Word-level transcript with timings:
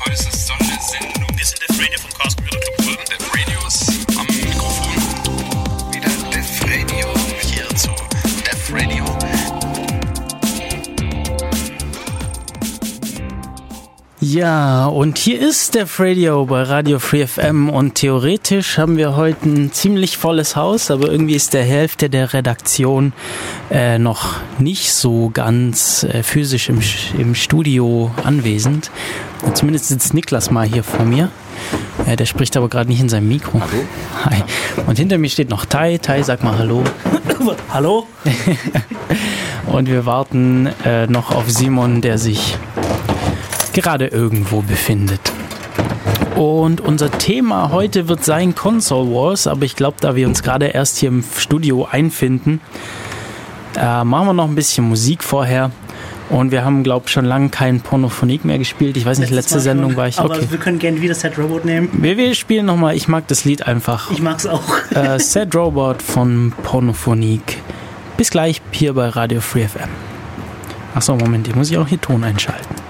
Heute 0.00 0.12
ist 0.12 0.27
Ja, 14.38 14.86
und 14.86 15.18
hier 15.18 15.40
ist 15.40 15.74
der 15.74 15.88
Radio 15.98 16.46
bei 16.46 16.62
Radio 16.62 17.00
Free 17.00 17.26
FM 17.26 17.68
und 17.68 17.96
theoretisch 17.96 18.78
haben 18.78 18.96
wir 18.96 19.16
heute 19.16 19.48
ein 19.48 19.72
ziemlich 19.72 20.16
volles 20.16 20.54
Haus, 20.54 20.92
aber 20.92 21.10
irgendwie 21.10 21.34
ist 21.34 21.54
der 21.54 21.64
Hälfte 21.64 22.08
der 22.08 22.32
Redaktion 22.32 23.12
äh, 23.68 23.98
noch 23.98 24.36
nicht 24.60 24.92
so 24.92 25.30
ganz 25.34 26.04
äh, 26.04 26.22
physisch 26.22 26.68
im, 26.68 26.78
im 27.18 27.34
Studio 27.34 28.12
anwesend. 28.22 28.92
Zumindest 29.54 29.88
sitzt 29.88 30.14
Niklas 30.14 30.52
mal 30.52 30.68
hier 30.68 30.84
vor 30.84 31.04
mir. 31.04 31.32
Äh, 32.06 32.14
der 32.14 32.26
spricht 32.26 32.56
aber 32.56 32.68
gerade 32.68 32.88
nicht 32.88 33.00
in 33.00 33.08
seinem 33.08 33.26
Mikro. 33.26 33.60
Hallo. 33.60 33.84
Hi. 34.24 34.44
Und 34.86 34.98
hinter 34.98 35.18
mir 35.18 35.30
steht 35.30 35.50
noch 35.50 35.64
Tai. 35.64 35.98
Tai, 35.98 36.22
sag 36.22 36.44
mal 36.44 36.56
Hallo. 36.56 36.84
Hallo? 37.72 38.06
Und 39.66 39.88
wir 39.88 40.06
warten 40.06 40.68
äh, 40.84 41.08
noch 41.08 41.34
auf 41.34 41.50
Simon, 41.50 42.02
der 42.02 42.18
sich 42.18 42.56
gerade 43.82 44.08
irgendwo 44.08 44.60
befindet. 44.62 45.20
Und 46.34 46.80
unser 46.80 47.10
Thema 47.10 47.70
heute 47.70 48.08
wird 48.08 48.24
sein 48.24 48.54
Console 48.54 49.10
Wars, 49.10 49.46
aber 49.46 49.64
ich 49.64 49.76
glaube, 49.76 49.98
da 50.00 50.16
wir 50.16 50.26
uns 50.26 50.42
gerade 50.42 50.66
erst 50.66 50.98
hier 50.98 51.08
im 51.10 51.24
Studio 51.36 51.88
einfinden, 51.90 52.60
äh, 53.76 54.04
machen 54.04 54.26
wir 54.26 54.32
noch 54.32 54.48
ein 54.48 54.54
bisschen 54.54 54.88
Musik 54.88 55.22
vorher. 55.22 55.70
Und 56.30 56.50
wir 56.50 56.64
haben, 56.64 56.82
glaube 56.82 57.04
ich, 57.06 57.12
schon 57.12 57.24
lange 57.24 57.48
kein 57.48 57.80
Pornophonik 57.80 58.44
mehr 58.44 58.58
gespielt. 58.58 58.96
Ich 58.96 59.06
weiß 59.06 59.18
nicht, 59.18 59.30
Letztes 59.30 59.54
letzte 59.54 59.54
Mal 59.56 59.60
Sendung 59.62 59.90
schon, 59.90 59.96
war 59.96 60.08
ich 60.08 60.18
Aber 60.18 60.34
okay. 60.34 60.46
wir 60.50 60.58
können 60.58 60.78
gerne 60.78 61.00
wieder 61.00 61.14
Set 61.14 61.38
Robot 61.38 61.64
nehmen. 61.64 61.88
Wir, 61.92 62.16
wir 62.16 62.34
spielen 62.34 62.66
nochmal, 62.66 62.96
ich 62.96 63.08
mag 63.08 63.26
das 63.28 63.44
Lied 63.44 63.66
einfach. 63.66 64.10
Ich 64.10 64.20
mag's 64.20 64.44
auch. 64.44 64.62
äh, 64.94 65.18
Sad 65.20 65.54
Robot 65.54 66.02
von 66.02 66.52
Pornophonik. 66.64 67.62
Bis 68.16 68.30
gleich 68.30 68.60
hier 68.72 68.92
bei 68.92 69.08
Radio 69.08 69.40
Free 69.40 69.66
FM. 69.66 69.88
Achso, 70.94 71.14
Moment, 71.16 71.46
hier 71.46 71.56
muss 71.56 71.70
ich 71.70 71.78
auch 71.78 71.86
hier 71.86 72.00
Ton 72.00 72.24
einschalten. 72.24 72.87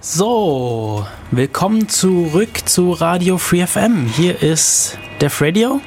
So, 0.00 1.04
willkommen 1.32 1.88
zurück 1.88 2.68
zu 2.68 2.92
Radio 2.92 3.36
Free 3.36 3.66
FM. 3.66 4.06
Hier 4.06 4.40
ist 4.40 4.96
Def 5.20 5.42
Radio, 5.42 5.80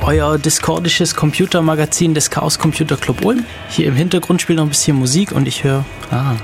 euer 0.00 0.38
discordisches 0.38 1.14
Computermagazin 1.14 2.14
des 2.14 2.30
Chaos 2.30 2.58
Computer 2.58 2.96
Club 2.96 3.22
Ulm. 3.22 3.44
Hier 3.68 3.86
im 3.88 3.96
Hintergrund 3.96 4.40
spielt 4.40 4.56
noch 4.56 4.64
ein 4.64 4.70
bisschen 4.70 4.96
Musik 4.96 5.32
und 5.32 5.46
ich 5.46 5.62
höre. 5.62 5.84
Ah. 6.10 6.36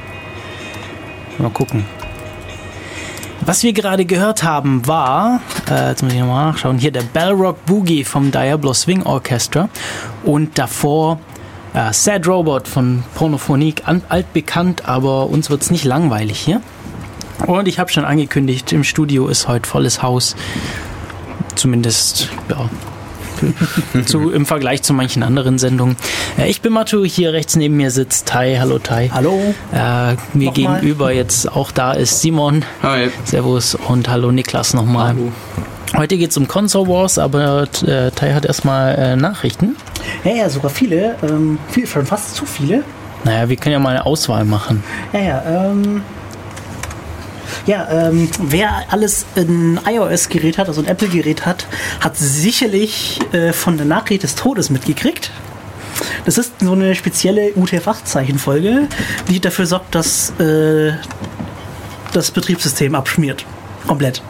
Mal 1.39 1.49
gucken. 1.49 1.87
Was 3.47 3.63
wir 3.63 3.73
gerade 3.73 4.05
gehört 4.05 4.43
haben, 4.43 4.87
war, 4.87 5.41
äh, 5.71 5.89
jetzt 5.89 6.03
muss 6.03 6.13
ich 6.13 6.19
nochmal 6.19 6.53
nachschauen, 6.53 6.77
hier 6.77 6.93
der 6.93 7.01
Bellrock 7.03 7.65
Boogie 7.65 8.05
vom 8.05 8.31
Diablo 8.31 8.75
Swing 8.75 9.05
Orchestra 9.05 9.71
und 10.23 10.59
davor 10.59 11.19
äh, 11.73 11.95
Sad 11.95 12.27
Robot 12.27 12.69
von 12.69 13.05
Pornophonik, 13.15 13.89
an, 13.89 14.03
altbekannt, 14.11 14.87
aber 14.87 15.31
uns 15.31 15.49
wird 15.49 15.63
es 15.63 15.71
nicht 15.71 15.85
langweilig 15.85 16.39
hier. 16.39 16.61
Und 17.47 17.69
ich 17.69 17.79
habe 17.79 17.91
schon 17.91 18.05
angekündigt, 18.05 18.73
im 18.73 18.85
Studio 18.85 19.29
ist 19.29 19.49
heute 19.49 19.69
volles 19.69 20.03
Haus. 20.03 20.37
Zumindest, 21.55 22.31
ja. 22.49 22.69
zu, 24.05 24.31
Im 24.31 24.45
Vergleich 24.45 24.83
zu 24.83 24.93
manchen 24.93 25.23
anderen 25.23 25.59
Sendungen. 25.59 25.97
Äh, 26.39 26.51
ich 26.51 26.61
bin 26.61 26.73
Matu, 26.73 27.05
hier 27.05 27.33
rechts 27.33 27.57
neben 27.57 27.77
mir 27.77 27.91
sitzt 27.91 28.29
Tai. 28.29 28.59
Hallo 28.59 28.79
Tai. 28.79 29.11
Hallo? 29.13 29.55
Äh, 29.73 29.77
mir 30.35 30.51
Nochmal. 30.51 30.53
gegenüber 30.53 31.13
jetzt 31.13 31.51
auch 31.51 31.71
da 31.73 31.93
ist 31.93 32.21
Simon. 32.21 32.65
Hi. 32.83 33.11
Servus 33.25 33.75
und 33.75 34.09
hallo 34.09 34.31
Niklas 34.31 34.75
nochmal. 34.75 35.09
Hallo. 35.09 35.33
Heute 35.97 36.19
geht 36.19 36.31
es 36.31 36.37
um 36.37 36.47
Console 36.47 36.89
Wars, 36.89 37.19
aber 37.19 37.63
äh, 37.87 38.11
Tai 38.11 38.33
hat 38.33 38.45
erstmal 38.45 38.95
äh, 38.95 39.17
Nachrichten. 39.17 39.77
Ja, 40.25 40.33
ja, 40.33 40.49
sogar 40.51 40.71
viele. 40.71 41.17
Ähm, 41.23 41.59
viel, 41.71 41.87
schon 41.87 42.07
fast 42.07 42.37
zu 42.37 42.47
viele. 42.47 42.85
Naja, 43.25 43.49
wir 43.49 43.57
können 43.57 43.73
ja 43.73 43.79
mal 43.79 43.91
eine 43.91 44.07
Auswahl 44.07 44.45
machen. 44.45 44.83
Ja, 45.13 45.21
ja, 45.21 45.43
ähm. 45.47 46.03
Ja, 47.67 48.09
ähm, 48.09 48.29
wer 48.41 48.85
alles 48.91 49.27
ein 49.37 49.81
iOS-Gerät 49.87 50.59
hat, 50.59 50.69
also 50.69 50.81
ein 50.81 50.87
Apple-Gerät 50.87 51.47
hat, 51.47 51.67
hat 52.01 52.17
sicherlich 52.17 53.21
äh, 53.33 53.53
von 53.53 53.77
der 53.77 53.87
Nachricht 53.87 54.23
des 54.23 54.35
Todes 54.35 54.71
mitgekriegt. 54.71 55.31
Das 56.25 56.39
ist 56.39 56.61
so 56.61 56.73
eine 56.73 56.95
spezielle 56.95 57.53
UTF-8-Zeichenfolge, 57.53 58.89
die 59.29 59.41
dafür 59.41 59.67
sorgt, 59.67 59.95
dass 59.95 60.31
äh, 60.39 60.93
das 62.13 62.31
Betriebssystem 62.31 62.95
abschmiert. 62.95 63.45
Komplett. 63.87 64.23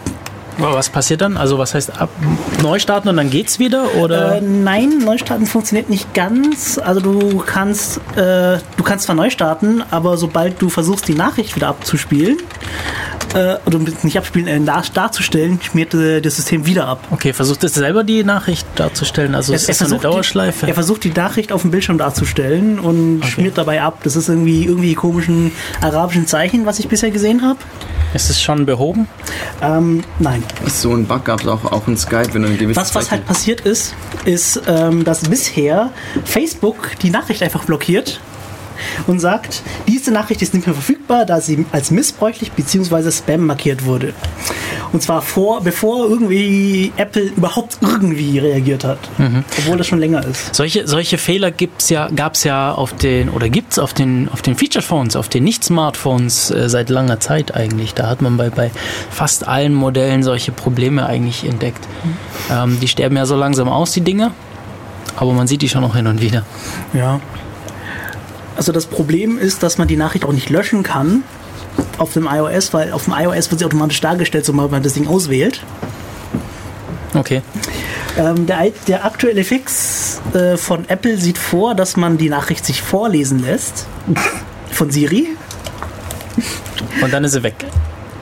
Aber 0.63 0.75
was 0.75 0.89
passiert 0.89 1.21
dann? 1.21 1.37
Also 1.37 1.59
was 1.59 1.75
heißt 1.75 2.01
ab 2.01 2.11
neu 2.63 2.79
starten 2.79 3.09
und 3.09 3.17
dann 3.17 3.31
geht's 3.31 3.59
wieder 3.59 3.95
oder? 3.97 4.37
Äh, 4.37 4.41
nein, 4.41 4.99
Neustarten 4.99 5.47
funktioniert 5.47 5.91
nicht 5.91 6.13
ganz. 6.15 6.79
Also 6.79 7.01
du 7.01 7.43
kannst, 7.45 7.99
äh, 8.17 8.59
du 8.77 8.83
kannst 8.85 9.07
zwar 9.07 9.15
neu 9.15 9.31
starten, 9.31 9.83
aber 9.91 10.17
sobald 10.17 10.61
du 10.61 10.69
versuchst, 10.69 11.09
die 11.09 11.15
Nachricht 11.15 11.57
wieder 11.57 11.69
abzuspielen, 11.69 12.39
äh, 13.35 13.57
oder 13.67 13.79
nicht 14.03 14.19
abspielen, 14.19 14.49
äh, 14.49 14.61
dar 14.61 14.83
darzustellen, 14.93 15.61
schmiert 15.63 15.95
äh, 15.95 16.21
das 16.21 16.37
System 16.37 16.67
wieder 16.67 16.87
ab. 16.87 17.07
okay, 17.11 17.33
versucht 17.33 17.63
es 17.65 17.75
selber 17.75 18.05
die 18.05 18.25
Nachricht 18.25 18.67
darzustellen. 18.77 19.35
Also 19.35 19.53
ist 19.53 19.69
das 19.69 19.79
so 19.79 19.85
eine 19.87 19.99
Dauerschleife? 19.99 20.67
Die, 20.67 20.71
er 20.73 20.75
versucht 20.75 21.05
die 21.05 21.13
Nachricht 21.13 21.53
auf 21.53 21.63
dem 21.63 21.71
Bildschirm 21.71 21.99
darzustellen 21.99 22.79
und 22.79 23.25
schmiert 23.27 23.59
dabei 23.59 23.83
ab. 23.83 24.01
Das 24.03 24.17
ist 24.17 24.29
irgendwie 24.29 24.65
irgendwie 24.65 24.95
komischen 24.95 25.53
arabischen 25.81 26.27
Zeichen, 26.27 26.67
was 26.67 26.79
ich 26.79 26.89
bisher 26.89 27.11
gesehen 27.11 27.43
habe. 27.43 27.59
Ist 28.15 28.31
es 28.31 28.41
schon 28.41 28.67
behoben? 28.67 29.09
Ähm, 29.63 30.03
nein. 30.19 30.43
So 30.67 30.93
ein 30.95 31.07
Bug 31.07 31.25
gab 31.25 31.41
es 31.41 31.47
auch, 31.47 31.65
auch 31.71 31.87
in 31.89 31.97
Skype, 31.97 32.33
wenn 32.33 32.43
du 32.43 32.49
ein 32.49 32.59
gewisses 32.59 32.75
Das, 32.83 32.95
was 32.95 33.05
Zeichen- 33.05 33.11
halt 33.19 33.27
passiert 33.27 33.61
ist, 33.63 33.95
ist, 34.25 34.63
ähm, 34.67 35.05
dass 35.05 35.21
bisher 35.29 35.91
Facebook 36.25 36.91
die 37.03 37.11
Nachricht 37.11 37.43
einfach 37.43 37.65
blockiert 37.65 38.21
und 39.07 39.21
sagt, 39.21 39.63
diese 39.89 40.11
Nachricht 40.13 40.43
ist 40.43 40.55
nicht 40.55 40.67
mehr 40.67 40.75
verfügbar, 40.75 41.25
da 41.25 41.41
sie 41.41 41.65
als 41.73 41.91
missbräuchlich 41.91 42.53
bzw. 42.53 43.11
Spam 43.11 43.47
markiert 43.47 43.85
wurde. 43.85 44.15
Und 44.93 45.03
zwar 45.03 45.23
vor, 45.23 45.63
bevor 45.63 46.09
irgendwie 46.09 46.93
Apple 46.97 47.23
überhaupt 47.23 47.79
irgendwie 47.81 48.39
reagiert 48.39 48.85
hat. 48.85 48.99
Obwohl 49.59 49.79
das 49.79 49.87
schon 49.87 50.01
länger 50.01 50.25
ist. 50.27 50.55
Solche, 50.55 50.89
solche 50.89 51.17
Fehler 51.19 51.51
gibt's 51.51 51.91
ja, 51.91 52.09
gab's 52.09 52.45
ja 52.45 52.73
auf 52.73 52.95
den, 52.95 53.29
oder 53.29 53.49
gibt's 53.49 53.79
auf 53.79 53.95
den, 53.95 54.29
auf 54.33 54.43
den 54.43 54.57
Feature 54.57 54.83
Phones, 54.83 55.15
auf 55.15 55.29
den 55.29 55.45
Nicht-Smartphones 55.45 56.51
äh, 56.51 56.69
seit 56.69 56.91
langer 56.91 57.21
Zeit 57.21 57.55
eigentlich. 57.55 57.95
Da 57.95 58.09
hat 58.09 58.21
man 58.21 58.37
bei, 58.37 58.51
bei 58.51 58.71
fast 59.11 59.47
allen 59.47 59.75
Modellen 59.75 60.23
solche 60.23 60.51
Probleme 60.51 61.07
eigentlich 61.07 61.45
entdeckt. 61.45 61.87
Ähm, 62.51 62.79
die 62.81 62.89
sterben 62.89 63.17
ja 63.17 63.27
so 63.27 63.37
langsam 63.37 63.69
aus, 63.69 63.93
die 63.93 64.01
Dinge. 64.01 64.33
Aber 65.17 65.33
man 65.33 65.47
sieht 65.47 65.63
die 65.63 65.69
schon 65.69 65.83
noch 65.83 65.95
hin 65.95 66.07
und 66.07 66.21
wieder. 66.21 66.45
Ja. 66.93 67.21
Also 68.61 68.73
das 68.73 68.85
Problem 68.85 69.39
ist, 69.39 69.63
dass 69.63 69.79
man 69.79 69.89
die 69.89 69.97
Nachricht 69.97 70.27
auch 70.27 70.35
nicht 70.35 70.51
löschen 70.51 70.83
kann 70.83 71.23
auf 71.97 72.13
dem 72.13 72.29
iOS, 72.31 72.75
weil 72.75 72.93
auf 72.93 73.05
dem 73.05 73.15
iOS 73.17 73.51
wird 73.51 73.61
sie 73.61 73.65
automatisch 73.65 74.03
dargestellt, 74.03 74.45
sobald 74.45 74.71
man 74.71 74.83
das 74.83 74.93
Ding 74.93 75.07
auswählt. 75.07 75.63
Okay. 77.15 77.41
Ähm, 78.19 78.45
der, 78.45 78.71
der 78.87 79.07
aktuelle 79.07 79.45
Fix 79.45 80.21
äh, 80.35 80.59
von 80.59 80.87
Apple 80.91 81.17
sieht 81.17 81.39
vor, 81.39 81.75
dass 81.75 81.97
man 81.97 82.19
die 82.19 82.29
Nachricht 82.29 82.67
sich 82.67 82.83
vorlesen 82.83 83.43
lässt 83.43 83.87
von 84.71 84.91
Siri. 84.91 85.29
Und 87.01 87.15
dann 87.15 87.25
ist 87.25 87.33
sie 87.33 87.43
weg. 87.43 87.65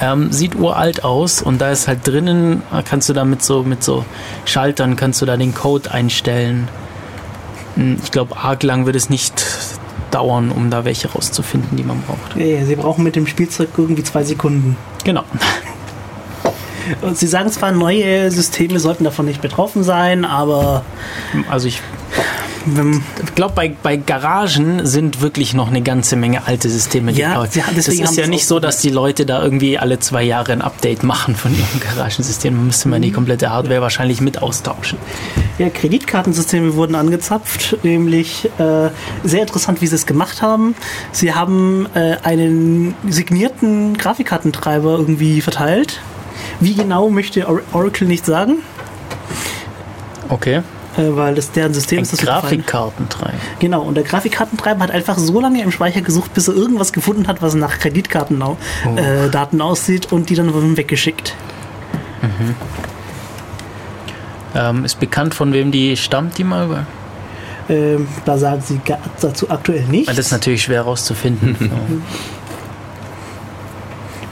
Ähm, 0.01 0.31
sieht 0.31 0.55
uralt 0.55 1.03
aus 1.03 1.41
und 1.41 1.59
da 1.61 1.71
ist 1.71 1.87
halt 1.87 2.05
drinnen, 2.05 2.61
kannst 2.89 3.07
du 3.09 3.13
da 3.13 3.23
mit 3.23 3.41
so, 3.43 3.63
mit 3.63 3.83
so 3.83 4.03
Schaltern, 4.45 4.95
kannst 4.95 5.21
du 5.21 5.25
da 5.25 5.37
den 5.37 5.53
Code 5.53 5.91
einstellen. 5.91 6.67
Hm, 7.75 7.97
Ich 8.03 8.11
glaube, 8.11 8.35
arg 8.37 8.63
lang 8.63 8.85
wird 8.85 8.95
es 8.95 9.09
nicht 9.09 9.45
dauern, 10.11 10.51
um 10.51 10.69
da 10.69 10.85
welche 10.85 11.09
rauszufinden, 11.11 11.77
die 11.77 11.83
man 11.83 12.01
braucht. 12.01 12.35
Ja, 12.35 12.45
ja, 12.45 12.65
sie 12.65 12.75
brauchen 12.75 13.03
mit 13.03 13.15
dem 13.15 13.27
Spielzeug 13.27 13.69
irgendwie 13.77 14.03
zwei 14.03 14.23
Sekunden. 14.23 14.75
Genau. 15.03 15.23
Und 17.01 17.17
sie 17.17 17.27
sagen 17.27 17.49
zwar, 17.49 17.71
neue 17.71 18.29
Systeme 18.31 18.79
sollten 18.79 19.03
davon 19.05 19.25
nicht 19.25 19.41
betroffen 19.41 19.83
sein, 19.83 20.23
aber 20.23 20.83
Also 21.49 21.67
ich 21.67 21.81
wenn, 22.65 23.03
glaube, 23.35 23.53
bei, 23.55 23.73
bei 23.81 23.95
Garagen 23.97 24.85
sind 24.85 25.21
wirklich 25.21 25.53
noch 25.53 25.67
eine 25.69 25.81
ganze 25.81 26.15
Menge 26.15 26.45
alte 26.47 26.69
Systeme 26.69 27.11
Ja, 27.11 27.33
gebaut. 27.33 27.53
sie- 27.53 27.61
Das 27.75 27.87
ist 27.87 28.15
ja 28.17 28.27
nicht 28.27 28.45
so, 28.47 28.59
dass 28.59 28.79
die 28.79 28.89
Leute 28.89 29.25
da 29.25 29.41
irgendwie 29.43 29.77
alle 29.77 29.99
zwei 29.99 30.23
Jahre 30.23 30.51
ein 30.53 30.61
Update 30.61 31.03
machen 31.03 31.35
von 31.35 31.51
ihrem 31.53 31.79
Garagensystem. 31.95 32.55
Man 32.55 32.67
müsste 32.67 32.89
man 32.89 33.01
die 33.01 33.11
komplette 33.11 33.49
Hardware 33.51 33.81
wahrscheinlich 33.81 34.21
mit 34.21 34.41
austauschen. 34.41 34.97
ja, 35.57 35.69
Kreditkartensysteme 35.69 36.75
wurden 36.75 36.95
angezapft, 36.95 37.77
nämlich 37.83 38.45
äh, 38.57 38.89
sehr 39.23 39.41
interessant, 39.41 39.81
wie 39.81 39.87
sie 39.87 39.95
es 39.95 40.05
gemacht 40.05 40.41
haben. 40.41 40.75
Sie 41.11 41.33
haben 41.33 41.87
äh, 41.93 42.17
einen 42.23 42.95
signierten 43.07 43.97
Grafikkartentreiber 43.97 44.91
irgendwie 44.97 45.41
verteilt. 45.41 45.99
Wie 46.59 46.73
genau 46.73 47.09
möchte 47.09 47.47
Or 47.47 47.61
Oracle 47.73 48.07
nicht 48.07 48.25
sagen, 48.25 48.57
Okay. 50.29 50.61
Äh, 50.97 51.15
weil 51.15 51.35
das 51.35 51.51
deren 51.51 51.73
System 51.73 51.99
Ein 51.99 52.03
ist. 52.03 52.13
das. 52.13 52.21
Grafikkartentreiber. 52.21 53.37
Genau, 53.59 53.81
und 53.81 53.95
der 53.95 54.03
Grafikkartentreiber 54.03 54.81
hat 54.81 54.91
einfach 54.91 55.17
so 55.17 55.39
lange 55.39 55.61
im 55.61 55.71
Speicher 55.71 56.01
gesucht, 56.01 56.33
bis 56.33 56.47
er 56.47 56.55
irgendwas 56.55 56.93
gefunden 56.93 57.27
hat, 57.27 57.41
was 57.41 57.55
nach 57.55 57.79
Kreditkartendaten 57.79 58.57
äh, 58.97 59.29
Daten 59.29 59.61
aussieht 59.61 60.11
und 60.11 60.29
die 60.29 60.35
dann 60.35 60.77
weggeschickt. 60.77 61.35
Ähm, 64.55 64.85
ist 64.85 64.99
bekannt, 64.99 65.35
von 65.35 65.53
wem 65.53 65.71
die 65.71 65.97
stammt, 65.97 66.37
die 66.37 66.43
mal 66.43 66.65
über. 66.65 66.87
Ähm, 67.67 68.07
da 68.25 68.37
sagen 68.37 68.61
sie 68.65 68.79
dazu 69.19 69.49
aktuell 69.49 69.85
nichts. 69.85 70.07
Das 70.07 70.27
ist 70.27 70.31
natürlich 70.31 70.63
schwer 70.63 70.83
rauszufinden. 70.83 71.55
So. 71.59 71.69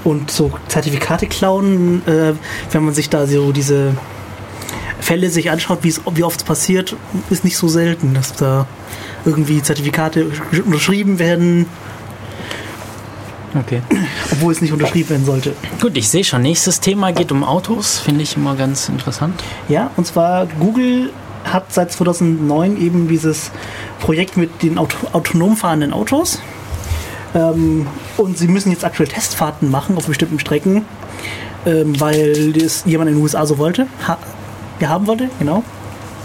Und 0.04 0.32
so 0.32 0.52
Zertifikate 0.68 1.28
klauen, 1.28 2.06
äh, 2.06 2.34
wenn 2.72 2.84
man 2.84 2.94
sich 2.94 3.10
da 3.10 3.26
so 3.26 3.54
diese 3.54 3.96
Fälle 5.04 5.30
sich 5.30 5.52
anschaut, 5.52 5.80
wie 5.84 6.24
oft 6.24 6.40
es 6.40 6.44
passiert, 6.46 6.96
ist 7.30 7.44
nicht 7.44 7.58
so 7.58 7.68
selten, 7.68 8.14
dass 8.14 8.34
da 8.34 8.66
irgendwie 9.26 9.62
Zertifikate 9.62 10.28
unterschrieben 10.66 11.20
werden, 11.20 11.66
Okay. 13.56 13.82
obwohl 14.32 14.52
es 14.52 14.62
nicht 14.62 14.74
unterschrieben 14.74 15.10
werden 15.10 15.26
sollte. 15.26 15.54
Gut, 15.80 15.96
ich 15.96 16.10
sehe 16.10 16.24
schon. 16.24 16.42
Nächstes 16.42 16.80
Thema 16.80 17.12
geht 17.12 17.32
um 17.32 17.44
Autos. 17.44 18.00
Finde 18.00 18.24
ich 18.24 18.36
immer 18.36 18.56
ganz 18.56 18.90
interessant. 18.90 19.44
Ja, 19.70 19.92
und 19.96 20.08
zwar 20.08 20.48
Google 20.60 21.12
hat 21.44 21.72
seit 21.72 21.92
2009 21.92 22.82
eben 22.82 23.08
dieses 23.08 23.52
Projekt 24.00 24.38
mit 24.38 24.64
den 24.64 24.78
Auto 24.78 24.96
autonom 25.12 25.56
fahrenden 25.58 25.94
Autos. 25.94 26.40
Ähm, 27.36 27.86
und 28.18 28.38
sie 28.38 28.48
müssen 28.48 28.72
jetzt 28.72 28.86
aktuell 28.86 29.10
Testfahrten 29.10 29.70
machen 29.70 29.98
auf 29.98 30.08
bestimmten 30.08 30.40
Strecken, 30.40 30.86
ähm, 31.66 32.00
weil 32.00 32.54
das 32.54 32.84
jemand 32.86 33.10
in 33.10 33.18
den 33.18 33.22
USA 33.24 33.46
so 33.46 33.58
wollte. 33.58 33.86
Ha 34.08 34.18
ja, 34.84 34.90
haben 34.90 35.08
wollte, 35.08 35.30
genau. 35.40 35.64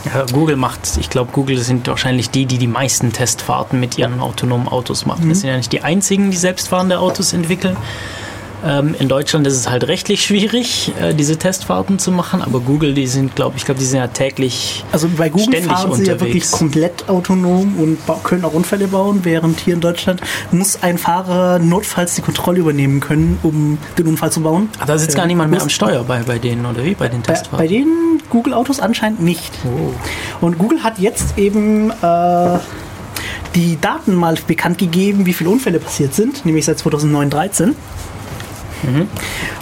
Ja, 0.04 0.24
Google 0.32 0.56
macht, 0.56 0.96
ich 0.98 1.10
glaube, 1.10 1.30
Google 1.32 1.58
sind 1.58 1.86
wahrscheinlich 1.86 2.30
die, 2.30 2.46
die 2.46 2.58
die 2.58 2.66
meisten 2.66 3.12
Testfahrten 3.12 3.78
mit 3.80 3.98
ihren 3.98 4.20
autonomen 4.20 4.68
Autos 4.68 5.06
machen. 5.06 5.28
Das 5.28 5.40
sind 5.40 5.50
ja 5.50 5.56
nicht 5.56 5.72
die 5.72 5.82
einzigen, 5.82 6.30
die 6.30 6.36
selbstfahrende 6.36 6.98
Autos 6.98 7.32
entwickeln. 7.32 7.76
Ähm, 8.66 8.94
in 8.98 9.08
Deutschland 9.08 9.46
ist 9.46 9.54
es 9.56 9.70
halt 9.70 9.86
rechtlich 9.86 10.22
schwierig, 10.24 10.92
äh, 11.00 11.14
diese 11.14 11.36
Testfahrten 11.36 11.98
zu 12.00 12.10
machen, 12.10 12.42
aber 12.42 12.58
Google, 12.58 12.92
die 12.92 13.06
sind, 13.06 13.36
glaube 13.36 13.56
ich, 13.56 13.64
glaube, 13.64 13.78
die 13.78 13.86
sind 13.86 13.98
ja 14.00 14.08
täglich. 14.08 14.84
Also 14.90 15.08
bei 15.16 15.28
Google 15.28 15.46
Ständig 15.46 15.70
fahren 15.70 15.94
sie 15.94 16.04
ja 16.06 16.14
unterwegs. 16.14 16.20
wirklich 16.20 16.50
komplett 16.50 17.08
autonom 17.08 17.76
und 17.78 17.98
können 18.24 18.44
auch 18.44 18.52
Unfälle 18.54 18.88
bauen, 18.88 19.20
während 19.22 19.60
hier 19.60 19.74
in 19.74 19.80
Deutschland 19.80 20.20
muss 20.50 20.82
ein 20.82 20.98
Fahrer 20.98 21.60
notfalls 21.60 22.16
die 22.16 22.22
Kontrolle 22.22 22.58
übernehmen 22.58 22.98
können, 22.98 23.38
um 23.44 23.78
den 23.96 24.08
Unfall 24.08 24.32
zu 24.32 24.40
bauen. 24.40 24.68
Ah, 24.80 24.86
da 24.86 24.98
sitzt 24.98 25.14
gar 25.14 25.24
Äh, 25.24 25.28
niemand 25.28 25.50
mehr 25.50 25.58
muss- 25.58 25.64
am 25.64 25.70
Steuer 25.70 26.02
bei, 26.02 26.20
bei 26.24 26.38
denen, 26.38 26.66
oder 26.66 26.84
wie? 26.84 26.94
Bei 26.94 27.08
den 27.08 27.22
Bei, 27.22 27.34
Testfahrten? 27.34 27.58
bei 27.64 27.68
den 27.68 27.86
Google-Autos 28.30 28.80
anscheinend 28.80 29.20
nicht. 29.22 29.52
Oh. 29.64 30.44
Und 30.44 30.58
Google 30.58 30.82
hat 30.82 30.98
jetzt 30.98 31.38
eben 31.38 31.90
äh, 31.90 32.58
die 33.54 33.78
Daten 33.80 34.14
mal 34.14 34.34
bekannt 34.46 34.78
gegeben, 34.78 35.26
wie 35.26 35.32
viele 35.32 35.50
Unfälle 35.50 35.78
passiert 35.78 36.14
sind, 36.14 36.44
nämlich 36.44 36.64
seit 36.64 36.78
2009, 36.78 37.30
13. 37.30 37.74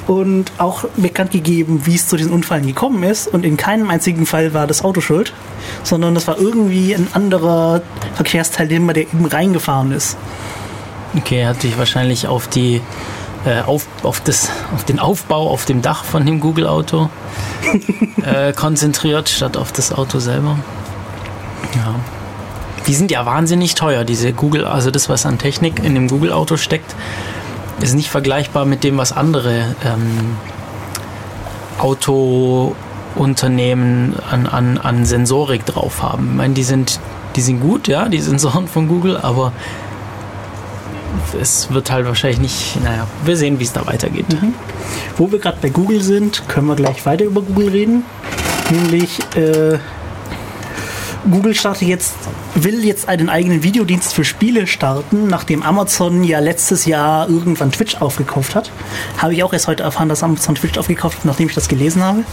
Und 0.07 0.53
auch 0.59 0.85
bekannt 0.97 1.31
gegeben, 1.31 1.83
wie 1.85 1.95
es 1.95 2.09
zu 2.09 2.17
diesen 2.17 2.33
Unfällen 2.33 2.67
gekommen 2.67 3.03
ist. 3.03 3.29
Und 3.29 3.45
in 3.45 3.57
keinem 3.57 3.91
einzigen 3.91 4.27
Fall 4.27 4.55
war 4.55 4.67
das 4.67 4.85
Auto 4.85 5.01
schuld, 5.01 5.33
sondern 5.83 6.15
das 6.15 6.27
war 6.27 6.39
irgendwie 6.39 6.95
ein 6.95 7.09
anderer 7.13 7.83
Verkehrsteilnehmer, 8.15 8.93
der 8.93 9.05
eben 9.05 9.25
reingefahren 9.27 9.93
ist. 9.93 10.17
Okay, 11.17 11.41
er 11.41 11.51
hat 11.51 11.63
sich 11.63 11.79
wahrscheinlich 11.79 12.27
auf 12.27 12.47
die 12.47 12.81
äh, 13.47 13.63
auf, 13.63 13.87
auf, 14.03 14.21
das, 14.21 14.51
auf 14.75 14.85
den 14.85 14.99
Aufbau 14.99 15.49
auf 15.51 15.65
dem 15.65 15.81
Dach 15.81 16.05
von 16.05 16.27
dem 16.27 16.41
Google-Auto 16.41 17.09
äh, 18.25 18.53
konzentriert, 18.53 19.29
statt 19.29 19.57
auf 19.57 19.71
das 19.73 19.93
Auto 19.93 20.19
selber. 20.19 20.59
Ja. 21.75 21.95
Die 22.87 22.95
sind 22.95 23.11
ja 23.11 23.25
wahnsinnig 23.25 23.75
teuer, 23.75 24.05
diese 24.05 24.33
Google, 24.33 24.65
also 24.65 24.91
das, 24.91 25.09
was 25.09 25.27
an 25.27 25.39
Technik 25.39 25.83
in 25.83 25.95
dem 25.95 26.09
Google-Auto 26.09 26.57
steckt, 26.57 26.95
ist 27.81 27.95
nicht 27.95 28.11
vergleichbar 28.11 28.65
mit 28.65 28.83
dem, 28.85 28.97
was 28.97 29.11
andere 29.13 29.75
ähm, 29.85 30.37
Autounternehmen 31.79 34.15
an, 34.31 34.47
an, 34.47 34.79
an 34.79 35.05
Sensorik 35.05 35.67
drauf 35.67 36.03
haben. 36.03 36.31
Ich 36.31 36.37
meine, 36.37 36.55
die 36.55 36.63
sind, 36.63 37.01
die 37.37 37.43
sind 37.43 37.61
gut, 37.61 37.89
ja, 37.89 38.09
die 38.09 38.21
Sensoren 38.21 38.69
von 38.69 38.89
Google, 38.89 39.19
aber 39.19 39.53
es 41.41 41.73
wird 41.73 41.91
halt 41.91 42.07
wahrscheinlich 42.07 42.41
nicht, 42.41 42.83
naja, 42.83 43.07
wir 43.25 43.37
sehen, 43.37 43.61
wie 43.61 43.65
es 43.65 43.73
da 43.73 43.87
weitergeht. 43.87 44.27
Wo 45.17 45.31
wir 45.31 45.39
gerade 45.39 45.59
bei 45.61 45.69
Google 45.69 46.03
sind, 46.03 46.49
können 46.49 46.67
wir 46.67 46.77
gleich 46.77 47.05
weiter 47.07 47.25
über 47.25 47.43
Google 47.43 47.69
reden. 47.69 48.05
Nämlich 48.71 49.21
äh, 49.37 49.79
Google 51.31 51.55
startet 51.55 51.89
jetzt, 51.89 52.15
will 52.55 52.85
jetzt 52.85 53.09
einen 53.09 53.29
eigenen 53.29 53.63
Videodienst 53.63 54.15
für 54.15 54.25
Spiele 54.25 54.67
starten, 54.67 55.27
nachdem 55.29 55.63
Amazon 55.63 56.25
ja 56.25 56.39
letztes 56.39 56.87
Jahr 56.87 57.29
irgendwann 57.29 57.73
Twitch 57.73 57.97
aufgekauft 57.97 58.55
hat. 58.55 58.71
Habe 59.19 59.35
ich 59.35 59.43
auch 59.43 59.53
erst 59.53 59.69
heute 59.69 59.83
erfahren, 59.83 60.09
dass 60.09 60.23
Amazon 60.23 60.55
Twitch 60.55 60.79
aufgekauft 60.79 61.19
hat, 61.19 61.25
nachdem 61.25 61.49
ich 61.49 61.55
das 61.55 61.69
gelesen 61.69 62.03
habe. 62.03 62.25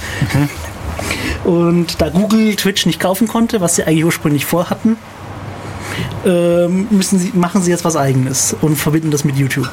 Und 1.44 2.02
da 2.02 2.10
Google 2.10 2.56
Twitch 2.56 2.86
nicht 2.86 3.00
kaufen 3.00 3.28
konnte, 3.28 3.62
was 3.62 3.76
sie 3.76 3.84
eigentlich 3.84 4.06
ursprünglich 4.06 4.46
vorhatten, 4.46 4.98
ähm, 6.26 6.88
müssen 6.90 7.20
sie, 7.20 7.32
machen 7.34 7.62
sie 7.62 7.72
jetzt 7.72 7.86
was 7.86 7.96
eigenes 7.96 8.56
und 8.62 8.76
verbinden 8.76 9.12
das 9.12 9.24
mit 9.24 9.36
YouTube. 9.36 9.70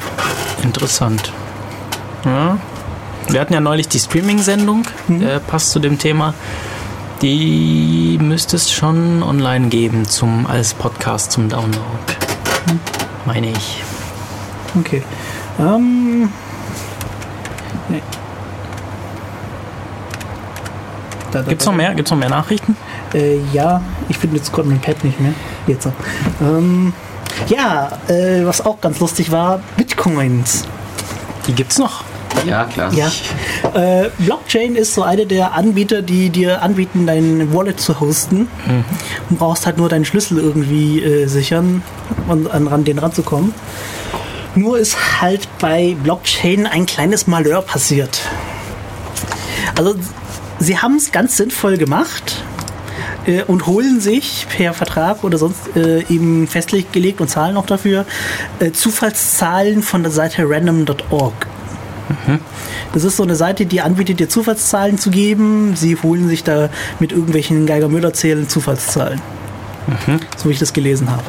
Interessant. 0.63 1.31
Ja. 2.25 2.57
Wir 3.29 3.39
hatten 3.39 3.53
ja 3.53 3.61
neulich 3.61 3.87
die 3.87 3.99
Streaming-Sendung, 3.99 4.83
äh, 5.09 5.39
passt 5.39 5.71
zu 5.71 5.79
dem 5.79 5.97
Thema. 5.97 6.33
Die 7.21 8.17
müsste 8.19 8.55
es 8.55 8.71
schon 8.71 9.21
online 9.21 9.67
geben 9.67 10.05
zum, 10.05 10.47
als 10.47 10.73
Podcast 10.73 11.31
zum 11.31 11.49
Download. 11.49 11.79
Meine 13.25 13.51
ich. 13.51 13.83
Okay. 14.79 15.03
Ähm. 15.59 16.31
Nee. 17.89 18.01
Da, 21.31 21.43
da, 21.43 21.49
Gibt's 21.49 21.65
noch 21.65 21.75
mehr? 21.75 21.93
Gibt's 21.93 22.09
noch 22.09 22.17
mehr 22.17 22.29
Nachrichten? 22.29 22.75
Äh, 23.13 23.39
ja, 23.53 23.83
ich 24.09 24.17
finde 24.17 24.37
jetzt 24.37 24.51
gerade 24.51 24.69
mein 24.69 24.81
Pad 24.81 25.03
nicht 25.03 25.19
mehr. 25.19 25.33
Jetzt. 25.67 25.89
Ähm, 26.41 26.91
ja, 27.47 27.99
äh, 28.07 28.43
was 28.45 28.65
auch 28.65 28.81
ganz 28.81 28.99
lustig 28.99 29.31
war, 29.31 29.59
Bitcoins. 29.77 30.65
Die 31.45 31.53
gibt's 31.53 31.77
noch. 31.77 32.03
Ja, 32.45 32.65
klar. 32.65 32.91
Ja. 32.93 33.11
Äh, 33.73 34.09
Blockchain 34.19 34.75
ist 34.75 34.93
so 34.93 35.03
eine 35.03 35.25
der 35.25 35.53
Anbieter, 35.53 36.01
die 36.01 36.29
dir 36.29 36.61
anbieten, 36.61 37.05
dein 37.05 37.53
Wallet 37.53 37.79
zu 37.79 37.99
hosten. 37.99 38.47
Du 39.29 39.35
brauchst 39.35 39.65
halt 39.65 39.77
nur 39.77 39.89
deinen 39.89 40.05
Schlüssel 40.05 40.39
irgendwie 40.39 41.01
äh, 41.01 41.27
sichern 41.27 41.83
und 42.27 42.49
an 42.49 42.67
ran, 42.67 42.83
den 42.83 42.99
ranzukommen. 42.99 43.53
Nur 44.55 44.77
ist 44.79 45.21
halt 45.21 45.47
bei 45.59 45.95
Blockchain 46.03 46.67
ein 46.67 46.85
kleines 46.85 47.27
Malheur 47.27 47.61
passiert. 47.61 48.21
Also 49.77 49.95
sie 50.59 50.77
haben 50.77 50.95
es 50.95 51.11
ganz 51.11 51.37
sinnvoll 51.37 51.77
gemacht 51.77 52.43
äh, 53.25 53.43
und 53.43 53.67
holen 53.67 54.01
sich 54.01 54.45
per 54.49 54.73
Vertrag 54.73 55.23
oder 55.23 55.37
sonst 55.37 55.75
äh, 55.75 56.03
eben 56.09 56.47
festgelegt 56.47 57.21
und 57.21 57.29
zahlen 57.29 57.55
auch 57.55 57.65
dafür 57.65 58.05
äh, 58.59 58.71
Zufallszahlen 58.71 59.83
von 59.83 60.03
der 60.03 60.11
Seite 60.11 60.43
random.org. 60.47 61.47
Das 62.93 63.03
ist 63.03 63.17
so 63.17 63.23
eine 63.23 63.35
Seite, 63.35 63.65
die 63.65 63.81
anbietet, 63.81 64.19
dir 64.19 64.29
Zufallszahlen 64.29 64.97
zu 64.97 65.09
geben. 65.11 65.75
Sie 65.75 65.95
holen 66.01 66.27
sich 66.27 66.43
da 66.43 66.69
mit 66.99 67.11
irgendwelchen 67.11 67.65
Geiger-Müller-Zählen 67.65 68.47
Zufallszahlen. 68.49 69.21
So 70.37 70.49
wie 70.49 70.53
ich 70.53 70.59
das 70.59 70.73
gelesen 70.73 71.09
habe. 71.09 71.23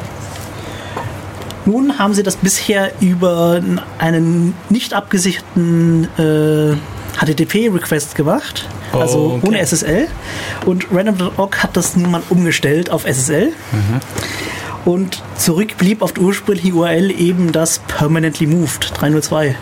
Nun 1.65 1.97
haben 1.97 2.13
sie 2.13 2.23
das 2.23 2.35
bisher 2.35 2.91
über 2.99 3.61
einen 3.97 4.53
nicht 4.69 4.93
abgesicherten 4.93 6.07
äh, 6.17 6.75
HTTP-Request 7.17 8.15
gemacht, 8.15 8.67
also 8.91 9.17
Oh, 9.17 9.35
okay. 9.37 9.47
ohne 9.47 9.65
SSL. 9.65 10.07
Und 10.65 10.87
Random.org 10.91 11.63
hat 11.63 11.77
das 11.77 11.95
nun 11.95 12.11
mal 12.11 12.21
umgestellt 12.29 12.89
auf 12.89 13.05
SSL. 13.05 13.53
Und 14.85 15.23
zurück 15.37 15.77
blieb 15.77 16.01
auf 16.01 16.11
der 16.11 16.23
ursprünglichen 16.23 16.73
URL 16.73 17.11
eben 17.11 17.51
das 17.53 17.79
Permanently 17.87 18.45
Moved 18.47 18.91
302. 18.99 19.55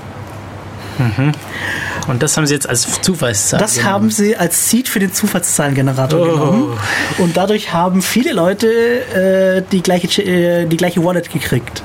Und 2.07 2.21
das 2.23 2.35
haben 2.37 2.45
sie 2.47 2.53
jetzt 2.53 2.67
als 2.67 3.01
Zufallszahl. 3.01 3.59
Das 3.59 3.75
genommen. 3.75 3.93
haben 3.93 4.09
sie 4.11 4.35
als 4.35 4.69
Seed 4.69 4.89
für 4.89 4.99
den 4.99 5.13
Zufallszahlengenerator 5.13 6.19
Oh. 6.19 6.23
genommen. 6.31 6.77
Und 7.19 7.37
dadurch 7.37 7.73
haben 7.73 8.01
viele 8.01 8.33
Leute 8.33 8.67
äh, 8.67 9.63
die, 9.71 9.81
gleiche, 9.81 10.07
Ch- 10.07 10.23
äh, 10.25 10.65
die 10.65 10.77
gleiche 10.77 11.03
Wallet 11.03 11.31
gekriegt. 11.31 11.83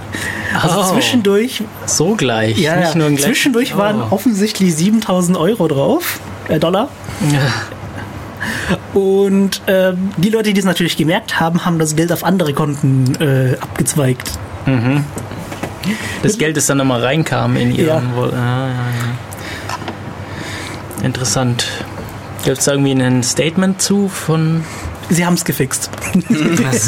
Also 0.61 0.81
Oh. 0.81 0.93
zwischendurch, 0.95 1.63
so 1.87 2.15
gleich. 2.15 2.59
ja, 2.59 2.77
nicht 2.77 2.95
nur 2.95 3.09
gleich- 3.11 3.21
zwischendurch 3.23 3.77
waren 3.77 4.01
Oh. 4.03 4.15
offensichtlich 4.15 4.75
7000 4.75 5.37
Euro 5.37 5.69
drauf, 5.69 6.21
äh, 6.49 6.59
Dollar. 6.59 6.89
Ja. 7.31 8.99
Und 9.01 9.61
ähm, 9.67 10.11
die 10.17 10.31
Leute, 10.31 10.53
die 10.53 10.59
es 10.61 10.65
natürlich 10.67 10.97
gemerkt 10.97 11.39
haben, 11.41 11.65
haben 11.65 11.79
das 11.79 11.95
Geld 11.97 12.13
auf 12.13 12.25
andere 12.25 12.53
Konten 12.55 13.15
äh, 13.21 13.57
abgezweigt. 13.61 14.33
Das 16.23 16.39
Geld, 16.39 16.57
das 16.57 16.67
dann 16.67 16.79
nochmal 16.79 17.03
reinkam 17.03 17.57
in 17.57 17.75
ihren. 17.75 17.87
Ja. 17.87 17.97
Ah, 17.97 18.69
ja, 18.69 18.75
ja. 20.99 21.05
Interessant. 21.05 21.67
Gibt 22.45 22.59
es 22.59 22.65
da 22.65 22.73
irgendwie 22.73 22.93
ein 22.93 23.23
Statement 23.23 23.81
zu 23.83 24.09
von. 24.09 24.63
Sie 25.09 25.25
haben 25.25 25.35
es 25.35 25.45
gefixt. 25.45 25.89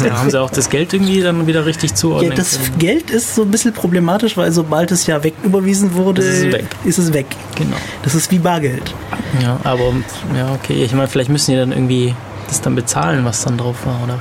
haben 0.09 0.29
sie 0.29 0.41
auch 0.41 0.49
das 0.49 0.69
Geld 0.69 0.93
irgendwie 0.93 1.21
dann 1.21 1.47
wieder 1.47 1.65
richtig 1.65 1.91
Ja, 1.91 1.95
zuordnen 1.95 2.35
das 2.35 2.59
können? 2.59 2.77
Geld 2.77 3.09
ist 3.11 3.35
so 3.35 3.43
ein 3.43 3.51
bisschen 3.51 3.73
problematisch, 3.73 4.35
weil 4.35 4.51
sobald 4.51 4.91
es 4.91 5.07
ja 5.07 5.23
weg 5.23 5.35
überwiesen 5.43 5.93
wurde, 5.93 6.21
Ist 6.21 6.45
es 6.45 6.51
weg. 6.51 6.65
ist 6.83 6.97
es 6.97 7.13
weg. 7.13 7.27
Genau. 7.55 7.77
Das 8.03 8.15
ist 8.15 8.29
wie 8.31 8.39
Bargeld. 8.39 8.93
Ja, 9.41 9.57
aber 9.63 9.93
ja, 10.35 10.51
okay. 10.53 10.83
Ich 10.83 10.91
meine, 10.93 11.07
vielleicht 11.07 11.29
müssen 11.29 11.51
die 11.51 11.57
dann 11.57 11.71
irgendwie 11.71 12.13
das 12.49 12.61
dann 12.61 12.75
bezahlen, 12.75 13.25
was 13.25 13.43
dann 13.43 13.57
drauf 13.57 13.85
war, 13.85 14.03
oder? 14.03 14.19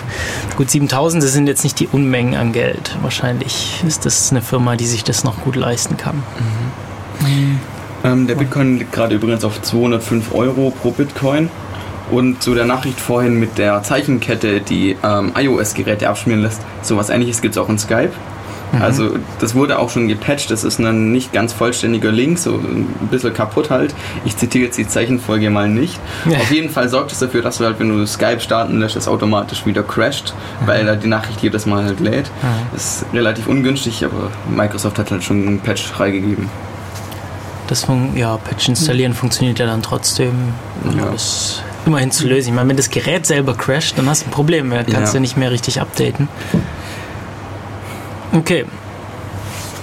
Gut, 0.56 0.70
7000, 0.70 1.22
das 1.22 1.32
sind 1.32 1.46
jetzt 1.46 1.64
nicht 1.64 1.78
die 1.80 1.88
Unmengen 1.88 2.34
an 2.34 2.52
Geld. 2.52 2.96
Wahrscheinlich 3.02 3.82
ist 3.86 4.06
das 4.06 4.30
eine 4.30 4.42
Firma, 4.42 4.76
die 4.76 4.86
sich 4.86 5.04
das 5.04 5.24
noch 5.24 5.40
gut 5.40 5.56
leisten 5.56 5.96
kann. 5.96 6.22
Ähm, 8.04 8.26
der 8.26 8.36
Bitcoin 8.36 8.78
liegt 8.78 8.92
gerade 8.92 9.16
übrigens 9.16 9.44
auf 9.44 9.60
205 9.60 10.32
Euro 10.34 10.70
pro 10.70 10.90
Bitcoin. 10.92 11.50
Und 12.10 12.42
zu 12.42 12.54
der 12.54 12.64
Nachricht 12.64 12.98
vorhin 12.98 13.38
mit 13.38 13.58
der 13.58 13.82
Zeichenkette, 13.82 14.60
die 14.60 14.96
ähm, 15.02 15.32
iOS-Geräte 15.36 16.08
abschmieren 16.08 16.42
lässt, 16.42 16.62
sowas 16.80 17.10
ähnliches 17.10 17.42
gibt 17.42 17.54
es 17.54 17.58
auch 17.58 17.68
in 17.68 17.78
Skype. 17.78 18.12
Also 18.80 19.16
das 19.40 19.54
wurde 19.54 19.78
auch 19.78 19.88
schon 19.90 20.08
gepatcht, 20.08 20.50
das 20.50 20.62
ist 20.62 20.78
ein 20.78 21.10
nicht 21.10 21.32
ganz 21.32 21.52
vollständiger 21.52 22.12
Link, 22.12 22.38
so 22.38 22.54
ein 22.54 22.86
bisschen 23.10 23.32
kaputt 23.32 23.70
halt. 23.70 23.94
Ich 24.24 24.36
zitiere 24.36 24.66
jetzt 24.66 24.76
die 24.76 24.86
Zeichenfolge 24.86 25.48
mal 25.50 25.68
nicht. 25.68 25.98
Ja. 26.28 26.38
Auf 26.38 26.50
jeden 26.50 26.68
Fall 26.70 26.88
sorgt 26.88 27.12
es 27.12 27.18
dafür, 27.18 27.40
dass 27.42 27.58
du 27.58 27.64
halt, 27.64 27.78
wenn 27.80 27.88
du 27.88 28.06
Skype 28.06 28.40
starten 28.40 28.78
lässt, 28.78 28.96
es 28.96 29.08
automatisch 29.08 29.64
wieder 29.64 29.82
crasht, 29.82 30.34
weil 30.66 30.86
er 30.86 30.96
die 30.96 31.08
Nachricht 31.08 31.40
jedes 31.42 31.64
Mal 31.66 31.84
halt 31.84 32.00
lädt. 32.00 32.30
Das 32.72 33.02
ist 33.02 33.06
relativ 33.14 33.46
ungünstig, 33.48 34.04
aber 34.04 34.30
Microsoft 34.54 34.98
hat 34.98 35.10
halt 35.10 35.24
schon 35.24 35.46
einen 35.46 35.60
Patch 35.60 35.84
freigegeben. 35.86 36.48
Das 37.68 37.84
fun 37.84 38.16
ja, 38.16 38.36
Patch 38.38 38.68
installieren 38.68 39.12
funktioniert 39.14 39.58
ja 39.58 39.66
dann 39.66 39.82
trotzdem. 39.82 40.32
Ja. 40.96 41.06
Das 41.12 41.62
immerhin 41.86 42.10
zu 42.10 42.26
lösen. 42.26 42.48
Ich 42.48 42.54
meine, 42.54 42.68
wenn 42.68 42.76
das 42.76 42.90
Gerät 42.90 43.24
selber 43.26 43.54
crasht, 43.54 43.96
dann 43.96 44.08
hast 44.08 44.22
du 44.22 44.28
ein 44.28 44.30
Problem. 44.30 44.70
Dann 44.70 44.84
kannst 44.86 45.12
Ja. 45.14 45.18
du 45.18 45.20
nicht 45.20 45.36
mehr 45.38 45.50
richtig 45.50 45.80
updaten. 45.80 46.28
Okay. 48.32 48.64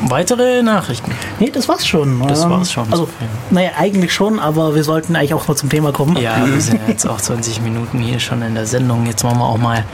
Weitere 0.08 0.62
Nachrichten. 0.62 1.12
Nee, 1.40 1.52
das 1.52 1.70
war's 1.70 1.88
schon. 1.88 2.22
Das 2.28 2.44
Ähm, 2.44 2.50
war's 2.50 2.72
schon. 2.72 2.92
Also, 2.92 3.08
naja, 3.50 3.72
eigentlich 3.78 4.14
schon, 4.14 4.40
aber 4.40 4.76
wir 4.76 4.84
sollten 4.84 5.16
eigentlich 5.16 5.34
auch 5.34 5.48
mal 5.48 5.56
zum 5.56 5.70
Thema 5.70 5.92
kommen. 5.94 6.18
Ja, 6.18 6.46
wir 6.46 6.60
sind 6.60 6.82
jetzt 6.88 7.08
auch 7.08 7.22
20 7.22 7.62
Minuten 7.62 8.00
hier 8.00 8.20
schon 8.20 8.42
in 8.42 8.56
der 8.56 8.66
Sendung. 8.66 9.06
Jetzt 9.06 9.24
machen 9.24 9.40
wir 9.40 9.46
auch 9.46 9.58
mal 9.58 9.86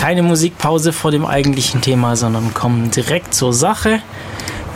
keine 0.00 0.22
Musikpause 0.22 0.92
vor 0.94 1.10
dem 1.10 1.26
eigentlichen 1.26 1.82
Thema, 1.82 2.16
sondern 2.16 2.54
kommen 2.54 2.90
direkt 2.90 3.34
zur 3.34 3.52
Sache. 3.52 4.00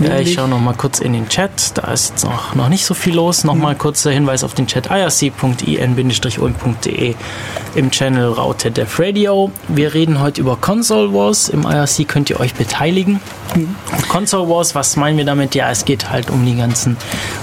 Ja, 0.01 0.19
ich 0.19 0.35
schaue 0.35 0.49
noch 0.49 0.61
mal 0.61 0.75
kurz 0.75 0.99
in 1.01 1.13
den 1.13 1.29
Chat. 1.29 1.73
Da 1.75 1.93
ist 1.93 2.11
jetzt 2.11 2.25
noch, 2.25 2.55
noch 2.55 2.69
nicht 2.69 2.85
so 2.85 2.95
viel 2.95 3.15
los. 3.15 3.45
Noch 3.45 3.55
mal 3.55 3.75
kurzer 3.75 4.11
Hinweis 4.11 4.43
auf 4.45 4.55
den 4.55 4.67
Chat 4.67 4.91
irc.in-ulm.de 4.91 5.95
im 7.75 7.91
Channel 7.91 8.29
Raute 8.33 8.71
Def 8.71 8.99
Radio. 8.99 9.51
Wir 9.69 9.95
reden 9.95 10.21
heute 10.21 10.41
über 10.41 10.57
Console 10.57 11.13
Wars. 11.13 11.49
Im 11.49 11.63
IRC 11.63 12.07
könnt 12.09 12.31
ihr 12.31 12.41
euch 12.41 12.55
beteiligen. 12.55 13.21
Console 14.09 14.49
Wars, 14.49 14.75
was 14.75 14.97
meinen 14.97 15.19
wir 15.19 15.25
damit? 15.25 15.55
Ja, 15.55 15.71
es 15.71 15.85
geht 15.85 16.11
halt 16.11 16.31
um 16.31 16.45
die 16.45 16.57
ganzen 16.57 16.97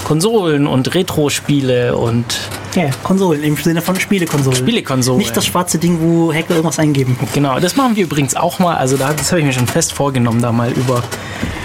Konsolen 0.04 0.66
und 0.66 0.94
Retro-Spiele 0.94 1.96
und 1.96 2.38
Ja, 2.74 2.90
Konsolen, 3.02 3.42
im 3.42 3.56
Sinne 3.56 3.82
von 3.82 3.98
Spielekonsolen. 3.98 4.56
Spielekonsolen. 4.58 5.18
Nicht 5.18 5.36
das 5.36 5.44
schwarze 5.46 5.78
Ding, 5.78 5.98
wo 6.00 6.32
Hacker 6.32 6.50
irgendwas 6.54 6.78
eingeben. 6.78 7.16
Genau, 7.34 7.58
das 7.58 7.74
machen 7.76 7.96
wir 7.96 8.04
übrigens 8.04 8.36
auch 8.36 8.58
mal. 8.60 8.76
Also 8.76 8.96
da, 8.96 9.12
das 9.12 9.30
habe 9.32 9.40
ich 9.40 9.46
mir 9.46 9.52
schon 9.52 9.66
fest 9.66 9.92
vorgenommen, 9.92 10.40
da 10.40 10.52
mal 10.52 10.70
über, 10.72 11.02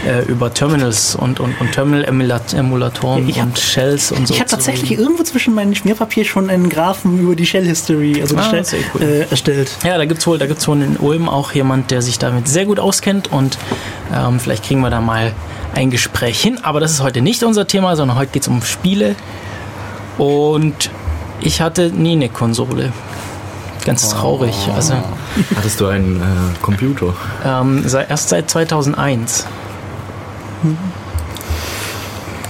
äh, 0.07 0.23
über 0.25 0.53
Terminals 0.53 1.15
und, 1.15 1.39
und, 1.39 1.53
und 1.61 1.71
Terminal-Emulatoren 1.73 3.27
hab- 3.35 3.43
und 3.45 3.59
Shells 3.59 4.11
und 4.11 4.27
so. 4.27 4.33
Ich 4.33 4.39
habe 4.39 4.49
tatsächlich 4.49 4.91
reden. 4.91 5.03
irgendwo 5.03 5.23
zwischen 5.23 5.53
meinem 5.53 5.75
Schmierpapier 5.75 6.25
schon 6.25 6.49
einen 6.49 6.69
Graphen 6.69 7.19
über 7.19 7.35
die 7.35 7.45
Shell 7.45 7.65
History, 7.65 8.21
also 8.21 8.35
Ah, 8.37 8.43
Shell, 8.49 8.65
cool. 8.95 9.01
äh, 9.01 9.29
erstellt. 9.29 9.77
Ja, 9.83 9.97
da 9.97 10.05
gibt 10.05 10.19
es 10.21 10.27
wohl, 10.27 10.37
da 10.37 10.47
gibt's 10.47 10.67
wohl 10.67 10.81
in 10.81 10.97
Ulm 10.97 11.29
auch 11.29 11.51
jemand, 11.51 11.91
der 11.91 12.01
sich 12.01 12.19
damit 12.19 12.47
sehr 12.47 12.65
gut 12.65 12.79
auskennt 12.79 13.31
und 13.31 13.57
ähm, 14.13 14.39
vielleicht 14.39 14.63
kriegen 14.63 14.81
wir 14.81 14.89
da 14.89 15.01
mal 15.01 15.33
ein 15.73 15.91
Gespräch 15.91 16.39
hin. 16.41 16.59
Aber 16.63 16.79
das 16.79 16.91
ist 16.91 17.01
heute 17.03 17.21
nicht 17.21 17.43
unser 17.43 17.67
Thema, 17.67 17.95
sondern 17.95 18.17
heute 18.17 18.31
geht 18.31 18.41
es 18.43 18.47
um 18.47 18.61
Spiele. 18.63 19.15
Und 20.17 20.89
ich 21.41 21.61
hatte 21.61 21.89
nie 21.91 22.13
eine 22.13 22.29
Konsole. 22.29 22.91
Ganz 23.85 24.09
traurig. 24.09 24.55
Also 24.75 24.95
Hattest 25.55 25.79
du 25.79 25.87
einen 25.87 26.21
äh, 26.21 26.23
Computer? 26.61 27.13
Ähm, 27.45 27.85
erst 28.09 28.29
seit 28.29 28.49
2001. 28.49 29.45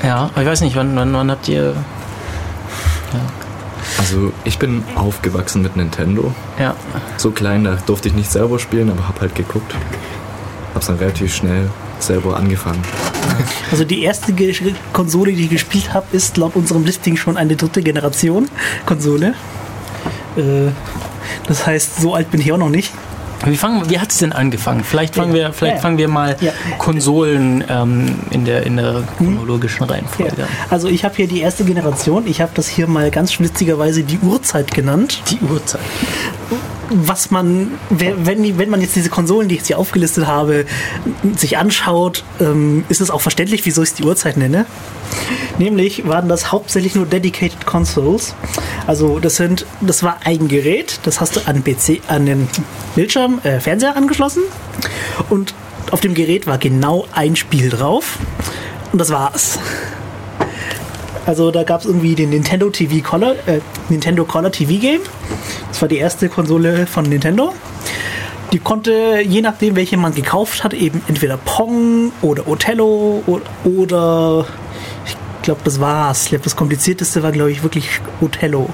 Ja, 0.03 0.29
aber 0.33 0.41
ich 0.43 0.47
weiß 0.47 0.61
nicht, 0.61 0.75
wann, 0.75 0.95
wann, 0.95 1.13
wann 1.13 1.31
habt 1.31 1.47
ihr. 1.47 1.75
Also 3.97 4.31
ich 4.43 4.59
bin 4.59 4.83
aufgewachsen 4.95 5.61
mit 5.61 5.75
Nintendo. 5.75 6.33
Ja, 6.59 6.75
So 7.17 7.31
klein, 7.31 7.63
da 7.63 7.77
durfte 7.85 8.09
ich 8.09 8.13
nicht 8.13 8.31
selber 8.31 8.59
spielen, 8.59 8.91
aber 8.91 9.07
hab 9.07 9.19
halt 9.19 9.35
geguckt. 9.35 9.73
Hab's 10.73 10.87
dann 10.87 10.97
relativ 10.97 11.33
schnell 11.33 11.69
selber 11.99 12.37
angefangen. 12.37 12.81
Also 13.71 13.83
die 13.83 14.03
erste 14.03 14.33
Konsole, 14.93 15.33
die 15.33 15.43
ich 15.45 15.49
gespielt 15.49 15.93
habe, 15.93 16.05
ist 16.11 16.37
laut 16.37 16.55
unserem 16.55 16.85
Listing 16.85 17.17
schon 17.17 17.37
eine 17.37 17.55
dritte 17.55 17.81
Generation 17.81 18.47
Konsole. 18.85 19.33
Äh, 20.37 20.71
das 21.47 21.65
heißt, 21.65 22.01
so 22.01 22.13
alt 22.13 22.29
bin 22.31 22.41
ich 22.41 22.51
auch 22.51 22.57
noch 22.57 22.69
nicht. 22.69 22.91
wie, 23.45 23.57
fangen, 23.57 23.89
wie 23.89 23.99
hat 23.99 24.11
es 24.11 24.17
denn 24.19 24.31
angefangen? 24.33 24.83
Vielleicht 24.83 25.15
fangen 25.15 25.35
Ja. 25.35 25.47
wir, 25.47 25.53
vielleicht 25.53 25.75
Ja. 25.77 25.81
fangen 25.81 25.97
wir 25.97 26.07
mal 26.07 26.35
Ja. 26.41 26.51
Konsolen 26.77 27.63
ähm, 27.69 28.15
in, 28.31 28.45
der, 28.45 28.65
in 28.65 28.77
der 28.77 29.03
chronologischen 29.17 29.85
Ja. 29.87 29.93
Reihenfolge. 29.93 30.43
an. 30.43 30.47
Also 30.69 30.87
ich 30.87 31.03
habe 31.05 31.15
hier 31.15 31.27
die 31.27 31.41
erste 31.41 31.63
Generation. 31.65 32.25
Ich 32.27 32.41
habe 32.41 32.51
das 32.55 32.67
hier 32.67 32.87
mal 32.87 33.11
ganz 33.11 33.33
schlitzigerweise 33.33 34.03
die 34.03 34.19
Uhrzeit 34.19 34.71
genannt. 34.73 35.21
Die 35.29 35.39
Uhrzeit. 35.41 35.81
Was 36.89 37.31
man, 37.31 37.71
wenn, 37.89 38.57
wenn 38.57 38.69
man 38.69 38.81
jetzt 38.81 38.95
diese 38.95 39.09
Konsolen, 39.09 39.49
die 39.49 39.55
ich 39.55 39.61
jetzt 39.61 39.67
hier 39.67 39.79
aufgelistet 39.79 40.27
habe, 40.27 40.65
sich 41.35 41.57
anschaut, 41.57 42.23
ähm, 42.39 42.85
ist 42.89 43.01
es 43.01 43.09
auch 43.09 43.21
verständlich, 43.21 43.65
wieso 43.65 43.81
ich 43.81 43.89
es 43.89 43.95
die 43.95 44.03
Uhrzeit 44.03 44.37
nenne. 44.37 44.65
Nämlich 45.57 46.07
waren 46.07 46.29
das 46.29 46.51
hauptsächlich 46.51 46.95
nur 46.95 47.05
Dedicated 47.05 47.65
Consoles. 47.65 48.35
Also 48.87 49.19
das 49.19 49.35
sind, 49.35 49.65
das 49.81 50.03
war 50.03 50.17
ein 50.23 50.47
Gerät, 50.47 50.99
das 51.03 51.21
hast 51.21 51.35
du 51.35 51.41
an 51.47 51.63
PC, 51.63 52.01
an 52.07 52.25
den 52.25 52.47
Bildschirm, 52.95 53.39
äh, 53.43 53.59
Fernseher 53.59 53.95
angeschlossen 53.95 54.43
und 55.29 55.53
auf 55.91 56.01
dem 56.01 56.13
Gerät 56.13 56.47
war 56.47 56.57
genau 56.57 57.07
ein 57.13 57.35
Spiel 57.35 57.69
drauf 57.69 58.17
und 58.91 58.99
das 58.99 59.09
war's. 59.09 59.59
Also 61.25 61.51
da 61.51 61.63
gab 61.63 61.81
es 61.81 61.87
irgendwie 61.87 62.15
den 62.15 62.29
Nintendo 62.29 62.69
TV 62.69 63.01
Color, 63.07 63.35
äh, 63.47 63.59
Nintendo 63.89 64.25
Color 64.25 64.51
TV 64.51 64.79
Game. 64.79 65.01
Das 65.69 65.81
war 65.81 65.89
die 65.89 65.97
erste 65.97 66.29
Konsole 66.29 66.85
von 66.87 67.05
Nintendo. 67.05 67.53
Die 68.51 68.59
konnte, 68.59 69.21
je 69.25 69.41
nachdem, 69.41 69.75
welche 69.75 69.97
man 69.97 70.13
gekauft 70.13 70.63
hat, 70.63 70.73
eben 70.73 71.01
entweder 71.07 71.37
Pong 71.37 72.11
oder 72.21 72.47
Othello 72.47 73.23
oder, 73.25 73.43
oder 73.65 74.45
ich 75.05 75.15
glaube, 75.41 75.61
das 75.63 75.79
war's. 75.79 76.23
Ich 76.23 76.29
glaube, 76.29 76.43
das 76.43 76.55
komplizierteste 76.55 77.23
war, 77.23 77.31
glaube 77.31 77.51
ich, 77.51 77.63
wirklich 77.63 77.89
Othello. 78.21 78.69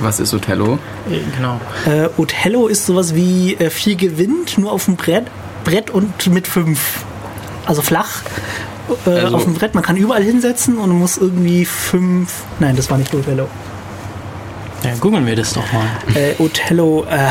Was 0.00 0.20
ist 0.20 0.34
Othello? 0.34 0.78
Äh, 1.08 1.18
Genau. 1.36 1.60
Äh, 1.86 2.08
Othello 2.16 2.66
ist 2.66 2.86
sowas 2.86 3.14
wie 3.14 3.54
äh, 3.54 3.70
viel 3.70 3.96
gewinnt, 3.96 4.58
nur 4.58 4.72
auf 4.72 4.86
dem 4.86 4.96
Brett, 4.96 5.26
Brett 5.64 5.90
und 5.90 6.26
mit 6.28 6.48
fünf. 6.48 7.04
Also 7.66 7.82
flach. 7.82 8.22
Äh, 9.06 9.10
Also- 9.10 9.36
auf 9.36 9.44
dem 9.44 9.54
Brett. 9.54 9.74
Man 9.74 9.82
kann 9.82 9.96
überall 9.96 10.22
hinsetzen 10.22 10.78
und 10.78 10.90
muss 10.90 11.16
irgendwie 11.18 11.64
fünf. 11.64 12.42
Nein, 12.60 12.76
das 12.76 12.90
war 12.90 12.98
nicht 12.98 13.14
Othello. 13.14 13.48
Ja, 14.82 14.94
googeln 15.00 15.26
wir 15.26 15.34
das 15.36 15.54
doch 15.54 15.64
mal. 15.72 15.86
Äh, 16.14 16.34
Othello, 16.38 17.06
äh, 17.10 17.30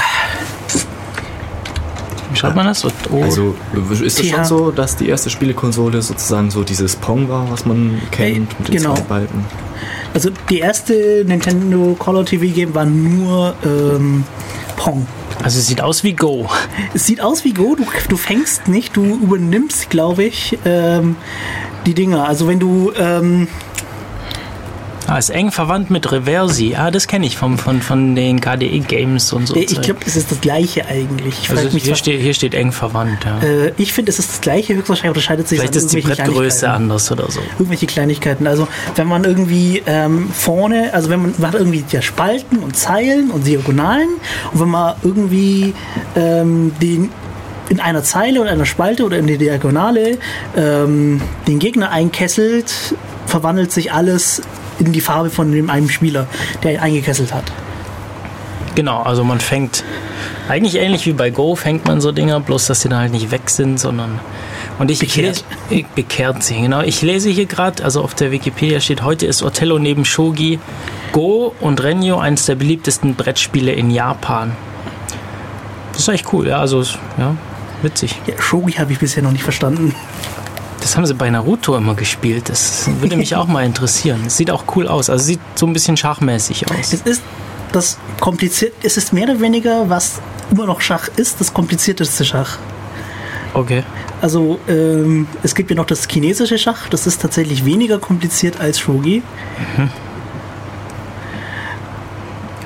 Wie 2.32 2.36
schreibt 2.38 2.56
man 2.56 2.66
das? 2.66 2.84
O 2.84 2.90
Also 3.22 3.56
ist 4.02 4.20
es 4.20 4.28
schon 4.28 4.44
so, 4.44 4.72
dass 4.72 4.96
die 4.98 5.08
erste 5.08 5.30
Spielekonsole 5.30 6.02
sozusagen 6.02 6.50
so 6.50 6.64
dieses 6.64 6.96
Pong 6.96 7.30
war, 7.30 7.52
was 7.52 7.66
man 7.66 8.02
kennt, 8.10 8.58
mit 8.60 8.70
den 8.70 8.78
genau. 8.78 8.96
zwei 8.96 9.02
Balken? 9.02 9.46
also 10.14 10.30
die 10.50 10.60
erste 10.60 11.24
Nintendo 11.28 11.96
Color 11.98 12.26
TV 12.26 12.54
Game 12.54 12.74
war 12.74 12.86
nur 12.86 13.56
ähm, 13.66 14.24
Pong. 14.78 15.06
Also 15.42 15.60
es 15.60 15.68
sieht 15.68 15.82
aus 15.82 16.04
wie 16.04 16.14
Go. 16.14 16.50
Es 16.94 17.06
sieht 17.06 17.22
aus 17.22 17.44
wie 17.44 17.54
Go, 17.54 17.76
du, 17.76 17.86
du 18.10 18.18
fängst 18.18 18.68
nicht, 18.68 18.96
du 18.96 19.04
übernimmst, 19.04 19.90
glaube 19.90 20.24
ich, 20.24 20.58
ähm, 20.66 21.16
die 21.86 21.94
Dinger. 21.94 22.28
Also 22.28 22.48
wenn 22.48 22.60
du, 22.60 22.92
ähm, 22.98 23.48
Ah, 25.14 25.20
ist 25.20 25.30
eng 25.30 25.52
verwandt 25.52 25.92
mit 25.92 26.12
Reversi. 26.12 26.74
Ah, 26.76 26.90
das 26.90 27.06
kenne 27.06 27.28
ich 27.28 27.38
vom, 27.38 27.60
von, 27.60 27.84
von 27.84 28.16
den 28.16 28.42
KDE-Games 28.42 29.32
und 29.32 29.46
so. 29.46 29.56
ich 29.56 29.80
glaube, 29.80 30.00
es 30.08 30.16
ist 30.16 30.32
das 30.32 30.42
gleiche 30.42 30.88
eigentlich. 30.88 31.36
Ich, 31.44 31.50
also 31.52 31.70
mich 31.70 31.84
hier, 31.84 31.96
steht, 31.96 32.20
hier 32.20 32.34
steht 32.34 32.56
eng 32.56 32.72
verwandt. 32.72 33.24
Ja. 33.24 33.48
äh, 33.48 33.74
ich 33.78 33.94
finde, 33.94 34.10
es 34.10 34.18
ist 34.18 34.32
das 34.32 34.42
gleiche, 34.42 34.74
höchstwahrscheinlich 34.74 35.10
unterscheidet 35.10 35.48
sich 35.48 35.60
Vielleicht 35.60 35.76
ist 35.76 35.94
die 35.94 36.02
Brettgröße 36.02 36.68
anders 36.68 37.12
oder 37.12 37.30
so. 37.30 37.42
Irgendwelche 37.60 37.86
Kleinigkeiten. 37.86 38.48
Also 38.48 38.68
wenn 38.96 39.06
man 39.06 39.24
irgendwie 39.24 39.84
ähm, 39.86 40.32
vorne, 40.34 40.92
also 40.96 41.12
wenn 41.12 41.22
man, 41.22 41.36
man 41.38 41.52
hat 41.52 41.60
irgendwie 41.60 41.84
ja 41.92 42.02
Spalten 42.02 42.58
und 42.58 42.76
Zeilen 42.76 43.30
und 43.30 43.46
Diagonalen 43.46 44.10
und 44.52 44.62
wenn 44.62 44.70
man 44.70 44.96
irgendwie 45.04 45.76
ähm, 46.16 46.72
den 46.82 47.12
in 47.70 47.80
einer 47.80 48.04
Zeile 48.04 48.42
oder 48.42 48.50
einer 48.50 48.66
Spalte 48.66 49.04
oder 49.04 49.20
in 49.20 49.28
der 49.28 49.38
Diagonale 49.38 50.18
ähm, 50.58 51.22
den 51.48 51.60
Gegner 51.60 51.92
einkesselt, 51.92 52.74
verwandelt 53.28 53.72
sich 53.72 53.94
alles 53.94 54.42
in 54.86 54.94
die 54.94 55.02
Farbe 55.02 55.30
von 55.30 55.52
dem 55.52 55.70
einen 55.70 55.90
Spieler, 55.90 56.28
der 56.64 56.74
ihn 56.74 56.80
eingekesselt 56.80 57.34
hat. 57.34 57.46
Genau, 58.76 59.02
also 59.04 59.24
man 59.24 59.40
fängt 59.40 59.84
eigentlich 60.50 60.76
ähnlich 60.76 61.06
wie 61.06 61.14
bei 61.14 61.30
Go 61.30 61.56
fängt 61.56 61.86
man 61.88 62.02
so 62.02 62.12
Dinger, 62.12 62.40
bloß 62.40 62.68
dass 62.68 62.82
die 62.82 62.90
dann 62.90 63.00
halt 63.00 63.12
nicht 63.12 63.32
weg 63.32 63.50
sind, 63.50 63.80
sondern 63.80 64.20
und 64.80 64.90
ich 64.90 65.00
Bekehrt. 65.00 65.44
Ich, 65.70 65.80
ich, 65.80 65.86
bekehrt 65.88 66.44
sie, 66.44 66.60
genau. 66.60 66.82
Ich 66.82 67.02
lese 67.02 67.30
hier 67.30 67.46
gerade, 67.46 67.84
also 67.84 68.02
auf 68.02 68.16
der 68.16 68.32
Wikipedia 68.32 68.80
steht, 68.80 69.04
heute 69.04 69.28
ist 69.28 69.44
Othello 69.44 69.78
neben 69.78 70.04
Shogi, 70.04 70.60
Go 71.12 71.54
und 71.62 71.84
Renyo 71.84 72.18
eines 72.18 72.48
der 72.48 72.56
beliebtesten 72.56 73.16
Brettspiele 73.16 73.72
in 73.72 73.92
Japan. 73.92 74.56
Das 75.92 76.02
ist 76.02 76.08
echt 76.08 76.34
cool, 76.34 76.48
ja, 76.48 76.58
also 76.58 76.82
ja, 77.20 77.36
witzig. 77.84 78.16
Ja, 78.26 78.42
Shogi 78.42 78.74
habe 78.74 78.92
ich 78.92 79.00
bisher 79.00 79.22
noch 79.22 79.32
nicht 79.32 79.44
verstanden. 79.44 79.94
Das 80.84 80.98
haben 80.98 81.06
sie 81.06 81.14
bei 81.14 81.30
Naruto 81.30 81.78
immer 81.78 81.96
gespielt. 81.96 82.50
Das 82.50 82.90
würde 83.00 83.16
mich 83.16 83.38
auch 83.38 83.48
mal 83.48 83.64
interessieren. 83.64 84.26
Es 84.28 84.36
sieht 84.36 84.52
auch 84.52 84.66
cool 84.76 84.90
aus. 84.90 85.10
Also 85.10 85.24
sieht 85.24 85.40
so 85.56 85.66
ein 85.66 85.72
bisschen 85.72 85.96
schachmäßig 85.96 86.70
aus. 86.70 86.92
Es 86.92 87.02
ist 87.02 87.22
das 87.72 87.98
kompliziert, 88.20 88.74
es 88.84 88.98
ist 88.98 89.14
mehr 89.14 89.24
oder 89.24 89.40
weniger, 89.40 89.90
was 89.90 90.20
immer 90.52 90.66
noch 90.66 90.82
Schach 90.82 91.08
ist, 91.16 91.40
das 91.40 91.54
komplizierteste 91.54 92.26
Schach. 92.26 92.58
Okay. 93.54 93.84
Also 94.22 94.60
ähm, 94.68 95.26
es 95.42 95.56
gibt 95.56 95.70
ja 95.70 95.76
noch 95.78 95.86
das 95.86 96.06
chinesische 96.06 96.58
Schach, 96.58 96.90
das 96.90 97.08
ist 97.08 97.22
tatsächlich 97.22 97.64
weniger 97.64 97.98
kompliziert 97.98 98.60
als 98.60 98.80
Shogi. 98.80 99.24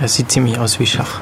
Das 0.01 0.15
sieht 0.15 0.31
ziemlich 0.31 0.57
aus 0.57 0.79
wie 0.79 0.87
Schach. 0.87 1.21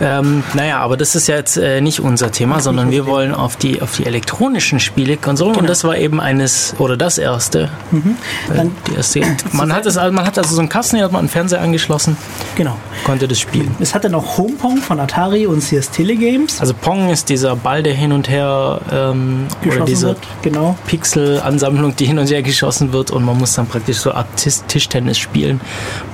Ähm, 0.00 0.42
naja, 0.54 0.78
aber 0.80 0.96
das 0.96 1.14
ist 1.14 1.26
ja 1.26 1.36
jetzt 1.36 1.56
äh, 1.58 1.80
nicht 1.80 2.00
unser 2.00 2.30
Thema, 2.32 2.60
sondern 2.60 2.90
wir 2.90 3.06
wollen 3.06 3.34
auf 3.34 3.56
die, 3.56 3.82
auf 3.82 3.96
die 3.96 4.06
elektronischen 4.06 4.80
Spielekonsolen 4.80 5.52
und 5.54 5.58
Genau. 5.60 5.68
das 5.68 5.84
war 5.84 5.96
eben 5.96 6.20
eines, 6.20 6.74
oder 6.78 6.96
das 6.96 7.18
erste. 7.18 7.64
Äh, 7.92 8.56
Dann- 8.56 8.72
die 8.86 8.94
erste 8.94 9.20
man, 9.52 9.72
hat 9.74 9.84
das, 9.86 9.96
man 9.96 10.24
hat 10.24 10.38
also 10.38 10.54
so 10.54 10.60
einen 10.60 10.68
Kasten, 10.70 10.96
hier 10.96 11.04
hat 11.04 11.12
man 11.12 11.20
einen 11.20 11.28
Fernseher 11.28 11.60
angeschlossen, 11.60 12.16
Genau. 12.56 12.76
konnte 13.04 13.28
das 13.28 13.38
spielen. 13.38 13.74
Es 13.78 13.94
hat 13.94 14.04
dann 14.04 14.12
noch 14.12 14.38
Home 14.38 14.54
Pong 14.54 14.78
von 14.78 14.98
Atari 15.00 15.46
und 15.46 15.60
CS 15.62 15.90
Telegames 15.90 16.60
Also 16.60 16.72
Pong 16.74 17.10
ist 17.10 17.28
dieser 17.28 17.54
Ball, 17.56 17.82
der 17.82 17.94
hin 17.94 18.12
und 18.12 18.28
her, 18.28 18.80
ähm, 18.92 19.46
oder 19.66 19.84
diese 19.84 20.06
wird. 20.08 20.18
Genau. 20.42 20.76
Pixel-Ansammlung, 20.86 21.94
die 21.96 22.06
hin 22.06 22.18
und 22.18 22.30
her 22.30 22.42
geschossen 22.42 22.92
wird 22.92 23.10
und 23.10 23.24
man 23.24 23.36
muss 23.38 23.52
dann 23.54 23.66
praktisch 23.66 23.98
so 23.98 24.12
Art 24.12 24.26
Tis- 24.36 24.64
Tischtennis 24.66 25.18
spielen, 25.18 25.60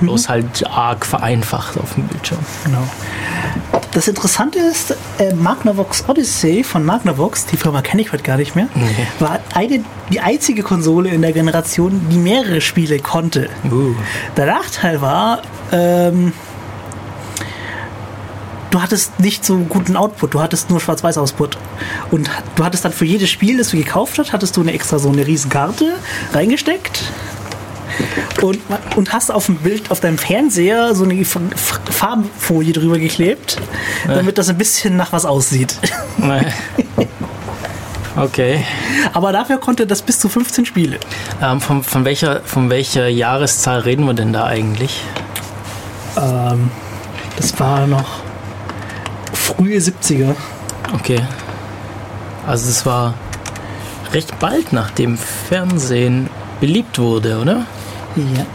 bloß 0.01 0.27
halt 0.27 0.67
arg 0.69 1.05
vereinfacht 1.05 1.77
auf 1.77 1.93
dem 1.95 2.03
Bildschirm. 2.07 2.39
genau. 2.65 2.83
Das 3.91 4.07
Interessante 4.07 4.59
ist, 4.59 4.95
äh, 5.19 5.33
Magnavox 5.33 6.05
Odyssey 6.07 6.63
von 6.63 6.83
Magnavox, 6.85 7.45
die 7.47 7.57
Firma 7.57 7.81
kenne 7.81 8.01
ich 8.01 8.11
heute 8.11 8.23
gar 8.23 8.37
nicht 8.37 8.55
mehr, 8.55 8.67
war 9.19 9.39
eine, 9.53 9.83
die 10.11 10.19
einzige 10.19 10.63
Konsole 10.63 11.09
in 11.09 11.21
der 11.21 11.33
Generation, 11.33 12.07
die 12.11 12.17
mehrere 12.17 12.61
Spiele 12.61 12.99
konnte. 12.99 13.49
Uh. 13.69 13.93
Der 14.35 14.45
Nachteil 14.45 15.01
war, 15.01 15.41
ähm, 15.71 16.33
du 18.69 18.81
hattest 18.81 19.19
nicht 19.19 19.45
so 19.45 19.57
guten 19.57 19.95
Output, 19.95 20.33
du 20.33 20.41
hattest 20.41 20.69
nur 20.69 20.79
Schwarz-Weiß-Output. 20.79 21.57
Und 22.11 22.29
du 22.55 22.63
hattest 22.63 22.85
dann 22.85 22.91
für 22.91 23.05
jedes 23.05 23.29
Spiel, 23.29 23.57
das 23.57 23.69
du 23.69 23.77
gekauft 23.77 24.17
hast, 24.19 24.33
hattest 24.33 24.55
du 24.57 24.61
eine 24.61 24.73
extra 24.73 24.99
so 24.99 25.09
eine 25.09 25.25
riesen 25.25 25.49
Karte 25.49 25.95
reingesteckt. 26.33 27.03
Und, 28.41 28.59
und 28.95 29.13
hast 29.13 29.31
auf 29.31 29.47
dem 29.47 29.57
Bild, 29.57 29.89
auf 29.91 29.99
deinem 29.99 30.17
Fernseher 30.17 30.93
so 30.95 31.03
eine 31.03 31.25
Farbenfolie 31.25 32.73
drüber 32.73 32.99
geklebt, 32.99 33.57
damit 34.07 34.37
das 34.37 34.49
ein 34.49 34.57
bisschen 34.57 34.95
nach 34.95 35.11
was 35.11 35.25
aussieht. 35.25 35.75
Okay. 38.17 38.65
Aber 39.13 39.31
dafür 39.31 39.59
konnte 39.59 39.85
das 39.85 40.01
bis 40.01 40.19
zu 40.19 40.27
15 40.27 40.65
Spiele. 40.65 40.99
Ähm, 41.41 41.61
von, 41.61 41.83
von, 41.83 42.03
welcher, 42.03 42.41
von 42.41 42.69
welcher 42.69 43.07
Jahreszahl 43.07 43.81
reden 43.81 44.05
wir 44.05 44.15
denn 44.15 44.33
da 44.33 44.45
eigentlich? 44.45 45.03
Ähm, 46.17 46.71
das 47.35 47.59
war 47.59 47.85
noch 47.85 48.21
frühe 49.33 49.77
70er. 49.77 50.35
Okay. 50.95 51.21
Also 52.47 52.69
es 52.69 52.85
war 52.85 53.13
recht 54.13 54.39
bald 54.39 54.73
nachdem 54.73 55.17
Fernsehen 55.17 56.29
beliebt 56.59 56.97
wurde, 56.97 57.39
oder? 57.39 57.65
Ja. 58.17 58.45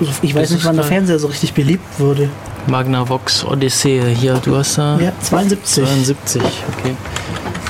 Ich, 0.00 0.10
ich 0.22 0.34
weiß 0.34 0.50
nicht, 0.50 0.64
wann 0.64 0.76
der. 0.76 0.84
Fernseher 0.84 1.18
so 1.18 1.26
richtig 1.26 1.52
beliebt 1.54 1.98
wurde. 1.98 2.28
Magnavox 2.66 3.44
Odyssee, 3.44 4.14
hier, 4.14 4.34
du 4.44 4.56
hast 4.56 4.78
da 4.78 4.98
Ja, 4.98 5.12
72. 5.22 5.84
72, 5.84 6.42
okay. 6.78 6.94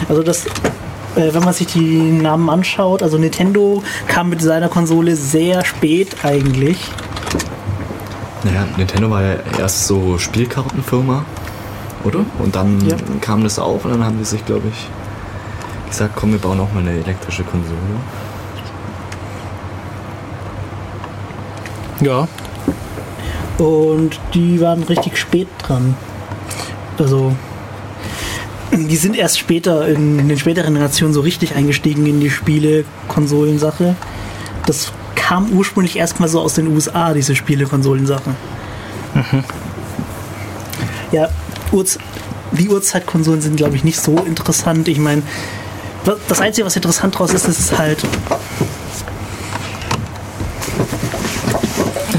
Also 0.08 0.22
das, 0.22 0.46
äh, 0.46 1.32
wenn 1.32 1.42
man 1.44 1.54
sich 1.54 1.68
die 1.68 1.80
Namen 2.12 2.48
anschaut, 2.50 3.02
also 3.02 3.16
Nintendo 3.18 3.82
kam 4.08 4.28
mit 4.30 4.42
seiner 4.42 4.68
Konsole 4.68 5.16
sehr 5.16 5.64
spät 5.64 6.16
eigentlich. 6.24 6.78
Naja, 8.44 8.66
Nintendo 8.76 9.10
war 9.10 9.22
ja 9.22 9.34
erst 9.58 9.86
so 9.86 10.16
Spielkartenfirma, 10.18 11.24
oder? 12.04 12.20
Und 12.38 12.54
dann 12.56 12.80
Ja. 12.88 12.96
kam 13.20 13.42
das 13.44 13.58
auf 13.58 13.84
und 13.84 13.92
dann 13.92 14.04
haben 14.04 14.18
die 14.18 14.24
sich, 14.24 14.44
glaube 14.46 14.68
ich, 14.72 14.88
gesagt, 15.90 16.14
komm, 16.16 16.32
wir 16.32 16.38
bauen 16.38 16.58
auch 16.60 16.72
mal 16.72 16.80
eine 16.80 16.92
elektrische 16.92 17.42
Konsole. 17.44 17.76
Ja, 22.00 22.28
Und 23.58 24.18
die 24.32 24.60
waren 24.60 24.82
richtig 24.84 25.18
spät 25.18 25.48
dran. 25.58 25.94
Also 26.98 27.34
die 28.72 28.96
sind 28.96 29.16
erst 29.16 29.38
später 29.38 29.86
in 29.86 30.28
den 30.28 30.38
späteren 30.38 30.74
Generationen 30.74 31.12
so 31.12 31.20
richtig 31.20 31.54
eingestiegen 31.54 32.06
in 32.06 32.20
die 32.20 32.30
Spiele-Konsolensache. 32.30 33.96
Das 34.64 34.92
kam 35.14 35.50
ursprünglich 35.52 35.96
erstmal 35.96 36.28
so 36.28 36.40
aus 36.40 36.54
den 36.54 36.68
USA, 36.68 37.12
diese 37.12 37.36
Spiele-Konsolensache. 37.36 38.34
Ja, 41.12 41.28
Urz 41.72 41.98
die 42.52 42.68
Uhrzeitkonsolen 42.68 43.40
sind, 43.40 43.56
glaube 43.56 43.76
ich, 43.76 43.84
nicht 43.84 44.00
so 44.00 44.16
interessant. 44.18 44.88
Ich 44.88 44.98
meine, 44.98 45.22
das 46.28 46.40
Einzige, 46.40 46.66
was 46.66 46.76
interessant 46.76 47.18
draus 47.18 47.32
ist, 47.32 47.46
ist 47.46 47.78
halt 47.78 47.98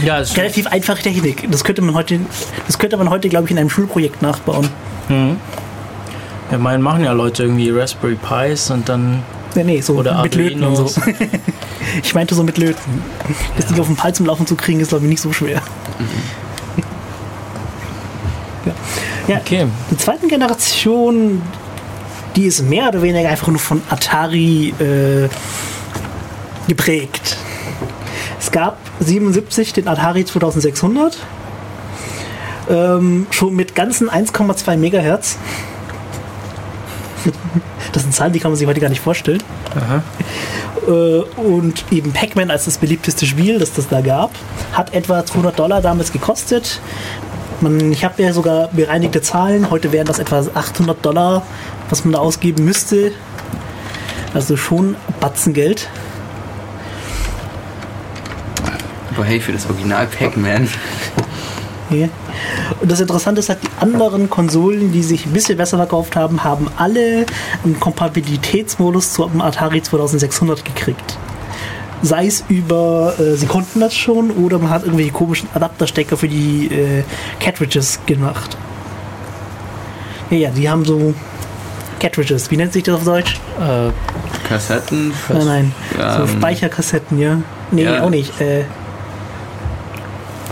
ja 0.05 0.19
es 0.19 0.35
relativ 0.37 0.67
einfache 0.67 1.01
Technik. 1.01 1.49
Das 1.51 1.63
könnte 1.63 1.81
man 1.81 1.95
heute, 1.95 2.19
das 2.67 2.77
könnte 2.77 2.97
man 2.97 3.09
heute, 3.09 3.29
glaube 3.29 3.45
ich, 3.45 3.51
in 3.51 3.57
einem 3.57 3.69
Schulprojekt 3.69 4.21
nachbauen. 4.21 4.69
ja, 6.51 6.57
meinen 6.57 6.81
machen 6.83 7.03
ja 7.03 7.11
Leute 7.11 7.43
irgendwie 7.43 7.69
Raspberry 7.69 8.15
Pis 8.15 8.69
und 8.71 8.87
dann 8.89 9.23
Nee, 9.53 9.63
nee, 9.65 9.81
so 9.81 9.95
Oder 9.95 10.21
mit 10.23 10.33
Löten 10.35 10.63
und 10.63 10.75
so. 10.75 11.01
Ich 12.03 12.13
meinte 12.13 12.35
so 12.35 12.43
mit 12.43 12.57
Löten. 12.57 13.03
Das 13.57 13.65
Ding 13.65 13.77
auf 13.79 13.87
den 13.87 13.97
Pal 13.97 14.13
zum 14.13 14.25
Laufen 14.25 14.47
zu 14.47 14.55
kriegen, 14.55 14.79
ist, 14.79 14.89
glaube 14.89 15.03
ich, 15.03 15.09
nicht 15.09 15.21
so 15.21 15.33
schwer. 15.33 15.61
ja. 18.65 18.73
ja, 19.27 19.37
Okay. 19.37 19.67
die 19.89 19.97
zweiten 19.97 20.27
Generation, 20.29 21.41
die 22.35 22.45
ist 22.45 22.61
mehr 22.61 22.87
oder 22.89 23.01
weniger 23.01 23.27
einfach 23.29 23.47
nur 23.47 23.59
von 23.59 23.81
Atari 23.89 24.73
äh, 24.79 25.27
geprägt. 26.67 27.35
Es 28.41 28.51
gab 28.51 28.77
77 28.99 29.71
den 29.73 29.87
Atari 29.87 30.25
2600, 30.25 31.15
ähm, 32.69 33.27
schon 33.29 33.55
mit 33.55 33.75
ganzen 33.75 34.09
1,2 34.09 34.77
Megahertz. 34.77 35.37
Das 37.93 38.03
sind 38.03 38.13
Zahlen, 38.15 38.31
die 38.31 38.39
kann 38.39 38.51
man 38.51 38.57
sich 38.57 38.65
heute 38.67 38.79
gar 38.79 38.87
nicht 38.89 39.01
vorstellen. 39.01 39.43
Äh, 40.87 40.91
Und 41.41 41.83
eben 41.91 42.13
Pac-Man 42.13 42.49
als 42.49 42.63
das 42.65 42.77
beliebteste 42.77 43.25
Spiel, 43.25 43.59
das 43.59 43.73
das 43.73 43.89
da 43.89 43.99
gab, 43.99 44.31
hat 44.71 44.93
etwa 44.93 45.25
200 45.25 45.59
Dollar 45.59 45.81
damals 45.81 46.13
gekostet. 46.13 46.79
Man, 47.59 47.91
ich 47.91 48.05
habe 48.05 48.23
ja 48.23 48.31
sogar 48.31 48.69
bereinigte 48.69 49.21
Zahlen. 49.21 49.69
Heute 49.69 49.91
wären 49.91 50.07
das 50.07 50.19
etwa 50.19 50.39
800 50.53 51.05
Dollar, 51.05 51.43
was 51.89 52.05
man 52.05 52.13
da 52.13 52.19
ausgeben 52.19 52.63
müsste. 52.63 53.11
Also 54.33 54.55
schon 54.55 54.95
Batzengeld. 55.19 55.89
Aber 59.21 59.29
hey, 59.29 59.39
für 59.39 59.51
das 59.51 59.69
Original 59.69 60.07
Pac-Man. 60.07 60.67
Ja. 61.91 62.07
Und 62.79 62.91
das 62.91 63.01
Interessante 63.01 63.39
ist 63.39 63.49
halt, 63.49 63.59
die 63.61 63.81
anderen 63.81 64.31
Konsolen, 64.31 64.91
die 64.91 65.03
sich 65.03 65.27
ein 65.27 65.31
bisschen 65.33 65.57
besser 65.57 65.77
verkauft 65.77 66.15
haben, 66.15 66.43
haben 66.43 66.71
alle 66.77 67.27
einen 67.63 67.79
Kompatibilitätsmodus 67.79 69.13
zum 69.13 69.41
Atari 69.41 69.83
2600 69.83 70.65
gekriegt. 70.65 71.19
Sei 72.01 72.25
es 72.25 72.45
über, 72.47 73.13
äh, 73.19 73.35
sie 73.35 73.45
konnten 73.45 73.79
das 73.79 73.93
schon, 73.93 74.31
oder 74.31 74.57
man 74.57 74.71
hat 74.71 74.85
irgendwelche 74.85 75.11
komischen 75.11 75.49
Adapterstecker 75.53 76.17
für 76.17 76.27
die 76.27 76.67
äh, 76.73 77.03
Cartridges 77.39 77.99
gemacht. 78.07 78.57
Ja, 80.31 80.37
ja, 80.37 80.49
die 80.49 80.67
haben 80.67 80.83
so 80.83 81.13
Cartridges. 81.99 82.49
Wie 82.49 82.57
nennt 82.57 82.73
sich 82.73 82.81
das 82.83 82.95
auf 82.95 83.03
Deutsch? 83.03 83.39
Äh, 83.59 83.91
Kassetten. 84.47 85.13
Nein, 85.29 85.45
nein. 85.45 85.73
so 86.17 86.23
Ähm, 86.23 86.27
Speicherkassetten, 86.27 87.19
ja. 87.19 87.37
Nee, 87.69 87.83
ja. 87.83 88.01
auch 88.01 88.09
nicht. 88.09 88.39
Äh, 88.41 88.63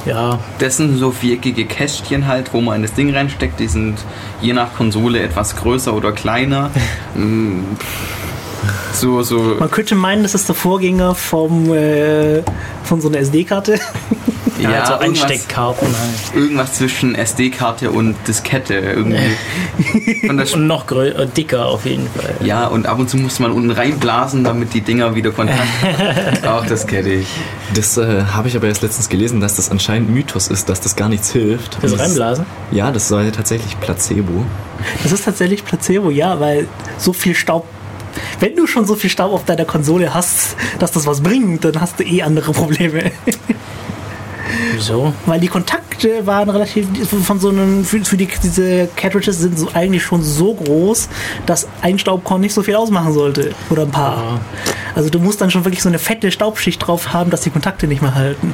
ja, 0.09 0.39
Das 0.57 0.77
sind 0.77 0.97
so 0.97 1.11
viereckige 1.11 1.65
Kästchen 1.65 2.27
halt, 2.27 2.53
wo 2.53 2.61
man 2.61 2.77
in 2.77 2.81
das 2.81 2.93
Ding 2.93 3.13
reinsteckt. 3.15 3.59
Die 3.59 3.67
sind 3.67 3.97
je 4.41 4.53
nach 4.53 4.73
Konsole 4.75 5.21
etwas 5.21 5.55
größer 5.55 5.93
oder 5.93 6.11
kleiner. 6.11 6.71
So, 8.91 9.23
so. 9.23 9.55
man 9.57 9.71
könnte 9.71 9.95
meinen, 9.95 10.21
das 10.23 10.35
ist 10.35 10.49
der 10.49 10.55
Vorgänger 10.55 11.15
vom, 11.15 11.73
äh, 11.73 12.41
von 12.83 12.99
so 12.99 13.07
einer 13.07 13.19
SD-Karte. 13.19 13.79
Ja, 14.59 14.81
also 14.81 14.93
irgendwas, 14.93 15.23
Einsteckkarten 15.23 15.87
halt. 15.87 16.35
irgendwas 16.35 16.73
zwischen 16.73 17.15
SD-Karte 17.15 17.91
und 17.91 18.15
Diskette 18.27 18.75
irgendwie. 18.75 19.19
Und 20.29 20.37
das 20.37 20.53
Und 20.53 20.67
noch 20.67 20.89
äh, 20.91 21.25
dicker 21.25 21.65
auf 21.67 21.85
jeden 21.85 22.07
Fall. 22.09 22.35
ja, 22.41 22.67
und 22.67 22.85
ab 22.85 22.99
und 22.99 23.09
zu 23.09 23.17
muss 23.17 23.39
man 23.39 23.51
unten 23.51 23.71
reinblasen, 23.71 24.43
damit 24.43 24.73
die 24.73 24.81
Dinger 24.81 25.15
wieder 25.15 25.31
Kontakt 25.31 25.59
Auch 26.45 26.65
das 26.65 26.85
kenne 26.87 27.09
ich. 27.13 27.27
Das 27.73 27.97
äh, 27.97 28.23
habe 28.23 28.47
ich 28.47 28.55
aber 28.55 28.67
erst 28.67 28.81
letztens 28.81 29.09
gelesen, 29.09 29.39
dass 29.39 29.55
das 29.55 29.71
anscheinend 29.71 30.09
Mythos 30.09 30.47
ist, 30.49 30.69
dass 30.69 30.81
das 30.81 30.95
gar 30.95 31.09
nichts 31.09 31.31
hilft. 31.31 31.77
Das 31.81 31.93
Und 31.93 31.99
reinblasen? 31.99 32.45
Ja, 32.71 32.91
das 32.91 33.07
sei 33.07 33.31
tatsächlich 33.31 33.79
Placebo. 33.79 34.45
Das 35.03 35.11
ist 35.11 35.25
tatsächlich 35.25 35.63
Placebo, 35.65 36.09
ja, 36.09 36.39
weil 36.39 36.67
so 36.97 37.13
viel 37.13 37.35
Staub. 37.35 37.65
Wenn 38.39 38.55
du 38.55 38.67
schon 38.67 38.85
so 38.85 38.95
viel 38.95 39.09
Staub 39.09 39.31
auf 39.33 39.45
deiner 39.45 39.65
Konsole 39.65 40.13
hast, 40.13 40.55
dass 40.79 40.91
das 40.91 41.05
was 41.05 41.21
bringt, 41.21 41.63
dann 41.65 41.79
hast 41.79 41.99
du 41.99 42.03
eh 42.03 42.21
andere 42.23 42.51
Probleme. 42.51 43.11
Wieso? 44.73 45.13
weil 45.25 45.39
die 45.39 45.47
Kontakte 45.47 46.25
waren 46.25 46.49
relativ 46.49 46.87
von 47.23 47.39
so 47.39 47.49
einem 47.49 47.83
für, 47.83 48.03
für 48.03 48.17
die, 48.17 48.27
diese 48.43 48.87
Cartridges 48.95 49.39
sind 49.39 49.57
so 49.57 49.69
eigentlich 49.73 50.03
schon 50.03 50.23
so 50.23 50.53
groß, 50.53 51.09
dass 51.45 51.67
ein 51.81 51.99
Staubkorn 51.99 52.41
nicht 52.41 52.53
so 52.53 52.63
viel 52.63 52.75
ausmachen 52.75 53.13
sollte 53.13 53.53
oder 53.69 53.83
ein 53.83 53.91
paar. 53.91 54.17
Ja. 54.17 54.39
Also 54.95 55.09
du 55.09 55.19
musst 55.19 55.41
dann 55.41 55.51
schon 55.51 55.65
wirklich 55.65 55.81
so 55.81 55.89
eine 55.89 55.99
fette 55.99 56.31
Staubschicht 56.31 56.85
drauf 56.85 57.13
haben, 57.13 57.29
dass 57.29 57.41
die 57.41 57.49
Kontakte 57.49 57.87
nicht 57.87 58.01
mehr 58.01 58.15
halten. 58.15 58.53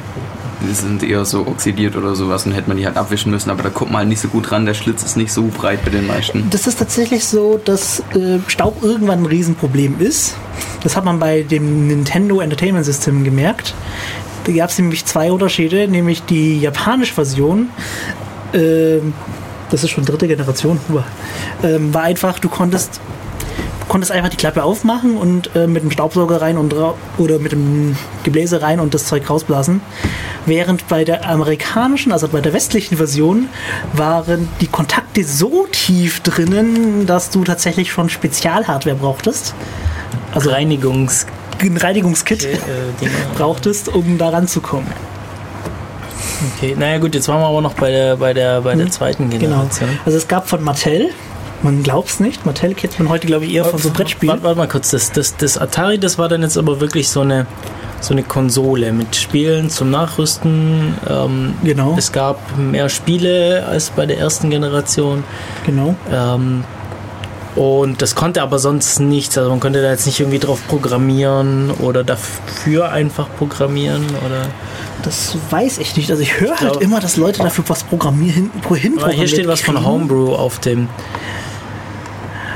Die 0.62 0.74
sind 0.74 1.02
eher 1.02 1.24
so 1.24 1.46
oxidiert 1.46 1.96
oder 1.96 2.14
sowas 2.14 2.46
und 2.46 2.52
hätte 2.52 2.68
man 2.68 2.78
die 2.78 2.86
halt 2.86 2.96
abwischen 2.96 3.30
müssen, 3.30 3.50
aber 3.50 3.62
da 3.62 3.68
kommt 3.68 3.92
man 3.92 4.00
halt 4.00 4.08
nicht 4.08 4.20
so 4.20 4.28
gut 4.28 4.50
ran. 4.50 4.64
Der 4.64 4.74
Schlitz 4.74 5.02
ist 5.02 5.16
nicht 5.16 5.30
so 5.32 5.42
breit 5.42 5.84
bei 5.84 5.90
den 5.90 6.06
meisten. 6.06 6.48
Das 6.50 6.66
ist 6.66 6.78
tatsächlich 6.78 7.24
so, 7.24 7.60
dass 7.62 8.00
äh, 8.14 8.38
Staub 8.46 8.82
irgendwann 8.82 9.20
ein 9.22 9.26
Riesenproblem 9.26 10.00
ist. 10.00 10.34
Das 10.82 10.96
hat 10.96 11.04
man 11.04 11.18
bei 11.18 11.42
dem 11.42 11.88
Nintendo 11.88 12.40
Entertainment 12.40 12.86
System 12.86 13.22
gemerkt. 13.22 13.74
Da 14.46 14.52
gab 14.52 14.70
es 14.70 14.78
nämlich 14.78 15.04
zwei 15.04 15.32
Unterschiede, 15.32 15.88
nämlich 15.88 16.22
die 16.22 16.60
japanische 16.60 17.14
Version. 17.14 17.68
ähm, 18.54 19.12
das 19.70 19.82
ist 19.82 19.90
schon 19.90 20.04
dritte 20.04 20.28
Generation. 20.28 20.78
Ähm, 21.64 21.92
war 21.92 22.02
einfach, 22.02 22.38
du 22.38 22.48
konntest 22.48 23.00
konntest 23.88 24.12
einfach 24.12 24.30
die 24.30 24.36
Klappe 24.36 24.64
aufmachen 24.64 25.16
und 25.16 25.54
äh, 25.54 25.66
mit 25.66 25.82
dem 25.82 25.90
Staubsauger 25.90 26.40
rein 26.40 26.58
und 26.58 26.74
oder 27.18 27.38
mit 27.38 27.52
dem 27.52 27.96
Gebläse 28.24 28.60
rein 28.60 28.80
und 28.80 28.94
das 28.94 29.06
Zeug 29.06 29.28
rausblasen. 29.28 29.80
Während 30.44 30.88
bei 30.88 31.04
der 31.04 31.28
amerikanischen, 31.28 32.12
also 32.12 32.28
bei 32.28 32.40
der 32.40 32.52
westlichen 32.52 32.96
Version, 32.96 33.48
waren 33.92 34.48
die 34.60 34.66
Kontakte 34.66 35.24
so 35.24 35.66
tief 35.70 36.20
drinnen, 36.20 37.06
dass 37.06 37.30
du 37.30 37.44
tatsächlich 37.44 37.90
schon 37.90 38.08
Spezialhardware 38.08 38.96
brauchtest. 38.96 39.54
Also 40.34 40.50
Reinigungs 40.50 41.26
ein 41.62 41.76
Reinigungskit 41.76 42.44
äh, 42.44 42.58
Dinger. 43.00 43.12
brauchtest, 43.36 43.88
um 43.88 44.18
da 44.18 44.30
ranzukommen. 44.30 44.86
Okay, 46.58 46.76
naja 46.78 46.98
gut, 46.98 47.14
jetzt 47.14 47.28
waren 47.28 47.40
wir 47.40 47.46
aber 47.46 47.62
noch 47.62 47.74
bei 47.74 47.90
der, 47.90 48.16
bei 48.16 48.34
der, 48.34 48.60
bei 48.60 48.74
der 48.74 48.90
zweiten 48.90 49.30
Genau. 49.30 49.40
Generation. 49.40 49.88
Also 50.04 50.18
es 50.18 50.28
gab 50.28 50.48
von 50.48 50.62
Mattel, 50.62 51.10
man 51.62 51.82
glaubt's 51.82 52.20
nicht, 52.20 52.44
Mattel 52.44 52.74
kennt 52.74 52.98
man 52.98 53.08
heute 53.08 53.26
glaube 53.26 53.46
ich 53.46 53.54
eher 53.54 53.64
von 53.64 53.78
so 53.80 53.90
Brettspielen. 53.90 54.34
Warte, 54.34 54.44
warte 54.44 54.58
mal 54.58 54.68
kurz, 54.68 54.90
das, 54.90 55.12
das, 55.12 55.36
das 55.36 55.56
Atari, 55.56 55.98
das 55.98 56.18
war 56.18 56.28
dann 56.28 56.42
jetzt 56.42 56.58
aber 56.58 56.80
wirklich 56.80 57.08
so 57.08 57.20
eine, 57.22 57.46
so 58.00 58.12
eine 58.12 58.22
Konsole 58.22 58.92
mit 58.92 59.16
Spielen 59.16 59.70
zum 59.70 59.90
Nachrüsten. 59.90 60.94
Ähm, 61.08 61.54
Genau. 61.64 61.94
Es 61.96 62.12
gab 62.12 62.38
mehr 62.58 62.90
Spiele 62.90 63.64
als 63.66 63.88
bei 63.90 64.04
der 64.04 64.18
ersten 64.18 64.50
Generation. 64.50 65.24
Genau. 65.64 65.94
Ähm, 66.12 66.64
und 67.56 68.02
das 68.02 68.14
konnte 68.14 68.42
aber 68.42 68.58
sonst 68.58 69.00
nichts. 69.00 69.36
Also 69.38 69.50
man 69.50 69.60
konnte 69.60 69.80
da 69.82 69.90
jetzt 69.90 70.04
nicht 70.04 70.20
irgendwie 70.20 70.38
drauf 70.38 70.60
programmieren 70.68 71.70
oder 71.70 72.04
dafür 72.04 72.92
einfach 72.92 73.28
programmieren 73.36 74.04
oder. 74.24 74.48
Das 75.02 75.36
weiß 75.50 75.78
ich 75.78 75.96
nicht. 75.96 76.10
Also 76.10 76.22
ich 76.22 76.38
höre 76.38 76.60
halt 76.60 76.76
immer, 76.76 77.00
dass 77.00 77.16
Leute 77.16 77.42
dafür 77.42 77.64
was 77.68 77.84
programmieren, 77.84 78.50
hin 78.74 78.98
Aber 79.00 79.10
hier 79.10 79.26
steht 79.26 79.48
was 79.48 79.62
von. 79.62 79.84
Homebrew 79.84 80.34
auf 80.34 80.58
dem. 80.58 80.88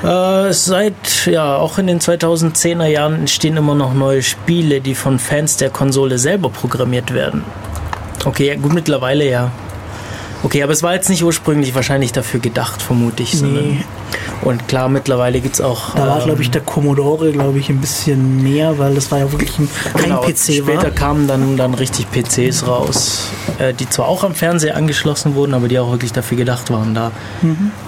Äh, 0.02 0.52
seit, 0.52 1.26
ja, 1.26 1.56
auch 1.56 1.78
in 1.78 1.86
den 1.86 2.00
2010er 2.00 2.86
Jahren 2.86 3.14
entstehen 3.14 3.56
immer 3.56 3.74
noch 3.74 3.94
neue 3.94 4.22
Spiele, 4.22 4.80
die 4.80 4.94
von 4.94 5.18
Fans 5.18 5.56
der 5.56 5.70
Konsole 5.70 6.18
selber 6.18 6.48
programmiert 6.48 7.12
werden. 7.12 7.44
Okay, 8.24 8.48
ja, 8.48 8.54
gut, 8.56 8.72
mittlerweile 8.72 9.28
ja. 9.28 9.50
Okay, 10.42 10.62
aber 10.62 10.72
es 10.72 10.82
war 10.82 10.94
jetzt 10.94 11.10
nicht 11.10 11.22
ursprünglich 11.22 11.74
wahrscheinlich 11.74 12.12
dafür 12.12 12.40
gedacht, 12.40 12.80
vermute 12.80 13.22
ich. 13.22 13.40
Nee, 13.42 13.84
Und 14.42 14.68
klar, 14.68 14.88
mittlerweile 14.88 15.40
gibt 15.40 15.54
es 15.56 15.60
auch. 15.60 15.94
da 15.94 16.06
war 16.06 16.18
ähm, 16.20 16.24
glaube 16.24 16.40
ich 16.42 16.50
der 16.50 16.62
Commodore, 16.62 17.30
glaube 17.32 17.58
ich, 17.58 17.68
ein 17.68 17.78
bisschen 17.80 18.42
mehr, 18.42 18.78
weil 18.78 18.94
das 18.94 19.10
war 19.10 19.18
ja 19.18 19.30
wirklich 19.30 19.58
ein, 19.58 19.68
kein 19.92 20.04
Genau, 20.04 20.22
PC 20.22 20.38
Später 20.54 20.82
war. 20.84 20.90
kamen 20.92 21.28
dann, 21.28 21.56
dann 21.58 21.74
richtig 21.74 22.06
PCs 22.10 22.66
raus, 22.66 23.24
äh, 23.58 23.74
die 23.74 23.88
zwar 23.90 24.08
auch 24.08 24.24
am 24.24 24.34
Fernseher 24.34 24.76
angeschlossen 24.76 25.34
wurden, 25.34 25.52
aber 25.52 25.68
die 25.68 25.78
auch 25.78 25.90
wirklich 25.90 26.12
dafür 26.12 26.38
gedacht 26.38 26.70
waren, 26.70 26.94
da 26.94 27.12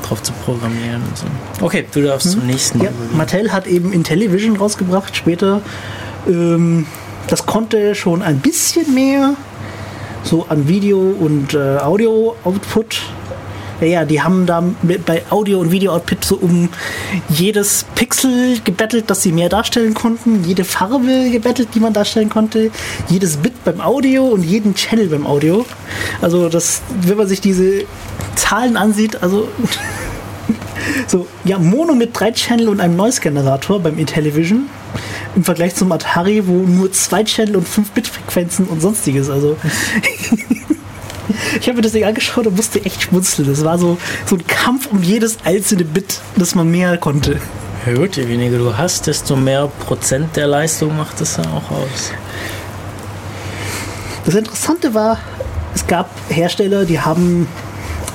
drauf 0.06 0.22
zu 0.22 0.32
programmieren. 0.44 1.02
Und 1.08 1.16
so. 1.18 1.64
Okay, 1.64 1.86
du 1.90 2.02
darfst 2.02 2.32
zum 2.32 2.46
nächsten. 2.46 2.82
Ja, 2.82 2.90
übergehen. 2.90 3.16
Mattel 3.16 3.52
hat 3.52 3.66
eben 3.66 3.92
Intellivision 3.94 4.56
rausgebracht 4.56 5.16
später. 5.16 5.62
Ähm, 6.26 6.86
das 7.28 7.46
konnte 7.46 7.94
schon 7.94 8.20
ein 8.20 8.40
bisschen 8.40 8.92
mehr 8.94 9.34
so 10.22 10.46
an 10.48 10.68
Video 10.68 10.98
und 10.98 11.54
äh, 11.54 11.78
Audio-Output. 11.78 13.02
Ja, 13.80 13.86
ja, 13.86 14.04
die 14.04 14.22
haben 14.22 14.46
da 14.46 14.62
mit, 14.82 15.04
bei 15.04 15.22
Audio- 15.30 15.58
und 15.58 15.72
Video-Output 15.72 16.24
so 16.24 16.36
um 16.36 16.68
jedes 17.28 17.84
Pixel 17.96 18.60
gebettelt, 18.62 19.10
dass 19.10 19.22
sie 19.22 19.32
mehr 19.32 19.48
darstellen 19.48 19.94
konnten, 19.94 20.44
jede 20.44 20.62
Farbe 20.64 21.30
gebettelt, 21.30 21.70
die 21.74 21.80
man 21.80 21.92
darstellen 21.92 22.28
konnte, 22.28 22.70
jedes 23.08 23.38
Bit 23.38 23.64
beim 23.64 23.80
Audio 23.80 24.24
und 24.28 24.44
jeden 24.44 24.74
Channel 24.76 25.08
beim 25.08 25.26
Audio. 25.26 25.66
Also 26.20 26.48
das, 26.48 26.82
wenn 27.00 27.16
man 27.16 27.26
sich 27.26 27.40
diese 27.40 27.84
Zahlen 28.36 28.76
ansieht, 28.76 29.20
also 29.20 29.48
so, 31.08 31.26
ja, 31.44 31.58
Mono 31.58 31.94
mit 31.94 32.10
drei 32.18 32.30
Channel 32.30 32.68
und 32.68 32.80
einem 32.80 32.94
Noise-Generator 32.94 33.80
beim 33.80 33.98
Intellivision. 33.98 34.68
Im 35.34 35.44
Vergleich 35.44 35.74
zum 35.74 35.90
Atari, 35.92 36.46
wo 36.46 36.52
nur 36.52 36.92
zwei 36.92 37.24
Channel 37.24 37.56
und 37.56 37.68
5 37.68 37.90
Bit-Frequenzen 37.92 38.66
und 38.66 38.80
sonstiges. 38.82 39.30
Also. 39.30 39.56
ich 41.60 41.66
habe 41.66 41.76
mir 41.76 41.82
das 41.82 41.92
Ding 41.92 42.04
angeschaut 42.04 42.46
und 42.46 42.56
musste 42.56 42.84
echt 42.84 43.02
schmunzeln. 43.02 43.48
Das 43.48 43.64
war 43.64 43.78
so, 43.78 43.96
so 44.26 44.36
ein 44.36 44.46
Kampf 44.46 44.88
um 44.90 45.02
jedes 45.02 45.38
einzelne 45.44 45.84
Bit, 45.84 46.20
das 46.36 46.54
man 46.54 46.70
mehr 46.70 46.98
konnte. 46.98 47.40
Ja 47.86 47.94
gut, 47.94 48.16
je 48.16 48.28
weniger 48.28 48.58
du 48.58 48.76
hast, 48.76 49.06
desto 49.06 49.34
mehr 49.34 49.68
Prozent 49.86 50.36
der 50.36 50.46
Leistung 50.46 50.96
macht 50.96 51.20
es 51.20 51.34
dann 51.34 51.46
auch 51.46 51.70
aus. 51.70 52.12
Das 54.24 54.36
Interessante 54.36 54.94
war, 54.94 55.18
es 55.74 55.86
gab 55.86 56.08
Hersteller, 56.28 56.84
die 56.84 57.00
haben 57.00 57.48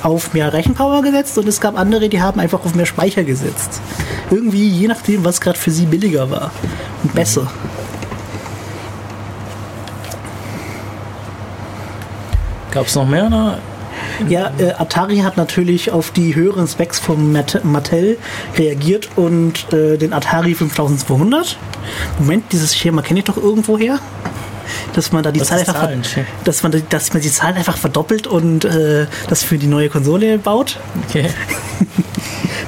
auf 0.02 0.32
mehr 0.32 0.52
Rechenpower 0.52 1.02
gesetzt 1.02 1.36
und 1.36 1.48
es 1.48 1.60
gab 1.60 1.78
andere, 1.78 2.08
die 2.08 2.22
haben 2.22 2.40
einfach 2.40 2.64
auf 2.64 2.74
mehr 2.74 2.86
Speicher 2.86 3.24
gesetzt. 3.24 3.82
Irgendwie, 4.30 4.68
je 4.68 4.88
nachdem, 4.88 5.24
was 5.24 5.40
gerade 5.40 5.58
für 5.58 5.70
sie 5.70 5.86
billiger 5.86 6.30
war 6.30 6.50
und 7.02 7.14
besser. 7.14 7.50
Gab 12.70 12.86
es 12.86 12.94
noch 12.94 13.08
mehr? 13.08 13.26
Oder? 13.26 13.58
Ja, 14.28 14.52
äh, 14.58 14.72
Atari 14.72 15.18
hat 15.18 15.36
natürlich 15.36 15.90
auf 15.90 16.10
die 16.10 16.34
höheren 16.34 16.66
Specs 16.66 16.98
von 16.98 17.32
Mat 17.32 17.64
Mattel 17.64 18.18
reagiert 18.56 19.08
und 19.16 19.72
äh, 19.72 19.96
den 19.96 20.12
Atari 20.12 20.54
5200. 20.54 21.56
Moment, 22.18 22.52
dieses 22.52 22.76
Schema 22.76 23.02
kenne 23.02 23.20
ich 23.20 23.24
doch 23.24 23.36
irgendwo 23.36 23.78
her. 23.78 23.98
Dass 24.92 25.12
man 25.12 25.22
da 25.22 25.30
die 25.30 25.40
Zahl 25.42 25.60
einfach, 25.60 25.88
dass 26.44 26.62
man, 26.62 26.82
dass 26.90 27.12
man 27.12 27.22
die 27.22 27.30
Zahl 27.30 27.54
einfach 27.54 27.76
verdoppelt 27.76 28.26
und 28.26 28.64
äh, 28.64 29.06
das 29.28 29.42
für 29.42 29.56
die 29.56 29.66
neue 29.66 29.88
Konsole 29.88 30.38
baut. 30.38 30.78
Okay. 31.08 31.30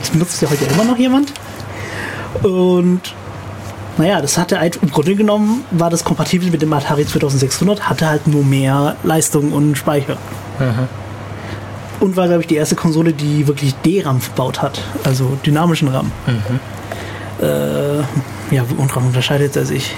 Das 0.01 0.11
benutzt 0.11 0.41
ja 0.41 0.49
heute 0.49 0.65
immer 0.65 0.85
noch 0.85 0.97
jemand. 0.97 1.31
Und 2.43 3.01
naja, 3.99 4.21
das 4.21 4.39
hatte 4.39 4.59
halt 4.59 4.79
im 4.83 4.91
Grunde 4.91 5.15
genommen, 5.15 5.65
war 5.71 5.91
das 5.91 6.05
kompatibel 6.05 6.51
mit 6.51 6.63
dem 6.63 6.73
Atari 6.73 7.05
2600, 7.07 7.89
hatte 7.89 8.09
halt 8.09 8.27
nur 8.27 8.45
mehr 8.45 8.97
Leistung 9.03 9.53
und 9.53 9.77
Speicher. 9.77 10.17
Und 12.01 12.17
war, 12.17 12.27
glaube 12.27 12.41
ich, 12.41 12.47
die 12.47 12.55
erste 12.55 12.77
Konsole, 12.77 13.13
die 13.13 13.47
wirklich 13.47 13.75
D-RAM 13.75 14.21
verbaut 14.21 14.63
hat, 14.63 14.81
also 15.05 15.37
dynamischen 15.45 15.89
RAM. 15.89 16.11
Äh, 17.43 17.99
ja, 18.55 18.65
und 18.77 18.97
RAM 18.97 19.07
unterscheidet 19.07 19.57
er 19.57 19.67
sich. 19.67 19.95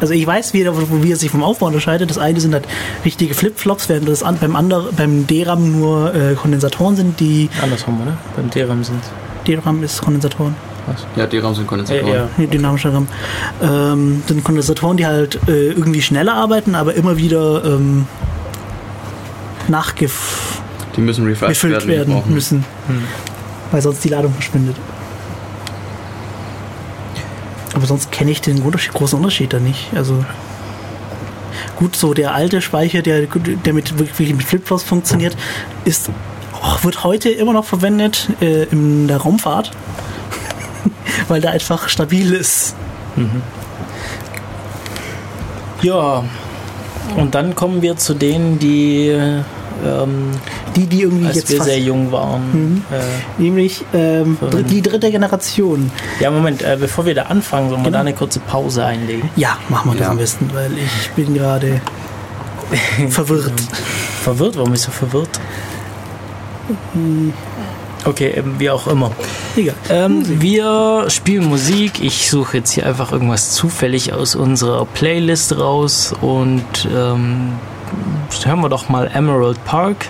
Also 0.00 0.14
ich 0.14 0.26
weiß, 0.26 0.54
wie 0.54 0.62
er, 0.62 0.74
wie 1.02 1.10
er 1.10 1.16
sich 1.16 1.30
vom 1.30 1.42
Aufbau 1.42 1.66
unterscheidet. 1.66 2.08
Das 2.08 2.16
eine 2.18 2.40
sind 2.40 2.54
halt 2.54 2.66
richtige 3.04 3.34
Flipflops, 3.34 3.88
während 3.88 4.08
das 4.08 4.22
an, 4.22 4.38
beim, 4.40 4.56
anderen, 4.56 4.94
beim 4.96 5.26
D-RAM 5.26 5.78
nur 5.78 6.14
äh, 6.14 6.34
Kondensatoren 6.34 6.96
sind, 6.96 7.20
die 7.20 7.50
Andersrum, 7.62 8.00
oder? 8.00 8.16
Beim 8.36 8.50
DRAM 8.50 8.82
sind 8.84 9.02
D-RAM 9.46 9.82
ist 9.82 10.00
Kondensatoren, 10.02 10.54
Ja, 11.16 11.26
die 11.26 11.38
RAM 11.38 11.54
sind 11.54 11.66
Kondensatoren. 11.66 12.12
ja. 12.14 12.28
nee, 12.36 12.46
dynamischer 12.46 12.92
RAM. 12.92 13.06
Ähm, 13.62 14.22
sind 14.26 14.44
Kondensatoren, 14.44 14.96
die 14.96 15.06
halt 15.06 15.38
äh, 15.48 15.68
irgendwie 15.70 16.02
schneller 16.02 16.34
arbeiten, 16.34 16.74
aber 16.74 16.94
immer 16.94 17.16
wieder 17.16 17.64
ähm, 17.64 18.06
nachgefüllt 19.68 20.50
Die 20.96 21.00
müssen 21.00 21.24
refreshed 21.26 21.62
werden. 21.64 21.88
werden 21.88 22.22
müssen, 22.28 22.64
weil 23.70 23.80
sonst 23.82 24.02
die 24.04 24.08
Ladung 24.08 24.32
verschwindet. 24.34 24.76
Aber 27.74 27.86
sonst 27.86 28.10
kenne 28.10 28.30
ich 28.32 28.40
den 28.40 28.62
Unterschied, 28.62 28.92
großen 28.92 29.18
Unterschied 29.18 29.52
da 29.52 29.60
nicht. 29.60 29.90
Also 29.94 30.24
gut, 31.76 31.94
so 31.94 32.14
der 32.14 32.34
alte 32.34 32.60
Speicher, 32.60 33.00
der, 33.02 33.26
der 33.26 33.72
mit 33.72 33.96
wirklich 33.98 34.32
mit 34.34 34.42
Flipflops 34.42 34.82
funktioniert, 34.82 35.36
ist 35.84 36.10
wird 36.82 37.04
heute 37.04 37.30
immer 37.30 37.52
noch 37.52 37.64
verwendet 37.64 38.28
äh, 38.40 38.64
in 38.64 39.08
der 39.08 39.18
Raumfahrt, 39.18 39.70
weil 41.28 41.40
der 41.40 41.52
einfach 41.52 41.88
stabil 41.88 42.32
ist. 42.32 42.74
Ja. 45.82 46.24
Und 47.16 47.34
dann 47.34 47.54
kommen 47.54 47.82
wir 47.82 47.96
zu 47.96 48.14
denen, 48.14 48.58
die, 48.58 49.08
ähm, 49.08 50.30
Die, 50.76 50.86
die 50.86 51.02
irgendwie 51.02 51.26
als 51.26 51.36
jetzt 51.36 51.50
wir 51.50 51.62
sehr 51.64 51.78
jung 51.80 52.12
waren. 52.12 52.84
Äh, 52.92 53.42
nämlich 53.42 53.84
ähm, 53.92 54.36
dr- 54.40 54.62
die 54.62 54.80
dritte 54.82 55.10
Generation. 55.10 55.90
ja, 56.20 56.30
Moment, 56.30 56.62
äh, 56.62 56.76
bevor 56.78 57.06
wir 57.06 57.14
da 57.14 57.22
anfangen, 57.24 57.70
sollen 57.70 57.80
wir 57.80 57.86
Genau. 57.86 57.96
da 57.96 58.00
eine 58.00 58.12
kurze 58.14 58.38
Pause 58.40 58.84
einlegen? 58.84 59.28
Ja, 59.36 59.56
machen 59.68 59.90
wir 59.92 59.98
das 59.98 60.06
Ja. 60.06 60.10
am 60.12 60.18
besten, 60.18 60.50
weil 60.54 60.70
ich 60.78 61.10
bin 61.16 61.34
gerade 61.34 61.80
verwirrt. 63.08 63.60
Verwirrt? 64.22 64.56
Warum 64.56 64.70
bist 64.70 64.86
du 64.86 64.90
verwirrt? 64.92 65.40
Okay, 68.04 68.32
ähm, 68.36 68.54
wie 68.58 68.70
auch 68.70 68.86
immer. 68.86 69.12
Egal. 69.56 69.74
Ähm, 69.90 70.22
wir 70.40 71.06
spielen 71.08 71.46
Musik. 71.46 72.02
Ich 72.02 72.30
suche 72.30 72.58
jetzt 72.58 72.70
hier 72.70 72.86
einfach 72.86 73.12
irgendwas 73.12 73.52
zufällig 73.52 74.12
aus 74.12 74.34
unserer 74.34 74.86
Playlist 74.86 75.58
raus 75.58 76.14
und 76.20 76.64
ähm, 76.94 77.52
hören 78.44 78.60
wir 78.60 78.68
doch 78.68 78.88
mal 78.88 79.10
Emerald 79.12 79.62
Park. 79.64 80.06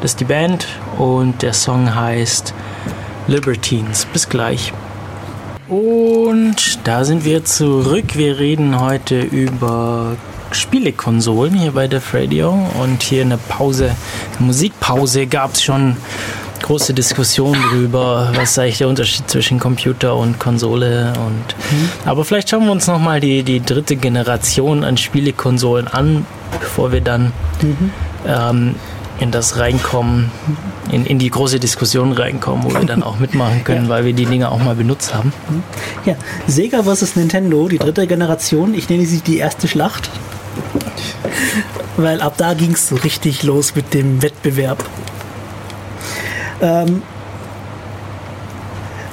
Das 0.00 0.12
ist 0.12 0.20
die 0.20 0.24
Band 0.24 0.66
und 0.96 1.42
der 1.42 1.52
Song 1.52 1.94
heißt 1.94 2.54
Libertines. 3.26 4.06
Bis 4.06 4.28
gleich. 4.28 4.72
Und 5.68 6.78
da 6.84 7.04
sind 7.04 7.26
wir 7.26 7.44
zurück. 7.44 8.16
Wir 8.16 8.38
reden 8.38 8.80
heute 8.80 9.20
über 9.20 10.16
Spielekonsolen 10.52 11.54
hier 11.54 11.72
bei 11.72 11.88
Def 11.88 12.14
Radio 12.14 12.50
und 12.80 13.02
hier 13.02 13.22
in 13.22 13.30
der 13.30 13.36
Pause, 13.36 13.94
Musikpause 14.38 15.26
gab 15.26 15.54
es 15.54 15.62
schon 15.62 15.96
große 16.62 16.92
Diskussionen 16.94 17.60
darüber, 17.70 18.30
was 18.34 18.50
ist 18.52 18.58
eigentlich 18.58 18.78
der 18.78 18.88
Unterschied 18.88 19.30
zwischen 19.30 19.60
Computer 19.60 20.16
und 20.16 20.38
Konsole 20.40 21.12
und 21.26 21.54
aber 22.04 22.24
vielleicht 22.24 22.50
schauen 22.50 22.64
wir 22.64 22.72
uns 22.72 22.86
noch 22.88 22.98
mal 22.98 23.20
die, 23.20 23.42
die 23.44 23.60
dritte 23.60 23.94
Generation 23.96 24.82
an 24.84 24.96
Spielekonsolen 24.96 25.86
an, 25.86 26.26
bevor 26.60 26.90
wir 26.92 27.00
dann 27.00 27.32
ähm, 28.26 28.74
in 29.20 29.30
das 29.30 29.58
reinkommen, 29.58 30.30
in, 30.92 31.04
in 31.06 31.18
die 31.18 31.30
große 31.30 31.58
Diskussion 31.60 32.12
reinkommen, 32.12 32.64
wo 32.64 32.72
wir 32.74 32.84
dann 32.86 33.02
auch 33.02 33.18
mitmachen 33.18 33.62
können, 33.64 33.84
Ja. 33.84 33.88
weil 33.90 34.04
wir 34.04 34.12
die 34.12 34.26
Dinge 34.26 34.50
auch 34.50 34.58
mal 34.62 34.74
benutzt 34.74 35.14
haben. 35.14 35.32
Ja, 36.06 36.14
Sega 36.46 36.82
vs. 36.82 37.16
Nintendo, 37.16 37.68
die 37.68 37.78
dritte 37.78 38.06
Generation. 38.06 38.74
Ich 38.74 38.88
nenne 38.88 39.06
sie 39.06 39.20
die 39.20 39.38
erste 39.38 39.66
Schlacht. 39.68 40.08
Weil 41.96 42.20
ab 42.20 42.34
da 42.36 42.54
ging 42.54 42.72
es 42.72 42.88
so 42.88 42.96
richtig 42.96 43.42
los 43.42 43.74
mit 43.74 43.92
dem 43.94 44.22
Wettbewerb. 44.22 44.84
Ähm, 46.60 47.02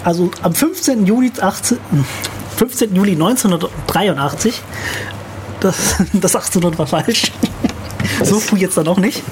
also 0.03 0.29
am 0.43 0.53
15. 0.53 1.05
Juli, 1.05 1.31
18, 1.39 1.77
15. 2.57 2.95
Juli 2.95 3.13
1983, 3.13 4.61
das, 5.59 5.75
das 6.13 6.35
1800 6.35 6.77
war 6.77 6.87
falsch, 6.87 7.31
so 8.23 8.39
früh 8.39 8.57
jetzt 8.57 8.77
dann 8.77 8.85
noch 8.85 8.97
nicht, 8.97 9.23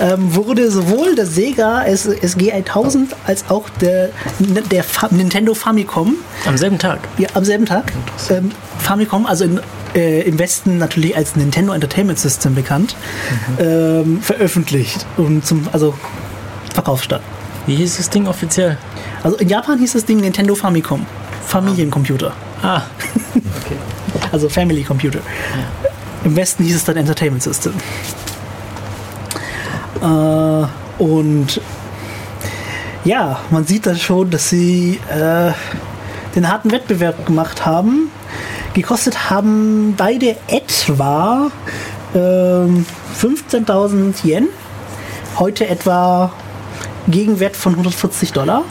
ähm, 0.00 0.34
wurde 0.34 0.70
sowohl 0.70 1.16
der 1.16 1.26
Sega 1.26 1.84
SG 1.84 2.52
1000 2.52 3.14
als 3.26 3.50
auch 3.50 3.68
der, 3.80 4.10
der 4.38 4.84
Fa 4.84 5.08
Nintendo 5.10 5.54
Famicom 5.54 6.14
Am 6.46 6.56
selben 6.56 6.78
Tag. 6.78 7.00
ja, 7.18 7.28
am 7.34 7.44
selben 7.44 7.66
Tag. 7.66 7.92
Ähm, 8.30 8.52
Famicom, 8.78 9.26
also 9.26 9.44
in, 9.44 9.60
äh, 9.94 10.22
im 10.22 10.38
Westen 10.38 10.78
natürlich 10.78 11.16
als 11.16 11.36
Nintendo 11.36 11.72
Entertainment 11.72 12.18
System 12.18 12.54
bekannt, 12.54 12.96
ähm, 13.58 14.20
veröffentlicht 14.22 15.06
und 15.16 15.44
zum 15.44 15.68
also 15.72 15.94
Verkaufsstart. 16.72 17.22
Wie 17.66 17.76
hieß 17.76 17.98
das 17.98 18.10
Ding 18.10 18.26
offiziell? 18.26 18.78
Also 19.22 19.36
in 19.36 19.48
Japan 19.48 19.78
hieß 19.78 19.92
das 19.92 20.04
Ding 20.04 20.20
Nintendo 20.20 20.54
Famicom, 20.54 21.06
Familiencomputer, 21.46 22.32
Ah, 22.62 22.82
also 24.32 24.48
Family 24.48 24.82
Computer. 24.82 25.20
Im 26.24 26.36
Westen 26.36 26.64
hieß 26.64 26.76
es 26.76 26.84
dann 26.84 26.96
Entertainment 26.96 27.42
System. 27.42 27.72
Äh, 30.02 31.02
und 31.02 31.60
ja, 33.04 33.40
man 33.50 33.64
sieht 33.64 33.86
dann 33.86 33.96
schon, 33.96 34.30
dass 34.30 34.50
sie 34.50 35.00
äh, 35.10 35.52
den 36.34 36.48
harten 36.50 36.70
Wettbewerb 36.70 37.24
gemacht 37.24 37.64
haben. 37.64 38.10
Gekostet 38.74 39.30
haben 39.30 39.94
beide 39.96 40.36
etwa 40.48 41.50
ähm, 42.14 42.86
15.000 43.20 44.24
Yen. 44.24 44.48
Heute 45.38 45.66
etwa 45.68 46.32
Gegenwert 47.08 47.56
von 47.56 47.72
140 47.72 48.32
Dollar. 48.32 48.62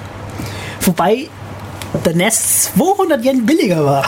Wobei 0.81 1.27
der 2.05 2.15
NES 2.15 2.71
200 2.75 3.23
Yen 3.25 3.45
billiger 3.45 3.83
war. 3.85 4.05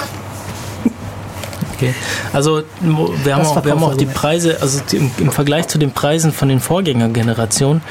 okay. 1.75 1.93
Also 2.31 2.61
wir 2.79 3.35
haben, 3.35 3.45
auch, 3.45 3.65
wir 3.65 3.71
haben 3.71 3.83
auch 3.83 3.97
die. 3.97 4.05
Preise, 4.05 4.57
also 4.61 4.79
die- 4.89 4.97
im, 4.97 5.11
im 5.17 5.31
Vergleich 5.31 5.67
zu 5.67 5.77
den 5.77 5.91
Preisen 5.91 6.31
von 6.31 6.47
den 6.47 6.59
Vorgängergenerationen 6.61 7.81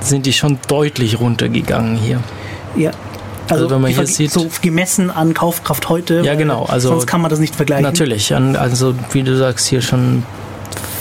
sind 0.00 0.24
die 0.24 0.32
schon 0.32 0.58
deutlich 0.68 1.20
runtergegangen 1.20 1.96
hier. 1.96 2.20
Ja. 2.76 2.92
Also 3.48 3.70
wenn 3.70 3.80
man 3.80 3.90
hier 3.92 4.06
sieht- 4.06 4.30
so 4.32 4.48
gemessen 4.62 5.10
an 5.10 5.34
Kaufkraft 5.34 5.88
heute. 5.88 6.22
Ja, 6.24 6.34
genau, 6.34 6.64
also- 6.64 6.88
sonst 6.90 7.06
kann 7.06 7.20
man 7.20 7.30
das 7.30 7.38
nicht 7.38 7.54
vergleichen. 7.56 7.84
Natürlich, 7.84 8.34
also 8.34 8.94
wie 9.12 9.22
du 9.22 9.36
sagst, 9.36 9.66
hier 9.66 9.82
schon 9.82 10.22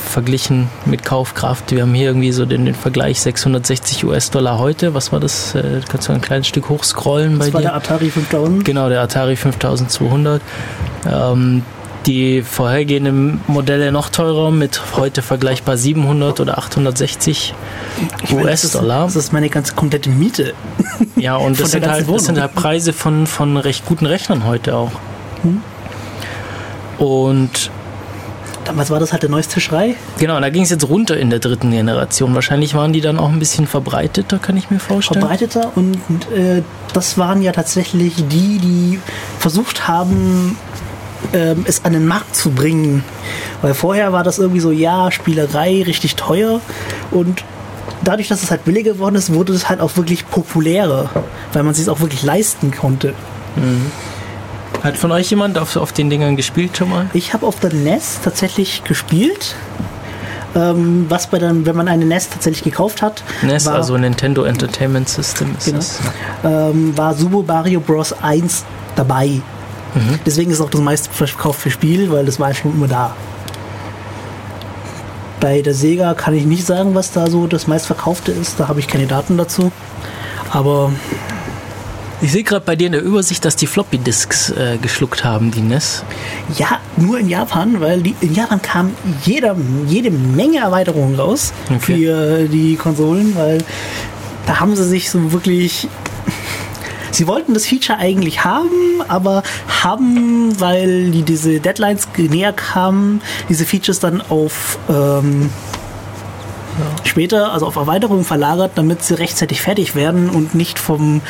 verglichen 0.10 0.68
mit 0.86 1.06
Kaufkraft. 1.06 1.72
Wir 1.72 1.84
haben 1.84 1.94
hier 1.94 2.08
irgendwie 2.08 2.34
so 2.34 2.46
den, 2.46 2.66
den 2.66 2.76
Vergleich 2.76 3.22
660 3.22 4.04
US-Dollar 4.04 4.60
heute. 4.60 4.94
Was 4.94 5.14
war 5.14 5.22
das? 5.22 5.56
Äh, 5.56 5.80
kannst 5.90 6.10
du 6.10 6.14
ein 6.14 6.20
kleines 6.20 6.48
Stück 6.48 6.68
hochscrollen 6.68 7.38
bei 7.40 7.46
Das 7.46 7.54
war 7.54 7.62
dir? 7.62 7.68
der 7.68 7.76
Atari 7.76 8.10
5000. 8.10 8.66
Genau, 8.66 8.90
der 8.90 9.02
Atari 9.02 9.38
5200. 9.38 10.42
Ähm, 11.10 11.64
die 12.06 12.42
vorhergehenden 12.42 13.42
Modelle 13.48 13.92
noch 13.92 14.10
teurer 14.10 14.50
mit 14.52 14.82
heute 14.96 15.22
vergleichbar 15.22 15.78
700 15.78 16.40
oder 16.40 16.58
860 16.58 17.54
Ich 18.24 18.32
meine, 18.34 18.50
das 18.50 18.64
ist- 18.64 18.74
US-Dollar. 18.76 19.06
Das 19.06 19.16
ist 19.16 19.34
meine 19.34 19.50
ganze 19.50 19.74
komplette 19.74 20.10
Miete. 20.10 20.54
Ja, 21.16 21.36
und 21.36 21.60
das 21.60 21.72
sind, 21.72 21.86
halt, 21.88 22.10
das 22.10 22.26
sind 22.26 22.40
halt 22.40 22.56
Preise 22.56 22.94
von, 22.94 23.28
von 23.28 23.58
recht 23.58 23.86
guten 23.86 24.06
Rechnern 24.08 24.46
heute 24.46 24.76
auch. 24.76 24.92
Und 26.98 27.70
Damals 28.66 28.92
war 28.92 29.00
das 29.00 29.12
halt 29.12 29.24
der 29.24 29.30
neueste 29.30 29.60
Schrei. 29.60 29.96
genau, 30.20 30.40
da 30.40 30.50
ging 30.50 30.62
es 30.64 30.70
jetzt 30.70 30.88
runter 30.88 31.18
in 31.18 31.32
der 31.32 31.40
dritten 31.40 31.72
Generation. 31.72 32.36
Wahrscheinlich 32.36 32.76
waren 32.76 32.94
die 32.94 33.02
dann 33.02 33.18
auch 33.18 33.30
ein 33.30 33.40
bisschen 33.40 33.66
verbreiteter, 33.66 34.38
kann 34.38 34.56
ich 34.56 34.70
mir 34.70 34.80
vorstellen. 34.80 35.20
verbreiteter 35.20 35.72
und 35.76 35.96
äh, 36.32 36.62
das 36.94 37.18
waren 37.18 37.42
ja 37.42 37.52
tatsächlich 37.54 38.14
die, 38.30 38.60
die 38.60 39.00
versucht 39.40 39.88
haben, 39.88 40.58
ähm, 41.34 41.66
es 41.68 41.84
an 41.86 41.94
den 41.94 42.08
Markt 42.08 42.36
zu 42.36 42.52
bringen. 42.52 43.04
Weil 43.62 43.74
vorher 43.74 44.12
war 44.14 44.24
das 44.24 44.40
irgendwie 44.40 44.60
so, 44.60 44.72
ja, 44.72 45.12
Spielerei, 45.12 45.84
richtig 45.86 46.16
teuer. 46.16 46.62
Und 47.12 47.44
dadurch, 48.04 48.28
dass 48.28 48.44
es 48.44 48.52
halt 48.52 48.66
billiger 48.66 48.94
geworden 48.94 49.16
ist, 49.16 49.34
wurde 49.34 49.54
es 49.54 49.70
halt 49.70 49.80
auch 49.82 49.96
wirklich 49.98 50.28
populärer. 50.30 51.10
Weil 51.54 51.64
man 51.64 51.72
es 51.72 51.78
sich 51.78 51.90
auch 51.90 52.00
wirklich 52.00 52.24
leisten 52.24 52.72
konnte. 52.72 53.14
Hat 54.84 54.98
von 54.98 55.12
euch 55.12 55.30
jemand 55.30 55.58
auf, 55.58 55.76
auf 55.76 55.92
den 55.92 56.10
Dingern 56.10 56.36
gespielt 56.36 56.78
schon 56.78 56.90
mal? 56.90 57.06
Ich 57.14 57.34
habe 57.34 57.46
auf 57.46 57.60
der 57.60 57.74
NES 57.74 58.20
tatsächlich 58.24 58.84
gespielt. 58.84 59.56
Ähm, 60.54 61.06
was 61.08 61.28
bei 61.28 61.40
dann, 61.40 61.66
wenn 61.66 61.78
man 61.78 61.88
eine 61.88 62.04
NES 62.04 62.30
tatsächlich 62.30 62.64
gekauft 62.64 63.02
hat, 63.02 63.24
NES, 63.42 63.68
war, 63.68 63.76
also 63.76 63.98
Nintendo 63.98 64.44
Entertainment 64.44 65.08
System 65.08 65.56
ist 65.58 65.66
Genau. 65.66 65.78
das. 65.78 66.00
ähm, 66.44 66.98
war 66.98 67.14
Super 67.14 67.44
Mario 67.54 67.80
Bros. 67.80 68.14
1 68.22 68.66
dabei. 68.98 69.42
Mhm. 69.96 70.20
Deswegen 70.26 70.52
ist 70.52 70.62
auch 70.62 70.70
das 70.70 70.82
meistverkaufte 70.82 71.70
Spiel, 71.72 72.12
weil 72.12 72.26
das 72.26 72.40
war 72.40 72.54
schon 72.54 72.74
immer 72.74 72.88
da. 72.88 73.16
Bei 75.40 75.62
der 75.62 75.74
Sega 75.74 76.14
kann 76.14 76.36
ich 76.36 76.46
nicht 76.46 76.66
sagen, 76.66 76.94
was 76.94 77.12
da 77.12 77.28
so 77.30 77.48
das 77.48 77.68
meistverkaufte 77.68 78.32
ist. 78.32 78.60
Da 78.60 78.68
habe 78.68 78.80
ich 78.80 78.88
keine 78.88 79.08
Daten 79.08 79.38
dazu. 79.38 79.72
Aber 80.52 80.92
Ich 82.22 82.32
sehe 82.32 82.44
gerade 82.44 82.64
bei 82.64 82.76
dir 82.76 82.86
in 82.88 82.92
der 82.92 83.02
Übersicht, 83.02 83.44
dass 83.44 83.56
die 83.56 83.66
Floppy 83.66 83.98
Disks 83.98 84.52
äh, 84.52 84.78
geschluckt 84.80 85.24
haben, 85.24 85.50
die 85.50 85.62
NES. 85.62 86.04
ja, 86.58 86.78
nur 86.98 87.18
in 87.18 87.28
Japan, 87.30 87.82
weil 87.82 88.02
die, 88.02 88.14
in 88.22 88.36
Japan 88.36 88.62
kam 88.62 88.92
jeder, 89.26 89.56
jede 89.88 90.12
Menge 90.12 90.60
Erweiterungen 90.60 91.16
raus 91.16 91.52
Okay. 91.70 91.80
für 91.80 92.48
die 92.48 92.76
Konsolen, 92.76 93.36
weil 93.36 93.58
da 94.46 94.60
haben 94.60 94.76
sie 94.76 94.84
sich 94.88 95.10
so 95.10 95.32
wirklich. 95.32 95.88
Sie 97.12 97.28
wollten 97.28 97.54
das 97.54 97.66
Feature 97.66 98.00
eigentlich 98.00 98.44
haben, 98.44 99.02
aber 99.08 99.44
haben, 99.84 100.60
weil 100.60 101.12
die 101.12 101.24
diese 101.24 101.60
Deadlines 101.60 102.08
näher 102.18 102.54
kamen, 102.54 103.22
diese 103.50 103.66
Features 103.66 104.00
dann 104.00 104.22
auf 104.22 104.80
ähm, 104.90 105.50
später, 107.04 107.52
also 107.52 107.68
auf 107.68 107.76
Erweiterungen 107.76 108.24
verlagert, 108.24 108.72
damit 108.76 109.04
sie 109.04 109.16
rechtzeitig 109.16 109.62
fertig 109.62 109.96
werden 109.96 110.30
und 110.30 110.56
nicht 110.56 110.80
vom 110.80 111.22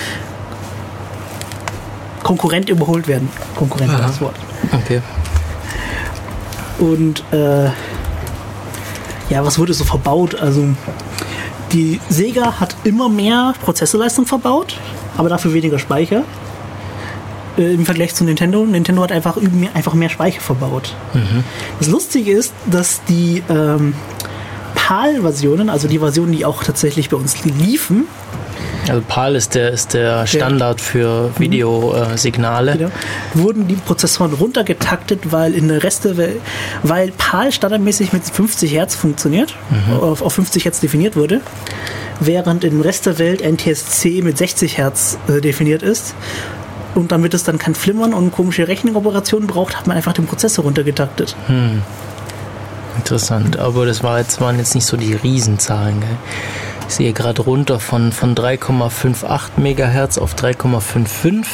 Konkurrent 2.23 2.69
überholt 2.69 3.07
werden. 3.07 3.29
Konkurrent 3.55 3.91
war 3.91 4.01
das 4.01 4.21
Wort. 4.21 4.35
Okay. 4.71 5.01
Und 6.79 7.23
äh, 7.31 7.65
ja, 9.29 9.43
was 9.45 9.57
wurde 9.57 9.73
so 9.73 9.83
verbaut? 9.83 10.35
Also 10.35 10.63
die 11.71 11.99
Sega 12.09 12.59
hat 12.59 12.75
immer 12.83 13.09
mehr 13.09 13.53
Prozessorleistung 13.63 14.25
verbaut, 14.25 14.77
aber 15.17 15.30
dafür 15.30 15.54
weniger 15.54 15.80
Speicher. 15.80 16.24
Äh, 17.58 17.74
Im 17.74 17.86
Vergleich 17.86 18.15
zu 18.15 18.24
Nintendo. 18.24 18.65
Nintendo 18.65 19.02
hat 19.04 19.12
einfach, 19.12 19.38
einfach 19.74 19.93
mehr 19.93 20.10
Speicher 20.10 20.41
verbaut. 20.41 20.95
Das 21.80 21.88
Lustige 21.88 22.32
ist, 22.32 22.54
dass 22.65 23.04
die 23.06 23.43
ähm, 23.50 23.93
PAL-Versionen, 24.76 25.69
also 25.69 25.88
die 25.88 26.00
Versionen, 26.00 26.32
die 26.32 26.45
auch 26.45 26.63
tatsächlich 26.63 27.10
bei 27.10 27.17
uns 27.17 27.43
liefen, 27.43 28.08
Also 28.91 29.04
PAL 29.08 29.36
ist 29.38 29.56
der, 29.56 29.71
ist 29.71 29.93
der 29.93 30.27
Standard 30.27 30.82
für 30.82 31.32
Videosignale. 31.39 32.73
Genau. 32.75 32.91
Wurden 33.36 33.65
die 33.65 33.75
Prozessoren 33.75 34.34
runtergetaktet, 34.34 35.32
weil 35.32 35.54
in 35.54 35.69
der 35.69 35.82
Rest 35.82 36.04
der 36.04 36.17
Welt, 36.17 36.41
weil 36.84 37.13
PAL 37.13 37.54
standardmäßig 37.54 38.12
mit 38.12 38.25
50 38.25 38.73
Hertz 38.73 38.95
funktioniert, 38.95 39.56
auf, 40.01 40.21
auf 40.21 40.34
50 40.34 40.65
Hertz 40.65 40.82
definiert 40.82 41.15
wurde, 41.15 41.39
während 42.19 42.65
im 42.65 42.82
Rest 42.82 43.06
der 43.06 43.17
Welt 43.17 43.41
NTSC 43.41 44.21
mit 44.23 44.38
60 44.38 44.77
Hertz 44.77 45.17
äh, 45.30 45.39
definiert 45.39 45.84
ist. 45.84 46.13
Und 46.93 47.13
damit 47.13 47.34
es 47.34 47.45
dann 47.45 47.58
kein 47.58 47.75
Flimmern 47.75 48.13
und 48.13 48.32
komische 48.32 48.67
Rechenoperationen 48.67 49.47
braucht, 49.47 49.77
hat 49.77 49.88
man 49.88 49.95
einfach 49.95 50.12
den 50.12 50.25
Prozessor 50.25 50.65
runtergetaktet. 50.65 51.34
Interessant, 52.97 53.58
aber 53.58 53.86
das 53.86 54.04
war 54.04 54.19
jetzt, 54.19 54.41
waren 54.41 54.58
jetzt 54.58 54.75
nicht 54.75 54.86
so 54.86 54.97
die 54.97 55.13
Riesenzahlen. 55.13 56.01
Gell? 56.01 56.17
Ich 56.91 56.97
sehe 56.97 57.13
gerade 57.13 57.43
runter 57.43 57.80
von, 57.80 58.12
von 58.12 58.36
3,58 58.36 59.51
Megahertz 59.56 60.17
auf 60.17 60.36
3,55 60.36 61.45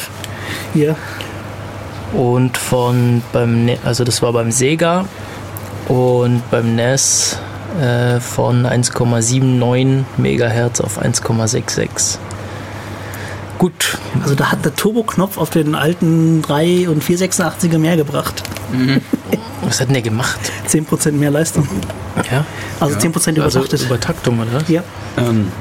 Hier, 0.74 0.96
und 2.12 2.58
von 2.58 3.22
beim 3.34 3.70
also 3.86 4.04
das 4.04 4.24
war 4.24 4.34
beim 4.34 4.52
Sega. 4.52 5.06
Und 5.90 6.42
beim 6.50 6.76
NES 6.76 7.38
äh, 7.80 8.20
von 8.20 8.66
1,79 8.66 10.06
Megahertz 10.18 10.82
auf 10.82 11.00
1,66. 11.00 12.18
Gut, 13.60 14.00
also 14.24 14.34
da 14.34 14.52
hat 14.52 14.66
der 14.66 14.76
Turbo-Knopf 14.76 15.38
auf 15.38 15.52
den 15.52 15.76
alten 15.76 16.42
3 16.42 16.90
und 16.90 17.04
486er 17.04 17.78
mehr 17.78 17.96
gebracht. 17.96 18.42
was 19.68 19.82
hat 19.82 19.88
denn 19.88 19.96
der 19.96 20.02
gemacht? 20.02 20.40
10% 20.68 21.12
mehr 21.12 21.30
Leistung. 21.30 21.68
Ja, 22.32 22.46
Also 22.80 22.98
10% 22.98 23.42
also 23.42 23.60
übertaktet. 23.60 23.82
Übertaktung 23.84 24.40
oder? 24.40 24.64
ja. 24.70 24.82
Ähm, 25.18 25.52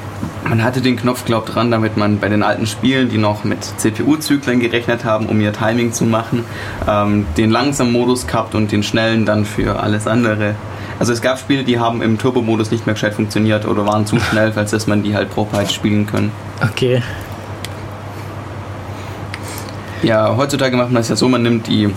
man 0.48 0.62
hatte 0.62 0.80
den 0.80 0.96
Knopf, 0.96 1.24
glaub 1.24 1.46
dran, 1.46 1.72
damit 1.72 1.96
man 1.96 2.20
bei 2.20 2.28
den 2.28 2.42
alten 2.44 2.66
Spielen, 2.66 3.08
die 3.08 3.18
noch 3.18 3.42
mit 3.42 3.58
CPU-Zyklen 3.64 4.60
gerechnet 4.60 5.04
haben, 5.04 5.26
um 5.26 5.40
ihr 5.40 5.52
Timing 5.52 5.92
zu 5.92 6.04
machen, 6.04 6.44
ähm, 6.88 7.26
den 7.36 7.50
langsamen 7.50 7.92
Modus 7.92 8.26
gehabt 8.28 8.54
und 8.54 8.70
den 8.70 8.84
schnellen 8.84 9.26
dann 9.26 9.44
für 9.44 9.80
alles 9.80 10.06
andere. 10.06 10.54
Also 11.00 11.12
es 11.12 11.20
gab 11.20 11.38
Spiele, 11.38 11.64
die 11.64 11.78
haben 11.80 12.00
im 12.00 12.16
Turbo-Modus 12.16 12.70
nicht 12.70 12.86
mehr 12.86 12.94
gescheit 12.94 13.14
funktioniert 13.14 13.66
oder 13.66 13.86
waren 13.86 14.06
zu 14.06 14.18
schnell, 14.20 14.52
falls 14.52 14.70
dass 14.70 14.86
man 14.86 15.02
die 15.02 15.14
halt 15.14 15.30
proper 15.30 15.58
hätte 15.58 15.74
spielen 15.74 16.06
können. 16.06 16.30
Okay. 16.62 17.02
Ja, 20.02 20.36
heutzutage 20.36 20.76
macht 20.76 20.92
man 20.92 21.00
es 21.00 21.08
ja 21.08 21.16
so, 21.16 21.28
man 21.28 21.42
nimmt 21.42 21.66
die 21.66 21.90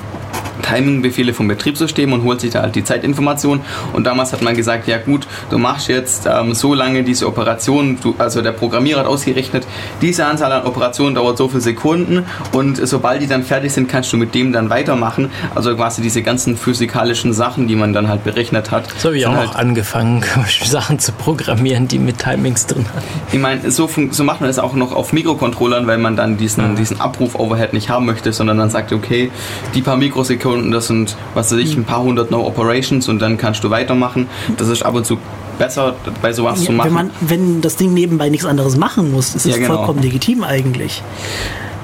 Timing-Befehle 0.70 1.34
vom 1.34 1.48
Betriebssystem 1.48 2.14
und 2.14 2.24
holt 2.24 2.42
sich 2.42 2.52
da 2.52 2.62
halt 2.62 2.76
die 2.76 2.84
Zeitinformation. 2.84 3.62
Und 3.94 4.06
damals 4.06 4.34
hat 4.34 4.42
man 4.42 4.56
gesagt, 4.56 4.88
ja 4.88 4.98
gut, 4.98 5.28
du 5.50 5.58
machst 5.58 5.88
jetzt 5.88 6.28
ähm, 6.28 6.54
so 6.54 6.74
lange 6.74 7.04
diese 7.04 7.28
Operation, 7.28 7.98
du, 8.02 8.16
also 8.18 8.42
der 8.42 8.52
Programmierer 8.52 9.02
hat 9.02 9.08
ausgerechnet, 9.08 9.66
diese 10.02 10.26
Anzahl 10.26 10.52
an 10.52 10.66
Operationen 10.66 11.16
dauert 11.16 11.38
so 11.38 11.48
viele 11.48 11.62
Sekunden 11.62 12.26
und 12.52 12.88
sobald 12.88 13.22
die 13.22 13.28
dann 13.28 13.44
fertig 13.44 13.74
sind, 13.74 13.90
kannst 13.90 14.14
du 14.14 14.18
mit 14.18 14.36
dem 14.36 14.54
dann 14.54 14.70
weitermachen. 14.70 15.30
Also 15.56 15.76
quasi 15.76 16.02
diese 16.02 16.22
ganzen 16.22 16.58
physikalischen 16.58 17.34
Sachen, 17.34 17.68
die 17.68 17.76
man 17.76 17.94
dann 17.94 18.08
halt 18.08 18.24
berechnet 18.24 18.72
hat. 18.72 18.88
So 18.98 19.10
habe 19.10 19.18
ich 19.18 19.26
auch 19.26 19.36
halt 19.36 19.56
angefangen, 19.56 20.24
Sachen 20.64 21.00
zu 21.00 21.12
programmieren, 21.12 21.88
die 21.88 22.00
mit 22.00 22.20
Timings 22.20 22.68
drin 22.68 22.86
haben. 22.94 23.06
Ich 23.32 23.40
meine, 23.40 23.72
so, 23.72 23.90
so 24.12 24.24
macht 24.24 24.42
man 24.42 24.50
es 24.50 24.60
auch 24.60 24.74
noch 24.74 24.94
auf 24.94 25.14
Mikrocontrollern, 25.14 25.88
weil 25.88 25.98
man 25.98 26.16
dann 26.16 26.38
diesen, 26.38 26.76
diesen 26.76 27.02
Abruf-Overhead 27.02 27.74
nicht 27.74 27.90
haben 27.90 28.06
möchte, 28.06 28.34
sondern 28.34 28.58
dann 28.58 28.70
sagt, 28.70 28.94
okay, 28.94 29.32
die 29.74 29.82
paar 29.82 29.98
Mikrosekunden, 29.98 30.59
das 30.72 30.88
sind, 30.88 31.16
was 31.34 31.52
weiß 31.52 31.60
ich, 31.60 31.76
ein 31.76 31.84
paar 31.86 32.02
hundert 32.04 32.32
No-Operations 32.32 33.08
und 33.10 33.20
dann 33.20 33.38
kannst 33.38 33.64
du 33.64 33.70
weitermachen. 33.70 34.28
Das 34.58 34.68
ist 34.68 34.84
ab 34.84 34.94
und 34.96 35.06
zu 35.06 35.18
besser, 35.58 35.96
bei 36.22 36.32
sowas 36.34 36.60
zu 36.62 36.72
Ja, 36.72 36.78
machen. 36.78 36.88
wenn, 36.88 36.94
man, 36.94 37.12
wenn 37.22 37.62
das 37.62 37.76
Ding 37.76 37.94
nebenbei 37.94 38.30
nichts 38.30 38.46
anderes 38.46 38.78
machen 38.78 39.12
muss, 39.12 39.36
ist 39.36 39.46
Ja, 39.46 39.54
es 39.54 39.60
genau. 39.60 39.76
vollkommen 39.78 40.02
legitim 40.02 40.44
eigentlich. 40.44 41.02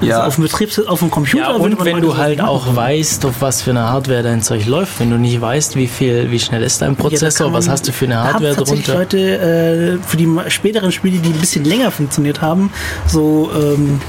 Also 0.00 0.10
Ja. 0.10 0.26
auf 0.26 0.34
dem 0.34 0.44
Betriebs 0.44 0.78
auf 0.78 0.98
dem 1.00 1.10
Computer 1.10 1.44
Ja, 1.44 1.56
und 1.56 1.82
wenn 1.84 2.00
du 2.02 2.16
halt 2.18 2.36
machen. 2.38 2.48
auch 2.50 2.76
weißt, 2.76 3.24
auf 3.24 3.34
was 3.40 3.62
für 3.62 3.70
eine 3.70 3.84
Hardware 3.90 4.22
dein 4.22 4.42
Zeug 4.42 4.66
läuft, 4.66 5.00
wenn 5.00 5.10
du 5.10 5.16
nicht 5.16 5.40
weißt, 5.40 5.74
wie 5.76 5.86
viel, 5.86 6.30
wie 6.30 6.38
schnell 6.38 6.62
ist 6.62 6.82
dein 6.82 6.90
Ja, 6.92 7.00
Prozessor, 7.00 7.46
kann 7.46 7.54
was 7.54 7.68
hast 7.68 7.88
du 7.88 7.92
für 7.92 8.04
eine 8.04 8.16
haben 8.18 8.34
Hardware 8.34 8.54
tatsächlich 8.56 8.84
drunter. 8.86 9.00
Leute 9.00 9.98
äh, 10.02 10.06
für 10.06 10.16
die 10.18 10.28
späteren 10.48 10.92
Spiele, 10.92 11.18
die 11.18 11.30
ein 11.30 11.38
bisschen 11.40 11.64
länger 11.64 11.90
funktioniert 11.90 12.42
haben, 12.42 12.70
so 13.06 13.50
ähm, 13.54 14.00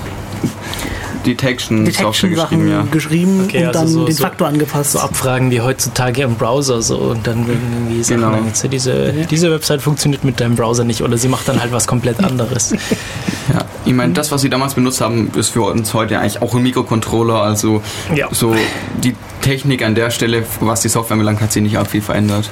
Detection-Software 1.31 2.29
Detection-Sachen 2.29 2.59
geschrieben, 2.59 2.71
ja. 2.71 2.87
geschrieben 2.91 3.41
Okay, 3.45 3.59
und 3.59 3.67
also 3.67 3.79
dann 3.79 3.87
so- 3.87 4.05
den 4.05 4.15
so- 4.15 4.23
Faktor 4.23 4.47
angepasst. 4.47 4.91
So 4.93 4.99
Abfragen 4.99 5.51
wie 5.51 5.61
heutzutage 5.61 6.23
im 6.23 6.35
Browser 6.35 6.81
so 6.81 6.97
und 6.97 7.25
dann 7.27 7.45
irgendwie 7.47 8.03
Sachen, 8.03 8.21
Genau. 8.21 8.37
jetzt, 8.47 8.67
diese, 8.71 9.13
diese 9.29 9.51
Website 9.51 9.81
funktioniert 9.81 10.23
mit 10.23 10.39
deinem 10.39 10.55
Browser 10.55 10.83
nicht 10.83 11.01
oder 11.01 11.17
sie 11.17 11.27
macht 11.27 11.47
dann 11.47 11.61
halt 11.61 11.71
was 11.71 11.87
komplett 11.87 12.23
anderes. 12.23 12.73
Ja. 13.53 13.63
Ich 13.85 13.93
meine, 13.93 14.11
das, 14.11 14.29
was 14.29 14.41
sie 14.41 14.49
damals 14.49 14.73
benutzt 14.73 14.99
haben, 14.99 15.31
ist 15.37 15.51
für 15.51 15.61
uns 15.61 15.93
heute 15.93 16.19
eigentlich 16.19 16.41
auch 16.41 16.53
ein 16.53 16.63
Mikrocontroller. 16.63 17.41
Also 17.41 17.81
Ja. 18.13 18.27
so 18.31 18.53
die 19.01 19.15
Technik 19.41 19.85
an 19.85 19.95
der 19.95 20.11
Stelle, 20.11 20.43
was 20.59 20.81
die 20.81 20.89
Software 20.89 21.13
anbelangt, 21.13 21.39
hat 21.39 21.53
sich 21.53 21.63
nicht 21.63 21.77
arg 21.77 21.87
viel 21.87 22.01
verändert. 22.01 22.49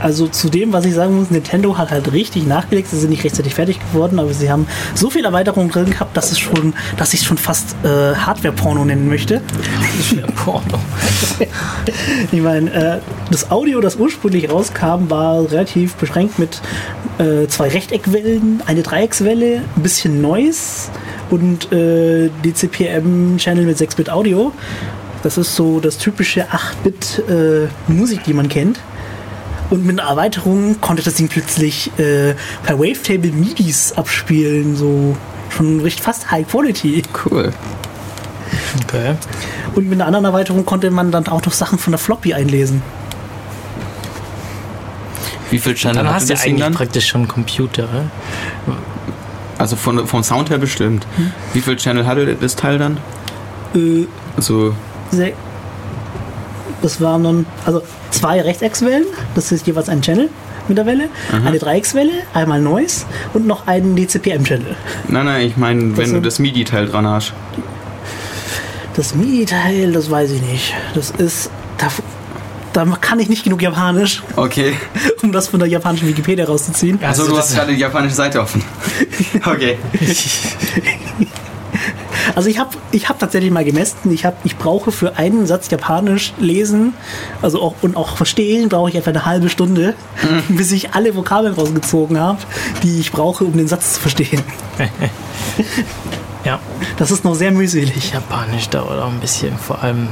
Also 0.00 0.28
zu 0.28 0.48
dem, 0.48 0.72
was 0.72 0.84
ich 0.84 0.94
sagen 0.94 1.16
muss, 1.16 1.30
Nintendo 1.30 1.76
hat 1.76 1.90
halt 1.90 2.12
richtig 2.12 2.46
nachgelegt. 2.46 2.88
Sie 2.90 2.98
sind 2.98 3.10
nicht 3.10 3.24
rechtzeitig 3.24 3.54
fertig 3.54 3.78
geworden, 3.92 4.18
aber 4.18 4.32
sie 4.32 4.50
haben 4.50 4.66
so 4.94 5.10
viel 5.10 5.24
Erweiterungen 5.24 5.70
drin 5.70 5.90
gehabt, 5.90 6.16
dass 6.16 6.30
es 6.30 6.38
schon, 6.38 6.74
dass 6.96 7.14
ich 7.14 7.20
es 7.20 7.26
schon 7.26 7.38
fast 7.38 7.76
äh, 7.84 8.14
Hardware-Porno 8.14 8.84
nennen 8.84 9.08
möchte. 9.08 9.40
Porno. 10.36 10.78
Ich 12.30 12.42
meine, 12.42 12.72
äh, 12.72 13.00
das 13.30 13.50
Audio, 13.50 13.80
das 13.80 13.96
ursprünglich 13.96 14.50
rauskam, 14.50 15.08
war 15.08 15.50
relativ 15.50 15.94
beschränkt 15.94 16.38
mit 16.38 16.60
äh, 17.18 17.46
zwei 17.48 17.68
Rechteckwellen, 17.68 18.62
eine 18.66 18.82
Dreieckswelle, 18.82 19.62
ein 19.76 19.82
bisschen 19.82 20.20
Noise 20.20 20.90
und 21.30 21.72
äh, 21.72 22.30
DCPM-Channel 22.44 23.64
mit 23.64 23.78
6-Bit 23.78 24.10
Audio. 24.10 24.52
Das 25.22 25.38
ist 25.38 25.54
so 25.54 25.80
das 25.80 25.98
typische 25.98 26.46
8-Bit 26.46 27.24
äh, 27.28 27.68
die 28.26 28.32
man 28.32 28.48
kennt. 28.48 28.78
Und 29.70 29.84
mit 29.84 30.00
einer 30.00 30.08
Erweiterung 30.08 30.80
konnte 30.80 31.02
das 31.02 31.14
Ding 31.14 31.28
plötzlich 31.28 31.90
äh, 31.98 32.34
per 32.64 32.78
Wavetable 32.78 33.30
MIDIs 33.32 33.92
abspielen, 33.92 34.76
so 34.76 35.16
schon 35.50 35.80
richtig 35.80 36.02
fast 36.02 36.30
High 36.30 36.46
Quality. 36.48 37.02
Cool. 37.24 37.52
Okay. 38.84 39.14
Und 39.74 39.88
mit 39.88 39.94
einer 39.98 40.06
anderen 40.06 40.24
Erweiterung 40.24 40.64
konnte 40.64 40.90
man 40.90 41.10
dann 41.10 41.26
auch 41.28 41.44
noch 41.44 41.52
Sachen 41.52 41.78
von 41.78 41.90
der 41.92 41.98
Floppy 41.98 42.32
einlesen. 42.32 42.82
Wie 45.50 45.58
viel 45.58 45.74
Channel 45.74 45.96
Dann 45.96 46.06
hatte 46.06 46.14
hast 46.16 46.30
du 46.30 46.34
eigentlich 46.34 46.60
dann? 46.60 46.74
praktisch 46.74 47.08
schon 47.08 47.26
Computer. 47.28 47.88
Also 49.58 49.76
von, 49.76 50.06
vom 50.06 50.22
Sound 50.22 50.50
her 50.50 50.58
bestimmt. 50.58 51.06
Wie 51.52 51.60
viel 51.60 51.76
Channel 51.76 52.06
hatte 52.06 52.34
das 52.38 52.54
Teil 52.56 52.78
dann? 52.78 52.98
Äh, 53.74 54.06
Also 54.36 54.74
sehr, 55.10 55.32
das 56.82 57.00
waren 57.00 57.24
dann 57.24 57.46
also 57.66 57.82
zwei 58.10 58.40
Rechteckswellen, 58.40 59.04
das 59.34 59.52
ist 59.52 59.66
jeweils 59.66 59.88
ein 59.88 60.00
Channel 60.02 60.28
mit 60.68 60.76
der 60.76 60.84
Welle, 60.86 61.08
eine 61.44 61.58
Dreieckswelle, 61.58 62.12
einmal 62.34 62.60
Noise 62.60 63.06
und 63.32 63.46
noch 63.46 63.66
einen 63.66 63.96
DCPM-Channel. 63.96 64.76
Nein, 65.08 65.24
nein, 65.24 65.46
ich 65.46 65.56
meine, 65.56 65.96
wenn 65.96 66.12
du 66.12 66.20
das 66.20 66.38
MIDI-Teil 66.38 66.88
dran 66.88 67.06
hast. 67.06 67.32
Das 68.94 69.14
MIDI-Teil, 69.14 69.92
das 69.92 70.10
weiß 70.10 70.30
ich 70.32 70.42
nicht. 70.42 70.74
Das 70.94 71.10
ist. 71.12 71.50
Da, 71.78 71.88
da 72.72 72.84
kann 73.00 73.18
ich 73.20 73.28
nicht 73.28 73.44
genug 73.44 73.62
Japanisch, 73.62 74.22
Okay. 74.36 74.74
um 75.22 75.32
das 75.32 75.48
von 75.48 75.58
der 75.60 75.68
japanischen 75.68 76.06
Wikipedia 76.08 76.44
rauszuziehen. 76.44 76.98
Also, 77.02 77.22
Also 77.22 77.32
du 77.32 77.36
das- 77.38 77.46
hast 77.50 77.54
gerade 77.56 77.72
die 77.72 77.78
japanische 77.80 78.14
Seite 78.16 78.40
offen. 78.40 78.62
Okay. 79.46 79.78
Also 82.34 82.48
ich 82.48 82.58
habe 82.58 82.70
ich 82.92 83.08
hab 83.08 83.18
tatsächlich 83.18 83.50
mal 83.50 83.64
gemessen, 83.64 84.12
ich, 84.12 84.24
hab, 84.24 84.44
ich 84.44 84.56
brauche 84.56 84.92
für 84.92 85.16
einen 85.16 85.46
Satz 85.46 85.70
Japanisch 85.70 86.32
lesen 86.38 86.94
also 87.42 87.62
auch, 87.62 87.74
und 87.82 87.96
auch 87.96 88.16
verstehen, 88.16 88.68
brauche 88.68 88.90
ich 88.90 88.96
etwa 88.96 89.10
eine 89.10 89.24
halbe 89.24 89.48
Stunde, 89.48 89.94
bis 90.48 90.72
ich 90.72 90.94
alle 90.94 91.14
Vokabeln 91.16 91.54
rausgezogen 91.54 92.18
habe, 92.18 92.38
die 92.82 93.00
ich 93.00 93.12
brauche, 93.12 93.44
um 93.44 93.56
den 93.56 93.68
Satz 93.68 93.94
zu 93.94 94.00
verstehen. 94.00 94.42
Ja, 96.44 96.60
Das 96.96 97.10
ist 97.10 97.24
noch 97.24 97.34
sehr 97.34 97.50
mühselig. 97.50 98.12
Japanisch 98.12 98.68
dauert 98.68 99.02
auch 99.02 99.10
ein 99.10 99.20
bisschen, 99.20 99.58
vor 99.58 99.82
allem 99.82 100.08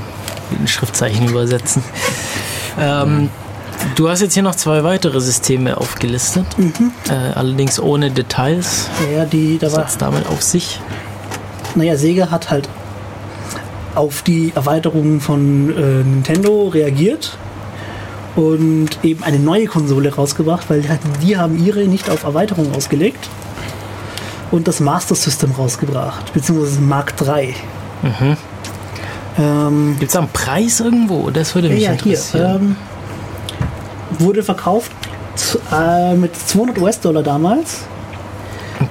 ein 0.60 0.66
Schriftzeichen 0.66 1.28
übersetzen. 1.28 1.82
Ähm, 2.78 3.30
du 3.94 4.10
hast 4.10 4.20
jetzt 4.20 4.34
hier 4.34 4.42
noch 4.42 4.54
zwei 4.54 4.84
weitere 4.84 5.20
Systeme 5.20 5.78
aufgelistet, 5.78 6.44
äh, 7.08 7.12
allerdings 7.12 7.80
ohne 7.80 8.10
Details. 8.10 8.90
Ja, 9.14 9.24
die, 9.24 9.56
da 9.58 9.72
war, 9.72 9.84
hat's 9.84 9.96
damit 9.96 10.26
auf 10.26 10.42
sich? 10.42 10.80
Naja, 11.76 11.96
Sega 11.96 12.30
hat 12.30 12.50
halt 12.50 12.68
auf 13.94 14.22
die 14.22 14.52
Erweiterungen 14.54 15.20
von 15.20 15.70
äh, 15.70 16.04
Nintendo 16.04 16.68
reagiert 16.68 17.38
und 18.36 18.90
eben 19.02 19.24
eine 19.24 19.38
neue 19.38 19.66
Konsole 19.66 20.14
rausgebracht, 20.14 20.68
weil 20.68 20.84
die, 21.22 21.36
haben 21.36 21.64
ihre 21.64 21.84
nicht 21.84 22.10
auf 22.10 22.24
Erweiterungen 22.24 22.74
ausgelegt 22.74 23.28
und 24.50 24.68
das 24.68 24.80
Master 24.80 25.14
System 25.14 25.52
rausgebracht, 25.52 26.32
beziehungsweise 26.34 26.80
Mark 26.80 27.14
III. 27.20 27.54
Ähm, 29.38 29.96
Gibt 29.98 30.10
es 30.10 30.12
da 30.12 30.20
einen 30.20 30.28
Preis 30.28 30.80
irgendwo? 30.80 31.30
Das 31.30 31.54
würde 31.54 31.68
mich 31.68 31.82
ja, 31.82 31.92
hier. 31.92 32.12
interessieren. 32.12 32.76
Ähm, 34.10 34.18
wurde 34.18 34.42
verkauft 34.42 34.92
äh, 35.72 36.14
mit 36.14 36.36
200 36.36 36.78
US-Dollar 36.78 37.22
damals. 37.22 37.84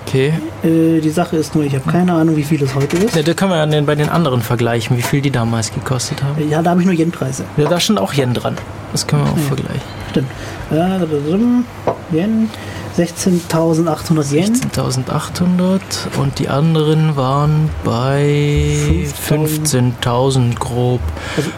Okay. 0.08 0.34
Äh, 0.64 1.00
die 1.02 1.10
Sache 1.10 1.38
ist 1.38 1.56
nur, 1.56 1.64
ich 1.64 1.74
habe 1.76 1.90
keine 1.92 2.14
Ahnung, 2.14 2.36
wie 2.36 2.44
viel 2.44 2.62
es 2.64 2.74
heute 2.76 2.98
ist. 2.98 3.16
Ja, 3.16 3.24
da 3.24 3.34
können 3.34 3.52
wir 3.52 3.58
ja 3.58 3.66
den- 3.66 3.86
bei 3.86 3.96
den 3.96 4.10
anderen 4.10 4.42
vergleichen, 4.42 4.98
wie 4.98 5.02
viel 5.02 5.22
die 5.22 5.32
damals 5.32 5.74
gekostet 5.74 6.24
haben. 6.24 6.50
Ja, 6.50 6.62
da 6.62 6.72
habe 6.72 6.82
ich 6.82 6.86
nur 6.86 6.96
Yen-Preise. 6.96 7.44
Ja, 7.58 7.68
da 7.70 7.80
stand 7.80 8.00
auch 8.00 8.14
Yen 8.14 8.34
dran. 8.34 8.56
Das 8.92 9.06
können 9.08 9.24
wir 9.26 9.32
auch 9.32 9.38
vergleichen. 9.48 9.82
Stimmt. 10.12 10.28
Äh, 10.72 12.16
Yen, 12.16 12.50
16.800 12.98 14.32
Yen. 14.32 14.56
16.800 14.56 15.80
und 16.18 16.40
die 16.40 16.48
anderen 16.48 17.16
waren 17.18 17.70
bei 17.84 19.06
15.000 19.28 20.56
grob. 20.60 21.02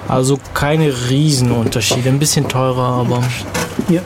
Also 0.07 0.39
keine 0.53 0.91
Riesenunterschiede. 1.09 2.09
Ein 2.09 2.19
bisschen 2.19 2.47
teurer, 2.47 2.81
aber 3.01 3.21
Ja. 3.89 4.01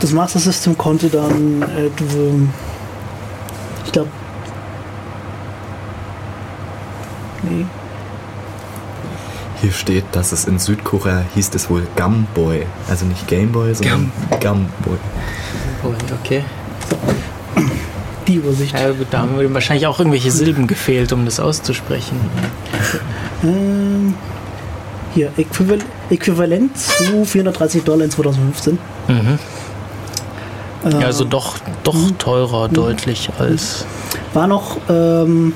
Das 0.00 0.10
Master 0.12 0.40
System 0.40 0.76
konnte 0.76 1.08
dann, 1.08 1.62
äh, 1.62 1.88
glaube, 3.96 4.10
nee, 7.44 7.64
Hier 9.62 9.72
steht, 9.72 10.04
dass 10.12 10.32
es 10.32 10.44
in 10.44 10.58
Südkorea 10.58 11.24
hieß 11.34 11.50
es 11.54 11.70
wohl 11.70 11.86
Gamboy. 11.96 12.66
Also 12.90 13.06
nicht 13.06 13.26
Gameboy, 13.26 13.74
sondern 13.74 14.12
Gamboy. 14.40 14.98
okay. 16.22 16.44
die 18.28 18.34
Übersicht. 18.34 18.74
Ja, 18.74 18.90
gut, 18.90 19.06
da 19.10 19.20
haben 19.20 19.38
wir 19.38 19.54
wahrscheinlich 19.54 19.86
auch 19.86 19.98
irgendwelche 19.98 20.30
Silben 20.30 20.66
gefehlt, 20.66 21.12
um 21.14 21.24
das 21.24 21.40
auszusprechen. 21.40 22.20
Ähm, 23.42 24.12
hier, 25.14 25.32
Äquival 25.38 25.78
Äquivalent 26.10 26.76
zu 26.76 27.24
430 27.24 27.82
Dollar 27.82 28.04
in 28.04 28.10
2015. 28.10 28.78
Mhm. 29.08 29.38
Äh, 30.86 30.90
Ja, 31.00 31.06
also 31.06 31.24
doch, 31.24 31.56
doch 31.84 31.96
teurer 32.18 32.68
deutlich 32.68 33.30
als. 33.38 33.84
War 34.32 34.46
noch 34.46 34.76
ähm, 34.88 35.52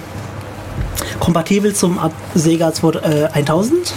kompatibel 1.19 1.75
zum 1.75 1.99
Sega 2.35 2.73
2, 2.73 2.89
äh, 2.99 3.29
1000. 3.33 3.93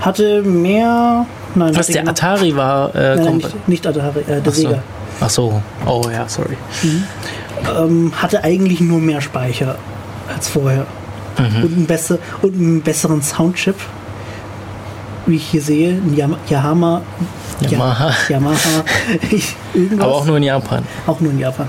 Hatte 0.00 0.42
mehr. 0.42 1.26
Nein, 1.54 1.76
Was 1.76 1.86
der 1.88 2.08
Atari 2.08 2.56
war, 2.56 2.94
äh, 2.94 3.14
Nein, 3.16 3.24
nein, 3.24 3.36
nicht, 3.36 3.68
nicht 3.68 3.86
Atari, 3.86 4.20
äh, 4.20 4.40
der 4.40 4.42
Ach 4.46 4.54
so. 4.54 4.62
Sega. 4.62 4.82
Ach 5.20 5.30
so. 5.30 5.62
Oh 5.86 6.02
ja, 6.12 6.28
sorry. 6.28 6.56
Ähm, 7.78 8.12
hatte 8.16 8.42
eigentlich 8.42 8.80
nur 8.80 8.98
mehr 8.98 9.20
Speicher 9.20 9.76
als 10.34 10.48
vorher. 10.48 10.86
Mhm. 11.38 11.62
Und, 11.64 11.72
einen 11.76 11.86
besser, 11.86 12.18
und 12.42 12.54
einen 12.54 12.80
besseren 12.82 13.22
Soundchip. 13.22 13.76
Wie 15.26 15.36
ich 15.36 15.44
hier 15.46 15.62
sehe, 15.62 15.90
ein 15.92 16.14
Yama- 16.16 16.38
Yamaha. 16.48 17.02
Yamaha. 17.70 18.08
Ja, 18.28 18.36
Yamaha. 18.36 18.84
irgendwas. 19.74 20.04
Aber 20.04 20.14
auch 20.14 20.24
nur 20.24 20.36
in 20.36 20.42
Japan. 20.42 20.84
Auch 21.06 21.20
nur 21.20 21.32
in 21.32 21.38
Japan. 21.38 21.68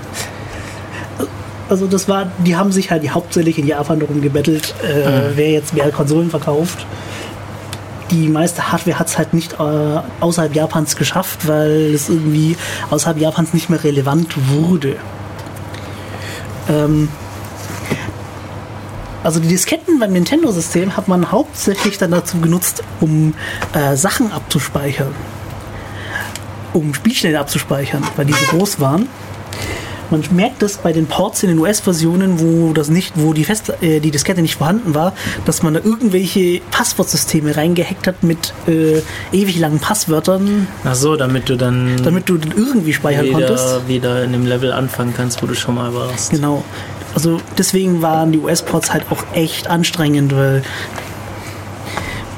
Also 1.68 1.86
das 1.86 2.08
war, 2.08 2.30
die 2.38 2.56
haben 2.56 2.72
sich 2.72 2.90
halt 2.90 3.08
hauptsächlich 3.14 3.58
in 3.58 3.66
Japan 3.66 3.98
darum 3.98 4.20
gebettelt, 4.20 4.74
äh, 4.82 5.30
wer 5.34 5.50
jetzt 5.50 5.72
mehr 5.74 5.90
Konsolen 5.90 6.30
verkauft. 6.30 6.84
Die 8.10 8.28
meiste 8.28 8.70
Hardware 8.70 8.98
hat 8.98 9.08
es 9.08 9.16
halt 9.16 9.32
nicht 9.32 9.54
äh, 9.54 10.00
außerhalb 10.20 10.54
Japans 10.54 10.96
geschafft, 10.96 11.48
weil 11.48 11.94
es 11.94 12.10
irgendwie 12.10 12.56
außerhalb 12.90 13.18
Japans 13.18 13.54
nicht 13.54 13.70
mehr 13.70 13.82
relevant 13.82 14.36
wurde. 14.50 14.96
Ähm, 16.68 17.08
also 19.24 19.40
die 19.40 19.48
Disketten 19.48 19.98
beim 19.98 20.12
Nintendo-System 20.12 20.98
hat 20.98 21.08
man 21.08 21.32
hauptsächlich 21.32 21.96
dann 21.96 22.10
dazu 22.10 22.40
genutzt, 22.40 22.84
um 23.00 23.32
äh, 23.72 23.96
Sachen 23.96 24.30
abzuspeichern. 24.30 25.14
Um 26.74 26.92
Spielstände 26.92 27.40
abzuspeichern, 27.40 28.02
weil 28.16 28.26
die 28.26 28.34
so 28.34 28.56
groß 28.56 28.80
waren. 28.80 29.08
Man 30.10 30.22
merkt 30.32 30.60
das 30.60 30.76
bei 30.76 30.92
den 30.92 31.06
Ports 31.06 31.42
in 31.42 31.48
den 31.48 31.58
US-Versionen, 31.58 32.38
wo 32.38 32.72
das 32.74 32.88
nicht, 32.88 33.14
wo 33.16 33.32
die, 33.32 33.44
Fest, 33.44 33.72
äh, 33.80 34.00
die 34.00 34.10
Diskette 34.10 34.42
nicht 34.42 34.56
vorhanden 34.56 34.94
war, 34.94 35.14
dass 35.46 35.62
man 35.62 35.74
da 35.74 35.80
irgendwelche 35.80 36.60
Passwortsysteme 36.70 37.56
reingehackt 37.56 38.06
hat 38.06 38.22
mit 38.22 38.52
äh, 38.68 39.00
ewig 39.32 39.58
langen 39.58 39.78
Passwörtern, 39.78 40.66
Ach 40.84 40.94
so, 40.94 41.16
damit 41.16 41.48
du 41.48 41.56
dann 41.56 41.96
damit 42.02 42.28
du 42.28 42.36
den 42.36 42.52
irgendwie 42.52 42.92
speichern 42.92 43.32
konntest. 43.32 43.64
wieder, 43.64 43.88
wieder 43.88 44.24
in 44.24 44.32
dem 44.32 44.46
Level 44.46 44.72
anfangen 44.72 45.14
kannst, 45.16 45.42
wo 45.42 45.46
du 45.46 45.54
schon 45.54 45.74
mal 45.74 45.94
warst. 45.94 46.30
Genau. 46.30 46.62
Also 47.14 47.40
deswegen 47.56 48.02
waren 48.02 48.32
die 48.32 48.38
US-Ports 48.40 48.92
halt 48.92 49.04
auch 49.10 49.24
echt 49.32 49.68
anstrengend, 49.68 50.36
weil 50.36 50.62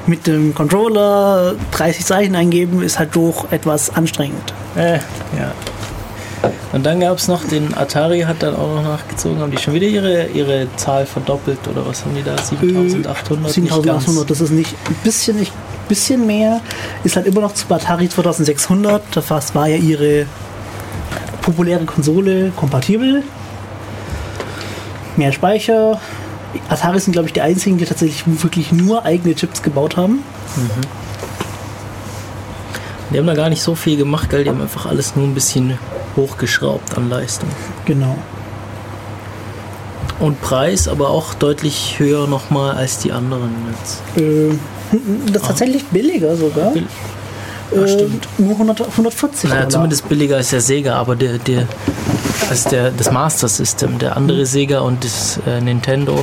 mit 0.08 0.26
dem 0.26 0.54
Controller 0.54 1.54
30 1.72 2.04
Zeichen 2.04 2.34
eingeben 2.34 2.82
ist 2.82 2.98
halt 2.98 3.14
doch 3.16 3.50
etwas 3.50 3.90
anstrengend. 3.90 4.52
Äh, 4.76 4.94
ja. 5.36 5.52
Und 6.72 6.84
dann 6.84 7.00
gab 7.00 7.16
es 7.16 7.28
noch 7.28 7.44
den 7.44 7.74
Atari, 7.74 8.20
hat 8.20 8.42
dann 8.42 8.54
auch 8.54 8.76
noch 8.76 8.82
nachgezogen. 8.82 9.38
Haben 9.40 9.50
die 9.50 9.58
schon 9.58 9.74
wieder 9.74 9.86
ihre, 9.86 10.26
ihre 10.26 10.68
Zahl 10.76 11.06
verdoppelt 11.06 11.58
oder 11.68 11.86
was 11.86 12.04
haben 12.04 12.14
die 12.14 12.22
da? 12.22 12.36
7800? 12.36 13.56
Nicht 13.56 13.72
7800, 13.72 14.26
ganz. 14.26 14.26
das 14.28 14.40
ist 14.40 14.50
nicht 14.50 14.74
ein 14.86 14.94
bisschen, 15.02 15.38
nicht, 15.38 15.52
bisschen 15.88 16.26
mehr, 16.26 16.60
ist 17.04 17.16
halt 17.16 17.26
immer 17.26 17.40
noch 17.40 17.54
zu 17.54 17.72
Atari 17.72 18.08
2600. 18.08 19.02
Das 19.14 19.54
war 19.54 19.68
ja 19.68 19.76
ihre 19.76 20.26
populäre 21.40 21.84
Konsole 21.84 22.52
kompatibel. 22.56 23.22
Mehr 25.16 25.32
Speicher. 25.32 26.00
Atari 26.68 27.00
sind, 27.00 27.12
glaube 27.12 27.26
ich, 27.28 27.32
die 27.32 27.40
einzigen, 27.40 27.78
die 27.78 27.84
tatsächlich 27.84 28.24
wirklich 28.42 28.72
nur 28.72 29.04
eigene 29.04 29.34
Chips 29.34 29.62
gebaut 29.62 29.96
haben. 29.96 30.20
Die 33.12 33.18
haben 33.18 33.26
da 33.26 33.34
gar 33.34 33.48
nicht 33.48 33.62
so 33.62 33.74
viel 33.74 33.96
gemacht, 33.96 34.30
gell? 34.30 34.44
Die 34.44 34.50
haben 34.50 34.60
einfach 34.60 34.86
alles 34.86 35.14
nur 35.16 35.24
ein 35.26 35.34
bisschen 35.34 35.78
hochgeschraubt 36.16 36.96
an 36.96 37.08
Leistung. 37.08 37.48
Genau. 37.84 38.16
Und 40.18 40.40
Preis 40.40 40.88
aber 40.88 41.10
auch 41.10 41.34
deutlich 41.34 41.96
höher 41.98 42.26
nochmal 42.26 42.74
als 42.76 42.98
die 42.98 43.12
anderen 43.12 43.50
jetzt. 43.70 44.02
Äh, 44.16 44.54
das 45.32 45.42
ist 45.42 45.46
tatsächlich 45.48 45.84
billiger 45.86 46.36
sogar. 46.36 46.72
Bill- 46.72 46.86
Äh, 47.72 47.88
stimmt. 47.88 48.28
Nur 48.38 48.52
100, 48.52 48.80
140 48.80 49.44
Naja, 49.50 49.56
Dollar. 49.62 49.70
zumindest 49.70 50.08
billiger 50.08 50.36
als 50.36 50.50
der 50.50 50.60
Sega, 50.60 50.94
aber 50.94 51.16
der, 51.16 51.38
der, 51.38 51.66
als 52.48 52.62
der, 52.64 52.92
das 52.92 53.10
Master 53.10 53.48
System, 53.48 53.98
der 53.98 54.16
andere 54.16 54.46
Sega 54.46 54.80
und 54.80 55.04
das 55.04 55.40
äh, 55.48 55.60
Nintendo, 55.60 56.22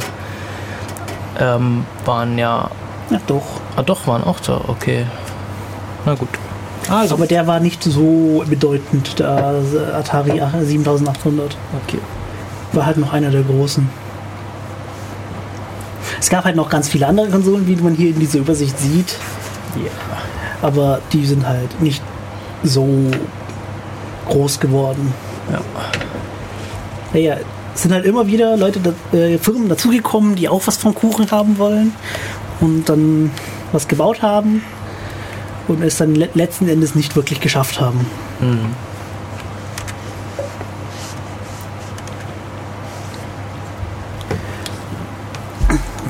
ähm, 1.39 1.86
waren 2.05 2.38
ja. 2.38 2.69
Ja, 3.09 3.19
doch. 3.27 3.43
Ah, 3.75 3.84
doch, 3.84 4.07
waren 4.07 4.23
auch 4.23 4.39
da, 4.39 4.61
okay. 4.67 5.05
Na 6.05 6.15
gut. 6.15 6.29
Also, 6.89 7.15
Aber 7.15 7.27
der 7.27 7.47
war 7.47 7.59
nicht 7.59 7.84
so 7.84 8.43
bedeutend, 8.47 9.19
der 9.19 9.55
Atari 9.97 10.41
7800. 10.63 11.55
okay. 11.86 11.99
War 12.73 12.86
halt 12.86 12.97
noch 12.97 13.13
einer 13.13 13.29
der 13.29 13.43
großen. 13.43 13.89
Es 16.19 16.29
gab 16.29 16.45
halt 16.45 16.55
noch 16.55 16.69
ganz 16.69 16.89
viele 16.89 17.07
andere 17.07 17.29
Konsolen, 17.29 17.67
wie 17.67 17.75
man 17.75 17.95
hier 17.95 18.09
in 18.09 18.19
dieser 18.19 18.39
Übersicht 18.39 18.77
sieht. 18.79 19.17
Ja. 19.75 19.91
Aber 20.61 20.99
die 21.11 21.25
sind 21.25 21.47
halt 21.47 21.81
nicht 21.81 22.01
so 22.63 22.88
groß 24.29 24.59
geworden. 24.59 25.13
Ja. 25.51 25.59
Naja, 27.13 27.36
sind 27.76 27.91
halt 27.91 28.05
immer 28.05 28.28
wieder 28.28 28.55
Leute, 28.57 28.80
äh, 29.13 29.38
Firmen 29.38 29.69
dazugekommen, 29.69 30.36
die 30.36 30.49
auch 30.49 30.65
was 30.67 30.78
vom 30.78 30.93
Kuchen 30.93 31.32
haben 31.32 31.57
wollen 31.57 31.93
und 32.59 32.88
dann 32.89 33.32
was 33.71 33.88
gebaut 33.88 34.21
haben 34.21 34.63
und 35.67 35.82
es 35.82 35.97
dann 35.97 36.15
le 36.15 36.30
letzten 36.34 36.67
Endes 36.67 36.95
nicht 36.95 37.15
wirklich 37.15 37.39
geschafft 37.39 37.80
haben. 37.80 38.05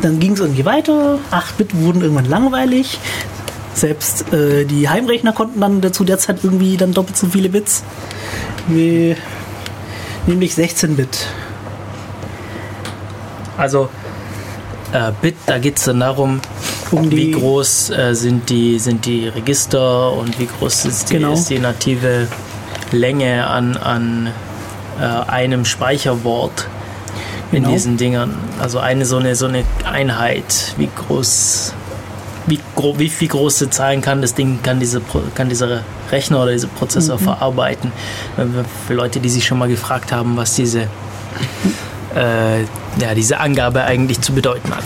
Dann 0.01 0.19
ging 0.19 0.33
es 0.33 0.41
irgendwie 0.41 0.65
weiter. 0.65 1.19
8-Bit 1.31 1.75
wurden 1.77 2.01
irgendwann 2.01 2.25
langweilig. 2.25 2.99
Selbst 3.73 4.33
äh, 4.33 4.65
die 4.65 4.89
Heimrechner 4.89 5.31
konnten 5.31 5.61
dann 5.61 5.93
zu 5.93 6.03
der 6.03 6.19
Zeit 6.19 6.39
irgendwie 6.43 6.75
dann 6.75 6.91
doppelt 6.91 7.15
so 7.15 7.27
viele 7.27 7.47
Bits. 7.47 7.83
Wie, 8.67 9.15
nämlich 10.27 10.53
16-Bit. 10.53 11.27
Also, 13.57 13.89
äh, 14.91 15.11
Bit, 15.21 15.35
da 15.45 15.57
geht 15.57 15.77
es 15.77 15.85
dann 15.85 15.99
darum, 15.99 16.39
Um 16.91 17.09
wie 17.11 17.31
groß 17.31 17.89
äh, 17.91 18.13
sind, 18.13 18.49
die, 18.49 18.77
sind 18.79 19.05
die 19.05 19.27
Register 19.27 20.11
und 20.13 20.37
wie 20.39 20.47
groß 20.59 20.85
ist 20.85 21.09
die, 21.09 21.13
Genau. 21.15 21.33
ist 21.33 21.49
die 21.49 21.59
native 21.59 22.27
Länge 22.91 23.47
an, 23.47 23.75
an 23.77 24.27
äh, 25.01 25.03
einem 25.29 25.65
Speicherwort 25.65 26.67
in 27.51 27.63
Genau. 27.63 27.73
diesen 27.73 27.97
Dingern. 27.97 28.35
Also 28.61 28.79
eine 28.79 29.05
so 29.05 29.17
eine, 29.17 29.35
so 29.35 29.45
eine 29.47 29.63
Einheit, 29.91 30.73
wie 30.77 30.89
groß. 31.07 31.73
Wie, 32.45 32.59
gro 32.75 32.99
wie 32.99 33.07
viel 33.09 33.29
große 33.29 33.69
Zahlen 33.69 34.01
kann 34.01 34.21
das 34.21 34.33
Ding, 34.35 34.59
kann, 34.63 34.77
diese, 34.79 35.01
kann 35.33 35.47
dieser 35.47 35.79
Rechner 36.11 36.43
oder 36.43 36.51
dieser 36.51 36.67
Prozessor 36.67 37.15
Mhm. 37.17 37.23
verarbeiten? 37.23 37.91
Wir- 38.35 38.65
Für 38.85 38.93
Leute, 38.95 39.19
die 39.21 39.29
sich 39.29 39.45
schon 39.47 39.57
mal 39.59 39.69
gefragt 39.69 40.11
haben, 40.11 40.35
was 40.35 40.53
diese, 40.53 40.87
äh, 42.15 42.61
ja, 42.61 43.15
diese 43.15 43.39
Angabe 43.39 43.83
eigentlich 43.83 44.21
zu 44.21 44.33
bedeuten 44.33 44.73
hat. 44.75 44.83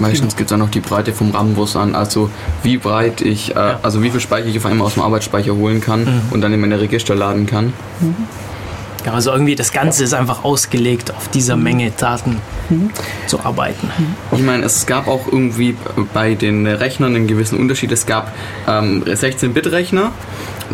Meistens 0.00 0.36
gibt 0.36 0.50
es 0.50 0.54
auch 0.54 0.58
noch 0.58 0.70
die 0.70 0.80
Breite 0.80 1.12
vom 1.12 1.30
RAM-Bus 1.30 1.76
an, 1.76 1.94
also 1.94 2.30
wie 2.62 2.76
breit 2.76 3.20
ich, 3.22 3.56
äh, 3.56 3.74
also 3.82 4.02
wie 4.02 4.10
viel 4.10 4.20
Speicher 4.20 4.46
ich 4.46 4.58
auf 4.58 4.66
einmal 4.66 4.86
aus 4.86 4.94
dem 4.94 5.02
Arbeitsspeicher 5.02 5.54
holen 5.54 5.80
kann 5.80 6.22
und 6.30 6.40
dann 6.40 6.52
in 6.52 6.60
meine 6.60 6.80
Register 6.80 7.14
laden 7.14 7.46
kann. 7.46 7.72
Ja, 9.06 9.12
also 9.12 9.30
irgendwie 9.30 9.54
das 9.54 9.70
Ganze 9.70 10.02
ist 10.02 10.14
einfach 10.14 10.42
ausgelegt, 10.42 11.14
auf 11.14 11.28
dieser 11.28 11.56
Menge 11.56 11.92
Daten 11.92 12.40
zu 13.28 13.38
arbeiten. 13.38 13.88
Ich 14.32 14.42
meine, 14.42 14.64
es 14.64 14.84
gab 14.84 15.06
auch 15.06 15.28
irgendwie 15.28 15.76
bei 16.12 16.34
den 16.34 16.66
Rechnern 16.66 17.14
einen 17.14 17.28
gewissen 17.28 17.56
Unterschied. 17.56 17.92
Es 17.92 18.06
gab 18.06 18.32
ähm, 18.66 19.04
16-Bit-Rechner, 19.04 20.10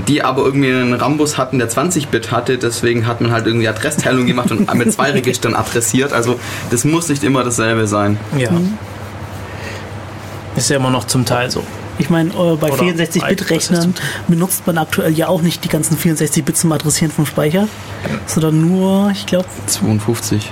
die 0.08 0.22
aber 0.22 0.46
irgendwie 0.46 0.72
einen 0.72 0.94
Rambus 0.94 1.36
hatten, 1.36 1.58
der 1.58 1.68
20-Bit 1.68 2.30
hatte. 2.30 2.56
Deswegen 2.56 3.06
hat 3.06 3.20
man 3.20 3.32
halt 3.32 3.46
irgendwie 3.46 3.68
Adressteilung 3.68 4.24
gemacht 4.24 4.50
und 4.50 4.72
mit 4.74 4.90
zwei 4.90 5.10
Registern 5.12 5.54
adressiert. 5.54 6.14
Also 6.14 6.40
das 6.70 6.84
muss 6.84 7.10
nicht 7.10 7.24
immer 7.24 7.44
dasselbe 7.44 7.86
sein. 7.86 8.18
Ja. 8.38 8.48
Ist 10.56 10.70
ja 10.70 10.76
immer 10.76 10.90
noch 10.90 11.04
zum 11.04 11.26
Teil 11.26 11.50
so. 11.50 11.64
Ich 11.98 12.10
meine, 12.10 12.30
äh, 12.30 12.56
bei 12.56 12.70
Oder 12.70 12.82
64-Bit-Rechnern 12.82 13.94
benutzt 14.28 14.66
man 14.66 14.78
aktuell 14.78 15.12
ja 15.12 15.28
auch 15.28 15.42
nicht 15.42 15.64
die 15.64 15.68
ganzen 15.68 15.96
64 15.96 16.44
Bit 16.44 16.56
zum 16.56 16.72
Adressieren 16.72 17.12
vom 17.12 17.26
Speicher, 17.26 17.68
sondern 18.26 18.60
nur, 18.60 19.10
ich 19.10 19.26
glaube, 19.26 19.46
52. 19.66 20.50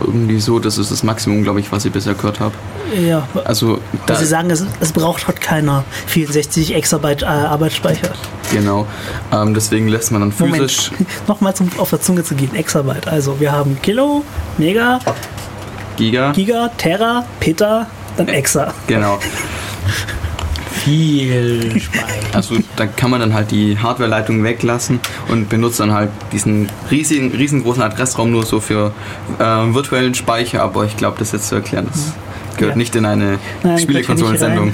Irgendwie 0.00 0.40
so, 0.40 0.58
das 0.58 0.78
ist 0.78 0.90
das 0.90 1.02
Maximum, 1.02 1.42
glaube 1.42 1.60
ich, 1.60 1.70
was 1.72 1.84
ich 1.84 1.92
bisher 1.92 2.14
gehört 2.14 2.40
habe. 2.40 2.54
ja, 2.96 3.28
Also 3.44 3.80
da, 4.06 4.14
sie 4.14 4.24
sagen, 4.24 4.50
es, 4.50 4.64
es 4.80 4.92
braucht 4.92 5.26
halt 5.26 5.40
keiner 5.42 5.84
64 6.06 6.74
Exabyte 6.74 7.22
äh, 7.22 7.26
Arbeitsspeicher. 7.26 8.12
genau. 8.50 8.86
Ähm, 9.30 9.52
deswegen 9.52 9.88
lässt 9.88 10.10
man 10.10 10.22
dann 10.22 10.32
physisch. 10.32 10.90
Moment, 10.92 11.08
nochmal 11.28 11.54
zum 11.54 11.70
auf 11.78 11.90
der 11.90 12.00
Zunge 12.00 12.24
zu 12.24 12.34
gehen, 12.34 12.54
Exabyte. 12.54 13.08
Also 13.08 13.40
wir 13.40 13.52
haben 13.52 13.80
Kilo, 13.82 14.24
Mega, 14.56 15.00
Giga. 15.96 16.32
Giga, 16.32 16.70
Terra, 16.78 17.26
Peta, 17.40 17.86
dann 18.16 18.28
Exa. 18.28 18.72
Genau. 18.86 19.18
Viel 20.84 21.80
Speicher. 21.80 22.06
Also 22.32 22.56
da 22.76 22.86
kann 22.86 23.10
man 23.10 23.20
dann 23.20 23.34
halt 23.34 23.50
die 23.50 23.78
Hardwareleitung 23.78 24.42
weglassen 24.44 25.00
und 25.28 25.48
benutzt 25.48 25.80
dann 25.80 25.92
halt 25.92 26.10
diesen 26.32 26.68
riesigen, 26.90 27.32
riesengroßen 27.32 27.82
Adressraum 27.82 28.30
nur 28.30 28.46
so 28.46 28.60
für 28.60 28.92
äh, 29.38 29.42
virtuellen 29.44 30.14
Speicher, 30.14 30.62
aber 30.62 30.84
ich 30.84 30.96
glaube, 30.96 31.16
das 31.18 31.32
jetzt 31.32 31.48
zu 31.48 31.56
erklären, 31.56 31.86
das 31.90 32.12
gehört 32.56 32.74
Ja. 32.74 32.78
nicht 32.78 32.94
in 32.96 33.04
eine 33.06 33.38
Spielekonsolensendung. 33.78 34.72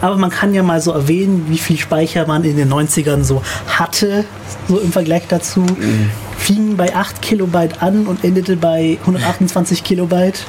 Aber 0.00 0.16
man 0.16 0.30
kann 0.30 0.52
ja 0.54 0.62
mal 0.62 0.80
so 0.80 0.92
erwähnen, 0.92 1.46
wie 1.48 1.58
viel 1.58 1.78
Speicher 1.78 2.26
man 2.26 2.44
in 2.44 2.56
den 2.56 2.72
90ern 2.72 3.24
so 3.24 3.42
hatte, 3.68 4.24
so 4.68 4.78
im 4.78 4.92
Vergleich 4.92 5.24
dazu. 5.28 5.60
Mhm. 5.60 6.10
Fing 6.38 6.76
bei 6.76 6.94
8 6.94 7.22
Kilobyte 7.22 7.82
an 7.82 8.06
und 8.06 8.24
endete 8.24 8.56
bei 8.56 8.98
128 9.00 9.82
Kilobyte. 9.84 10.44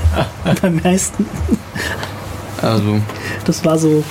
Beim 0.60 0.80
meisten. 0.82 1.26
Also 2.62 3.00
Das 3.44 3.64
war 3.64 3.78
so. 3.78 4.04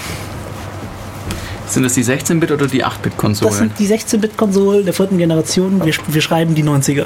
sind 1.68 1.84
das 1.84 1.94
die 1.94 2.04
16-Bit 2.04 2.52
oder 2.52 2.68
die 2.68 2.80
Das 2.80 2.88
8-Bit-Konsolen? 2.94 3.54
sind 3.54 3.80
die 3.80 3.88
16-Bit-Konsolen 3.88 4.84
der 4.86 4.94
vierten 4.94 5.18
Generation. 5.18 5.84
Wir, 5.86 5.94
wir 6.08 6.22
schreiben 6.22 6.54
die 6.56 6.64
90er. 6.64 7.06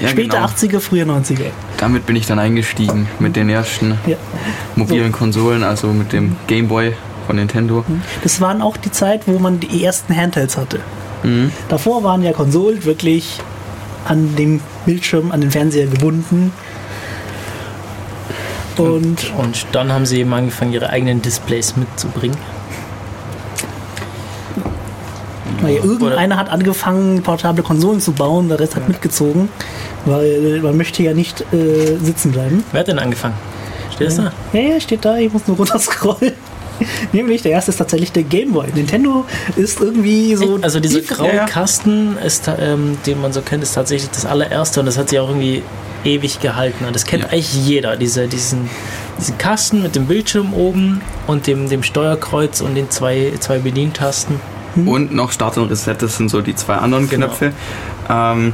Ja, 0.00 0.08
Später 0.08 0.36
genau. 0.38 0.46
80er, 0.48 0.80
früher 0.80 1.04
90er. 1.04 1.46
Damit 1.78 2.06
bin 2.06 2.16
ich 2.16 2.26
dann 2.26 2.38
eingestiegen 2.38 3.06
mit 3.18 3.36
den 3.36 3.48
ersten 3.50 3.98
Ja. 4.06 4.16
mobilen 4.76 5.12
Konsolen, 5.12 5.62
also 5.62 5.88
mit 5.88 6.12
dem 6.12 6.36
Game 6.46 6.68
Boy 6.68 6.94
von 7.26 7.36
Nintendo. 7.36 7.84
Das 8.22 8.40
waren 8.40 8.62
auch 8.62 8.76
die 8.78 8.90
Zeit, 8.90 9.22
wo 9.26 9.38
man 9.38 9.60
die 9.60 9.84
ersten 9.84 10.16
Handhelds 10.16 10.56
hatte. 10.56 10.80
Mhm. 11.22 11.52
Davor 11.68 12.02
waren 12.02 12.22
ja 12.22 12.32
Konsolen 12.32 12.84
wirklich 12.84 13.40
an 14.06 14.34
dem 14.36 14.60
Bildschirm, 14.86 15.30
an 15.32 15.42
den 15.42 15.50
Fernseher 15.50 15.86
gebunden. 15.86 16.52
Und 18.80 19.32
Und 19.36 19.66
dann 19.72 19.92
haben 19.92 20.06
sie 20.06 20.20
eben 20.20 20.32
angefangen, 20.32 20.72
ihre 20.72 20.90
eigenen 20.90 21.22
Displays 21.22 21.76
mitzubringen. 21.76 22.36
naja, 25.62 25.82
irgendeiner 25.82 26.36
hat 26.36 26.48
angefangen, 26.48 27.22
portable 27.22 27.62
Konsolen 27.62 28.00
zu 28.00 28.12
bauen, 28.12 28.48
der 28.48 28.58
Rest 28.60 28.76
hat 28.76 28.88
mitgezogen, 28.88 29.48
weil 30.06 30.60
man 30.62 30.76
möchte 30.76 31.02
ja 31.02 31.12
nicht 31.12 31.42
äh, 31.52 31.96
sitzen 32.02 32.32
bleiben. 32.32 32.64
Wer 32.72 32.80
hat 32.80 32.88
denn 32.88 32.98
angefangen? 32.98 33.34
Steht 33.94 34.06
das 34.08 34.16
da? 34.16 34.32
Ja, 34.52 34.60
ja, 34.60 34.80
steht 34.80 35.04
da, 35.04 35.16
ich 35.18 35.32
muss 35.32 35.46
nur 35.46 35.56
runterscrollen. 35.58 36.32
Nämlich, 37.12 37.42
der 37.42 37.52
erste 37.52 37.72
ist 37.72 37.76
tatsächlich 37.76 38.10
der 38.12 38.22
Game 38.22 38.52
Boy. 38.52 38.68
Nintendo 38.74 39.26
ist 39.56 39.80
irgendwie 39.82 40.34
so. 40.34 40.58
Also 40.62 40.80
dieser 40.80 41.00
die- 41.00 41.06
graue. 41.06 41.44
Kasten, 41.46 42.16
ist, 42.24 42.50
ähm, 42.58 42.96
den 43.04 43.20
man 43.20 43.34
so 43.34 43.42
kennt, 43.42 43.62
ist 43.62 43.74
tatsächlich 43.74 44.10
das 44.10 44.24
allererste 44.24 44.80
und 44.80 44.86
das 44.86 44.96
hat 44.96 45.10
sich 45.10 45.18
auch 45.18 45.28
irgendwie 45.28 45.62
ewig 46.04 46.40
gehalten. 46.40 46.84
Und 46.84 46.94
das 46.94 47.04
kennt 47.04 47.22
Ja. 47.24 47.28
eigentlich 47.30 47.54
jeder, 47.54 47.96
diese, 47.96 48.26
diesen, 48.28 48.68
diesen 49.18 49.38
Kasten 49.38 49.82
mit 49.82 49.94
dem 49.96 50.06
Bildschirm 50.06 50.52
oben 50.54 51.00
und 51.26 51.46
dem, 51.46 51.68
dem 51.68 51.82
Steuerkreuz 51.82 52.60
und 52.60 52.74
den 52.74 52.90
zwei, 52.90 53.32
zwei 53.40 53.58
Bedientasten. 53.58 54.40
Und 54.86 55.12
noch 55.12 55.32
Start 55.32 55.58
und 55.58 55.68
Reset, 55.70 55.96
das 55.98 56.16
sind 56.16 56.28
so 56.30 56.40
die 56.42 56.54
zwei 56.54 56.74
anderen 56.76 57.08
Genau. 57.08 57.26
Knöpfe. 57.26 57.52
Ähm, 58.08 58.52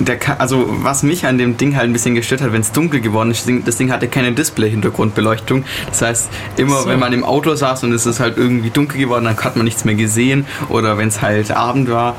der 0.00 0.18
also 0.40 0.66
was 0.68 1.02
mich 1.02 1.26
an 1.26 1.38
dem 1.38 1.56
Ding 1.56 1.74
halt 1.74 1.86
ein 1.90 1.92
bisschen 1.92 2.14
gestört 2.14 2.40
hat, 2.40 2.52
wenn 2.52 2.60
es 2.60 2.70
dunkel 2.70 3.00
geworden 3.00 3.32
ist, 3.32 3.38
das 3.40 3.46
Ding, 3.46 3.64
das 3.64 3.76
Ding 3.78 3.90
hatte 3.90 4.06
keine 4.06 4.30
Display-Hintergrundbeleuchtung. 4.32 5.64
Das 5.88 6.02
heißt, 6.02 6.28
immer 6.56 6.82
So. 6.82 6.88
wenn 6.88 7.00
man 7.00 7.12
im 7.12 7.24
Auto 7.24 7.54
saß 7.54 7.82
und 7.84 7.92
es 7.92 8.06
ist 8.06 8.20
halt 8.20 8.36
irgendwie 8.36 8.70
dunkel 8.70 9.00
geworden, 9.00 9.24
dann 9.24 9.36
hat 9.36 9.56
man 9.56 9.64
nichts 9.64 9.84
mehr 9.84 9.96
gesehen. 9.96 10.46
Oder 10.68 10.98
wenn 10.98 11.08
es 11.08 11.20
halt 11.22 11.50
Abend 11.50 11.90
war. 11.90 12.14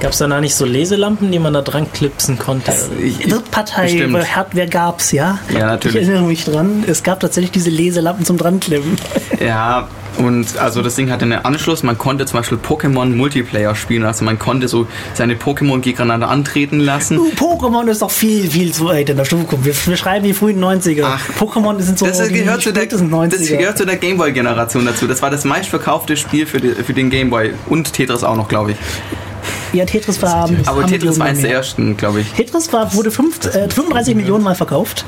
Gab 0.00 0.12
es 0.12 0.18
da 0.18 0.40
nicht 0.40 0.54
so 0.54 0.64
Leselampen, 0.64 1.30
die 1.30 1.38
man 1.38 1.52
da 1.52 1.60
dran 1.60 1.86
klipsen 1.92 2.38
konnte? 2.38 2.72
Ich, 3.02 3.20
ich, 3.20 3.28
Drittpartei 3.28 3.82
Bestimmt. 3.82 4.14
bei 4.14 4.24
Hardware 4.24 4.66
gab's, 4.66 5.12
ja? 5.12 5.38
Ja, 5.52 5.66
natürlich. 5.66 6.02
Ich 6.02 6.08
erinnere 6.08 6.26
mich 6.26 6.44
dran. 6.46 6.84
Es 6.86 7.02
gab 7.02 7.20
tatsächlich 7.20 7.50
diese 7.50 7.68
Leselampen 7.68 8.24
zum 8.24 8.38
Dranklemmen. 8.38 8.96
Ja, 9.40 9.88
und 10.18 10.58
also 10.58 10.82
das 10.82 10.96
Ding 10.96 11.10
hatte 11.10 11.24
einen 11.24 11.42
Anschluss. 11.44 11.82
Man 11.82 11.96
konnte 11.96 12.26
zum 12.26 12.40
Beispiel 12.40 12.58
Pokémon 12.58 13.06
Multiplayer 13.06 13.74
spielen. 13.74 14.04
Also 14.04 14.22
man 14.22 14.38
konnte 14.38 14.68
so 14.68 14.86
seine 15.14 15.34
Pokémon 15.34 15.80
gegeneinander 15.80 16.28
antreten 16.28 16.78
lassen. 16.78 17.18
Uh, 17.18 17.30
Pokémon 17.30 17.88
ist 17.88 18.02
doch 18.02 18.10
viel, 18.10 18.50
viel 18.50 18.72
zu 18.74 18.84
weit 18.84 19.08
in 19.08 19.16
der 19.16 19.24
Zukunft. 19.24 19.64
Wir, 19.64 19.74
wir 19.74 19.96
schreiben 19.96 20.26
die 20.26 20.34
frühen 20.34 20.62
90er. 20.62 21.04
Ach, 21.06 21.22
Pokémon 21.40 21.80
sind 21.80 21.98
so 21.98 22.04
Das 22.06 22.18
die 22.28 22.34
gehört, 22.34 22.60
zu 22.60 22.70
der, 22.70 22.84
das 22.84 23.02
90er. 23.02 23.56
gehört 23.56 23.78
zu 23.78 23.86
der 23.86 23.96
Gameboy-Generation 23.96 24.84
dazu. 24.84 25.06
Das 25.06 25.22
war 25.22 25.30
das 25.30 25.44
meistverkaufte 25.44 26.18
Spiel 26.18 26.44
für, 26.44 26.60
die, 26.60 26.70
für 26.70 26.92
den 26.92 27.08
Gameboy. 27.08 27.54
Und 27.70 27.90
Tetris 27.94 28.22
auch 28.22 28.36
noch, 28.36 28.48
glaube 28.48 28.72
ich. 28.72 28.76
Ja, 29.72 29.84
Tetris 29.84 30.20
war. 30.22 30.48
Aber 30.66 30.82
haben 30.82 30.86
Tetris 30.86 31.18
war 31.18 31.26
eins 31.26 31.40
der 31.40 31.52
ersten, 31.52 31.96
glaube 31.96 32.20
ich. 32.20 32.32
Tetris 32.32 32.72
war, 32.72 32.92
wurde 32.94 33.10
fünf, 33.10 33.44
äh, 33.46 33.68
35 33.68 34.14
Millionen 34.14 34.44
Mal 34.44 34.54
verkauft. 34.54 35.04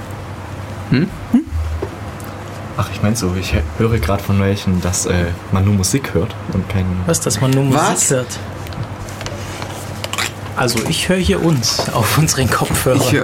Ich 3.03 3.05
meine 3.05 3.17
so, 3.17 3.35
ich 3.35 3.53
höre 3.79 3.99
gerade 3.99 4.23
von 4.23 4.39
welchen, 4.39 4.81
dass 4.81 5.07
äh, 5.07 5.25
man 5.51 5.65
nur 5.65 5.75
Musik 5.75 6.15
hört 6.15 6.37
und 6.53 6.69
kein. 6.69 6.87
Was, 7.05 7.21
dass 7.21 7.41
man 7.41 7.51
nur 7.51 7.65
Musik 7.65 7.81
Was? 7.81 8.11
hört? 8.11 8.39
Also 10.55 10.79
ich 10.89 11.09
höre 11.09 11.17
hier 11.17 11.45
uns 11.45 11.91
auf 11.93 12.17
unseren 12.17 12.49
Kopfhörer. 12.49 12.95
Ich, 12.95 13.13
äh, 13.15 13.23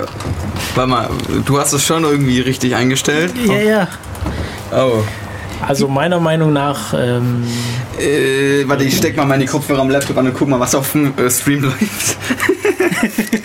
warte 0.75 0.91
mal, 0.91 1.09
du 1.45 1.61
hast 1.61 1.73
es 1.75 1.85
schon 1.85 2.03
irgendwie 2.03 2.41
richtig 2.41 2.75
eingestellt? 2.75 3.33
Ja, 3.47 3.55
ja. 3.55 3.89
Oh. 4.73 5.05
Also 5.67 5.89
meiner 5.89 6.21
Meinung 6.21 6.53
nach, 6.53 6.95
ähm, 6.95 7.45
Äh, 7.99 8.67
warte, 8.69 8.85
ich 8.85 8.97
steck 8.97 9.17
mal 9.17 9.27
meine 9.27 9.45
Kopfhörer 9.45 9.81
am 9.81 9.91
Laptop 9.91 10.17
an 10.19 10.27
und 10.29 10.35
guck 10.35 10.49
mal, 10.49 10.61
was 10.61 10.75
auf 10.75 10.93
dem 10.93 11.13
äh, 11.19 11.31
Stream 11.31 11.63
läuft. 11.65 12.17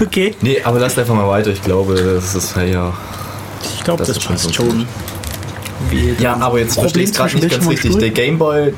Okay. 0.00 0.34
Nee, 0.40 0.62
aber 0.62 0.78
lass 0.78 0.98
einfach 0.98 1.14
mal 1.14 1.28
weiter. 1.28 1.50
Ich 1.50 1.60
glaube, 1.62 1.94
das 1.94 2.34
ist 2.34 2.56
ja. 2.56 2.92
ich 3.76 3.84
glaube, 3.84 3.98
Das 3.98 4.08
das, 4.08 4.16
ist 4.16 4.22
schon 4.22 4.32
passt 4.32 4.44
so 4.44 4.52
schon. 4.52 4.86
Wie 5.90 6.14
Ja, 6.18 6.34
aber 6.38 6.60
jetzt 6.60 6.78
verstehe 6.78 7.02
ich 7.02 7.12
gerade 7.12 7.34
nicht 7.36 7.50
ganz 7.50 7.68
richtig. 7.68 7.96
Der 7.98 8.10
Game 8.10 8.38
Boy. 8.38 8.72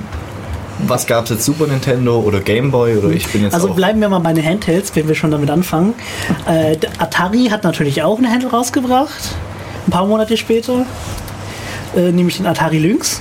Was 0.86 1.06
gab 1.06 1.24
es 1.24 1.30
jetzt? 1.30 1.44
Super 1.44 1.66
Nintendo 1.66 2.18
oder 2.20 2.40
Game 2.40 2.70
Boy? 2.72 2.96
Oder 2.96 3.10
ich 3.10 3.28
bin 3.28 3.42
jetzt 3.42 3.54
Also 3.54 3.68
auch. 3.70 3.74
bleiben 3.76 4.00
wir 4.00 4.08
mal 4.08 4.18
bei 4.20 4.32
den 4.32 4.44
Handhelds, 4.44 4.90
wenn 4.96 5.06
wir 5.06 5.14
schon 5.14 5.30
damit 5.30 5.50
anfangen. 5.50 5.94
Äh, 6.46 6.76
der 6.76 6.90
Atari 6.98 7.48
hat 7.50 7.62
natürlich 7.64 8.02
auch 8.02 8.18
einen 8.18 8.30
Handheld 8.30 8.52
rausgebracht, 8.52 9.36
ein 9.86 9.90
paar 9.90 10.06
Monate 10.06 10.36
später, 10.36 10.84
äh, 11.96 12.12
nämlich 12.12 12.36
den 12.36 12.46
Atari 12.46 12.78
Lynx. 12.78 13.20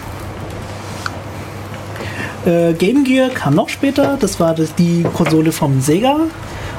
Äh, 2.45 2.73
Game 2.73 3.03
Gear 3.03 3.29
kam 3.29 3.55
noch 3.55 3.69
später, 3.69 4.17
das 4.19 4.39
war 4.39 4.55
das, 4.55 4.73
die 4.75 5.03
Konsole 5.13 5.51
vom 5.51 5.81
Sega. 5.81 6.21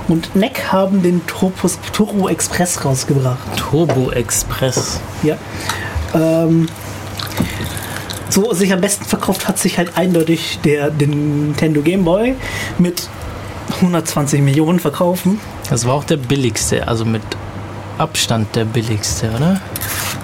Und 0.09 0.35
NEC 0.35 0.73
haben 0.73 1.03
den 1.03 1.27
Turbos, 1.27 1.79
Turbo 1.93 2.29
Express 2.29 2.85
rausgebracht. 2.85 3.39
Turbo 3.57 4.11
Express. 4.11 5.01
Ja. 5.23 5.37
Ähm, 6.15 6.69
so 8.31 8.53
sich 8.55 8.73
am 8.73 8.81
besten 8.81 9.05
verkauft 9.05 9.49
hat 9.49 9.59
sich 9.59 9.77
halt 9.77 9.97
eindeutig 9.97 10.59
der, 10.65 10.91
der 10.91 11.09
Nintendo 11.09 11.83
Game 11.83 12.05
Boy 12.05 12.37
mit 12.79 13.09
120 13.77 14.41
Millionen 14.41 14.81
verkaufen. 14.81 15.41
Das 15.69 15.87
war 15.87 15.95
auch 15.95 16.05
der 16.05 16.17
billigste, 16.17 16.89
also 16.89 17.05
mit 17.05 17.23
Abstand 17.99 18.57
der 18.57 18.65
billigste, 18.65 19.31
oder? 19.37 19.61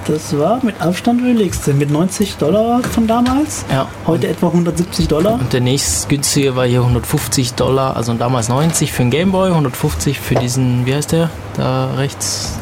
Das 0.06 0.36
war 0.38 0.62
mit 0.62 0.78
Abstand 0.82 1.22
billigste, 1.22 1.72
mit 1.72 1.90
90 1.90 2.36
Dollar 2.36 2.82
von 2.82 3.06
damals. 3.06 3.64
Ja. 3.70 3.86
Heute 4.06 4.28
etwa 4.28 4.48
170 4.48 5.08
Dollar. 5.08 5.34
Und 5.34 5.50
der 5.52 5.62
nächst 5.62 6.08
günstige 6.10 6.54
war 6.56 6.66
hier 6.66 6.80
150 6.80 7.54
Dollar, 7.54 7.96
also 7.96 8.12
damals 8.12 8.48
90 8.50 8.92
für 8.92 9.02
den 9.02 9.10
Gameboy, 9.10 9.48
150 9.48 10.20
für 10.20 10.34
diesen, 10.34 10.84
wie 10.84 10.94
heißt 10.94 11.12
der? 11.12 11.30
Da 11.56 11.94
rechts. 11.94 12.52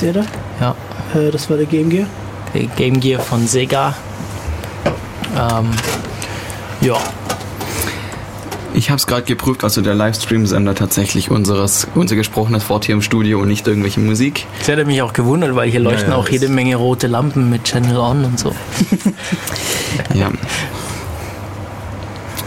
Der 0.00 0.12
da? 0.12 0.24
Ja, 0.60 0.74
Äh, 1.20 1.30
das 1.32 1.50
war 1.50 1.56
der 1.56 1.66
Game 1.66 1.90
Gear. 1.90 2.06
der 2.54 2.64
Game 2.76 3.00
Gear 3.00 3.20
von 3.20 3.44
Sega. 3.48 3.94
Ähm, 5.36 5.70
ja, 6.80 6.94
Ich 8.74 8.90
habe 8.90 8.96
es 8.98 9.06
gerade 9.06 9.22
geprüft, 9.22 9.62
also 9.62 9.80
der 9.82 9.94
Livestream 9.94 10.46
sendet 10.46 10.78
tatsächlich 10.78 11.30
unseres, 11.30 11.86
unser 11.94 12.16
gesprochenes 12.16 12.68
Wort 12.68 12.84
hier 12.86 12.94
im 12.96 13.02
Studio 13.02 13.38
und 13.40 13.46
nicht 13.48 13.66
irgendwelche 13.68 14.00
Musik. 14.00 14.46
das 14.58 14.66
hätte 14.68 14.84
mich 14.84 15.00
auch 15.00 15.12
gewundert, 15.12 15.54
weil 15.54 15.70
hier 15.70 15.78
leuchten 15.80 16.10
ja, 16.10 16.16
auch 16.16 16.24
das- 16.24 16.32
jede 16.32 16.48
Menge 16.48 16.74
rote 16.76 17.06
Lampen 17.06 17.48
mit 17.50 17.62
Channel 17.64 17.96
On 17.96 18.24
und 18.24 18.38
so. 18.38 18.52
Ja. 20.14 20.30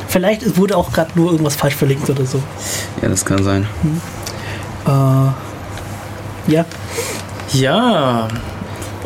Vielleicht 0.10 0.58
wurde 0.58 0.76
auch 0.76 0.92
gerade 0.92 1.12
nur 1.16 1.32
irgendwas 1.32 1.56
falsch 1.56 1.76
verlinkt 1.76 2.10
oder 2.10 2.26
so. 2.26 2.42
ja, 3.02 3.08
das 3.10 3.24
kann 3.26 3.42
sein. 3.44 3.66
Äh, 4.86 6.52
ja, 6.52 6.66
Ja, 7.54 8.28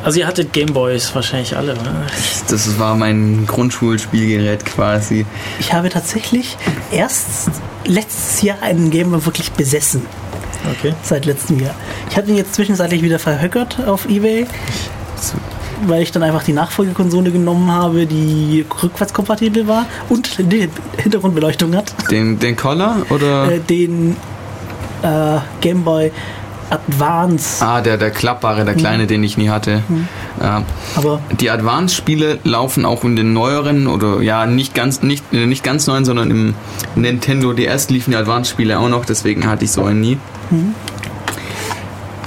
also 0.03 0.19
ihr 0.19 0.27
hattet 0.27 0.53
Gameboys 0.53 1.13
wahrscheinlich 1.13 1.55
alle, 1.55 1.73
ne? 1.75 2.05
Das 2.49 2.79
war 2.79 2.95
mein 2.95 3.45
Grundschulspielgerät 3.45 4.65
quasi. 4.65 5.25
ich 5.59 5.73
habe 5.73 5.89
tatsächlich 5.89 6.57
erst 6.91 7.49
letztes 7.85 8.41
Jahr 8.41 8.61
einen 8.61 8.89
Game 8.89 9.11
Boy 9.11 9.25
wirklich 9.25 9.51
besessen. 9.51 10.05
Okay. 10.77 10.93
Seit 11.01 11.25
letztem 11.25 11.59
Jahr. 11.59 11.73
Ich 12.09 12.17
habe 12.17 12.29
ihn 12.29 12.37
jetzt 12.37 12.53
zwischenzeitlich 12.53 13.01
wieder 13.01 13.19
verhöckert 13.19 13.79
auf 13.87 14.07
Ebay, 14.07 14.45
weil 15.87 16.03
ich 16.03 16.11
dann 16.11 16.23
einfach 16.23 16.43
die 16.43 16.53
Nachfolgekonsole 16.53 17.31
genommen 17.31 17.71
habe, 17.71 18.05
die 18.05 18.65
rückwärtskompatibel 18.83 19.67
war 19.67 19.85
und 20.09 20.37
die 20.39 20.69
Hintergrundbeleuchtung 20.97 21.75
hat. 21.75 21.93
Den, 22.11 22.37
den 22.39 22.55
Collar 22.55 22.97
oder? 23.09 23.51
Äh, 23.51 23.59
den 23.59 24.15
äh, 25.01 25.39
Game 25.61 25.83
Boy 25.83 26.11
Advance. 26.71 27.63
ah, 27.63 27.81
der, 27.81 27.97
der 27.97 28.09
klappbare, 28.11 28.65
der 28.65 28.73
kleine, 28.75 29.05
den 29.05 29.23
ich 29.23 29.37
nie 29.37 29.49
hatte. 29.49 29.83
Ja. 30.41 30.63
Aber 30.95 31.19
Die 31.39 31.49
Advance-Spiele 31.49 32.39
laufen 32.43 32.85
auch 32.85 33.03
in 33.03 33.15
den 33.15 33.33
neueren 33.33 33.87
oder 33.87 34.21
ja 34.21 34.45
nicht 34.45 34.73
ganz 34.73 35.03
nicht, 35.03 35.23
äh, 35.33 35.45
nicht 35.45 35.63
ganz 35.63 35.85
neuen, 35.87 36.05
sondern 36.05 36.31
im 36.31 36.55
Nintendo 36.95 37.53
DS 37.53 37.89
liefen 37.89 38.11
die 38.11 38.17
Advance-Spiele 38.17 38.79
auch 38.79 38.89
noch, 38.89 39.05
deswegen 39.05 39.47
hatte 39.47 39.65
ich 39.65 39.71
so 39.71 39.83
einen 39.83 40.01
nie. 40.01 40.17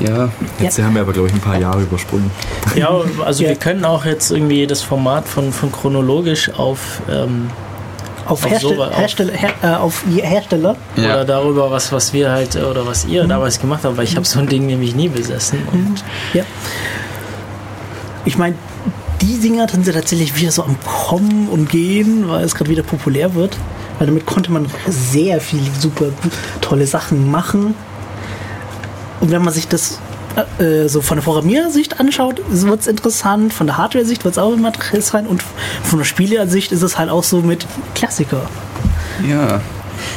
Ja, 0.00 0.28
Jetzt 0.58 0.82
haben 0.82 0.94
wir 0.94 1.02
aber, 1.02 1.12
glaube 1.12 1.28
ich, 1.28 1.34
ein 1.34 1.40
paar 1.40 1.58
Jahre 1.58 1.82
übersprungen. 1.82 2.30
Ja, 2.74 2.90
also 3.24 3.42
Ja. 3.44 3.50
wir 3.50 3.56
können 3.56 3.84
auch 3.84 4.04
jetzt 4.04 4.32
irgendwie 4.32 4.66
das 4.66 4.82
Format 4.82 5.26
von, 5.28 5.52
von 5.52 5.70
chronologisch 5.70 6.50
auf 6.50 6.64
auf, 6.64 7.02
ähm, 7.10 7.50
Auf 8.26 8.48
Herstell 8.48 8.70
sowas- 8.76 8.90
auf- 8.90 8.96
Hersteller, 8.98 9.32
her 9.32 9.50
äh, 9.62 9.66
auf 9.74 10.02
Hersteller. 10.06 10.76
ja. 10.96 11.04
oder 11.14 11.24
darüber, 11.24 11.70
was, 11.70 11.92
was 11.92 12.12
wir 12.12 12.30
halt 12.30 12.56
oder 12.56 12.86
was 12.86 13.04
ihr 13.04 13.24
damals 13.24 13.60
gemacht 13.60 13.80
habt, 13.84 13.96
weil 13.96 14.04
ich 14.04 14.16
habe 14.16 14.26
so 14.26 14.38
ein 14.38 14.46
Ding 14.46 14.66
nämlich 14.66 14.94
nie 14.94 15.08
besessen. 15.08 15.58
Und 15.72 16.02
Ja. 16.32 16.44
Ich 18.24 18.38
meine, 18.38 18.54
die 19.20 19.38
Dinger 19.38 19.68
sind 19.68 19.86
ja 19.86 19.92
tatsächlich 19.92 20.34
wieder 20.40 20.50
so 20.50 20.62
am 20.64 20.76
Kommen 20.84 21.48
und 21.48 21.68
Gehen, 21.68 22.28
weil 22.28 22.44
es 22.44 22.54
gerade 22.54 22.70
wieder 22.70 22.82
populär 22.82 23.34
wird. 23.34 23.56
Weil 23.98 24.06
damit 24.08 24.26
konnte 24.26 24.50
man 24.50 24.66
sehr 24.88 25.40
viele 25.40 25.66
super 25.78 26.06
tolle 26.60 26.86
Sachen 26.86 27.30
machen. 27.30 27.74
Und 29.20 29.30
wenn 29.30 29.42
man 29.44 29.52
sich 29.54 29.68
das 29.68 29.98
äh, 30.58 30.64
äh, 30.64 30.88
so 30.88 31.00
von 31.00 31.16
der 31.16 31.22
Programmiersicht 31.22 32.00
anschaut, 32.00 32.40
wird 32.48 32.80
es 32.80 32.86
interessant. 32.86 33.52
Von 33.52 33.66
der 33.66 33.76
Hardware-Sicht 33.76 34.24
wird 34.24 34.32
es 34.32 34.38
auch 34.38 34.52
immer 34.52 34.68
interessant. 34.68 35.28
Und 35.28 35.42
von 35.82 35.98
der 35.98 36.06
Spielersicht 36.06 36.72
ist 36.72 36.82
es 36.82 36.98
halt 36.98 37.10
auch 37.10 37.24
so 37.24 37.40
mit 37.40 37.66
Klassiker. 37.94 38.42
ja. 39.28 39.60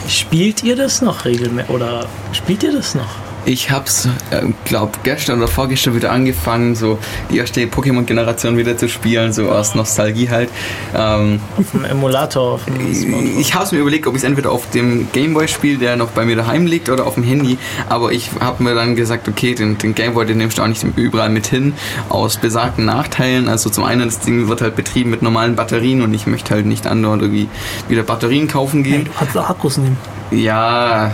spielt 0.07 0.63
ihr 0.63 0.75
das 0.75 1.01
noch 1.01 1.25
regelmäßig? 1.25 1.69
Oder 1.69 2.07
spielt 2.33 2.63
ihr 2.63 2.71
das 2.71 2.95
noch? 2.95 3.26
Ich 3.49 3.71
hab's, 3.71 4.09
äh, 4.31 4.41
glaub, 4.65 5.05
gestern 5.05 5.37
oder 5.37 5.47
vorgestern 5.47 5.95
wieder 5.95 6.11
angefangen, 6.11 6.75
so 6.75 6.99
die 7.31 7.37
erste 7.37 7.61
Pokémon-Generation 7.65 8.57
wieder 8.57 8.75
zu 8.77 8.89
spielen, 8.89 9.31
so 9.31 9.49
aus 9.49 9.73
Nostalgie 9.73 10.29
halt. 10.29 10.49
Ähm, 10.93 11.39
Auf 11.57 11.71
dem 11.71 11.85
Emulator, 11.85 12.55
auf 12.55 12.65
dem 12.65 12.93
Smartphone? 12.93 13.39
ich 13.39 13.55
hab's 13.55 13.71
mir 13.71 13.77
überlegt, 13.79 14.05
ob 14.05 14.15
ich 14.15 14.21
es 14.21 14.23
entweder 14.27 14.51
auf 14.51 14.69
dem 14.71 15.07
Gameboy 15.13 15.47
spiele, 15.47 15.77
der 15.77 15.95
noch 15.95 16.09
bei 16.09 16.25
mir 16.25 16.35
daheim 16.35 16.65
liegt, 16.65 16.89
oder 16.89 17.07
auf 17.07 17.13
dem 17.13 17.23
Handy. 17.23 17.57
Aber 17.87 18.11
ich 18.11 18.31
habe 18.41 18.61
mir 18.63 18.75
dann 18.75 18.97
gesagt, 18.97 19.29
okay, 19.29 19.55
den, 19.55 19.77
den 19.77 19.95
Gameboy, 19.95 20.25
den 20.25 20.39
nimmst 20.39 20.57
du 20.57 20.61
auch 20.63 20.67
nicht 20.67 20.83
überall 20.97 21.29
mit 21.29 21.47
hin, 21.47 21.71
aus 22.09 22.35
besagten 22.35 22.83
Nachteilen. 22.83 23.47
Also 23.47 23.69
zum 23.69 23.85
einen, 23.85 24.03
das 24.09 24.19
Ding 24.19 24.49
wird 24.49 24.59
halt 24.61 24.75
betrieben 24.75 25.09
mit 25.09 25.21
normalen 25.21 25.55
Batterien 25.55 26.01
und 26.01 26.13
ich 26.13 26.27
möchte 26.27 26.53
halt 26.53 26.65
nicht 26.65 26.85
andauernd 26.85 27.21
irgendwie 27.21 27.47
wieder 27.87 28.03
Batterien 28.03 28.49
kaufen 28.49 28.83
Hey, 28.83 28.91
gehen. 28.91 29.05
du 29.05 29.11
kannst 29.17 29.37
Akkus 29.37 29.77
nehmen. 29.77 29.95
Ja, 30.31 31.11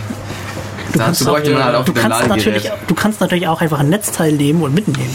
kannst 0.98 1.20
dazu 1.20 1.30
bräuchte 1.30 1.50
man 1.52 1.64
halt 1.64 1.76
auch 1.76 1.84
Du 1.84 1.92
kannst, 1.92 2.28
natürlich, 2.28 2.70
du 2.86 2.94
kannst 2.94 3.20
natürlich 3.20 3.48
auch 3.48 3.60
einfach 3.60 3.80
ein 3.80 3.88
Netzteil 3.88 4.32
nehmen 4.32 4.62
und 4.62 4.74
mitnehmen. 4.74 5.14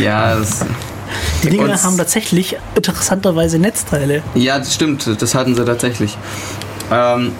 Ja, 0.00 0.36
das, 0.36 0.64
Die 1.42 1.50
Dinger 1.50 1.82
haben 1.82 1.96
tatsächlich 1.96 2.56
interessanterweise 2.74 3.58
Netzteile. 3.58 4.22
Ja, 4.34 4.58
das 4.58 4.74
stimmt, 4.74 5.20
das 5.20 5.34
hatten 5.34 5.54
sie 5.54 5.64
tatsächlich. 5.64 6.16
Ähm, 6.90 7.32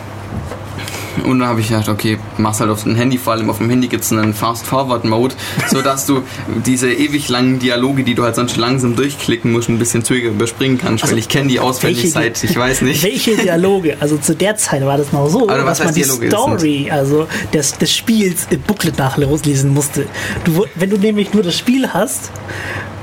und 1.25 1.39
dann 1.41 1.49
habe 1.49 1.61
ich 1.61 1.69
gedacht, 1.69 1.89
okay, 1.89 2.19
mach's 2.39 2.61
halt 2.61 2.71
auf 2.71 2.83
dem 2.83 2.95
Handy, 2.95 3.19
vor 3.19 3.35
allem 3.35 3.51
auf 3.51 3.59
dem 3.59 3.69
Handy 3.71 3.89
gibt 3.89 4.05
es 4.05 4.13
einen 4.13 4.35
Fast-Forward-Mode, 4.35 5.35
sodass 5.71 6.07
du 6.07 6.23
diese 6.65 6.93
ewig 6.93 7.29
langen 7.29 7.59
Dialoge, 7.59 8.03
die 8.05 8.15
du 8.15 8.25
halt 8.25 8.35
sonst 8.35 8.57
langsam 8.57 8.97
durchklicken 8.97 9.53
musst, 9.53 9.69
ein 9.69 9.79
bisschen 9.79 10.05
zügiger 10.05 10.31
überspringen 10.31 10.79
kannst, 10.79 11.05
Also, 11.05 11.13
weil 11.13 11.19
ich 11.19 11.29
kenne 11.29 11.49
die 11.49 11.61
auswendig 11.61 12.11
seit, 12.11 12.43
ich 12.43 12.57
weiß 12.57 12.83
nicht. 12.83 13.03
Welche 13.03 13.37
Dialoge? 13.37 13.97
Also 14.03 14.17
zu 14.17 14.35
der 14.35 14.57
Zeit 14.57 14.85
war 14.85 14.97
das 14.97 15.13
noch 15.13 15.29
so, 15.29 15.47
was 15.49 15.79
dass 15.79 15.85
man 15.85 15.95
die 15.95 16.03
Dialoge? 16.03 16.29
Story, 16.29 16.91
also 16.91 17.29
des, 17.53 17.79
des 17.79 17.95
Spiels 17.95 18.49
im 18.51 18.61
Booklet 18.63 18.99
nachlesen 18.99 19.73
musste. 19.73 20.07
Du, 20.45 20.65
wenn 20.75 20.91
du 20.91 20.97
nämlich 20.97 21.33
nur 21.33 21.43
das 21.43 21.57
Spiel 21.57 21.89
hast, 21.89 22.33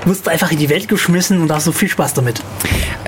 wirst 0.05 0.25
du 0.25 0.31
einfach 0.31 0.51
in 0.51 0.57
die 0.57 0.69
Welt 0.69 0.87
geschmissen 0.87 1.41
und 1.41 1.51
hast 1.51 1.65
so 1.65 1.71
viel 1.71 1.89
Spaß 1.89 2.13
damit. 2.13 2.41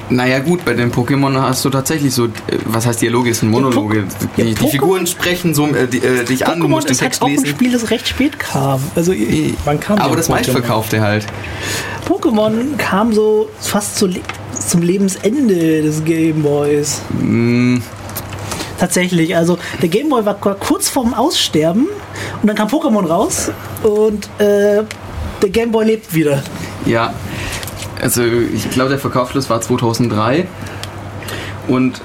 Naja 0.09 0.39
gut, 0.39 0.65
bei 0.65 0.73
den 0.73 0.91
Pokémon 0.91 1.39
hast 1.41 1.63
du 1.63 1.69
tatsächlich 1.69 2.13
so, 2.13 2.25
äh, 2.25 2.29
was 2.65 2.85
heißt 2.85 3.01
Dialoge, 3.01 3.29
es 3.29 3.39
sind 3.39 3.49
Monologe. 3.49 4.05
Ja, 4.35 4.43
Die, 4.43 4.53
die 4.53 4.55
Pokémon- 4.61 4.69
Figuren 4.71 5.07
sprechen 5.07 5.53
so 5.55 5.67
äh, 5.67 5.87
die, 5.87 5.99
äh, 5.99 6.25
dich 6.25 6.45
an, 6.45 6.59
du 6.59 6.67
musst 6.67 6.87
den 6.89 6.93
ist 6.93 7.01
halt 7.01 7.11
Text 7.11 7.21
auch 7.21 7.27
ein 7.27 7.31
lesen. 7.33 7.45
Spiel, 7.47 7.71
das 7.71 7.89
recht 7.91 8.07
spät 8.07 8.37
kam. 8.37 8.81
Also 8.95 9.13
Wann 9.63 9.79
kam 9.79 9.99
Aber 9.99 10.09
denn 10.09 10.17
das 10.17 10.27
meistverkaufte 10.29 10.99
halt. 11.01 11.25
Pokémon 12.07 12.75
kam 12.77 13.13
so 13.13 13.49
fast 13.61 13.97
zu, 13.97 14.09
zum 14.59 14.81
Lebensende 14.81 15.81
des 15.81 16.03
Gameboys. 16.03 17.01
Mm, 17.21 17.77
Tatsächlich, 18.79 19.35
also 19.35 19.59
der 19.81 19.89
Gameboy 19.89 20.25
war 20.25 20.33
kur- 20.33 20.55
kurz 20.59 20.89
vorm 20.89 21.13
Aussterben 21.13 21.87
und 22.41 22.47
dann 22.47 22.55
kam 22.55 22.67
Pokémon 22.67 23.05
raus 23.05 23.51
und 23.83 24.25
äh, 24.39 24.81
der 25.41 25.49
Gameboy 25.51 25.85
lebt 25.85 26.13
wieder. 26.15 26.41
Ja. 26.85 27.13
Also 28.01 28.23
ich 28.23 28.69
glaube, 28.71 28.89
der 28.89 28.99
Verkaufsschluss 28.99 29.49
war 29.49 29.61
2003 29.61 30.47
und 31.67 32.01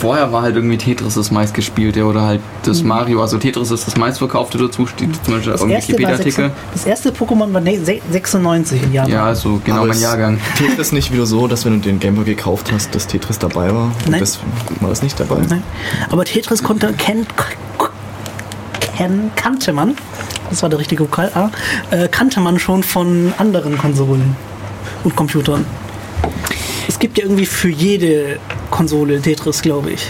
vorher 0.00 0.32
war 0.32 0.42
halt 0.42 0.56
irgendwie 0.56 0.76
Tetris 0.78 1.14
das 1.14 1.30
meistgespielte 1.30 2.04
oder 2.04 2.22
halt 2.22 2.40
das 2.64 2.82
Mario. 2.82 3.20
Also 3.22 3.38
Tetris 3.38 3.70
ist 3.70 3.86
das 3.86 3.96
meistverkaufte 3.96 4.58
dazu, 4.58 4.86
steht 4.86 5.10
zum 5.24 5.34
Beispiel 5.34 5.52
Das 5.52 5.62
auf 5.62 5.68
dem 5.68 5.76
Wikipedia-Artikel. 5.76 6.50
96 6.50 6.72
das 6.72 6.86
erste 6.86 7.10
Pokémon 7.10 7.52
war 7.52 7.60
ne- 7.60 7.78
se- 7.84 8.00
96 8.10 8.82
in 8.82 8.92
Japan. 8.92 9.12
Ja, 9.12 9.24
also 9.26 9.60
genau 9.64 9.78
Aber 9.78 9.86
mein 9.88 10.00
Jahrgang. 10.00 10.40
Tetris 10.58 10.92
nicht 10.92 11.12
wieder 11.12 11.26
so, 11.26 11.46
dass 11.46 11.64
wenn 11.64 11.74
du 11.74 11.78
den 11.88 12.00
Gameboy 12.00 12.24
gekauft 12.24 12.72
hast, 12.72 12.94
dass 12.94 13.06
Tetris 13.06 13.38
dabei 13.38 13.72
war? 13.72 13.84
Und 13.84 14.08
Nein. 14.10 14.20
Das 14.20 14.40
war 14.80 14.88
das 14.90 15.02
nicht 15.02 15.18
dabei? 15.20 15.36
Nein. 15.48 15.62
Aber 16.10 16.24
Tetris 16.24 16.62
konnte, 16.64 16.92
kennt, 16.94 17.28
ken, 19.00 19.30
kannte 19.34 19.72
man, 19.72 19.96
das 20.50 20.62
war 20.62 20.68
der 20.68 20.78
richtige 20.78 21.04
Vokal 21.04 21.30
A, 21.34 21.50
äh, 21.90 22.06
kannte 22.08 22.38
man 22.40 22.58
schon 22.58 22.82
von 22.82 23.32
anderen 23.38 23.78
Konsolen 23.78 24.36
und 25.04 25.16
Computern. 25.16 25.64
Es 26.86 26.98
gibt 26.98 27.16
ja 27.16 27.24
irgendwie 27.24 27.46
für 27.46 27.70
jede 27.70 28.38
Konsole 28.70 29.20
Tetris, 29.20 29.62
glaube 29.62 29.90
ich. 29.90 30.06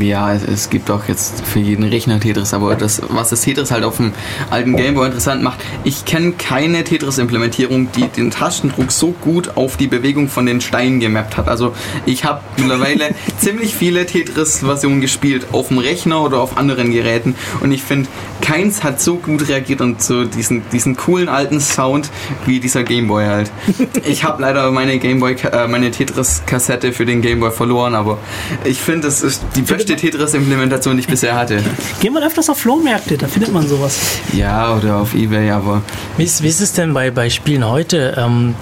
Ja, 0.00 0.34
es, 0.34 0.68
gibt 0.70 0.90
auch 0.90 1.06
jetzt 1.06 1.44
für 1.44 1.60
jeden 1.60 1.84
Rechner 1.84 2.18
Tetris, 2.18 2.54
aber 2.54 2.74
das, 2.74 3.02
was 3.08 3.30
das 3.30 3.42
Tetris 3.42 3.70
halt 3.70 3.84
auf 3.84 3.98
dem 3.98 4.12
alten 4.50 4.76
Gameboy 4.76 5.06
interessant 5.06 5.42
macht, 5.42 5.60
ich 5.84 6.04
kenne 6.04 6.32
keine 6.32 6.82
Tetris-Implementierung, 6.82 7.92
die 7.92 8.08
den 8.08 8.30
Tastendruck 8.30 8.90
so 8.90 9.12
gut 9.12 9.56
auf 9.56 9.76
die 9.76 9.86
Bewegung 9.86 10.28
von 10.28 10.46
den 10.46 10.60
Steinen 10.60 10.98
gemappt 10.98 11.36
hat. 11.36 11.48
Also 11.48 11.72
ich 12.04 12.24
habe 12.24 12.40
mittlerweile 12.56 13.14
ziemlich 13.38 13.74
viele 13.74 14.06
Tetris-Versionen 14.06 15.00
gespielt, 15.00 15.48
auf 15.52 15.68
dem 15.68 15.78
Rechner 15.78 16.22
oder 16.22 16.40
auf 16.40 16.56
anderen 16.56 16.90
Geräten 16.92 17.36
und 17.60 17.70
ich 17.70 17.82
finde, 17.82 18.08
keins 18.40 18.82
hat 18.82 19.00
so 19.00 19.16
gut 19.16 19.48
reagiert 19.48 19.80
und 19.80 20.02
so 20.02 20.24
diesen, 20.24 20.62
diesen 20.70 20.96
coolen 20.96 21.28
alten 21.28 21.60
Sound 21.60 22.10
wie 22.44 22.60
dieser 22.60 22.82
Gameboy 22.82 23.26
halt. 23.26 23.50
Ich 24.04 24.24
habe 24.24 24.40
leider 24.42 24.70
meine 24.70 24.98
Gameboy, 24.98 25.36
äh, 25.52 25.66
meine 25.66 25.90
Tetris-Kassette 25.90 26.92
für 26.92 27.06
den 27.06 27.22
Gameboy 27.22 27.50
verloren, 27.50 27.94
aber 27.96 28.18
ich 28.64 28.78
finde, 28.78 29.08
es 29.08 29.22
ist 29.22 29.42
die 29.54 29.62
beste 29.62 29.96
Tetris-Implementation, 29.96 30.96
die 30.96 31.00
ich 31.00 31.08
bisher 31.08 31.34
hatte. 31.34 31.62
Gehen 32.00 32.12
wir 32.14 32.24
öfters 32.24 32.48
auf 32.50 32.58
Flohmärkte, 32.58 33.16
da 33.16 33.26
findet 33.26 33.52
man 33.52 33.66
sowas. 33.66 33.98
Ja, 34.32 34.74
oder 34.76 34.96
auf 34.96 35.14
Ebay, 35.14 35.50
aber 35.50 35.82
Wie 36.16 36.24
ist, 36.24 36.42
wie 36.42 36.48
ist 36.48 36.60
es 36.60 36.72
denn 36.72 36.94
bei, 36.94 37.10
bei 37.10 37.30
Spielen 37.30 37.68
heute? 37.68 38.14
Ähm, 38.16 38.54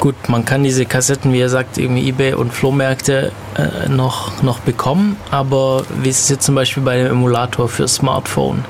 gut, 0.00 0.14
man 0.28 0.44
kann 0.44 0.64
diese 0.64 0.86
Kassetten, 0.86 1.32
wie 1.32 1.38
ihr 1.38 1.48
sagt, 1.48 1.78
irgendwie 1.78 2.08
Ebay 2.08 2.34
und 2.34 2.52
Flohmärkte 2.52 3.32
äh, 3.56 3.88
noch, 3.88 4.42
noch 4.42 4.60
bekommen, 4.60 5.16
aber 5.30 5.84
wie 6.02 6.08
ist 6.08 6.24
es 6.24 6.28
jetzt 6.28 6.44
zum 6.44 6.54
Beispiel 6.54 6.82
bei 6.82 6.96
dem 6.96 7.06
Emulator 7.06 7.68
für 7.68 7.88
Smartphone? 7.88 8.64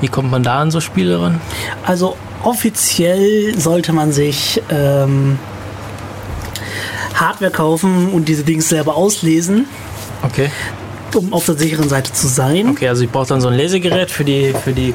Wie 0.00 0.08
kommt 0.08 0.30
man 0.30 0.42
da 0.42 0.60
an 0.60 0.70
so 0.70 0.80
Spiele 0.80 1.20
ran? 1.20 1.40
Also 1.84 2.16
offiziell 2.42 3.58
sollte 3.58 3.92
man 3.92 4.12
sich 4.12 4.62
ähm, 4.70 5.38
Hardware 7.20 7.50
kaufen 7.50 8.08
und 8.12 8.28
diese 8.28 8.42
Dings 8.44 8.68
selber 8.68 8.96
auslesen, 8.96 9.66
Okay. 10.22 10.50
um 11.14 11.32
auf 11.32 11.46
der 11.46 11.56
sicheren 11.56 11.88
Seite 11.88 12.12
zu 12.12 12.26
sein. 12.26 12.68
Okay, 12.70 12.88
also 12.88 13.02
ich 13.04 13.10
brauche 13.10 13.28
dann 13.28 13.40
so 13.40 13.48
ein 13.48 13.54
Lesegerät 13.54 14.10
für 14.10 14.24
die 14.24 14.54
für 14.64 14.72
die 14.72 14.94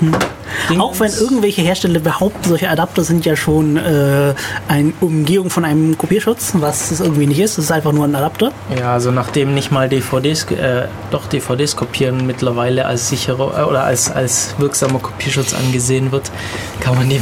Dinge. 0.70 0.84
Auch 0.84 1.00
wenn 1.00 1.12
irgendwelche 1.12 1.62
Hersteller 1.62 2.00
behaupten, 2.00 2.50
solche 2.50 2.70
Adapter 2.70 3.04
sind 3.04 3.26
ja 3.26 3.36
schon 3.36 3.78
äh, 3.78 4.34
eine 4.68 4.93
Umgehung 5.02 5.50
von 5.50 5.66
einem 5.66 5.98
Kopierschutz, 5.98 6.54
was 6.56 6.91
es 6.91 7.00
irgendwie 7.00 7.28
nicht 7.28 7.39
ist. 7.39 7.58
Es 7.58 7.66
ist 7.66 7.72
einfach 7.72 7.91
nur 7.91 8.06
ein 8.06 8.16
Adapter. 8.16 8.52
Ja, 8.78 8.93
also 8.93 9.12
nachdem 9.12 9.54
nicht 9.54 9.72
mal 9.72 9.89
DVDs, 9.89 10.46
äh, 10.52 10.88
doch 11.12 11.28
DVDs 11.28 11.76
kopieren 11.76 12.26
mittlerweile 12.26 12.86
als 12.86 13.10
sicherer 13.10 13.60
äh, 13.60 13.64
oder 13.64 13.84
als, 13.84 14.12
als 14.12 14.56
wirksamer 14.58 15.00
Kopierschutz 15.00 15.54
angesehen 15.54 16.12
wird, 16.12 16.32
kann 16.80 16.96
man 16.96 17.10
die 17.10 17.20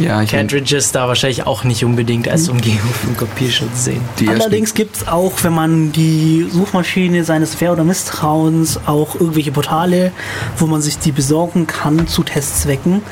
ja, 0.00 0.24
Cartridges 0.24 0.92
da 0.92 1.08
wahrscheinlich 1.08 1.46
auch 1.46 1.64
nicht 1.64 1.84
unbedingt 1.84 2.28
als 2.28 2.48
Umgehung 2.48 2.78
vom 3.02 3.16
Kopierschutz 3.16 3.84
sehen. 3.84 4.00
die 4.18 4.28
Allerdings 4.28 4.74
gibt 4.74 4.96
es 4.96 5.08
auch, 5.08 5.32
wenn 5.42 5.52
man 5.52 5.92
die 5.92 6.46
Suchmaschine 6.50 7.24
seines 7.24 7.54
Fair- 7.54 7.72
oder 7.72 7.84
Misstrauens, 7.84 8.80
auch 8.86 9.14
irgendwelche 9.14 9.52
Portale, 9.52 10.12
wo 10.58 10.66
man 10.66 10.82
sich 10.82 10.98
die 10.98 11.12
besorgen 11.12 11.66
kann 11.66 12.06
zu 12.06 12.22
Testzwecken. 12.54 13.02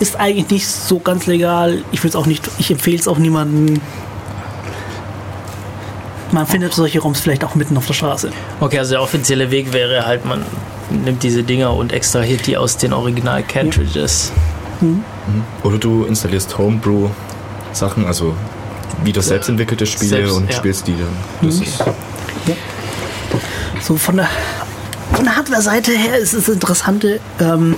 Ist 0.00 0.18
eigentlich 0.18 0.48
nicht 0.50 0.66
so 0.66 0.98
ganz 0.98 1.26
legal. 1.26 1.84
Ich 1.92 2.02
will 2.02 2.08
es 2.08 2.16
auch 2.16 2.26
nicht, 2.26 2.48
ich 2.58 2.70
empfehle 2.70 2.98
es 2.98 3.06
auch 3.06 3.18
niemandem. 3.18 3.80
Man 6.32 6.46
findet 6.46 6.72
solche 6.72 7.00
ROMs 7.00 7.20
vielleicht 7.20 7.44
auch 7.44 7.54
mitten 7.54 7.76
auf 7.76 7.86
der 7.86 7.94
Straße. 7.94 8.30
Okay, 8.60 8.78
also 8.78 8.92
der 8.92 9.02
offizielle 9.02 9.50
Weg 9.50 9.72
wäre 9.72 10.06
halt, 10.06 10.24
man 10.24 10.44
nimmt 10.90 11.22
diese 11.22 11.42
Dinger 11.42 11.74
und 11.74 11.92
extrahiert 11.92 12.46
die 12.46 12.56
aus 12.56 12.76
den 12.76 12.92
Original-Cartridges. 12.92 14.32
Oder 15.62 15.78
du 15.78 16.04
installierst 16.04 16.56
Homebrew-Sachen, 16.56 18.06
also 18.06 18.34
wieder 19.04 19.20
selbst 19.22 19.48
entwickelte 19.48 19.86
Spiele 19.86 20.08
Selbst, 20.08 20.36
und 20.36 20.50
ja. 20.50 20.56
spielst 20.56 20.86
die 20.86 20.94
dann. 20.94 21.48
Das 21.48 21.56
ist, 21.56 21.84
So 23.82 23.96
von 23.96 24.16
der, 24.16 24.28
von 25.12 25.24
der 25.24 25.36
Hardware-Seite 25.36 25.92
her 25.92 26.16
ist 26.16 26.32
es 26.32 26.48
interessante. 26.48 27.20
Ähm, 27.40 27.74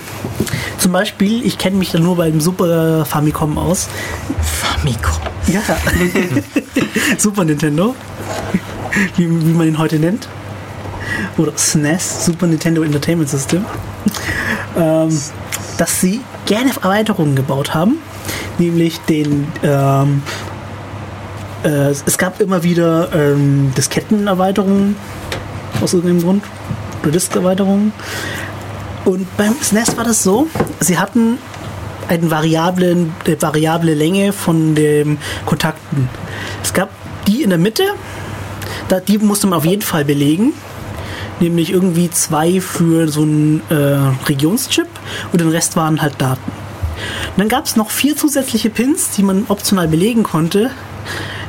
zum 0.83 0.91
Beispiel, 0.91 1.47
ich 1.47 1.59
kenne 1.59 1.77
mich 1.77 1.93
da 1.93 2.01
nur 2.01 2.17
beim 2.17 2.41
Super 2.41 3.05
Famicom 3.05 3.57
aus. 3.57 3.89
Famicom. 4.43 5.23
Ja. 5.47 5.61
Super 7.19 7.45
Nintendo. 7.45 7.95
Wie, 9.17 9.31
wie 9.31 9.53
man 9.53 9.69
ihn 9.69 9.79
heute 9.79 10.01
nennt. 10.01 10.27
Oder 11.39 11.53
SNES, 11.57 12.25
Super 12.27 12.49
Nintendo 12.49 12.83
Entertainment 12.83 13.31
System. 13.31 13.65
Ähm, 14.77 15.17
dass 15.79 16.01
sie 16.01 16.21
gerne 16.47 16.73
Erweiterungen 16.75 17.37
gebaut 17.37 17.75
haben. 17.75 17.99
Nämlich 18.59 18.99
den. 19.03 19.47
Ähm, 19.63 20.23
äh, 21.63 21.91
es 21.91 22.19
gab 22.19 22.41
immer 22.41 22.65
wieder 22.65 23.09
ähm, 23.15 23.73
Diskettenerweiterungen. 23.77 24.97
Aus 25.81 25.95
irgendeinem 25.95 26.23
Grund. 26.23 26.45
Oder 27.05 27.13
Disk-Erweiterungen. 27.13 27.93
Und 29.05 29.37
beim 29.37 29.55
SNES 29.61 29.97
war 29.97 30.05
das 30.05 30.23
so, 30.23 30.49
sie 30.81 30.99
hatten 30.99 31.39
eine 32.09 32.31
variable, 32.31 33.09
eine 33.25 33.43
variable 33.43 33.95
Länge 33.95 34.33
von 34.33 34.75
den 34.75 35.19
Kontakten. 35.47 36.09
Es 36.63 36.73
gab 36.73 36.91
die 37.27 37.43
in 37.43 37.51
der 37.51 37.59
Mitte, 37.59 37.85
die 39.09 39.19
musste 39.19 39.47
man 39.47 39.59
auf 39.59 39.65
jeden 39.65 39.83
Fall 39.83 40.05
belegen. 40.05 40.53
Nämlich 41.41 41.73
irgendwie 41.73 42.11
zwei 42.11 42.61
für 42.61 43.09
so 43.09 43.23
einen 43.23 43.63
äh, 43.69 44.29
Regionschip 44.29 44.87
und 45.33 45.41
den 45.41 45.49
Rest 45.49 45.77
waren 45.77 46.01
halt 46.01 46.21
Daten. 46.21 46.53
Und 47.31 47.39
dann 47.39 47.49
gab 47.49 47.65
es 47.65 47.75
noch 47.75 47.91
vier 47.91 48.17
zusätzliche 48.17 48.71
Pins, 48.71 49.11
die 49.11 49.23
man 49.23 49.47
optional 49.49 49.89
belegen 49.89 50.23
konnte, 50.23 50.71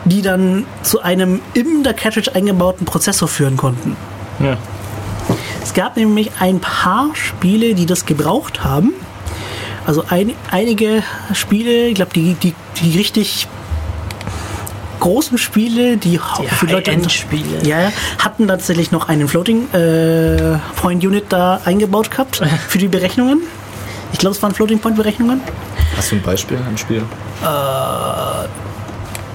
die 0.06 0.22
dann 0.22 0.66
zu 0.82 1.02
einem 1.02 1.42
in 1.54 1.84
der 1.84 1.94
Cartridge 1.94 2.34
eingebauten 2.34 2.86
Prozessor 2.86 3.28
führen 3.28 3.58
konnten. 3.58 3.96
Ja. 4.40 4.58
Es 5.64 5.74
gab 5.74 5.96
nämlich 5.96 6.32
ein 6.40 6.60
paar 6.60 7.16
Spiele, 7.16 7.74
die 7.74 7.86
das 7.86 8.06
gebraucht 8.06 8.64
haben. 8.64 8.94
Also 9.86 10.04
ein, 10.10 10.34
einige 10.52 11.04
Spiele, 11.34 11.88
ich 11.88 11.96
glaube, 11.96 12.12
die, 12.14 12.36
die, 12.36 12.54
die 12.82 12.98
richtig 12.98 13.48
großen 15.00 15.38
Spiele, 15.38 15.98
die, 15.98 16.12
Die 16.12 16.48
für 16.48 16.66
Leute 16.68 16.92
High-End-Spiele. 16.92 17.64
ja, 17.64 17.82
ja, 17.82 17.92
hatten 18.20 18.48
tatsächlich 18.48 18.92
noch 18.92 19.10
einen 19.10 19.28
Floating 19.28 19.70
äh, 19.74 20.58
Point 20.78 21.04
Unit 21.04 21.26
da 21.30 21.60
eingebaut 21.66 22.10
gehabt 22.12 22.42
für 22.68 22.78
die 22.78 22.88
Berechnungen. 22.88 23.42
Ich 24.14 24.20
glaube, 24.20 24.36
es 24.36 24.42
waren 24.42 24.54
Floating 24.54 24.80
Point 24.80 24.96
Berechnungen. 24.96 25.42
hast 25.98 26.12
du 26.12 26.16
ein 26.16 26.22
Beispiel, 26.22 26.58
ein 26.58 26.78
Spiel? 26.78 27.04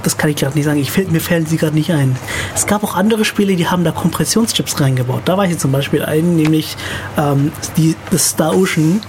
Das 0.03 0.16
kann 0.16 0.30
ich 0.30 0.36
gerade 0.36 0.57
nicht 0.57 0.64
sagen. 0.64 0.78
Ich, 0.78 0.96
mir 1.11 1.20
fällen 1.20 1.46
sie 1.46 1.57
gerade 1.57 1.74
nicht 1.74 1.90
ein. 1.92 2.16
Es 2.55 2.66
gab 2.66 2.84
auch 2.84 2.94
andere 2.94 3.24
Spiele, 3.24 3.57
die 3.57 3.68
haben 3.68 3.84
da 3.84 3.90
Kompressionschips 3.90 4.80
reingebaut. 4.80 5.22
Da 5.24 5.36
weiß 5.36 5.51
ich 5.51 5.59
zum 5.59 5.72
Beispiel 5.72 6.05
einen, 6.05 6.36
nämlich 6.36 6.76
ähm, 7.16 7.53
die, 7.76 7.96
das 8.11 8.30
Star 8.30 8.57
Ocean 8.57 9.01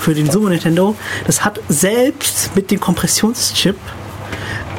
für 0.00 0.14
den 0.14 0.30
Super 0.30 0.50
Nintendo. 0.50 0.94
Das 1.26 1.44
hat 1.44 1.60
selbst 1.68 2.54
mit 2.54 2.70
dem 2.70 2.78
Kompressionschip, 2.78 3.76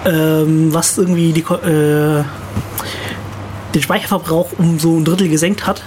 ähm, 0.05 0.73
was 0.73 0.97
irgendwie 0.97 1.33
die, 1.33 1.41
äh, 1.41 2.23
den 3.73 3.81
Speicherverbrauch 3.81 4.51
um 4.57 4.79
so 4.79 4.95
ein 4.97 5.03
Drittel 5.03 5.29
gesenkt 5.29 5.67
hat, 5.67 5.83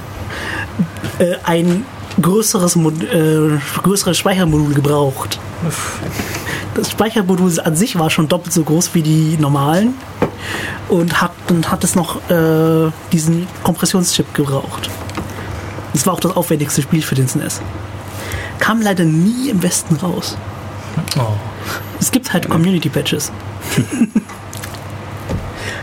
äh, 1.18 1.36
ein 1.44 1.86
größeres, 2.20 2.76
äh, 2.76 3.58
größeres 3.82 4.18
Speichermodul 4.18 4.74
gebraucht. 4.74 5.38
Das 6.80 6.92
Speichermodul 6.92 7.60
an 7.60 7.76
sich 7.76 7.98
war 7.98 8.08
schon 8.08 8.28
doppelt 8.28 8.54
so 8.54 8.62
groß 8.62 8.94
wie 8.94 9.02
die 9.02 9.36
normalen 9.38 9.92
und 10.88 11.20
hat, 11.20 11.32
dann 11.48 11.70
hat 11.70 11.84
es 11.84 11.94
noch 11.94 12.16
äh, 12.30 12.90
diesen 13.12 13.46
Kompressionschip 13.62 14.32
gebraucht. 14.32 14.88
Das 15.92 16.06
war 16.06 16.14
auch 16.14 16.20
das 16.20 16.34
aufwendigste 16.34 16.80
Spiel 16.80 17.02
für 17.02 17.14
den 17.14 17.28
SNES. 17.28 17.60
Kam 18.60 18.80
leider 18.80 19.04
nie 19.04 19.50
im 19.50 19.62
Westen 19.62 19.96
raus. 19.96 20.38
Oh. 21.18 21.34
Es 22.00 22.10
gibt 22.10 22.32
halt 22.32 22.48
Community-Patches. 22.48 23.30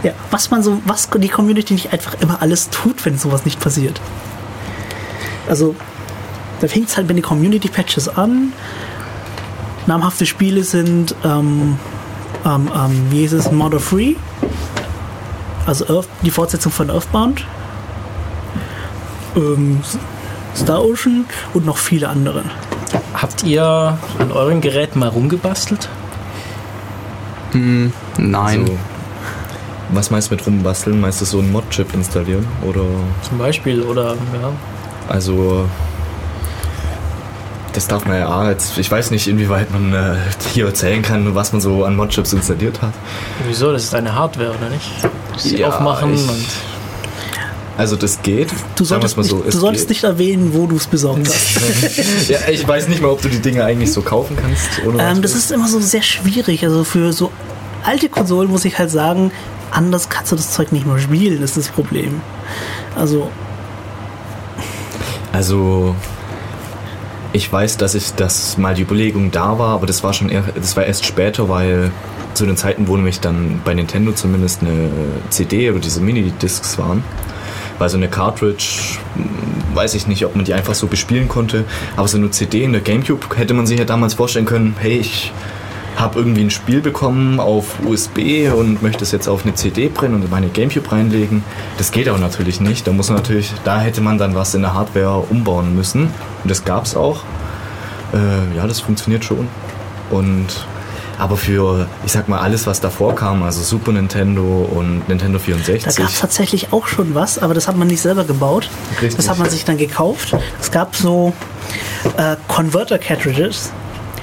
ja, 0.01 0.13
was 0.31 0.49
man 0.49 0.63
so, 0.63 0.81
was 0.85 1.07
die 1.15 1.29
Community 1.29 1.75
nicht 1.75 1.93
einfach 1.93 2.15
immer 2.21 2.41
alles 2.41 2.71
tut, 2.71 3.05
wenn 3.05 3.19
sowas 3.19 3.45
nicht 3.45 3.59
passiert. 3.59 4.01
Also, 5.47 5.75
da 6.59 6.67
fängt 6.67 6.89
es 6.89 6.97
halt 6.97 7.07
mit 7.07 7.17
den 7.17 7.23
Community-Patches 7.23 8.09
an. 8.09 8.51
Namhafte 9.87 10.25
Spiele 10.25 10.63
sind 10.63 11.15
ähm, 11.23 11.79
ähm, 12.45 12.69
ähm, 12.75 13.07
wie 13.09 13.19
hieß 13.19 13.33
es, 13.33 13.51
Model 13.51 13.79
Free, 13.79 14.15
also 15.65 15.87
Earth, 15.87 16.07
die 16.21 16.31
Fortsetzung 16.31 16.71
von 16.71 16.89
Earthbound, 16.89 17.45
ähm, 19.35 19.81
Star 20.55 20.83
Ocean 20.83 21.25
und 21.53 21.65
noch 21.65 21.77
viele 21.77 22.09
andere. 22.09 22.43
Habt 23.13 23.43
ihr 23.43 23.97
an 24.19 24.31
euren 24.31 24.61
Geräten 24.61 24.99
mal 24.99 25.09
rumgebastelt? 25.09 25.89
Hm, 27.51 27.91
nein. 28.17 28.61
Also, 28.61 28.77
was 29.89 30.11
meinst 30.11 30.29
du 30.29 30.35
mit 30.35 30.45
rumbasteln? 30.45 30.99
Meinst 30.99 31.21
du 31.21 31.25
so 31.25 31.39
einen 31.39 31.51
Mod-Chip 31.51 31.93
installieren? 31.93 32.45
Oder 32.65 32.81
Zum 33.21 33.37
Beispiel, 33.37 33.81
oder 33.81 34.15
ja. 34.15 34.51
also 35.07 35.65
das 37.77 37.87
darf 37.87 38.05
man 38.05 38.17
ja 38.17 38.49
jetzt, 38.49 38.77
ich 38.79 38.89
weiß 38.89 39.11
nicht, 39.11 39.27
inwieweit 39.27 39.71
man 39.71 39.93
äh, 39.93 40.15
hier 40.53 40.65
erzählen 40.65 41.01
kann, 41.03 41.35
was 41.35 41.51
man 41.53 41.61
so 41.61 41.83
an 41.85 41.95
Mod-Chips 41.95 42.33
installiert 42.33 42.81
hat. 42.81 42.93
Wieso? 43.47 43.71
Das 43.71 43.83
ist 43.83 43.93
eine 43.93 44.15
Hardware, 44.15 44.49
oder 44.57 44.69
nicht? 44.69 44.89
Sie 45.37 45.57
Ja, 45.57 45.69
aufmachen 45.69 46.15
ich- 46.15 46.21
und. 46.27 46.45
Also 47.77 47.95
das 47.95 48.23
geht. 48.23 48.49
Du 48.75 48.83
solltest, 48.83 49.15
mal 49.17 49.21
nicht, 49.21 49.29
so, 49.29 49.37
du 49.37 49.47
es 49.49 49.53
solltest 49.53 49.83
geht. 49.83 49.89
nicht 49.89 50.03
erwähnen, 50.03 50.49
wo 50.55 50.65
du 50.65 50.77
es 50.77 50.87
besorgt 50.87 51.27
hast. 51.27 52.27
Ja, 52.29 52.39
ich 52.49 52.67
weiß 52.67 52.87
nicht 52.87 53.03
mal, 53.03 53.09
ob 53.09 53.21
du 53.21 53.29
die 53.29 53.39
Dinge 53.39 53.63
eigentlich 53.63 53.93
so 53.93 54.01
kaufen 54.01 54.35
kannst. 54.35 54.83
Ohne 54.83 54.99
ähm, 55.03 55.21
das 55.21 55.35
ist 55.35 55.51
immer 55.51 55.67
so 55.67 55.79
sehr 55.79 56.01
schwierig. 56.01 56.63
Also 56.65 56.83
für 56.83 57.13
so 57.13 57.31
alte 57.85 58.09
Konsolen 58.09 58.49
muss 58.49 58.65
ich 58.65 58.79
halt 58.79 58.89
sagen, 58.89 59.31
anders 59.69 60.09
kannst 60.09 60.31
du 60.31 60.35
das 60.35 60.51
Zeug 60.53 60.71
nicht 60.71 60.87
mehr 60.87 60.97
spielen, 60.97 61.43
ist 61.43 61.55
das 61.55 61.67
Problem. 61.67 62.21
Also, 62.95 63.29
Also, 65.31 65.93
ich 67.37 67.53
weiß, 67.53 67.77
dass 67.77 67.95
ich 67.95 68.13
das 68.13 68.57
mal 68.57 68.73
die 68.73 68.81
Überlegung 68.81 69.31
da 69.31 69.59
war, 69.59 69.75
aber 69.75 69.85
das 69.85 70.03
war 70.03 70.11
schon 70.11 70.29
eher, 70.29 70.43
das 70.55 70.75
war 70.75 70.85
erst 70.85 71.05
später, 71.05 71.47
weil 71.47 71.91
zu 72.33 72.45
den 72.45 72.57
Zeiten, 72.57 72.87
wo 72.87 72.95
nämlich 72.95 73.19
dann 73.19 73.61
bei 73.63 73.73
Nintendo 73.73 74.11
zumindest 74.11 74.61
eine 74.61 74.89
CD 75.29 75.69
oder 75.69 75.79
diese 75.79 76.01
Mini-Discs 76.01 76.77
waren. 76.77 77.03
Weil 77.77 77.89
so 77.89 77.97
eine 77.97 78.07
Cartridge, 78.07 78.97
weiß 79.75 79.93
ich 79.93 80.07
nicht, 80.07 80.25
ob 80.25 80.35
man 80.35 80.45
die 80.45 80.55
einfach 80.55 80.73
so 80.73 80.87
bespielen 80.87 81.27
konnte, 81.27 81.63
aber 81.95 82.07
so 82.07 82.17
eine 82.17 82.31
CD 82.31 82.63
in 82.63 82.71
der 82.71 82.81
Gamecube 82.81 83.27
hätte 83.35 83.53
man 83.53 83.67
sich 83.67 83.77
ja 83.77 83.85
damals 83.85 84.15
vorstellen 84.15 84.45
können, 84.45 84.75
hey, 84.79 84.97
ich 84.97 85.31
habe 85.97 86.19
irgendwie 86.19 86.41
ein 86.41 86.51
Spiel 86.51 86.81
bekommen 86.81 87.39
auf 87.39 87.79
USB 87.83 88.51
und 88.55 88.81
möchte 88.81 89.03
es 89.03 89.11
jetzt 89.11 89.27
auf 89.27 89.43
eine 89.43 89.55
CD 89.55 89.89
brennen 89.89 90.15
und 90.15 90.23
in 90.23 90.29
meine 90.29 90.47
Gamecube 90.47 90.91
reinlegen. 90.91 91.43
Das 91.77 91.91
geht 91.91 92.07
aber 92.07 92.19
natürlich 92.19 92.61
nicht. 92.61 92.85
Da 92.87 92.91
muss 92.91 93.09
man 93.09 93.17
natürlich, 93.17 93.51
da 93.63 93.79
hätte 93.79 94.01
man 94.01 94.17
dann 94.17 94.35
was 94.35 94.53
in 94.53 94.61
der 94.61 94.73
Hardware 94.73 95.25
umbauen 95.29 95.75
müssen. 95.75 96.03
Und 96.43 96.49
das 96.49 96.63
gab 96.63 96.85
es 96.85 96.95
auch. 96.95 97.23
Äh, 98.13 98.55
ja, 98.55 98.67
das 98.67 98.79
funktioniert 98.79 99.25
schon. 99.25 99.47
Und 100.11 100.67
aber 101.17 101.35
für, 101.35 101.87
ich 102.05 102.11
sag 102.11 102.27
mal, 102.29 102.39
alles, 102.39 102.67
was 102.67 102.79
davor 102.79 103.15
kam, 103.15 103.41
also 103.41 103.63
Super 103.63 103.91
Nintendo 103.91 104.69
und 104.71 105.09
Nintendo 105.09 105.39
da 105.39 105.43
64. 105.43 105.95
gab 105.95 106.09
es 106.09 106.19
tatsächlich 106.19 106.71
auch 106.71 106.85
schon 106.85 107.15
was, 107.15 107.39
aber 107.39 107.55
das 107.55 107.67
hat 107.67 107.75
man 107.75 107.87
nicht 107.87 108.01
selber 108.01 108.23
gebaut. 108.23 108.69
Richtig. 109.01 109.15
Das 109.15 109.27
hat 109.27 109.39
man 109.39 109.49
sich 109.49 109.65
dann 109.65 109.77
gekauft. 109.77 110.35
Es 110.61 110.69
gab 110.69 110.95
so 110.95 111.33
äh, 112.17 112.35
Converter-Cartridges, 112.47 113.71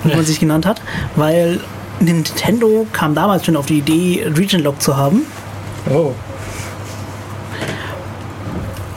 wie 0.04 0.10
Ja. 0.10 0.16
man 0.16 0.24
sich 0.24 0.38
genannt 0.40 0.66
hat, 0.66 0.80
weil 1.16 1.60
Nintendo 2.00 2.86
kam 2.92 3.14
damals 3.14 3.44
schon 3.46 3.56
auf 3.56 3.66
die 3.66 3.78
Idee, 3.78 4.24
Region 4.36 4.62
Lock 4.62 4.80
zu 4.80 4.96
haben. 4.96 5.22
Oh. 5.90 6.12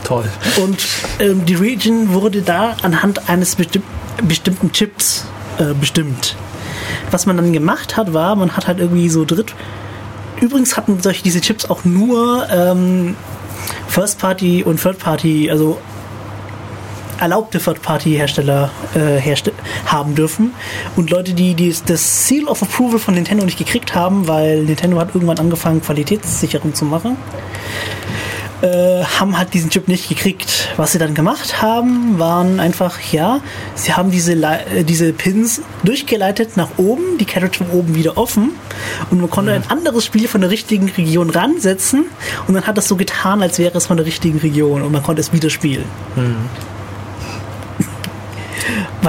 Toll. 0.04 0.24
Und 0.62 0.86
ähm, 1.20 1.44
die 1.44 1.54
Region 1.54 2.12
wurde 2.14 2.40
da 2.42 2.76
anhand 2.82 3.28
eines 3.28 3.56
bestimm 3.56 3.82
bestimmten 4.26 4.72
Chips 4.72 5.26
äh, 5.58 5.74
bestimmt. 5.78 6.34
Was 7.12 7.24
man 7.26 7.36
dann 7.36 7.52
gemacht 7.52 7.96
hat, 7.96 8.12
war, 8.14 8.34
man 8.34 8.56
hat 8.56 8.66
halt 8.66 8.80
irgendwie 8.80 9.08
so 9.08 9.24
dritt. 9.24 9.54
Übrigens 10.40 10.76
hatten 10.76 11.00
solche 11.00 11.22
diese 11.22 11.40
Chips 11.40 11.70
auch 11.70 11.84
nur 11.84 12.48
ähm, 12.50 13.14
First 13.86 14.18
Party 14.18 14.64
und 14.64 14.82
Third 14.82 14.98
Party, 14.98 15.50
also 15.52 15.78
erlaubte 17.20 17.60
Third-Party-Hersteller 17.60 18.70
äh, 18.94 19.16
herste 19.20 19.47
haben 19.86 20.14
dürfen. 20.14 20.52
Und 20.96 21.10
Leute, 21.10 21.34
die, 21.34 21.54
die 21.54 21.74
das 21.86 22.26
Seal 22.26 22.44
of 22.46 22.62
Approval 22.62 22.98
von 22.98 23.14
Nintendo 23.14 23.44
nicht 23.44 23.58
gekriegt 23.58 23.94
haben, 23.94 24.28
weil 24.28 24.62
Nintendo 24.62 24.98
hat 24.98 25.14
irgendwann 25.14 25.38
angefangen, 25.38 25.82
Qualitätssicherung 25.82 26.74
zu 26.74 26.84
machen, 26.84 27.16
äh, 28.62 29.04
haben 29.04 29.38
halt 29.38 29.54
diesen 29.54 29.70
Chip 29.70 29.88
nicht 29.88 30.08
gekriegt. 30.08 30.68
Was 30.76 30.92
sie 30.92 30.98
dann 30.98 31.14
gemacht 31.14 31.62
haben, 31.62 32.18
waren 32.18 32.60
einfach, 32.60 32.98
ja, 33.12 33.40
sie 33.74 33.92
haben 33.92 34.10
diese, 34.10 34.32
äh, 34.32 34.84
diese 34.84 35.12
Pins 35.12 35.62
durchgeleitet 35.84 36.56
nach 36.56 36.70
oben, 36.76 37.18
die 37.18 37.24
Cartridge 37.24 37.58
von 37.58 37.70
oben 37.70 37.94
wieder 37.94 38.16
offen 38.16 38.50
und 39.10 39.20
man 39.20 39.30
konnte 39.30 39.52
ein 39.52 39.62
anderes 39.68 40.04
Spiel 40.04 40.26
von 40.28 40.40
der 40.40 40.50
richtigen 40.50 40.88
Region 40.88 41.30
ransetzen 41.30 42.06
und 42.46 42.54
dann 42.54 42.66
hat 42.66 42.76
das 42.76 42.88
so 42.88 42.96
getan, 42.96 43.42
als 43.42 43.58
wäre 43.58 43.78
es 43.78 43.86
von 43.86 43.96
der 43.96 44.06
richtigen 44.06 44.38
Region 44.38 44.82
und 44.82 44.92
man 44.92 45.02
konnte 45.02 45.20
es 45.20 45.32
wieder 45.32 45.50
spielen. 45.50 45.84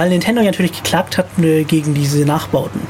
Weil 0.00 0.08
Nintendo 0.08 0.40
ja 0.40 0.46
natürlich 0.46 0.72
geklagt 0.72 1.18
hat 1.18 1.26
äh, 1.42 1.62
gegen 1.62 1.92
diese 1.92 2.24
Nachbauten. 2.24 2.80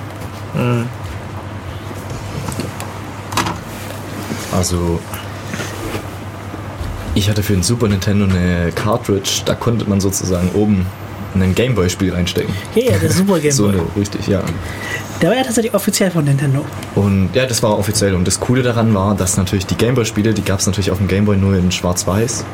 Also, 4.53 5.01
ich 7.17 7.29
hatte 7.29 7.43
für 7.43 7.55
den 7.55 7.65
Super 7.65 7.89
Nintendo 7.89 8.27
eine 8.27 8.71
Cartridge, 8.77 9.43
da 9.45 9.57
konnte 9.57 9.91
man 9.91 10.01
sozusagen 10.01 10.51
oben 10.55 10.87
ein 11.35 11.53
Gameboy-Spiel 11.53 12.15
reinstecken. 12.15 12.55
Ja, 12.77 12.93
ja, 12.93 12.99
der 12.99 13.11
Super 13.11 13.39
Game 13.41 13.51
So 13.51 13.65
Boy. 13.65 13.73
eine, 13.73 13.83
richtig, 13.97 14.29
ja. 14.29 14.45
Der 15.21 15.31
war 15.31 15.37
ja 15.37 15.43
tatsächlich 15.43 15.75
offiziell 15.75 16.13
von 16.13 16.25
Nintendo. 16.25 16.65
Und 16.95 17.31
ja, 17.35 17.45
das 17.45 17.61
war 17.61 17.77
offiziell. 17.77 18.15
Und 18.15 18.25
das 18.25 18.39
Coole 18.39 18.63
daran 18.63 18.95
war, 18.95 19.17
dass 19.17 19.37
natürlich 19.37 19.67
die 19.67 19.77
Gameboy-Spiele, 19.77 20.33
die 20.33 20.43
gab 20.45 20.61
es 20.61 20.67
natürlich 20.67 20.93
auf 20.93 20.99
dem 20.99 21.09
Gameboy 21.09 21.37
nur 21.37 21.57
in 21.57 21.73
Schwarz-Weiß. 21.73 22.45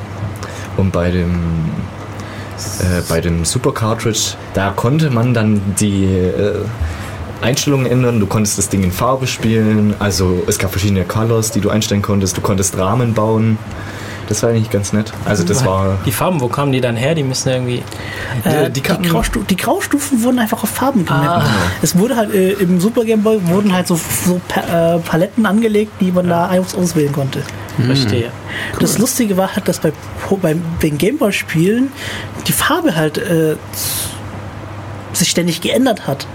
Und 0.79 0.93
bei 0.93 1.11
dem, 1.11 1.41
äh, 2.81 3.03
bei 3.09 3.21
dem 3.21 3.45
Super 3.45 3.73
Cartridge, 3.73 4.35
da 4.55 4.71
konnte 4.71 5.11
man 5.11 5.35
dann 5.35 5.61
die 5.79 6.05
äh, 6.05 6.61
Einstellungen 7.43 7.87
ändern. 7.87 8.21
Du 8.21 8.27
konntest 8.27 8.59
das 8.59 8.69
Ding 8.69 8.83
in 8.83 8.93
Farbe 8.93 9.27
spielen. 9.27 9.95
Also 9.99 10.43
es 10.47 10.59
gab 10.59 10.71
verschiedene 10.71 11.05
Colors, 11.05 11.51
die 11.51 11.61
du 11.61 11.71
einstellen 11.71 12.03
konntest. 12.03 12.37
Du 12.37 12.41
konntest 12.41 12.77
Rahmen 12.77 13.15
bauen. 13.15 13.59
Das 14.29 14.43
war 14.43 14.51
eigentlich 14.51 14.71
ganz 14.71 14.93
nett. 14.93 15.13
Also 15.25 15.45
das 15.45 15.65
war... 15.65 15.99
Die 16.05 16.11
Farben, 16.11 16.41
wo 16.41 16.49
kamen 16.49 16.73
die 16.73 16.81
dann 16.81 16.97
her? 16.97 17.15
Die 17.15 17.23
müssen 17.23 17.49
irgendwie. 17.49 17.83
Äh, 18.45 18.67
die 18.67 18.73
die, 18.73 18.81
kannten- 18.81 19.09
Graustu 19.09 19.41
die 19.45 19.57
Graustufen 19.57 20.23
wurden 20.25 20.39
einfach 20.41 20.63
auf 20.63 20.69
Farben 20.71 21.05
gemappt. 21.05 21.45
Ah. 21.45 21.51
Es 21.81 21.97
wurde 21.97 22.17
halt 22.17 22.35
äh, 22.35 22.53
im 22.55 22.81
Super 22.81 23.05
Game 23.05 23.23
Boy 23.23 23.39
wurden 23.47 23.73
halt 23.73 23.87
so, 23.87 23.95
so 24.25 24.41
pa 24.49 24.97
äh, 24.97 24.99
Paletten 24.99 25.47
angelegt, 25.47 25.93
die 26.01 26.11
man 26.11 26.29
da 26.29 26.51
aus 26.51 26.75
auswählen 26.75 27.13
konnte. 27.13 27.43
Verstehe. 27.85 28.31
Das 28.81 28.99
Lustige 28.99 29.37
war 29.37 29.55
halt, 29.55 29.69
dass 29.69 29.81
bei, 29.81 29.93
bei 30.43 30.57
den 30.83 30.99
Game 30.99 31.19
Boy 31.19 31.33
Spielen 31.33 31.93
die 32.49 32.53
Farbe 32.53 32.97
halt 32.97 33.19
äh, 33.19 33.57
sich 35.13 35.29
ständig 35.31 35.61
geändert 35.61 36.07
hat. 36.07 36.27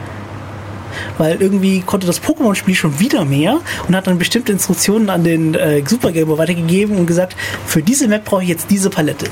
Weil 1.18 1.42
irgendwie 1.42 1.82
konnte 1.82 2.08
das 2.08 2.22
Pokémon-Spiel 2.22 2.76
schon 2.76 3.00
wieder 3.00 3.26
mehr 3.26 3.60
und 3.88 3.96
hat 3.96 4.08
dann 4.08 4.18
bestimmte 4.18 4.52
Instruktionen 4.52 5.10
an 5.10 5.24
den 5.24 5.54
äh, 5.56 5.84
Super 5.86 6.12
Game 6.12 6.28
Boy 6.28 6.38
weitergegeben 6.38 6.98
und 6.98 7.06
gesagt, 7.06 7.36
für 7.66 7.82
diese 7.82 8.08
Map 8.08 8.26
brauche 8.26 8.44
ich 8.44 8.50
jetzt 8.50 8.70
diese 8.70 8.90
Palette. 8.90 9.28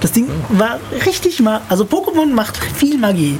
Das 0.00 0.12
Ding 0.12 0.26
war 0.48 0.80
richtig 1.06 1.40
mal, 1.40 1.60
also 1.68 1.84
Pokémon 1.84 2.32
macht 2.32 2.56
viel 2.56 2.98
Magie. 2.98 3.38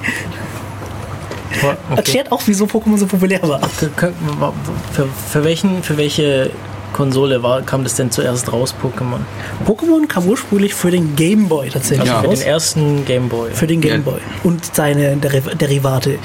Okay. 1.61 1.77
Erklärt 1.97 2.33
auch, 2.33 2.43
wieso 2.47 2.65
Pokémon 2.65 2.99
so 2.99 3.07
populär 3.07 3.43
war. 3.43 3.61
Für, 3.69 5.09
für, 5.31 5.45
welchen, 5.45 5.83
für 5.83 5.97
welche 5.97 6.51
Konsole 6.93 7.43
war, 7.43 7.63
kam 7.63 7.83
das 7.85 7.95
denn 7.97 8.11
zuerst 8.11 8.53
raus, 8.53 8.75
Pokémon? 8.83 9.21
Pokémon 9.67 10.07
kam 10.07 10.27
ursprünglich 10.27 10.75
für 10.75 10.91
den 10.91 11.17
Game 11.17 11.49
Boy 11.49 11.69
tatsächlich 11.71 12.11
Also 12.11 12.23
für 12.23 12.29
raus. 12.29 12.39
den 12.41 12.49
ersten 12.49 13.05
Game 13.05 13.29
Boy. 13.29 13.51
Für 13.53 13.67
den 13.67 13.81
Game 13.81 14.05
Ja. 14.05 14.11
Boy 14.13 14.21
und 14.45 14.75
seine 14.75 15.17
Deriv 15.17 15.49
Derivate. 15.57 16.19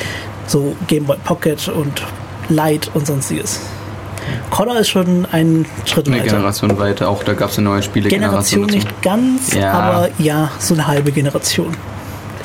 So 0.48 0.76
Game 0.88 1.06
Boy 1.06 1.18
Pocket 1.24 1.68
und 1.70 2.02
Light 2.50 2.90
und 2.94 3.08
sonstiges. 3.08 3.60
Color 4.50 4.80
ist 4.80 4.90
schon 4.90 5.26
ein 5.32 5.66
Schritt 5.86 6.08
Eine 6.08 6.18
weiter. 6.18 6.28
Generation 6.36 6.78
weiter, 6.80 7.10
auch 7.10 7.24
da 7.24 7.34
gab 7.34 7.50
es 7.50 7.58
eine 7.58 7.70
neue 7.70 7.82
Spielegeneration 7.84 8.68
Generation 8.68 8.90
nicht 8.90 9.02
ganz, 9.02 9.54
Ja. 9.54 9.72
aber 9.72 10.10
ja, 10.18 10.52
so 10.60 10.74
eine 10.74 10.86
halbe 10.88 11.12
Generation. 11.12 11.76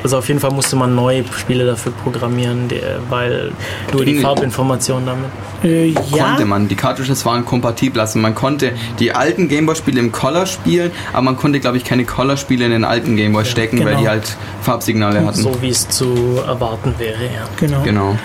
Also 0.03 0.18
auf 0.18 0.28
jeden 0.28 0.40
Fall 0.40 0.50
musste 0.50 0.76
man 0.76 0.94
neue 0.94 1.24
Spiele 1.38 1.64
dafür 1.64 1.92
programmieren, 1.92 2.68
weil 3.09 3.53
nur 3.92 4.05
die. 4.05 4.18
Farbinformationen 4.20 5.07
damit. 5.07 5.30
Äh, 5.64 5.86
ja, 6.14 6.28
Konnte 6.28 6.44
man. 6.44 6.68
Die 6.68 6.74
Cartridges 6.74 7.24
waren 7.24 7.44
kompatibel. 7.44 8.00
Also 8.00 8.18
man 8.18 8.34
konnte 8.34 8.72
die 8.98 9.12
alten 9.12 9.48
Gameboy-Spiele 9.48 10.00
im 10.00 10.12
Color 10.12 10.46
spielen, 10.46 10.90
aber 11.12 11.22
man 11.22 11.36
konnte, 11.36 11.61
glaube 11.61 11.76
ich, 11.76 11.84
keine 11.84 12.05
Color-Spiele 12.05 12.64
in 12.64 12.72
den 12.72 12.84
alten 12.84 13.16
Gameboy 13.16 13.44
stecken, 13.44 13.78
weil 13.80 13.90
genau. 13.90 14.00
die 14.00 14.09
halt 14.09 14.36
Farbsignale 14.62 15.24
hatten. 15.24 15.40
So 15.40 15.61
wie 15.61 15.70
es 15.70 15.88
zu 15.88 16.40
erwarten 16.46 16.94
wäre, 16.98 17.24
ja. 17.24 17.44
genau. 17.57 17.82
Genau. 17.82 18.18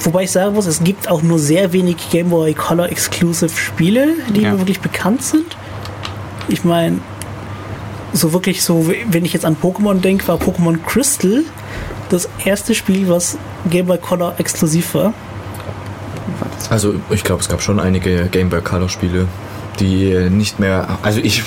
Wobei 0.00 0.24
ich 0.24 0.32
sagen 0.32 0.54
muss, 0.54 0.66
es 0.66 0.82
gibt 0.82 1.08
auch 1.08 1.22
nur 1.22 1.38
sehr 1.38 1.72
wenig 1.72 1.96
Game 2.10 2.30
Boy 2.30 2.54
Color 2.54 2.90
Exclusive 2.90 3.56
Spiele, 3.56 4.14
die 4.34 4.42
Ja. 4.42 4.52
mir 4.52 4.58
wirklich 4.58 4.80
bekannt 4.80 5.22
sind. 5.22 5.56
Ich 6.48 6.64
meine, 6.64 6.98
so 8.12 8.32
wirklich 8.32 8.62
so, 8.62 8.90
wenn 9.10 9.24
ich 9.24 9.32
jetzt 9.32 9.44
an 9.44 9.56
Pokémon 9.60 10.00
denke, 10.00 10.28
war 10.28 10.36
Pokémon 10.38 10.76
Crystal 10.86 11.42
das 12.10 12.28
erste 12.44 12.74
Spiel, 12.74 13.08
was 13.08 13.38
Game 13.70 13.86
Boy 13.86 13.98
Color 13.98 14.34
exklusiv 14.38 14.94
war. 14.94 15.14
Also 16.70 16.94
ich 17.10 17.24
glaube, 17.24 17.40
es 17.42 17.48
gab 17.48 17.62
schon 17.62 17.80
einige 17.80 18.26
Game 18.26 18.50
Boy 18.50 18.60
Color 18.60 18.88
Spiele, 18.88 19.26
die 19.80 20.14
nicht 20.30 20.58
mehr. 20.60 20.98
Also 21.02 21.20
ich, 21.20 21.42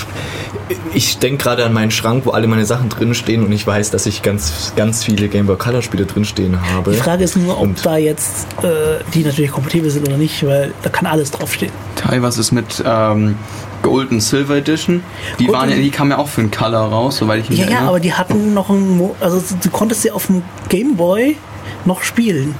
ich 0.93 1.19
denke 1.19 1.43
gerade 1.43 1.65
an 1.65 1.73
meinen 1.73 1.91
Schrank, 1.91 2.25
wo 2.25 2.31
alle 2.31 2.47
meine 2.47 2.65
Sachen 2.65 2.89
drinstehen 2.89 3.43
und 3.45 3.51
ich 3.51 3.65
weiß, 3.65 3.91
dass 3.91 4.05
ich 4.05 4.21
ganz, 4.23 4.73
ganz 4.75 5.03
viele 5.03 5.27
Game 5.27 5.45
Boy 5.47 5.57
Color 5.57 5.81
Spiele 5.81 6.05
drinstehen 6.05 6.59
habe. 6.73 6.91
Die 6.91 6.97
Frage 6.97 7.23
ist 7.23 7.37
nur, 7.37 7.57
ob 7.57 7.63
Und- 7.63 7.85
da 7.85 7.97
jetzt 7.97 8.47
äh, 8.63 9.03
die 9.13 9.23
natürlich 9.23 9.51
kompatibel 9.51 9.89
sind 9.89 10.07
oder 10.07 10.17
nicht, 10.17 10.45
weil 10.45 10.73
da 10.81 10.89
kann 10.89 11.05
alles 11.05 11.31
draufstehen. 11.31 11.71
Teil, 11.95 12.21
was 12.23 12.37
ist 12.37 12.51
mit 12.51 12.83
ähm, 12.85 13.35
Gold 13.85 14.11
und 14.11 14.21
Silver 14.21 14.55
Edition? 14.57 15.03
Die, 15.39 15.47
waren 15.49 15.69
ja, 15.69 15.75
die 15.75 15.89
kamen 15.91 16.11
ja 16.11 16.17
auch 16.17 16.27
für 16.27 16.41
einen 16.41 16.51
Color 16.51 16.79
raus, 16.89 17.17
soweit 17.17 17.41
ich 17.43 17.49
mich 17.49 17.59
Ja, 17.59 17.65
ja, 17.65 17.71
erinnere. 17.71 17.89
aber 17.89 17.99
die 17.99 18.13
hatten 18.13 18.53
noch 18.53 18.69
ein, 18.69 18.97
Mo 18.97 19.15
also 19.19 19.41
du 19.61 19.69
konntest 19.69 20.01
sie 20.01 20.11
auf 20.11 20.27
dem 20.27 20.41
Game 20.69 20.95
Boy 20.95 21.37
noch 21.85 22.03
spielen. 22.03 22.55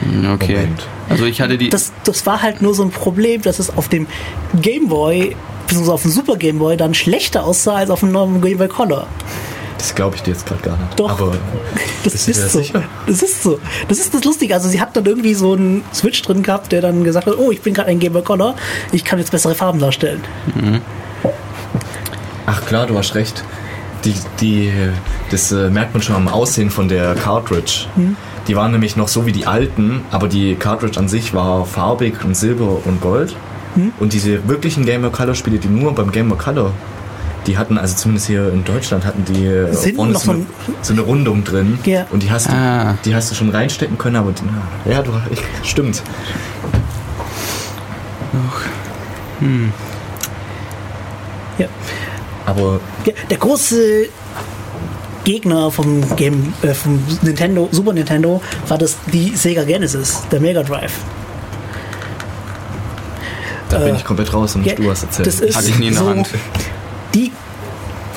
Hm, 0.00 0.30
Okay. 0.34 0.54
Moment. 0.54 0.86
Also 1.10 1.24
ich 1.24 1.40
hatte 1.40 1.56
die. 1.56 1.70
Das, 1.70 1.92
das 2.04 2.26
war 2.26 2.42
halt 2.42 2.60
nur 2.60 2.74
so 2.74 2.82
ein 2.82 2.90
Problem, 2.90 3.40
dass 3.42 3.58
es 3.58 3.74
auf 3.76 3.88
dem 3.88 4.06
Game 4.60 4.88
Boy, 4.88 5.34
beziehungsweise 5.66 5.94
auf 5.94 6.02
dem 6.02 6.10
Super 6.10 6.36
Game 6.36 6.58
Boy, 6.58 6.76
dann 6.76 6.92
schlechter 6.94 7.44
aussah 7.44 7.76
als 7.76 7.90
auf 7.90 8.00
dem 8.00 8.12
neuen 8.12 8.40
Game 8.42 8.58
Boy 8.58 8.68
Color. 8.68 9.06
Das 9.78 9.94
glaube 9.94 10.16
ich 10.16 10.22
dir 10.22 10.32
jetzt 10.32 10.44
gerade 10.46 10.60
gar 10.62 10.76
nicht. 10.76 10.98
Doch. 10.98 11.10
Aber 11.10 11.32
Das 12.04 12.14
ist 12.14 12.26
dir 12.26 12.34
so. 12.34 12.58
sicher? 12.58 12.82
Das 13.06 13.22
ist 13.22 13.42
so. 13.42 13.58
Das 13.88 13.98
ist 13.98 14.12
das 14.12 14.24
Lustige. 14.24 14.54
Also 14.54 14.68
sie 14.68 14.80
hat 14.80 14.96
dann 14.96 15.06
irgendwie 15.06 15.34
so 15.34 15.52
einen 15.52 15.84
Switch 15.94 16.20
drin 16.22 16.42
gehabt, 16.42 16.72
der 16.72 16.82
dann 16.82 17.04
gesagt 17.04 17.26
hat, 17.26 17.38
oh, 17.38 17.50
ich 17.52 17.62
bin 17.62 17.74
gerade 17.74 17.88
ein 17.88 17.98
Game 18.00 18.12
Boy 18.12 18.22
Color, 18.22 18.54
ich 18.92 19.04
kann 19.04 19.18
jetzt 19.18 19.30
bessere 19.30 19.54
Farben 19.54 19.78
darstellen. 19.78 20.20
ach 22.46 22.64
klar, 22.66 22.86
du 22.86 22.98
hast 22.98 23.14
recht. 23.14 23.44
Die, 24.04 24.14
die, 24.40 24.72
das 25.30 25.50
äh, 25.50 25.70
merkt 25.70 25.92
man 25.94 26.02
schon 26.02 26.14
am 26.16 26.28
Aussehen 26.28 26.70
von 26.70 26.88
der 26.88 27.14
Cartridge. 27.14 27.86
Die 28.46 28.56
waren 28.56 28.70
nämlich 28.72 28.96
noch 28.96 29.08
so 29.08 29.26
wie 29.26 29.32
die 29.32 29.46
alten, 29.46 30.02
aber 30.10 30.28
die 30.28 30.54
Cartridge 30.54 30.98
an 30.98 31.08
sich 31.08 31.34
war 31.34 31.64
farbig 31.66 32.24
und 32.24 32.36
silber 32.36 32.78
und 32.84 33.00
gold. 33.00 33.34
Und 34.00 34.12
diese 34.12 34.48
wirklichen 34.48 34.84
Game 34.86 35.02
Boy 35.02 35.10
Color 35.10 35.34
Spiele, 35.36 35.58
die 35.58 35.68
nur 35.68 35.94
beim 35.94 36.10
Game 36.10 36.28
Boy 36.28 36.38
Color, 36.38 36.72
die 37.48 37.58
hatten, 37.58 37.76
also 37.78 37.96
zumindest 37.96 38.28
hier 38.28 38.52
in 38.52 38.62
Deutschland, 38.64 39.04
hatten 39.04 39.24
die 39.24 39.44
äh, 39.46 39.72
Sind 39.72 39.96
vorne 39.96 40.12
noch 40.12 40.20
so, 40.20 40.30
eine, 40.32 40.46
so 40.82 40.92
eine 40.92 41.02
Rundung 41.02 41.42
drin. 41.42 41.78
Ja. 41.84 42.06
Und 42.10 42.22
die 42.22 42.30
hast, 42.30 42.46
du, 42.46 42.52
Ah. 42.52 42.96
die 43.04 43.14
hast 43.14 43.30
du 43.30 43.34
schon 43.34 43.50
reinstecken 43.50 43.98
können, 43.98 44.16
aber 44.16 44.30
die, 44.32 44.90
ja, 44.90 45.02
du, 45.02 45.10
ich, 45.32 45.40
stimmt. 45.68 46.02
Ja. 51.58 51.66
Aber 52.46 52.80
Ja, 53.04 53.12
Der 53.30 53.38
große 53.38 54.06
Gegner 55.24 55.70
vom 55.70 56.16
Game, 56.16 56.52
äh, 56.62 56.72
vom 56.74 57.02
Nintendo, 57.22 57.68
Super 57.72 57.92
Nintendo 57.92 58.40
war 58.68 58.78
das 58.78 58.96
die 59.12 59.36
Sega 59.36 59.64
Genesis, 59.64 60.22
der 60.30 60.40
Mega 60.40 60.62
Drive. 60.62 60.92
da 63.68 63.78
bin 63.80 63.94
ich 63.96 64.04
komplett 64.04 64.32
raus 64.32 64.54
und 64.54 64.64
Ja, 64.64 64.74
du 64.74 64.90
hast 64.90 65.02
erzählt. 65.02 65.26
das 65.26 65.40
ist 65.40 65.56
Hatte 65.56 65.68
ich 65.68 65.78
nie 65.78 65.88
in 65.88 65.94
der 65.94 66.02
so 66.02 66.08
Hand. 66.08 66.28
Die 67.14 67.32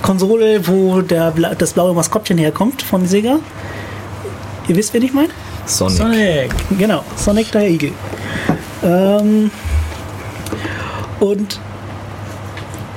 Konsole, 0.02 0.68
wo 0.68 1.02
der, 1.02 1.32
das 1.32 1.74
blaue 1.74 1.94
Maskottchen 1.94 2.38
herkommt 2.38 2.82
von 2.82 3.06
Sega. 3.06 3.39
Ihr 4.68 4.76
wisst, 4.76 4.94
wen 4.94 5.04
ich 5.04 5.14
meine? 5.14 5.30
Sonic. 5.66 5.98
Sonic. 5.98 6.52
Genau, 6.78 7.04
Sonic 7.16 7.52
der 7.52 7.70
Igel. 7.70 7.92
Ähm, 8.84 9.52
und 11.20 11.60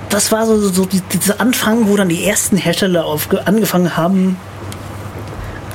das 0.09 0.32
war 0.32 0.47
so, 0.47 0.68
so 0.68 0.84
die, 0.84 1.01
dieser 1.01 1.40
Anfang, 1.40 1.88
wo 1.88 1.97
dann 1.97 2.09
die 2.09 2.24
ersten 2.24 2.57
Hersteller 2.57 3.05
auf, 3.05 3.28
angefangen 3.45 3.97
haben, 3.97 4.36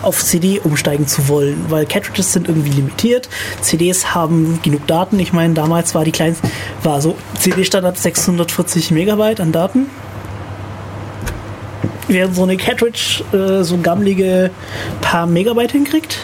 auf 0.01 0.24
CD 0.24 0.59
umsteigen 0.59 1.07
zu 1.07 1.28
wollen, 1.28 1.65
weil 1.70 1.86
Cartridges 1.86 2.34
sind 2.34 2.47
irgendwie 2.47 2.70
limitiert. 2.70 3.30
CDs 3.61 4.13
haben 4.15 4.59
genug 4.63 4.88
Daten. 4.88 5.20
Ich 5.20 5.34
meine, 5.34 5.53
damals 5.53 5.93
war 5.93 6.05
die 6.05 6.11
kleinste, 6.11 6.47
war 6.84 7.01
so 7.01 7.17
CD-Standard 7.38 7.97
640 7.97 8.91
Megabyte 8.91 9.41
an 9.41 9.51
Daten. 9.51 9.88
Während 12.10 12.36
so 12.36 12.43
eine 12.43 12.57
Cartridge 12.57 13.24
äh, 13.32 13.64
so 13.64 13.78
gammelige 13.78 14.49
paar 15.01 15.28
Megabyte 15.28 15.72
hinkriegt. 15.72 16.18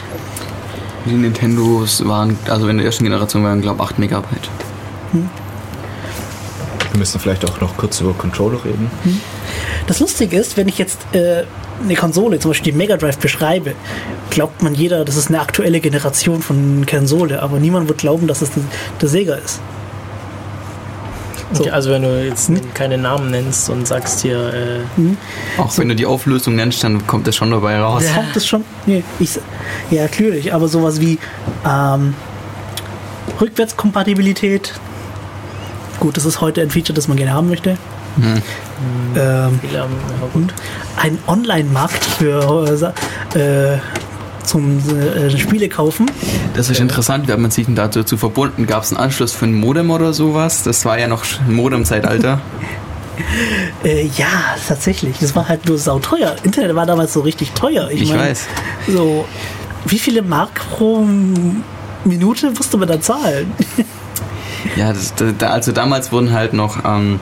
Die 1.05 1.13
Nintendos 1.13 2.05
waren, 2.07 2.37
also 2.49 2.67
in 2.67 2.77
der 2.77 2.85
ersten 2.85 3.03
Generation 3.03 3.43
waren, 3.43 3.61
glaube 3.61 3.83
ich, 3.83 3.89
8 3.89 3.99
Megabyte. 3.99 4.49
Wir 5.13 6.99
müssen 6.99 7.19
vielleicht 7.19 7.45
auch 7.45 7.61
noch 7.61 7.77
kurz 7.77 8.01
über 8.01 8.13
Controller 8.13 8.65
reden. 8.65 8.89
Das 9.85 9.99
Lustige 9.99 10.37
ist, 10.37 10.57
wenn 10.57 10.67
ich 10.67 10.79
jetzt 10.79 10.99
äh, 11.13 11.43
eine 11.83 11.95
Konsole, 11.95 12.39
zum 12.39 12.51
Beispiel 12.51 12.71
die 12.71 12.77
Mega 12.77 12.97
Drive, 12.97 13.19
beschreibe, 13.19 13.75
glaubt 14.31 14.63
man 14.63 14.73
jeder, 14.73 15.05
das 15.05 15.17
ist 15.17 15.27
eine 15.27 15.39
aktuelle 15.39 15.79
Generation 15.79 16.41
von 16.41 16.85
Konsole, 16.89 17.41
aber 17.43 17.59
niemand 17.59 17.87
wird 17.87 17.99
glauben, 17.99 18.25
dass 18.27 18.41
es 18.41 18.51
der, 18.51 18.63
der 19.01 19.09
Sega 19.09 19.35
ist. 19.35 19.59
So. 21.53 21.61
Okay, 21.61 21.71
also 21.71 21.91
wenn 21.91 22.01
du 22.01 22.25
jetzt 22.25 22.51
keine 22.73 22.97
Namen 22.97 23.29
nennst 23.29 23.69
und 23.69 23.87
sagst 23.87 24.21
hier, 24.21 24.53
äh, 24.53 25.61
Auch 25.61 25.77
wenn 25.77 25.89
du 25.89 25.95
die 25.95 26.05
Auflösung 26.05 26.55
nennst, 26.55 26.83
dann 26.83 27.05
kommt 27.05 27.27
das 27.27 27.35
schon 27.35 27.51
dabei 27.51 27.79
raus. 27.79 28.03
Das 28.03 28.15
kommt 28.15 28.35
das 28.35 28.47
schon? 28.47 28.65
Nee, 28.85 29.03
ich, 29.19 29.39
ja, 29.91 30.03
natürlich, 30.03 30.53
aber 30.53 30.67
sowas 30.67 30.99
wie 30.99 31.19
ähm, 31.67 32.15
Rückwärtskompatibilität. 33.39 34.73
Gut, 35.99 36.17
das 36.17 36.25
ist 36.25 36.41
heute 36.41 36.61
ein 36.61 36.71
Feature, 36.71 36.93
das 36.95 37.07
man 37.07 37.17
gerne 37.17 37.33
haben 37.33 37.47
möchte. 37.47 37.77
Ähm, 38.17 39.59
viele 39.61 39.79
haben, 39.79 39.93
ja 40.21 40.27
gut. 40.33 40.53
ein 40.97 41.17
Online-Markt 41.27 42.03
für 42.03 42.93
äh, 43.35 43.39
äh, 43.39 43.77
zum 44.45 44.79
äh, 44.97 45.35
Spiele 45.37 45.69
kaufen. 45.69 46.09
Das 46.55 46.69
ist 46.69 46.79
interessant, 46.79 47.27
wie 47.27 47.31
hat 47.31 47.39
man 47.39 47.51
sich 47.51 47.65
denn 47.65 47.75
dazu 47.75 48.17
verbunden? 48.17 48.67
Gab 48.67 48.83
es 48.83 48.91
einen 48.91 48.99
Anschluss 48.99 49.31
für 49.31 49.45
ein 49.45 49.53
Modem 49.53 49.89
oder 49.91 50.13
sowas? 50.13 50.63
Das 50.63 50.85
war 50.85 50.99
ja 50.99 51.07
noch 51.07 51.23
Modem-Zeitalter. 51.47 52.41
Äh, 53.85 54.07
ja, 54.17 54.27
tatsächlich. 54.67 55.19
Das 55.19 55.35
war 55.37 55.47
halt 55.47 55.65
nur 55.67 55.77
sauteuer. 55.77 56.35
Internet 56.43 56.75
war 56.75 56.85
damals 56.85 57.13
so 57.13 57.21
richtig 57.21 57.51
teuer. 57.51 57.89
Ich 57.89 58.09
mein, 58.09 58.19
weiß. 58.19 58.45
So, 58.89 59.25
wie 59.85 59.99
viele 59.99 60.21
Mark 60.21 60.53
pro 60.69 61.07
Minute 62.03 62.51
musste 62.51 62.75
man 62.75 62.89
da 62.89 62.99
zahlen? 62.99 63.53
Ja, 64.75 64.91
das, 64.91 65.13
da, 65.37 65.51
also 65.51 65.71
damals 65.71 66.11
wurden 66.11 66.33
halt 66.33 66.53
noch 66.53 66.83
ähm, 66.83 67.19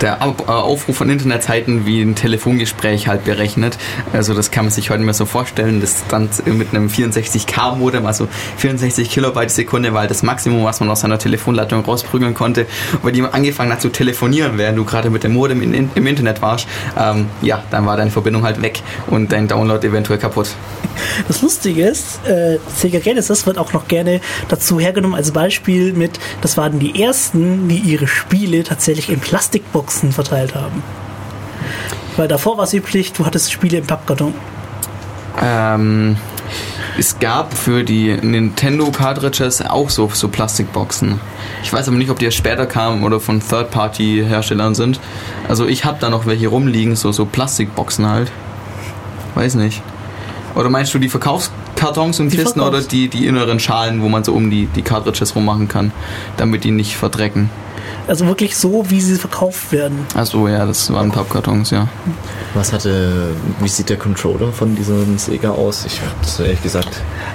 der 0.00 0.20
äh, 0.20 0.50
Aufruf 0.50 0.96
von 0.96 1.10
Internetseiten 1.10 1.86
wie 1.86 2.00
ein 2.02 2.14
Telefongespräch 2.14 3.08
halt 3.08 3.24
berechnet. 3.24 3.78
Also 4.12 4.34
das 4.34 4.50
kann 4.50 4.64
man 4.64 4.72
sich 4.72 4.90
heute 4.90 5.00
nicht 5.00 5.06
mehr 5.06 5.14
so 5.14 5.26
vorstellen. 5.26 5.80
Das 5.80 6.04
stand 6.06 6.46
mit 6.46 6.74
einem 6.74 6.88
64K-Modem, 6.88 8.06
also 8.06 8.28
64 8.58 9.10
Kilobyte 9.10 9.48
die 9.48 9.54
Sekunde 9.54 9.94
war 9.94 10.06
das 10.06 10.22
Maximum, 10.22 10.64
was 10.64 10.80
man 10.80 10.90
aus 10.90 11.00
seiner 11.00 11.18
Telefonleitung 11.18 11.84
rausprügeln 11.84 12.34
konnte. 12.34 12.66
Wenn 13.02 13.14
jemand 13.14 13.34
angefangen 13.34 13.72
hat 13.72 13.80
zu 13.80 13.88
telefonieren, 13.88 14.58
während 14.58 14.78
du 14.78 14.84
gerade 14.84 15.10
mit 15.10 15.24
dem 15.24 15.32
Modem 15.32 15.62
in, 15.62 15.90
im 15.94 16.06
Internet 16.06 16.42
warst, 16.42 16.68
ähm, 16.98 17.26
ja, 17.42 17.62
dann 17.70 17.86
war 17.86 17.96
deine 17.96 18.10
Verbindung 18.10 18.44
halt 18.44 18.62
weg 18.62 18.82
und 19.06 19.32
dein 19.32 19.48
Download 19.48 19.86
eventuell 19.86 20.18
kaputt. 20.18 20.50
Das 21.26 21.42
Lustige 21.42 21.86
ist, 21.86 22.20
äh, 22.26 22.58
Sega 22.74 22.98
Genesis 22.98 23.46
wird 23.46 23.58
auch 23.58 23.72
noch 23.72 23.88
gerne 23.88 24.20
dazu 24.48 24.78
hergenommen 24.78 25.16
als 25.16 25.32
Beispiel 25.32 25.92
mit, 25.92 26.18
das 26.40 26.56
waren 26.56 26.78
die 26.78 27.02
ersten, 27.02 27.68
die 27.68 27.78
ihre 27.78 28.06
Spiele 28.06 28.64
tatsächlich 28.64 29.08
in 29.08 29.20
Plastikboxen 29.88 30.12
verteilt 30.12 30.54
haben. 30.54 30.82
Weil 32.16 32.28
davor 32.28 32.58
war 32.58 32.64
es 32.64 32.74
üblich, 32.74 33.12
du 33.12 33.24
hattest 33.24 33.52
Spiele 33.52 33.78
im 33.78 33.86
Pappkarton. 33.86 34.34
Ähm, 35.40 36.16
es 36.98 37.18
gab 37.18 37.54
für 37.54 37.84
die 37.84 38.16
Nintendo 38.16 38.90
Cartridges 38.90 39.62
auch 39.62 39.88
so, 39.88 40.10
so 40.12 40.28
Plastikboxen. 40.28 41.20
Ich 41.62 41.72
weiß 41.72 41.88
aber 41.88 41.96
nicht, 41.96 42.10
ob 42.10 42.18
die 42.18 42.24
erst 42.24 42.36
später 42.36 42.66
kamen 42.66 43.04
oder 43.04 43.20
von 43.20 43.40
Third-Party-Herstellern 43.40 44.74
sind. 44.74 45.00
Also 45.48 45.66
ich 45.66 45.84
habe 45.84 45.98
da 46.00 46.10
noch 46.10 46.26
welche 46.26 46.48
rumliegen, 46.48 46.96
so, 46.96 47.12
so 47.12 47.24
Plastikboxen 47.24 48.08
halt. 48.08 48.30
Weiß 49.34 49.54
nicht. 49.54 49.80
Oder 50.54 50.70
meinst 50.70 50.92
du 50.92 50.98
die 50.98 51.08
Verkaufskartons 51.08 52.18
und 52.18 52.32
Die 52.32 52.36
Kisten 52.36 52.60
Verkaufs- 52.60 52.78
oder 52.78 52.88
die, 52.88 53.08
die 53.08 53.26
inneren 53.26 53.60
Schalen, 53.60 54.02
wo 54.02 54.08
man 54.08 54.24
so 54.24 54.32
um 54.32 54.50
die, 54.50 54.66
die 54.66 54.82
Cartridges 54.82 55.36
rummachen 55.36 55.68
kann, 55.68 55.92
damit 56.36 56.64
die 56.64 56.72
nicht 56.72 56.96
verdrecken? 56.96 57.48
Also 58.08 58.26
wirklich 58.26 58.56
so, 58.56 58.84
wie 58.88 59.00
sie 59.02 59.16
verkauft 59.16 59.70
werden. 59.70 60.06
Achso, 60.14 60.48
ja, 60.48 60.64
das 60.64 60.90
waren 60.92 61.12
Pappkartons, 61.12 61.70
ja. 61.70 61.86
Was 62.54 62.72
hatte, 62.72 63.32
wie 63.60 63.68
sieht 63.68 63.90
der 63.90 63.98
Controller 63.98 64.50
von 64.50 64.74
diesem 64.74 65.18
Sega 65.18 65.50
aus? 65.50 65.84
Ich 65.86 66.00
habe 66.00 66.12
das 66.22 66.40
ehrlich 66.40 66.62
gesagt. 66.62 66.88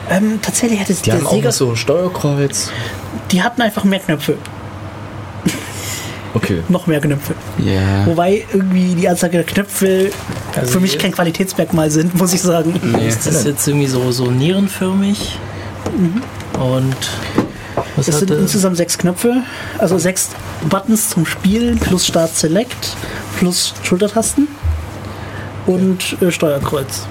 Ähm, 0.10 0.40
tatsächlich 0.42 0.80
hatte 0.80 0.94
Die 0.94 1.02
der 1.04 1.14
haben 1.16 1.28
auch 1.28 1.32
Sega, 1.32 1.50
noch 1.50 1.54
so 1.54 1.70
ein 1.70 1.76
Steuerkreuz. 1.76 2.72
die 3.32 3.42
hatten 3.44 3.62
einfach 3.62 3.84
mehr 3.84 4.00
Knöpfe, 4.00 4.36
Okay. 6.34 6.64
noch 6.70 6.88
mehr 6.88 7.00
Knöpfe. 7.00 7.36
Ja. 7.60 8.08
Wobei 8.08 8.44
irgendwie 8.52 8.96
die 8.96 9.08
Anzahl 9.08 9.30
der 9.30 9.44
Knöpfe 9.44 10.10
Also 10.56 10.72
für 10.74 10.80
mich 10.80 10.98
kein 10.98 11.12
Qualitätsmerkmal 11.12 11.92
sind, 11.92 12.16
muss 12.20 12.34
ich 12.34 12.42
sagen. 12.42 12.74
Nee. 12.84 13.08
ist 13.08 13.28
das 13.28 13.44
jetzt 13.44 13.68
irgendwie 13.68 13.86
so, 13.88 14.12
so 14.12 14.32
nierenförmig? 14.32 15.38
Und 16.60 16.96
was 17.96 18.08
Es 18.08 18.20
sind 18.20 18.32
hatte, 18.32 18.40
insgesamt 18.42 18.78
sechs 18.78 18.98
Knöpfe, 18.98 19.44
also 19.78 19.98
sechs 19.98 20.30
Buttons 20.70 21.10
zum 21.10 21.26
Spielen, 21.26 21.78
plus 21.80 22.06
Start 22.08 22.36
Select, 22.36 22.96
plus 23.38 23.74
Schultertasten 23.84 24.48
und 25.68 26.18
äh, 26.22 26.32
Steuerkreuz. 26.32 27.06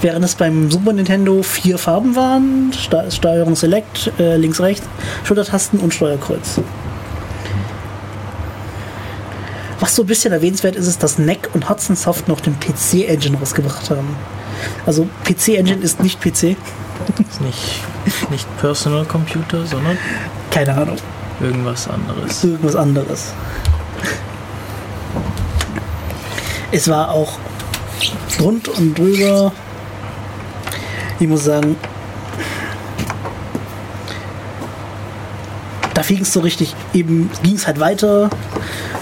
Während 0.00 0.24
es 0.24 0.34
beim 0.34 0.70
Super 0.70 0.92
Nintendo 0.92 1.42
vier 1.42 1.78
Farben 1.78 2.16
waren, 2.16 2.72
Sta- 2.72 3.10
Steuerung 3.10 3.54
Select, 3.54 4.12
äh, 4.18 4.36
links, 4.36 4.60
rechts, 4.60 4.86
Schultertasten 5.24 5.78
und 5.80 5.94
Steuerkreuz. 5.94 6.60
Was 9.80 9.94
so 9.94 10.02
ein 10.02 10.06
bisschen 10.06 10.32
erwähnenswert 10.32 10.74
ist, 10.74 10.88
ist, 10.88 11.02
dass 11.04 11.18
NEC 11.18 11.50
und 11.54 11.68
Hudson 11.70 11.94
Soft 11.94 12.26
noch 12.26 12.40
den 12.40 12.58
PC-Engine 12.58 13.38
rausgebracht 13.38 13.90
haben. 13.90 14.16
Also 14.86 15.08
PC-Engine 15.24 15.80
ist 15.82 16.02
nicht 16.02 16.20
PC. 16.20 16.56
Ist 17.28 17.40
nicht, 17.40 17.82
nicht 18.30 18.46
Personal 18.58 19.04
Computer, 19.04 19.64
sondern 19.66 19.96
Keine 20.50 20.74
Ahnung. 20.76 20.96
irgendwas 21.40 21.88
anderes. 21.88 22.44
irgendwas 22.44 22.76
anderes. 22.76 23.32
Es 26.70 26.88
war 26.88 27.10
auch 27.10 27.32
rund 28.40 28.68
und 28.68 28.96
drüber. 28.98 29.52
Ich 31.18 31.26
muss 31.26 31.44
sagen, 31.44 31.76
da 35.94 36.02
fing 36.02 36.20
es 36.20 36.32
so 36.32 36.40
richtig, 36.40 36.74
eben 36.94 37.30
ging 37.42 37.54
es 37.56 37.66
halt 37.66 37.80
weiter 37.80 38.30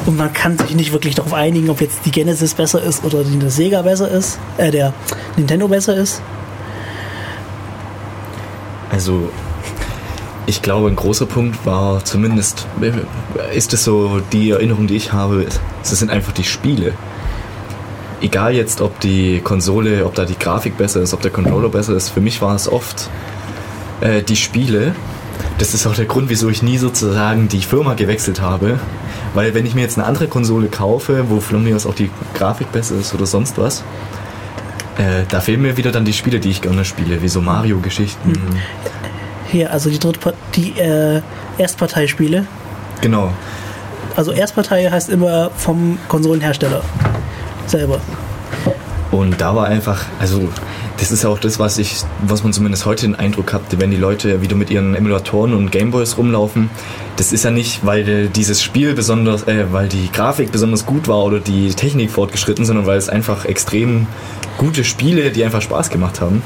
und 0.07 0.17
man 0.17 0.33
kann 0.33 0.57
sich 0.57 0.75
nicht 0.75 0.93
wirklich 0.93 1.15
darauf 1.15 1.35
einigen, 1.35 1.69
ob 1.69 1.81
jetzt 1.81 1.99
die 2.07 2.11
Genesis 2.11 2.55
besser 2.55 2.83
ist 2.83 3.05
oder 3.05 3.23
die 3.25 3.51
Sega 3.51 3.83
besser 3.83 4.09
ist, 4.11 4.39
äh, 4.57 4.71
der 4.71 4.95
Nintendo 5.37 5.69
besser 5.69 5.95
ist. 5.97 6.23
Also, 8.97 9.29
ich 10.47 10.63
glaube, 10.63 10.89
ein 10.89 10.97
großer 10.97 11.27
Punkt 11.27 11.67
war 11.67 12.03
zumindest, 12.03 12.67
ist 13.55 13.75
es 13.75 13.85
so, 13.85 14.23
die 14.33 14.53
Erinnerung, 14.53 14.87
die 14.87 14.97
ich 14.97 15.13
habe, 15.13 15.45
es 15.83 15.91
sind 15.91 16.11
einfach 16.11 16.33
die 16.33 16.45
Spiele. 16.45 16.95
Egal 18.23 18.55
jetzt, 18.55 18.81
ob 18.81 18.99
die 19.01 19.41
Konsole, 19.41 20.07
ob 20.07 20.15
da 20.15 20.25
die 20.25 20.39
Grafik 20.39 20.79
besser 20.79 21.03
ist, 21.03 21.13
ob 21.13 21.21
der 21.21 21.31
Controller 21.31 21.69
besser 21.69 21.95
ist, 21.95 22.09
für 22.09 22.23
mich 22.23 22.41
war 22.41 22.55
es 22.55 22.73
oft 22.73 23.11
äh, 24.01 24.23
die 24.23 24.37
Spiele. 24.37 24.95
Das 25.59 25.75
ist 25.75 25.87
auch 25.87 25.95
der 25.95 26.07
Grund, 26.07 26.31
wieso 26.31 26.49
ich 26.49 26.63
nie 26.63 26.79
sozusagen 26.79 27.49
die 27.49 27.61
Firma 27.61 27.93
gewechselt 27.93 28.41
habe. 28.41 28.81
Weil 29.35 29.53
wenn 29.53 29.67
ich 29.67 29.75
mir 29.75 29.83
jetzt 29.83 29.99
eine 29.99 30.07
andere 30.07 30.27
Konsole 30.27 30.69
kaufe, 30.69 31.27
wo 31.29 31.41
von 31.41 31.63
mir 31.63 31.77
aus 31.77 31.85
auch 31.85 31.95
die 31.95 32.09
Grafik 32.33 32.73
besser 32.73 32.95
ist 32.99 33.13
oder 33.13 33.27
sonst 33.27 33.59
was, 33.59 33.85
äh, 34.99 35.25
da 35.29 35.41
fehlen 35.41 35.63
mir 35.63 35.77
wieder 35.77 35.93
dann 35.93 36.05
die 36.05 36.13
Spiele, 36.13 36.41
die 36.41 36.51
ich 36.51 36.63
gerne 36.63 36.85
spiele, 36.85 37.23
wie 37.23 37.29
so 37.29 37.41
Mario-Geschichten. 37.41 38.33
Hier, 39.51 39.73
also 39.73 39.91
die 39.91 39.99
Drittpart 39.99 40.35
die 40.55 40.79
äh, 40.79 41.21
Erstparteispiele. 41.59 42.47
Genau. 43.01 43.33
Also 44.17 44.33
Erstpartei 44.33 44.89
heißt 44.91 45.11
immer 45.11 45.51
vom 45.57 45.99
Konsolenhersteller 46.09 46.83
selber. 47.67 48.01
Und 49.11 49.41
da 49.41 49.55
war 49.55 49.67
einfach, 49.67 50.05
also 50.19 50.49
das 50.99 51.13
ist 51.13 51.25
auch 51.25 51.39
das, 51.39 51.59
was 51.59 51.79
ich, 51.79 51.97
was 52.27 52.43
man 52.43 52.53
zumindest 52.53 52.87
heute 52.87 53.07
den 53.07 53.15
Eindruck 53.15 53.53
hat, 53.53 53.63
wenn 53.79 53.91
die 53.91 53.97
Leute 53.97 54.43
wieder 54.43 54.57
mit 54.57 54.71
ihren 54.71 54.95
Emulatoren 54.95 55.55
und 55.55 55.71
Gameboys 55.71 56.17
rumlaufen. 56.17 56.71
Das 57.17 57.33
ist 57.33 57.45
ja 57.45 57.51
nicht, 57.51 57.85
weil 57.85 58.29
dieses 58.29 58.63
Spiel 58.63 58.95
besonders, 58.95 59.47
äh, 59.47 59.67
weil 59.73 59.89
die 59.89 60.11
Grafik 60.11 60.53
besonders 60.53 60.87
gut 60.87 61.09
war 61.09 61.25
oder 61.25 61.41
die 61.41 61.69
Technik 61.75 62.11
fortgeschritten, 62.11 62.65
sondern 62.65 62.87
weil 62.87 62.99
es 62.99 63.09
einfach 63.09 63.45
extrem 63.45 64.07
gute 64.59 64.85
Spiele, 64.85 65.31
die 65.31 65.45
einfach 65.45 65.63
Spaß 65.63 65.91
gemacht 65.91 66.21
haben. 66.21 66.43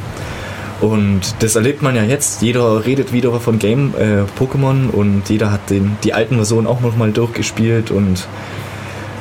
Und 0.81 1.35
das 1.41 1.57
erlebt 1.57 1.83
man 1.83 1.95
ja 1.95 2.05
jetzt. 2.05 2.41
Jeder 2.43 2.87
redet 2.87 3.13
wieder 3.13 3.39
von 3.39 3.59
Game 3.59 3.95
äh, 3.99 4.25
Pokémon 4.41 4.89
und 4.89 5.29
jeder 5.29 5.53
hat 5.53 5.71
den, 5.71 5.97
die 6.05 6.15
alten 6.15 6.37
Versionen 6.37 6.67
auch 6.67 6.81
nochmal 6.81 7.13
durchgespielt 7.13 7.91
und 7.91 8.27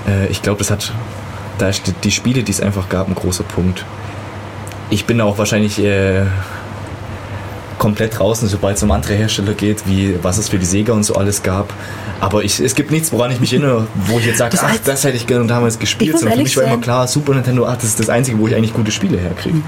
äh, 0.08 0.28
ich 0.28 0.42
glaube, 0.42 0.60
das 0.60 0.72
hat 0.72 0.94
da 1.60 1.68
ist 1.68 1.86
die, 1.88 1.92
die 1.92 2.12
Spiele, 2.12 2.44
die 2.44 2.52
es 2.52 2.62
einfach 2.62 2.90
gab, 2.90 3.08
ein 3.08 3.16
großer 3.16 3.44
Punkt. 3.44 3.86
Ich 4.90 5.06
bin 5.06 5.22
auch 5.22 5.38
wahrscheinlich 5.38 5.80
äh, 5.80 6.24
komplett 7.78 8.20
draußen, 8.20 8.48
sobald 8.48 8.78
es 8.78 8.84
um 8.84 8.92
andere 8.92 9.14
Hersteller 9.14 9.54
geht, 9.54 9.88
wie 9.88 10.16
was 10.22 10.38
es 10.38 10.50
für 10.50 10.60
die 10.60 10.66
Sega 10.66 10.94
und 10.94 11.04
so 11.04 11.16
alles 11.16 11.42
gab. 11.42 11.74
Aber 12.20 12.44
ich, 12.44 12.60
es 12.60 12.76
gibt 12.76 12.92
nichts, 12.92 13.12
woran 13.12 13.32
ich 13.32 13.40
mich 13.40 13.54
erinnere, 13.54 13.88
wo 14.08 14.20
ich 14.20 14.26
jetzt 14.26 14.38
sage, 14.38 14.52
Das 14.52 14.64
ach, 14.64 14.78
das 14.84 15.04
hätte 15.04 15.16
ich 15.16 15.26
gerne 15.26 15.48
damals 15.48 15.80
gespielt. 15.80 16.20
Sondern 16.20 16.38
für 16.38 16.44
mich 16.44 16.58
war 16.58 16.66
immer 16.66 16.78
klar, 16.78 17.08
Super 17.08 17.34
Nintendo, 17.34 17.66
ach, 17.66 17.76
das 17.76 17.86
ist 17.86 18.00
das 18.00 18.10
Einzige, 18.10 18.38
wo 18.38 18.48
ich 18.48 18.56
eigentlich 18.56 18.74
gute 18.74 18.92
Spiele 18.92 19.18
herkriege. 19.18 19.62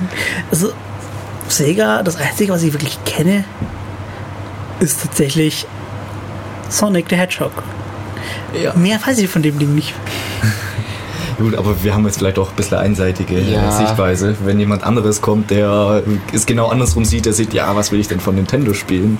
Also 0.52 0.72
Sega, 1.48 2.04
das 2.04 2.18
Einzige, 2.18 2.52
was 2.52 2.64
ich 2.64 2.74
wirklich 2.74 2.98
kenne, 3.06 3.46
ist 4.80 5.02
tatsächlich 5.02 5.66
Sonic 6.70 7.06
the 7.10 7.16
Hedgehog. 7.16 7.52
Ja. 8.62 8.74
Mehr 8.74 9.00
weiß 9.06 9.18
ich 9.20 9.30
von 9.30 9.42
dem 9.42 9.58
Ding 9.60 9.74
nicht. 9.76 9.94
Gut, 11.42 11.56
aber 11.56 11.84
wir 11.84 11.94
haben 11.94 12.06
jetzt 12.06 12.20
vielleicht 12.20 12.38
auch 12.38 12.50
ein 12.50 12.56
bisschen 12.56 12.78
einseitige 12.78 13.40
Ja. 13.40 13.72
Sichtweise. 13.72 14.36
Wenn 14.46 14.60
jemand 14.60 14.84
anderes 14.84 15.22
kommt, 15.22 15.50
der 15.50 16.04
es 16.34 16.46
genau 16.46 16.68
andersrum 16.68 17.04
sieht, 17.04 17.26
der 17.26 17.34
sieht, 17.34 17.54
ja, 17.54 17.76
was 17.76 17.92
will 17.92 18.00
ich 18.00 18.08
denn 18.08 18.20
von 18.20 18.36
Nintendo 18.36 18.74
spielen? 18.74 19.18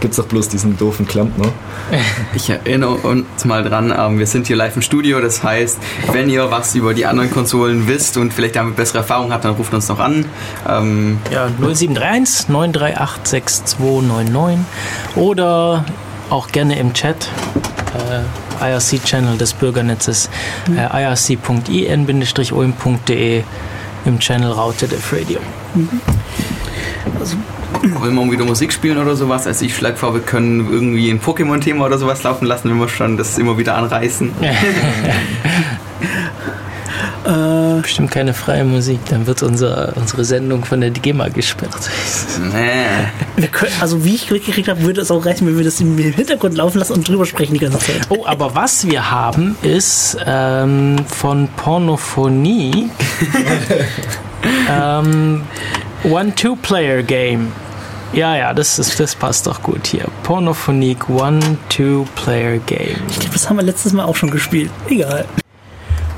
Gibt's 0.00 0.16
doch 0.18 0.26
bloß 0.26 0.48
diesen 0.48 0.76
doofen 0.76 1.06
Klempner. 1.06 1.48
Ich 2.34 2.48
erinnere 2.50 2.94
uns 2.94 3.44
mal 3.44 3.62
dran, 3.62 3.92
ähm, 3.96 4.18
wir 4.18 4.26
sind 4.26 4.46
hier 4.46 4.56
live 4.56 4.74
im 4.76 4.82
Studio, 4.82 5.20
das 5.20 5.42
heißt, 5.42 5.78
wenn 6.12 6.28
ihr 6.30 6.50
was 6.50 6.74
über 6.74 6.94
die 6.94 7.06
anderen 7.06 7.30
Konsolen 7.30 7.86
wisst 7.86 8.16
und 8.16 8.32
vielleicht 8.32 8.56
damit 8.56 8.76
bessere 8.76 8.98
Erfahrungen 8.98 9.32
habt, 9.32 9.44
dann 9.44 9.52
ruft 9.54 9.72
uns 9.74 9.88
noch 9.88 9.98
an. 9.98 10.24
Ähm, 10.68 11.18
Ja, 11.30 11.48
0731 11.58 12.48
938 12.48 13.26
6299 13.26 14.66
oder 15.16 15.84
auch 16.30 16.48
gerne 16.48 16.78
im 16.78 16.92
Chat. 16.94 17.28
Äh, 17.94 18.20
IRC-Channel 18.62 19.36
des 19.38 19.54
Bürgernetzes 19.54 20.30
äh, 20.76 21.04
irc.in-ulm.de 21.04 21.82
im 24.04 24.18
Channel 24.18 24.50
Raute 24.50 24.88
Def 24.88 25.12
Radio. 25.12 25.38
wollen 28.00 28.14
wir 28.14 28.32
wieder 28.32 28.44
Musik 28.44 28.72
spielen 28.72 28.98
oder 28.98 29.16
sowas? 29.16 29.46
Also 29.46 29.64
ich 29.64 29.76
schlage 29.76 29.96
vor, 29.96 30.14
wir 30.14 30.20
können 30.20 30.72
irgendwie 30.72 31.10
ein 31.10 31.20
Pokémon-Thema 31.20 31.86
oder 31.86 31.98
sowas 31.98 32.22
laufen 32.22 32.46
lassen, 32.46 32.70
wenn 32.70 32.78
wir 32.78 32.88
schon 32.88 33.16
das 33.16 33.38
immer 33.38 33.58
wieder 33.58 33.76
anreißen. 33.76 34.30
Bestimmt 37.24 38.10
keine 38.10 38.34
freie 38.34 38.64
Musik, 38.64 39.00
dann 39.08 39.26
wird 39.26 39.42
unser, 39.42 39.96
unsere 39.96 40.24
Sendung 40.24 40.64
von 40.64 40.80
der 40.80 40.90
GEMA 40.90 41.28
gesperrt. 41.28 41.74
Nee. 42.52 42.82
Wir 43.36 43.48
können, 43.48 43.72
also 43.80 44.04
wie 44.04 44.14
ich 44.14 44.30
mitgekriegt 44.30 44.68
habe, 44.68 44.82
würde 44.82 45.00
es 45.00 45.10
auch 45.10 45.24
reichen, 45.24 45.46
wenn 45.46 45.56
wir 45.56 45.64
das 45.64 45.80
im 45.80 45.96
Hintergrund 45.96 46.56
laufen 46.56 46.78
lassen 46.78 46.94
und 46.94 47.08
drüber 47.08 47.26
sprechen 47.26 47.54
die 47.54 47.60
ganze 47.60 47.78
Zeit. 47.78 48.00
Oh, 48.08 48.24
aber 48.26 48.54
was 48.54 48.86
wir 48.86 49.10
haben, 49.10 49.56
ist 49.62 50.16
ähm, 50.26 50.96
von 51.06 51.48
Pornophonie 51.56 52.90
ähm, 54.70 55.42
One-Two-Player-Game. 56.04 57.52
Ja, 58.12 58.36
ja, 58.36 58.52
das, 58.52 58.78
ist, 58.78 59.00
das 59.00 59.14
passt 59.14 59.46
doch 59.46 59.62
gut 59.62 59.86
hier. 59.86 60.06
Pornophonique 60.22 61.08
One-Two-Player-Game. 61.08 62.96
Ich 63.08 63.18
glaube, 63.20 63.32
das 63.32 63.48
haben 63.48 63.56
wir 63.56 63.62
letztes 63.62 63.92
Mal 63.92 64.04
auch 64.04 64.16
schon 64.16 64.30
gespielt. 64.30 64.70
Egal. 64.88 65.24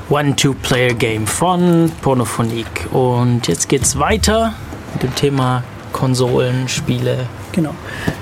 One-Two-Player-Game 0.09 1.27
von 1.27 1.91
Pornophonique. 2.01 2.87
Und 2.91 3.47
jetzt 3.47 3.69
geht's 3.69 3.97
weiter 3.97 4.53
mit 4.93 5.03
dem 5.03 5.15
Thema 5.15 5.63
Konsolen, 5.93 6.67
Spiele. 6.67 7.27
Genau. 7.51 7.73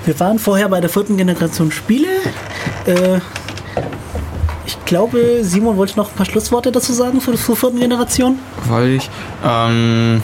Wir 0.04 0.18
waren 0.20 0.38
vorher 0.38 0.68
bei 0.68 0.80
der 0.80 0.90
vierten 0.90 1.16
Generation 1.16 1.70
Spiele. 1.72 2.08
Äh, 2.86 3.18
ich 4.66 4.82
glaube, 4.86 5.40
Simon 5.42 5.76
wollte 5.76 5.96
noch 5.96 6.10
ein 6.10 6.16
paar 6.16 6.26
Schlussworte 6.26 6.72
dazu 6.72 6.92
sagen 6.92 7.20
für 7.20 7.34
zur 7.34 7.56
vierten 7.56 7.80
Generation. 7.80 8.38
Wollte 8.68 8.90
ich. 8.94 9.10
Ähm, 9.44 10.22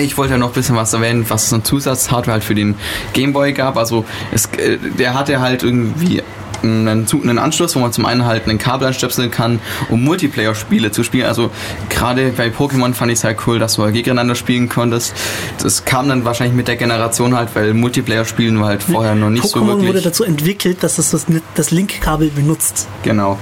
ich 0.00 0.16
wollte 0.16 0.34
ja 0.34 0.38
noch 0.38 0.48
ein 0.48 0.54
bisschen 0.54 0.76
was 0.76 0.92
erwähnen, 0.92 1.24
was 1.28 1.46
es 1.46 1.52
an 1.52 1.64
Zusatzhardware 1.64 2.34
halt 2.34 2.44
für 2.44 2.54
den 2.54 2.74
Gameboy 3.12 3.52
gab. 3.52 3.76
Also 3.76 4.04
es, 4.32 4.46
äh, 4.56 4.78
der 4.78 5.14
hatte 5.14 5.40
halt 5.40 5.62
irgendwie 5.62 6.22
einen, 6.64 7.06
Zu- 7.06 7.22
einen 7.22 7.38
Anschluss, 7.38 7.74
wo 7.76 7.80
man 7.80 7.92
zum 7.92 8.06
einen 8.06 8.24
halt 8.24 8.48
einen 8.48 8.58
Kabel 8.58 8.88
anstöpseln 8.88 9.30
kann, 9.30 9.60
um 9.88 10.02
Multiplayer-Spiele 10.04 10.90
zu 10.90 11.02
spielen. 11.04 11.26
Also 11.26 11.50
gerade 11.90 12.30
bei 12.36 12.48
Pokémon 12.48 12.94
fand 12.94 13.12
ich 13.12 13.18
es 13.18 13.24
halt 13.24 13.38
cool, 13.46 13.58
dass 13.58 13.74
du 13.74 13.82
halt 13.82 13.94
gegeneinander 13.94 14.34
spielen 14.34 14.68
konntest. 14.68 15.14
Das 15.62 15.84
kam 15.84 16.08
dann 16.08 16.24
wahrscheinlich 16.24 16.56
mit 16.56 16.68
der 16.68 16.76
Generation 16.76 17.36
halt, 17.36 17.50
weil 17.54 17.74
Multiplayer-Spielen 17.74 18.58
war 18.60 18.68
halt 18.68 18.82
vorher 18.82 19.14
noch 19.14 19.30
nicht 19.30 19.46
so 19.46 19.58
Pokémon 19.58 19.66
wirklich. 19.68 19.88
wurde 19.88 20.00
dazu 20.02 20.24
entwickelt, 20.24 20.82
dass 20.82 20.98
es 20.98 21.10
das, 21.10 21.26
das 21.54 21.70
Link-Kabel 21.70 22.30
benutzt. 22.30 22.88
Genau. 23.02 23.38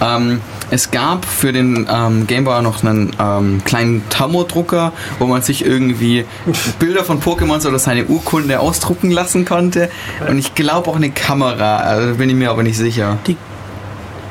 Ähm, 0.00 0.40
es 0.70 0.90
gab 0.90 1.24
für 1.24 1.52
den 1.52 1.86
ähm, 1.90 2.26
Gameboy 2.26 2.60
noch 2.62 2.82
einen 2.82 3.14
ähm, 3.20 3.62
kleinen 3.64 4.02
Thermodrucker, 4.08 4.92
wo 5.18 5.26
man 5.26 5.42
sich 5.42 5.64
irgendwie 5.64 6.24
Bilder 6.78 7.04
von 7.04 7.20
Pokémons 7.22 7.66
oder 7.66 7.78
seine 7.78 8.04
Urkunde 8.06 8.58
ausdrucken 8.60 9.10
lassen 9.10 9.44
konnte. 9.44 9.90
Und 10.28 10.38
ich 10.38 10.54
glaube 10.54 10.90
auch 10.90 10.96
eine 10.96 11.10
Kamera, 11.10 11.76
also 11.76 12.14
bin 12.16 12.28
ich 12.30 12.36
mir 12.36 12.50
aber 12.50 12.62
nicht 12.62 12.76
sicher. 12.76 13.18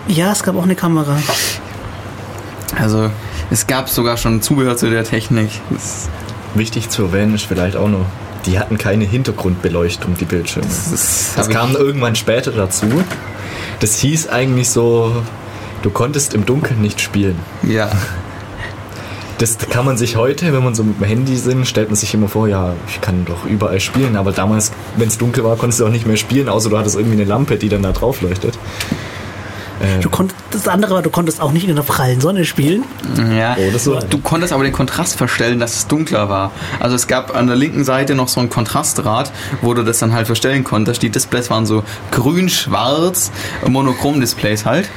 Ja, 0.07 0.31
es 0.31 0.43
gab 0.43 0.55
auch 0.57 0.63
eine 0.63 0.75
Kamera. 0.75 1.17
Also 2.77 3.09
es 3.51 3.67
gab 3.67 3.89
sogar 3.89 4.17
schon 4.17 4.41
Zubehör 4.41 4.75
zu 4.77 4.89
der 4.89 5.03
Technik. 5.03 5.49
Das, 5.69 6.09
Wichtig 6.53 6.89
zu 6.89 7.03
erwähnen 7.03 7.35
ist 7.35 7.45
vielleicht 7.45 7.75
auch 7.75 7.89
noch, 7.89 8.05
die 8.45 8.57
hatten 8.59 8.77
keine 8.77 9.03
Hintergrundbeleuchtung, 9.03 10.15
die 10.17 10.23
Bildschirme. 10.25 10.67
das, 10.67 11.33
Das 11.35 11.47
ich- 11.47 11.53
kam 11.53 11.75
irgendwann 11.75 12.15
später 12.15 12.51
dazu. 12.51 12.85
Das 13.81 13.95
hieß 13.99 14.29
eigentlich 14.29 14.69
so, 14.69 15.21
du 15.85 15.91
konntest 15.91 16.33
im 16.33 16.47
Dunkeln 16.47 16.81
nicht 16.81 16.99
spielen. 16.99 17.37
Ja. 17.61 17.91
das 19.37 19.59
kann 19.59 19.85
man 19.85 19.97
sich 19.97 20.15
heute, 20.15 20.51
wenn 20.51 20.63
man 20.63 20.73
so 20.73 20.83
mit 20.83 20.99
dem 20.99 21.05
Handy 21.05 21.35
sind, 21.35 21.67
stellt 21.67 21.89
man 21.89 21.95
sich 21.95 22.11
immer 22.15 22.27
vor, 22.27 22.47
ja, 22.47 22.73
ich 22.87 23.01
kann 23.01 23.23
doch 23.25 23.45
überall 23.45 23.79
spielen, 23.79 24.15
aber 24.15 24.31
damals, 24.31 24.71
wenn 24.97 25.07
es 25.07 25.19
dunkel 25.19 25.43
war, 25.43 25.55
konntest 25.57 25.79
du 25.79 25.85
auch 25.85 25.91
nicht 25.91 26.07
mehr 26.07 26.17
spielen, 26.17 26.49
außer 26.49 26.71
du 26.71 26.77
hattest 26.77 26.95
irgendwie 26.95 27.17
eine 27.17 27.25
Lampe, 27.25 27.57
die 27.57 27.69
dann 27.69 27.83
da 27.83 27.91
drauf 27.91 28.21
leuchtet. 28.21 28.57
Äh, 29.79 29.99
Du 30.01 30.09
konntest, 30.09 30.39
das 30.51 30.67
andere 30.67 30.95
war, 30.95 31.01
du 31.01 31.09
konntest 31.09 31.41
auch 31.41 31.51
nicht 31.51 31.67
in 31.67 31.75
der 31.75 31.83
prallen 31.83 32.21
Sonne 32.21 32.45
spielen. 32.45 32.83
Ja, 33.35 33.55
Oh, 33.59 33.69
das 33.73 33.83
so. 33.83 33.99
du 33.99 34.17
konntest 34.19 34.53
aber 34.53 34.63
den 34.63 34.71
Kontrast 34.73 35.17
verstellen, 35.17 35.59
dass 35.59 35.75
es 35.75 35.87
dunkler 35.87 36.29
war. 36.29 36.51
Also 36.79 36.95
es 36.95 37.07
gab 37.07 37.35
an 37.35 37.47
der 37.47 37.55
linken 37.55 37.83
Seite 37.83 38.15
noch 38.15 38.27
so 38.27 38.39
ein 38.39 38.49
Kontrastrad, 38.49 39.31
wo 39.61 39.73
du 39.73 39.83
das 39.83 39.99
dann 39.99 40.13
halt 40.13 40.27
verstellen 40.27 40.63
konntest. 40.63 41.01
Die 41.01 41.09
Displays 41.09 41.49
waren 41.49 41.65
so 41.65 41.83
grün-schwarz, 42.11 43.31
Monochrom-Displays 43.67 44.65
halt. 44.65 44.89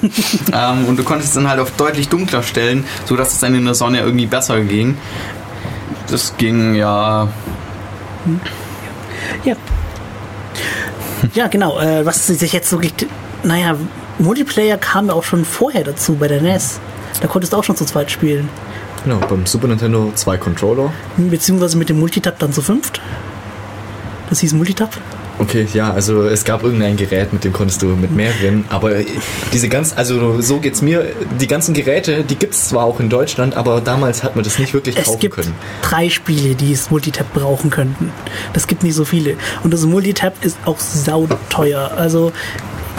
ähm, 0.52 0.86
und 0.86 0.98
du 0.98 1.04
konntest 1.04 1.28
es 1.30 1.34
dann 1.34 1.48
halt 1.48 1.60
auf 1.60 1.70
deutlich 1.72 2.08
dunkler 2.08 2.42
stellen, 2.42 2.84
sodass 3.06 3.32
es 3.34 3.40
dann 3.40 3.54
in 3.54 3.64
der 3.64 3.74
Sonne 3.74 4.00
irgendwie 4.00 4.26
besser 4.26 4.60
ging. 4.60 4.96
Das 6.10 6.34
ging 6.36 6.74
ja. 6.74 7.28
Ja. 9.44 9.54
Ja, 11.34 11.46
genau. 11.48 11.78
Äh, 11.78 12.04
was 12.06 12.26
sich 12.26 12.52
jetzt 12.52 12.70
so 12.70 12.78
gibt. 12.78 13.06
Naja, 13.42 13.76
Multiplayer 14.18 14.76
kam 14.78 15.08
ja 15.08 15.14
auch 15.14 15.24
schon 15.24 15.44
vorher 15.44 15.84
dazu 15.84 16.14
bei 16.14 16.28
der 16.28 16.40
NES. 16.40 16.78
Da 17.20 17.28
konntest 17.28 17.52
du 17.52 17.56
auch 17.56 17.64
schon 17.64 17.76
zu 17.76 17.84
zweit 17.84 18.10
spielen. 18.10 18.48
genau, 19.02 19.18
beim 19.28 19.46
Super 19.46 19.68
Nintendo 19.68 20.12
zwei 20.14 20.36
Controller. 20.36 20.92
Beziehungsweise 21.16 21.76
mit 21.76 21.88
dem 21.88 21.98
Multitap 22.00 22.38
dann 22.38 22.52
zu 22.52 22.62
fünft. 22.62 23.00
Das 24.30 24.40
hieß 24.40 24.52
Multitap. 24.54 24.90
Okay, 25.36 25.66
ja, 25.74 25.92
also 25.92 26.22
es 26.22 26.44
gab 26.44 26.62
irgendein 26.62 26.96
Gerät, 26.96 27.32
mit 27.32 27.42
dem 27.42 27.52
konntest 27.52 27.82
du 27.82 27.86
mit 27.86 28.12
mehreren, 28.12 28.64
aber 28.70 28.92
diese 29.52 29.68
ganz, 29.68 29.92
also 29.96 30.40
so 30.40 30.60
geht's 30.60 30.80
mir, 30.80 31.06
die 31.40 31.48
ganzen 31.48 31.74
Geräte, 31.74 32.22
die 32.22 32.36
gibt's 32.36 32.68
zwar 32.68 32.84
auch 32.84 33.00
in 33.00 33.10
Deutschland, 33.10 33.56
aber 33.56 33.80
damals 33.80 34.22
hat 34.22 34.36
man 34.36 34.44
das 34.44 34.60
nicht 34.60 34.74
wirklich 34.74 34.96
Es 34.96 35.06
kaufen 35.06 35.18
gibt 35.18 35.34
können. 35.34 35.52
drei 35.82 36.08
Spiele, 36.08 36.54
die 36.54 36.72
es 36.72 36.88
Multitap 36.92 37.32
brauchen 37.34 37.70
könnten. 37.70 38.12
Das 38.52 38.68
gibt 38.68 38.84
nicht 38.84 38.94
so 38.94 39.04
viele. 39.04 39.36
Und 39.64 39.74
das 39.74 39.84
Multitap 39.84 40.34
ist 40.44 40.56
auch 40.66 40.78
sauteuer. 40.78 41.90
Also 41.96 42.30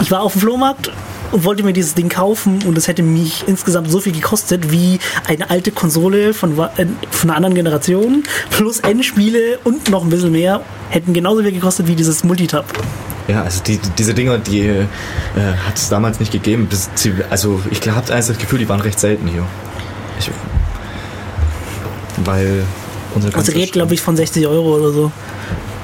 ich 0.00 0.10
war 0.10 0.22
auf 0.22 0.32
dem 0.32 0.42
Flohmarkt 0.42 0.90
und 1.32 1.44
wollte 1.44 1.62
mir 1.64 1.72
dieses 1.72 1.94
Ding 1.94 2.08
kaufen 2.08 2.60
und 2.66 2.78
es 2.78 2.86
hätte 2.88 3.02
mich 3.02 3.44
insgesamt 3.46 3.90
so 3.90 4.00
viel 4.00 4.12
gekostet 4.12 4.70
wie 4.70 4.98
eine 5.26 5.50
alte 5.50 5.72
Konsole 5.72 6.34
von, 6.34 6.58
äh, 6.58 6.86
von 7.10 7.30
einer 7.30 7.36
anderen 7.36 7.54
Generation 7.54 8.22
plus 8.50 8.80
Endspiele 8.80 9.58
und 9.64 9.90
noch 9.90 10.04
ein 10.04 10.10
bisschen 10.10 10.32
mehr 10.32 10.60
hätten 10.90 11.12
genauso 11.14 11.42
viel 11.42 11.52
gekostet 11.52 11.88
wie 11.88 11.96
dieses 11.96 12.22
Multitap. 12.24 12.64
Ja, 13.28 13.42
also 13.42 13.60
die, 13.64 13.78
die- 13.78 13.90
diese 13.98 14.14
Dinger, 14.14 14.38
die 14.38 14.60
äh, 14.68 14.84
hat 15.66 15.74
es 15.76 15.88
damals 15.88 16.20
nicht 16.20 16.30
gegeben. 16.30 16.68
Das, 16.70 16.88
also 17.28 17.60
ich 17.70 17.80
habe 17.88 17.96
einfach 18.14 18.28
das 18.28 18.38
Gefühl, 18.38 18.60
die 18.60 18.68
waren 18.68 18.80
recht 18.80 19.00
selten 19.00 19.26
hier. 19.26 19.44
Ich, 20.20 20.30
weil 22.24 22.62
unsere 23.14 23.36
Also 23.36 23.52
redet, 23.52 23.72
glaube 23.72 23.94
ich, 23.94 24.00
von 24.00 24.16
60 24.16 24.46
Euro 24.46 24.76
oder 24.76 24.92
so. 24.92 25.12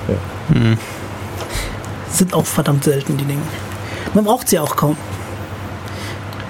Ja. 0.09 0.77
Sind 2.11 2.33
auch 2.35 2.47
verdammt 2.47 2.85
selten, 2.85 3.17
die 3.17 3.25
Dinge. 3.25 3.43
Man 4.15 4.25
braucht 4.25 4.49
sie 4.49 4.59
auch 4.59 4.77
kaum. 4.77 4.97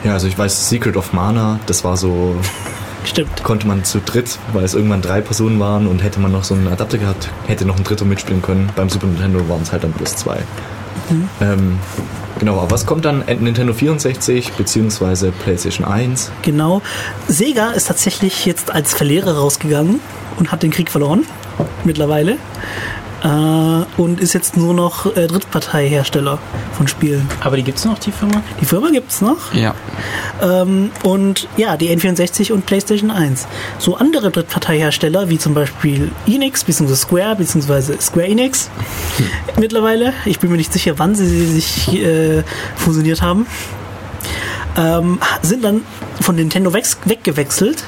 Ja, 0.05 0.15
also 0.15 0.27
ich 0.27 0.37
weiß, 0.37 0.69
Secret 0.69 0.97
of 0.97 1.13
Mana, 1.13 1.61
das 1.67 1.85
war 1.85 1.97
so, 1.97 2.37
Stimmt. 3.05 3.43
konnte 3.45 3.67
man 3.67 3.85
zu 3.85 4.01
dritt, 4.01 4.39
weil 4.53 4.65
es 4.65 4.75
irgendwann 4.75 5.03
drei 5.03 5.21
Personen 5.21 5.61
waren 5.61 5.87
und 5.87 6.03
hätte 6.03 6.19
man 6.21 6.33
noch 6.33 6.45
so 6.45 6.55
einen 6.55 6.69
Adapter 6.69 6.99
gehabt, 6.99 7.29
hätte 7.47 7.65
noch 7.65 7.77
ein 7.77 7.85
dritter 7.85 8.05
mitspielen 8.05 8.43
können. 8.43 8.71
Beim 8.75 8.89
Super 8.89 9.07
Nintendo 9.07 9.49
waren 9.49 9.63
es 9.63 9.71
halt 9.73 9.85
dann 9.85 9.93
bloß 9.93 10.17
zwei. 10.17 10.39
Ähm, 11.41 11.79
genau, 12.39 12.59
aber 12.59 12.71
was 12.71 12.87
kommt 12.87 13.05
dann? 13.05 13.25
Nintendo 13.41 13.73
64 13.75 14.53
beziehungsweise 14.53 15.31
PlayStation 15.31 15.87
1? 15.87 16.31
Genau. 16.43 16.81
Sega 17.29 17.71
ist 17.73 17.89
tatsächlich 17.89 18.47
jetzt 18.47 18.71
als 18.73 18.95
Verlierer 18.95 19.37
rausgegangen 19.37 20.01
und 20.39 20.53
hat 20.53 20.63
den 20.63 20.71
Krieg 20.71 20.91
verloren. 20.91 21.25
Mittlerweile. 21.85 22.39
Äh, 23.23 23.29
und 24.01 24.21
ist 24.21 24.33
jetzt 24.33 24.57
nur 24.57 24.75
noch 24.75 25.07
äh, 25.17 25.27
Drittparteihersteller 25.27 26.39
von 26.77 26.89
Spielen. 26.89 27.29
Aber 27.41 27.57
die 27.57 27.63
gibt's 27.63 27.85
noch, 27.85 27.99
die 27.99 28.11
Firma? 28.11 28.43
Die 28.61 28.65
Firma 28.65 28.91
gibt's 28.91 29.21
noch. 29.21 29.55
Ja. 29.55 29.75
Ähm, 30.41 30.91
und 31.05 31.49
ja, 31.57 31.77
die 31.77 31.97
N64 31.97 32.53
und 32.53 32.67
PlayStation 32.67 33.11
1. 33.11 33.47
So 33.79 33.97
andere 33.97 34.31
Drittparteihersteller, 34.31 35.29
wie 35.29 35.39
zum 35.39 35.55
Beispiel 35.55 36.11
Enix, 36.27 36.65
bzw. 36.65 36.95
Square, 36.97 37.37
bzw. 37.37 37.99
Square 38.01 38.27
Enix 38.27 38.71
mittlerweile. 39.59 40.15
Ich 40.25 40.41
bin 40.41 40.51
mir 40.51 40.57
nicht 40.57 40.73
sicher, 40.73 40.95
wann 40.99 41.15
sie 41.15 41.47
sich 41.47 41.93
äh, 41.95 42.43
fusioniert 42.77 43.23
haben. 43.23 43.47
Ähm, 44.77 45.21
sind 45.43 45.63
dann 45.63 45.83
von 46.21 46.35
Nintendo 46.35 46.73
weggewechselt 46.73 47.85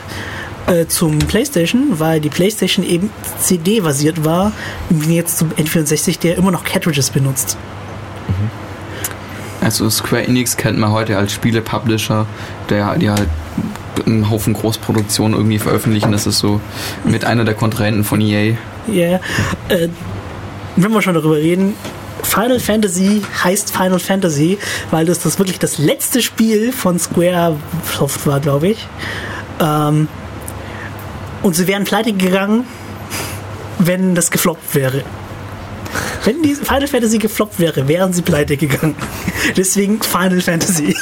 äh, 0.66 0.86
zum 0.86 1.18
PlayStation, 1.18 1.98
weil 1.98 2.20
die 2.20 2.30
PlayStation 2.30 2.84
eben 2.84 3.10
CD-basiert 3.38 4.24
war, 4.24 4.52
im 4.90 5.00
Gegensatz 5.00 5.36
zum 5.38 5.50
N64, 5.50 6.20
der 6.20 6.36
immer 6.36 6.50
noch 6.50 6.64
Cartridges 6.64 7.10
benutzt. 7.10 7.56
Also 9.60 9.88
Square 9.88 10.26
Enix 10.26 10.56
kennt 10.56 10.78
man 10.78 10.92
heute 10.92 11.16
als 11.16 11.32
Spiele-Publisher, 11.32 12.26
der 12.68 12.96
die 12.96 13.10
halt 13.10 13.28
einen 14.06 14.28
Haufen 14.30 14.52
Großproduktionen 14.52 15.36
irgendwie 15.36 15.58
veröffentlichen. 15.58 16.12
Das 16.12 16.26
ist 16.26 16.38
so 16.38 16.60
mit 17.04 17.24
einer 17.24 17.44
der 17.44 17.54
Kontrahenten 17.54 18.04
von 18.04 18.20
EA. 18.20 18.56
Ja, 18.86 19.20
äh, 19.68 19.88
wenn 20.76 20.92
wir 20.92 21.00
schon 21.00 21.14
darüber 21.14 21.36
reden, 21.36 21.74
Final 22.22 22.58
Fantasy 22.58 23.22
heißt 23.42 23.70
Final 23.70 23.98
Fantasy, 23.98 24.58
weil 24.90 25.06
das, 25.06 25.20
das 25.20 25.38
wirklich 25.38 25.58
das 25.58 25.78
letzte 25.78 26.22
Spiel 26.22 26.72
von 26.72 26.98
Square 26.98 27.56
Soft 27.96 28.26
war, 28.26 28.40
glaube 28.40 28.68
ich. 28.68 28.86
Ähm, 29.60 30.08
und 31.44 31.54
sie 31.54 31.66
wären 31.68 31.84
pleite 31.84 32.12
gegangen, 32.12 32.64
wenn 33.78 34.14
das 34.14 34.30
gefloppt 34.30 34.74
wäre. 34.74 35.04
Wenn 36.24 36.42
die 36.42 36.54
Final 36.54 36.88
Fantasy 36.88 37.18
gefloppt 37.18 37.60
wäre, 37.60 37.86
wären 37.86 38.14
sie 38.14 38.22
pleite 38.22 38.56
gegangen. 38.56 38.96
Deswegen 39.56 40.02
Final 40.02 40.40
Fantasy. 40.40 40.96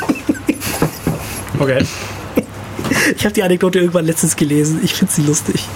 Okay. 1.59 1.87
Ich 3.17 3.25
habe 3.25 3.33
die 3.33 3.43
Anekdote 3.45 3.79
irgendwann 3.79 4.05
letztens 4.05 4.35
gelesen. 4.35 4.81
Ich 4.83 4.95
finde 4.95 5.13
sie 5.13 5.23
lustig. 5.23 5.69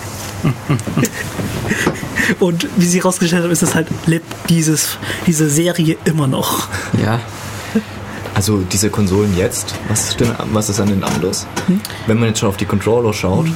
Und 2.40 2.66
wie 2.76 2.86
sie 2.86 2.98
rausgestellt 2.98 3.44
haben, 3.44 3.52
ist 3.52 3.62
es 3.62 3.76
halt, 3.76 3.86
lebt 4.06 4.26
dieses, 4.48 4.98
diese 5.28 5.48
Serie 5.48 5.96
immer 6.04 6.26
noch. 6.26 6.68
Ja. 7.00 7.20
Also 8.36 8.58
diese 8.70 8.90
Konsolen 8.90 9.34
jetzt, 9.34 9.74
was 9.88 10.10
ist, 10.10 10.20
denn, 10.20 10.30
was 10.52 10.68
ist 10.68 10.78
an 10.78 10.88
den 10.88 11.02
anders? 11.02 11.46
Wenn 12.06 12.18
man 12.18 12.28
jetzt 12.28 12.40
schon 12.40 12.50
auf 12.50 12.58
die 12.58 12.66
Controller 12.66 13.14
schaut, 13.14 13.46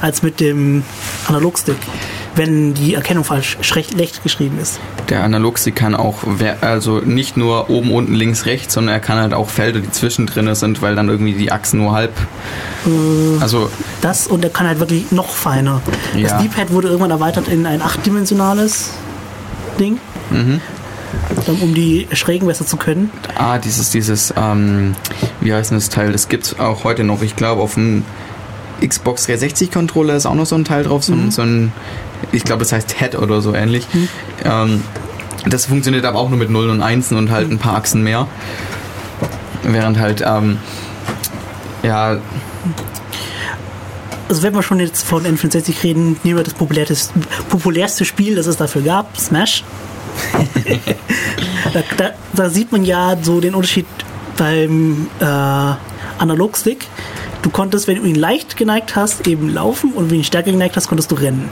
als 0.00 0.22
mit 0.22 0.40
dem 0.40 0.82
Analogstick, 1.26 1.76
wenn 2.36 2.74
die 2.74 2.94
Erkennung 2.94 3.24
falsch 3.24 3.58
schlecht 3.60 4.22
geschrieben 4.22 4.58
ist. 4.60 4.80
Der 5.08 5.22
Analogstick 5.22 5.76
kann 5.76 5.94
auch, 5.94 6.18
also 6.60 6.98
nicht 6.98 7.36
nur 7.36 7.70
oben, 7.70 7.92
unten, 7.92 8.14
links, 8.14 8.46
rechts, 8.46 8.74
sondern 8.74 8.94
er 8.94 9.00
kann 9.00 9.18
halt 9.18 9.34
auch 9.34 9.48
Felder, 9.48 9.80
die 9.80 9.90
zwischendrin 9.90 10.52
sind, 10.54 10.82
weil 10.82 10.94
dann 10.94 11.08
irgendwie 11.08 11.34
die 11.34 11.52
Achsen 11.52 11.80
nur 11.80 11.92
halb. 11.92 12.12
Also, 13.40 13.70
Das 14.00 14.26
und 14.26 14.44
er 14.44 14.50
kann 14.50 14.66
halt 14.66 14.80
wirklich 14.80 15.10
noch 15.12 15.30
feiner. 15.30 15.80
Ja. 16.16 16.28
Das 16.28 16.42
D-Pad 16.42 16.70
wurde 16.70 16.88
irgendwann 16.88 17.10
erweitert 17.10 17.48
in 17.48 17.66
ein 17.66 17.82
achtdimensionales 17.82 18.90
Ding, 19.78 19.98
mhm. 20.30 20.60
Um- 21.46 21.62
um 21.62 21.74
die 21.74 22.06
Schrägen 22.12 22.46
besser 22.46 22.66
zu 22.66 22.76
können. 22.76 23.10
ah, 23.36 23.58
dieses, 23.58 23.90
dieses, 23.90 24.32
ähm, 24.36 24.94
wie 25.40 25.52
heißt 25.54 25.70
denn 25.70 25.78
das 25.78 25.88
Teil? 25.88 26.12
Das 26.12 26.28
gibt's 26.28 26.58
auch 26.58 26.84
heute 26.84 27.04
noch. 27.04 27.22
Ich 27.22 27.36
glaube, 27.36 27.62
auf 27.62 27.74
dem 27.74 28.04
Xbox 28.86 29.26
360 29.26 29.70
Controller 29.70 30.14
ist 30.16 30.26
auch 30.26 30.34
noch 30.34 30.46
so 30.46 30.56
ein 30.56 30.64
Teil 30.64 30.84
drauf, 30.84 31.04
so, 31.04 31.12
ein- 31.12 31.30
so 31.30 31.42
ein 31.42 31.72
Ich 32.32 32.44
glaube, 32.44 32.60
das 32.60 32.72
heißt 32.72 32.98
Head 32.98 33.16
oder 33.16 33.40
so 33.42 33.54
ähnlich. 33.54 33.86
Ähm, 34.44 34.82
das 35.46 35.66
funktioniert 35.66 36.04
aber 36.06 36.18
auch 36.18 36.30
nur 36.30 36.38
mit 36.38 36.48
Nullen 36.50 36.70
und 36.70 36.80
Einsen 36.82 37.16
und 37.18 37.30
halt 37.30 37.50
ein 37.50 37.58
paar 37.58 37.76
Achsen 37.76 38.02
mehr. 38.02 38.26
Während 39.62 39.98
halt, 39.98 40.22
ähm, 40.26 40.58
ja, 41.82 42.16
Also 44.28 44.42
wenn 44.42 44.54
wir 44.54 44.62
schon 44.62 44.80
jetzt 44.80 45.04
von 45.04 45.24
N64 45.26 45.82
reden, 45.82 46.16
nehmen 46.24 46.38
wir 46.38 46.44
das 46.44 46.54
populärste, 46.54 47.10
populärste 47.50 48.04
Spiel, 48.06 48.34
das 48.36 48.46
es 48.46 48.56
dafür 48.56 48.80
gab, 48.82 49.18
Smash. 49.18 49.64
Da, 51.72 51.82
da, 51.96 52.10
da 52.32 52.50
sieht 52.50 52.72
man 52.72 52.84
ja 52.84 53.16
so 53.20 53.40
den 53.40 53.54
Unterschied 53.54 53.86
beim 54.36 55.08
äh, 55.20 55.24
Analogstick. 56.18 56.86
Du 57.42 57.50
konntest, 57.50 57.88
wenn 57.88 57.96
du 57.96 58.04
ihn 58.04 58.14
leicht 58.14 58.56
geneigt 58.56 58.96
hast, 58.96 59.26
eben 59.26 59.48
laufen 59.52 59.92
und 59.92 60.04
wenn 60.04 60.08
du 60.10 60.14
ihn 60.16 60.24
stärker 60.24 60.50
geneigt 60.50 60.76
hast, 60.76 60.88
konntest 60.88 61.10
du 61.10 61.16
rennen. 61.16 61.48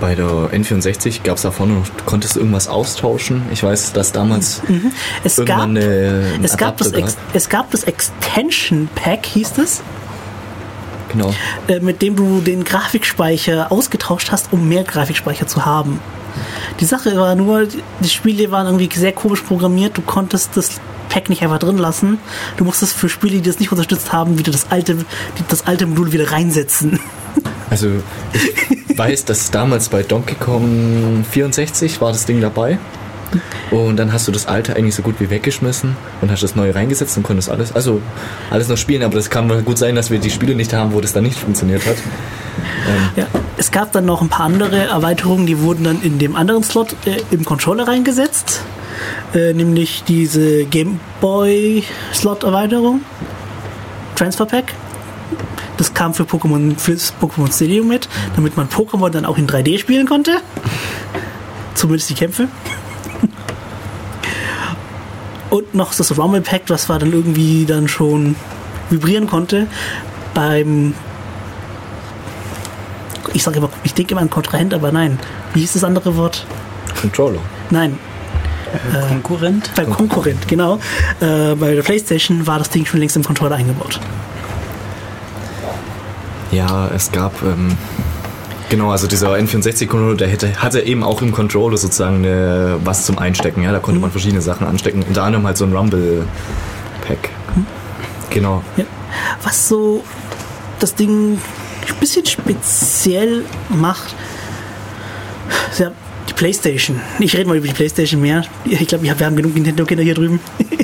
Bei 0.00 0.14
der 0.14 0.26
N64 0.26 1.22
gab 1.22 1.36
es 1.36 1.42
da 1.42 1.50
vorne 1.50 1.74
noch, 1.74 1.88
du 1.88 2.04
konntest 2.04 2.36
irgendwas 2.36 2.68
austauschen. 2.68 3.42
Ich 3.52 3.62
weiß, 3.62 3.92
dass 3.92 4.12
damals 4.12 4.60
Es 5.22 5.36
gab, 5.44 5.60
eine, 5.60 6.24
es, 6.42 6.56
gab 6.56 6.76
das 6.76 6.92
Ex, 6.92 7.16
es 7.32 7.48
gab 7.48 7.70
das 7.70 7.84
Extension 7.84 8.88
Pack, 8.94 9.24
hieß 9.26 9.58
es, 9.58 9.82
Genau. 11.12 11.32
äh, 11.68 11.78
mit 11.78 12.02
dem 12.02 12.16
du 12.16 12.40
den 12.40 12.64
Grafikspeicher 12.64 13.70
ausgetauscht 13.70 14.32
hast, 14.32 14.52
um 14.52 14.68
mehr 14.68 14.82
Grafikspeicher 14.82 15.46
zu 15.46 15.64
haben. 15.64 16.00
Die 16.80 16.84
Sache 16.84 17.16
war 17.16 17.34
nur, 17.34 17.66
die 18.00 18.08
Spiele 18.08 18.50
waren 18.50 18.66
irgendwie 18.66 18.88
sehr 18.94 19.12
komisch 19.12 19.42
programmiert. 19.42 19.96
Du 19.96 20.02
konntest 20.02 20.56
das 20.56 20.80
Pack 21.08 21.28
nicht 21.28 21.42
einfach 21.42 21.58
drin 21.58 21.78
lassen. 21.78 22.18
Du 22.56 22.64
musstest 22.64 22.94
für 22.96 23.08
Spiele, 23.08 23.36
die 23.36 23.42
das 23.42 23.60
nicht 23.60 23.70
unterstützt 23.70 24.12
haben, 24.12 24.38
wieder 24.38 24.50
das 24.50 24.70
alte, 24.70 25.04
das 25.48 25.66
alte 25.66 25.86
Modul 25.86 26.12
wieder 26.12 26.32
reinsetzen. 26.32 27.00
Also 27.70 27.88
ich 28.70 28.96
weiß, 28.96 29.24
dass 29.24 29.50
damals 29.50 29.88
bei 29.88 30.04
Donkey 30.04 30.36
Kong 30.36 31.24
64 31.28 32.00
war 32.00 32.12
das 32.12 32.26
Ding 32.26 32.40
dabei. 32.40 32.78
Und 33.70 33.96
dann 33.96 34.12
hast 34.12 34.28
du 34.28 34.32
das 34.32 34.46
alte 34.46 34.76
eigentlich 34.76 34.94
so 34.94 35.02
gut 35.02 35.16
wie 35.18 35.30
weggeschmissen 35.30 35.96
und 36.20 36.30
hast 36.30 36.42
das 36.42 36.54
neue 36.54 36.74
reingesetzt 36.74 37.16
und 37.16 37.24
konntest 37.24 37.50
alles, 37.50 37.74
also 37.74 38.00
alles 38.50 38.68
noch 38.68 38.76
spielen, 38.76 39.02
aber 39.02 39.16
das 39.16 39.30
kann 39.30 39.64
gut 39.64 39.78
sein, 39.78 39.96
dass 39.96 40.10
wir 40.10 40.18
die 40.18 40.30
Spiele 40.30 40.54
nicht 40.54 40.72
haben, 40.72 40.92
wo 40.92 41.00
das 41.00 41.12
dann 41.12 41.24
nicht 41.24 41.38
funktioniert 41.38 41.84
hat. 41.86 41.96
Ähm, 42.64 43.10
Ja, 43.16 43.26
es 43.56 43.70
gab 43.70 43.92
dann 43.92 44.06
noch 44.06 44.22
ein 44.22 44.28
paar 44.28 44.46
andere 44.46 44.76
Erweiterungen, 44.76 45.46
die 45.46 45.60
wurden 45.60 45.84
dann 45.84 46.02
in 46.02 46.18
dem 46.18 46.36
anderen 46.36 46.62
Slot 46.62 46.96
äh, 47.06 47.20
im 47.30 47.44
Controller 47.44 47.86
reingesetzt. 47.86 48.62
Äh, 49.34 49.52
nämlich 49.52 50.04
diese 50.06 50.64
Game 50.64 51.00
Boy 51.20 51.84
Slot 52.12 52.44
Erweiterung. 52.44 53.00
Transfer 54.14 54.46
Pack. 54.46 54.72
Das 55.76 55.92
kam 55.92 56.14
für 56.14 56.22
Pokémon, 56.22 56.78
fürs 56.78 57.12
Pokémon 57.20 57.52
Stadium 57.52 57.88
mit, 57.88 58.08
damit 58.36 58.56
man 58.56 58.68
Pokémon 58.68 59.10
dann 59.10 59.24
auch 59.24 59.38
in 59.38 59.48
3D 59.48 59.78
spielen 59.78 60.06
konnte. 60.06 60.36
Zumindest 61.74 62.10
die 62.10 62.14
Kämpfe. 62.14 62.48
Und 65.50 65.74
noch 65.74 65.94
das 65.94 66.16
Rumble 66.16 66.40
Pack, 66.40 66.62
was 66.68 66.88
war 66.88 66.98
dann 66.98 67.12
irgendwie 67.12 67.64
dann 67.64 67.88
schon 67.88 68.36
vibrieren 68.90 69.26
konnte. 69.26 69.66
Beim 70.32 70.94
ich 73.32 73.42
sage 73.42 73.58
immer, 73.58 73.70
ich 73.82 73.94
denke 73.94 74.12
immer 74.12 74.20
an 74.20 74.30
Kontrahent, 74.30 74.74
aber 74.74 74.92
nein. 74.92 75.18
Wie 75.52 75.60
hieß 75.60 75.74
das 75.74 75.84
andere 75.84 76.16
Wort? 76.16 76.46
Controller. 77.00 77.40
Nein, 77.70 77.98
Konkurrent? 79.08 79.70
beim 79.74 79.90
Konkurrent, 79.90 80.48
genau. 80.48 80.78
Äh, 81.20 81.54
bei 81.54 81.74
der 81.74 81.82
Playstation 81.82 82.46
war 82.46 82.58
das 82.58 82.70
Ding 82.70 82.86
schon 82.86 83.00
längst 83.00 83.16
im 83.16 83.24
Controller 83.24 83.56
eingebaut. 83.56 84.00
Ja, 86.50 86.88
es 86.94 87.10
gab, 87.10 87.42
ähm, 87.42 87.76
genau, 88.68 88.90
also 88.90 89.06
dieser 89.06 89.32
N64-Controller, 89.32 90.16
der 90.16 90.28
hätte, 90.28 90.62
hatte 90.62 90.80
eben 90.80 91.02
auch 91.02 91.22
im 91.22 91.32
Controller 91.32 91.76
sozusagen 91.76 92.16
eine, 92.16 92.78
was 92.84 93.06
zum 93.06 93.18
Einstecken. 93.18 93.62
Ja, 93.62 93.72
da 93.72 93.78
konnte 93.78 94.00
man 94.00 94.10
verschiedene 94.10 94.40
Sachen 94.40 94.66
anstecken. 94.66 95.02
Unter 95.06 95.24
anderem 95.24 95.46
halt 95.46 95.56
so 95.56 95.64
ein 95.64 95.74
Rumble-Pack. 95.74 97.30
Genau. 98.30 98.62
Ja. 98.76 98.84
Was 99.42 99.68
so 99.68 100.02
das 100.80 100.94
Ding 100.94 101.38
ein 101.92 102.00
bisschen 102.00 102.26
speziell 102.26 103.44
macht, 103.68 104.14
ja 105.78 105.92
die 106.28 106.32
Playstation. 106.32 107.00
Ich 107.18 107.36
rede 107.36 107.46
mal 107.48 107.56
über 107.56 107.66
die 107.66 107.74
Playstation 107.74 108.20
mehr. 108.20 108.44
Ich 108.64 108.86
glaube, 108.88 109.04
wir 109.04 109.18
haben 109.18 109.36
genug 109.36 109.54
Nintendo-Kinder 109.54 110.02
hier 110.02 110.14
drüben. 110.14 110.40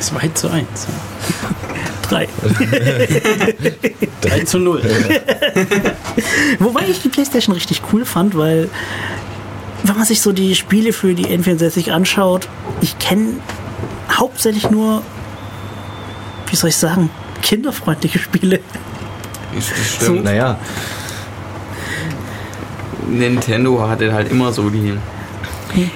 2 0.00 0.28
zu 0.28 0.50
1. 0.50 0.66
Drei. 2.08 2.28
3 4.22 4.44
zu 4.44 4.58
0. 4.58 4.82
Wobei 6.58 6.88
ich 6.88 7.02
die 7.02 7.08
Playstation 7.08 7.54
richtig 7.54 7.82
cool 7.92 8.04
fand, 8.04 8.36
weil 8.36 8.68
wenn 9.84 9.96
man 9.96 10.04
sich 10.04 10.20
so 10.20 10.32
die 10.32 10.54
Spiele 10.56 10.92
für 10.92 11.14
die 11.14 11.26
N64 11.26 11.90
anschaut, 11.90 12.48
ich 12.80 12.98
kenne 12.98 13.34
hauptsächlich 14.10 14.70
nur, 14.70 15.02
wie 16.48 16.56
soll 16.56 16.70
ich 16.70 16.76
sagen, 16.76 17.10
kinderfreundliche 17.42 18.18
Spiele. 18.18 18.60
ist 19.56 19.70
das 19.70 19.94
stimmt. 19.96 20.24
Naja, 20.24 20.58
Nintendo 23.08 23.88
hatte 23.88 24.12
halt 24.12 24.30
immer 24.30 24.52
so 24.52 24.70
die 24.70 24.94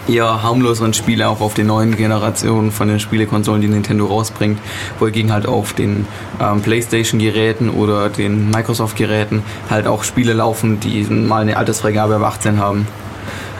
eher 0.09 0.43
harmloseren 0.43 0.95
Spiele 0.95 1.29
auch 1.29 1.41
auf 1.41 1.55
den 1.55 1.67
neuen 1.67 1.97
Generationen 1.97 2.71
von 2.71 2.89
den 2.89 3.01
Spielekonsolen, 3.01 3.61
die 3.61 3.69
Nintendo 3.69 4.07
rausbringt, 4.07 4.59
wohingegen 4.99 5.33
halt 5.33 5.47
auf 5.47 5.73
den 5.73 6.07
ähm, 6.41 6.63
Playstation-Geräten 6.63 7.71
oder 7.71 8.09
den 8.09 8.51
Microsoft-Geräten 8.51 9.43
halt 9.71 9.87
auch 9.87 10.05
Spiele 10.05 10.33
laufen, 10.33 10.81
die 10.81 11.03
mal 11.05 11.43
eine 11.43 11.57
Altersfreigabe 11.57 12.17
ab 12.17 12.23
18 12.23 12.59
haben. 12.59 12.87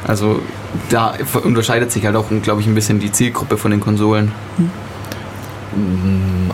Also 0.07 0.41
da 0.91 1.15
unterscheidet 1.43 1.91
sich 1.91 2.05
halt 2.07 2.17
auch, 2.17 2.27
glaube 2.43 2.61
ich, 2.61 2.67
ein 2.67 2.75
bisschen 2.75 3.01
die 3.01 3.11
Zielgruppe 3.11 3.57
von 3.57 3.71
den 3.71 3.81
Konsolen. 3.81 4.33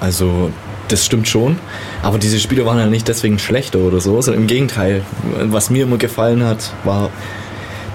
also 0.01 0.51
das 0.93 1.05
stimmt 1.07 1.29
schon. 1.29 1.59
Aber 2.03 2.19
diese 2.19 2.39
Spiele 2.41 2.67
waren 2.67 2.79
ja 2.79 2.87
nicht 2.87 3.09
deswegen 3.09 3.39
schlechter 3.39 3.79
oder 3.79 4.01
so, 4.01 4.21
sondern 4.21 4.43
im 4.43 4.47
Gegenteil. 4.47 5.03
Was 5.45 5.71
mir 5.71 5.85
immer 5.85 5.99
gefallen 5.99 6.45
hat, 6.45 6.73
war, 6.85 7.11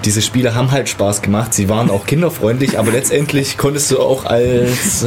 diese 0.04 0.22
Spiele 0.22 0.54
haben 0.54 0.70
halt 0.70 0.88
Spaß 0.88 1.22
gemacht. 1.22 1.52
Sie 1.54 1.68
waren 1.68 1.90
auch 1.90 2.06
kinderfreundlich, 2.06 2.78
aber 2.78 2.92
letztendlich 2.92 3.58
konntest 3.58 3.90
du 3.90 3.98
auch 3.98 4.24
als 4.24 5.06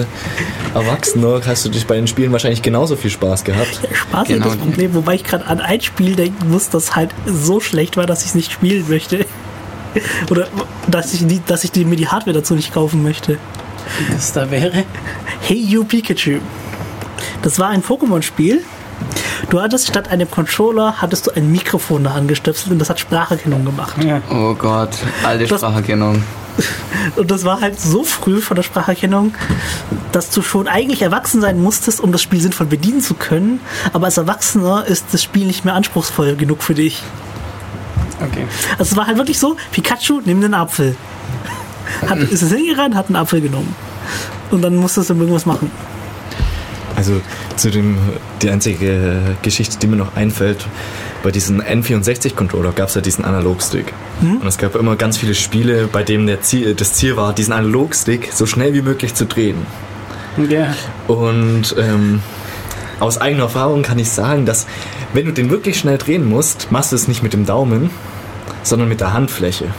Erwachsener, 0.73 1.41
hast 1.45 1.65
du 1.65 1.69
dich 1.69 1.87
bei 1.87 1.95
den 1.95 2.07
Spielen 2.07 2.31
wahrscheinlich 2.31 2.61
genauso 2.61 2.95
viel 2.95 3.11
Spaß 3.11 3.43
gehabt. 3.43 3.79
Spaß 3.93 4.27
Genau. 4.27 4.47
ist 4.47 4.55
das 4.55 4.61
Problem, 4.61 4.93
wobei 4.93 5.15
ich 5.15 5.23
gerade 5.23 5.45
an 5.47 5.59
ein 5.59 5.81
Spiel 5.81 6.15
denken 6.15 6.49
muss, 6.49 6.69
das 6.69 6.95
halt 6.95 7.11
so 7.25 7.59
schlecht 7.59 7.97
war, 7.97 8.05
dass 8.05 8.21
ich 8.21 8.29
es 8.29 8.35
nicht 8.35 8.51
spielen 8.51 8.85
möchte. 8.89 9.25
Oder 10.29 10.47
dass 10.87 11.13
ich, 11.13 11.25
die, 11.25 11.41
dass 11.47 11.63
ich 11.63 11.71
die, 11.71 11.85
mir 11.85 11.95
die 11.95 12.07
Hardware 12.07 12.33
dazu 12.33 12.53
nicht 12.53 12.73
kaufen 12.73 13.01
möchte. 13.01 13.37
Was 14.13 14.33
da 14.33 14.51
wäre? 14.51 14.83
Hey 15.41 15.57
You 15.57 15.83
Pikachu. 15.83 16.39
Das 17.41 17.59
war 17.59 17.69
ein 17.69 17.83
Pokémon-Spiel. 17.83 18.61
Du 19.49 19.61
hattest 19.61 19.87
statt 19.87 20.09
einem 20.09 20.29
Controller 20.29 20.95
hattest 21.01 21.27
du 21.27 21.31
ein 21.31 21.51
Mikrofon 21.51 22.03
da 22.03 22.11
angestöpselt 22.11 22.71
und 22.71 22.79
das 22.79 22.89
hat 22.89 22.99
Spracherkennung 22.99 23.63
gemacht. 23.65 23.95
Ja. 24.03 24.21
Oh 24.29 24.53
Gott, 24.55 24.89
alte 25.25 25.45
Das- 25.45 25.61
Spracherkennung. 25.61 26.23
Und 27.15 27.31
das 27.31 27.45
war 27.45 27.61
halt 27.61 27.79
so 27.79 28.03
früh 28.03 28.41
von 28.41 28.55
der 28.55 28.63
Spracherkennung, 28.63 29.33
dass 30.11 30.29
du 30.29 30.41
schon 30.41 30.67
eigentlich 30.67 31.01
erwachsen 31.01 31.39
sein 31.39 31.61
musstest, 31.61 32.01
um 32.01 32.11
das 32.11 32.21
Spiel 32.21 32.41
sinnvoll 32.41 32.67
bedienen 32.67 32.99
zu 32.99 33.13
können. 33.13 33.61
Aber 33.93 34.07
als 34.07 34.17
Erwachsener 34.17 34.85
ist 34.85 35.05
das 35.13 35.23
Spiel 35.23 35.47
nicht 35.47 35.63
mehr 35.63 35.73
anspruchsvoll 35.75 36.35
genug 36.35 36.61
für 36.61 36.73
dich. 36.75 37.01
Okay. 38.21 38.45
Also 38.77 38.91
es 38.91 38.97
war 38.97 39.07
halt 39.07 39.17
wirklich 39.17 39.39
so, 39.39 39.55
Pikachu, 39.71 40.19
nimm 40.25 40.41
den 40.41 40.53
Apfel. 40.53 40.97
Hat, 42.09 42.17
ist 42.19 42.41
es 42.41 42.51
hingerannt, 42.51 42.93
hat 42.95 43.07
einen 43.07 43.15
Apfel 43.15 43.39
genommen. 43.39 43.73
Und 44.51 44.61
dann 44.61 44.75
musstest 44.75 45.09
du 45.09 45.13
irgendwas 45.13 45.45
machen. 45.45 45.71
Also 46.99 47.21
zu 47.55 47.71
dem, 47.71 47.97
die 48.41 48.49
einzige 48.49 49.21
Geschichte, 49.41 49.77
die 49.79 49.87
mir 49.87 49.95
noch 49.95 50.17
einfällt, 50.17 50.65
bei 51.23 51.31
diesem 51.31 51.61
N64-Controller 51.61 52.73
gab 52.73 52.89
es 52.89 52.95
ja 52.95 52.99
diesen 52.99 53.23
Analogstick. 53.23 53.93
Und 54.41 54.45
es 54.45 54.57
gab 54.57 54.75
immer 54.75 54.97
ganz 54.97 55.17
viele 55.17 55.33
Spiele, 55.33 55.87
bei 55.87 56.03
denen 56.03 56.27
der 56.27 56.41
Ziel, 56.41 56.75
das 56.75 56.95
Ziel 56.95 57.15
war, 57.15 57.31
diesen 57.31 57.53
Analogstick 57.53 58.33
so 58.33 58.45
schnell 58.45 58.73
wie 58.73 58.81
möglich 58.81 59.15
zu 59.15 59.25
drehen. 59.25 59.65
Ja. 60.49 60.75
Und 61.07 61.73
ähm, 61.79 62.21
aus 62.99 63.17
eigener 63.17 63.43
Erfahrung 63.43 63.81
kann 63.81 63.97
ich 63.97 64.09
sagen, 64.09 64.45
dass 64.45 64.67
wenn 65.13 65.25
du 65.25 65.31
den 65.31 65.49
wirklich 65.49 65.79
schnell 65.79 65.97
drehen 65.97 66.27
musst, 66.27 66.69
machst 66.69 66.91
du 66.91 66.97
es 66.97 67.07
nicht 67.07 67.23
mit 67.23 67.31
dem 67.31 67.45
Daumen, 67.45 67.91
sondern 68.63 68.89
mit 68.89 68.99
der 68.99 69.13
Handfläche. 69.13 69.73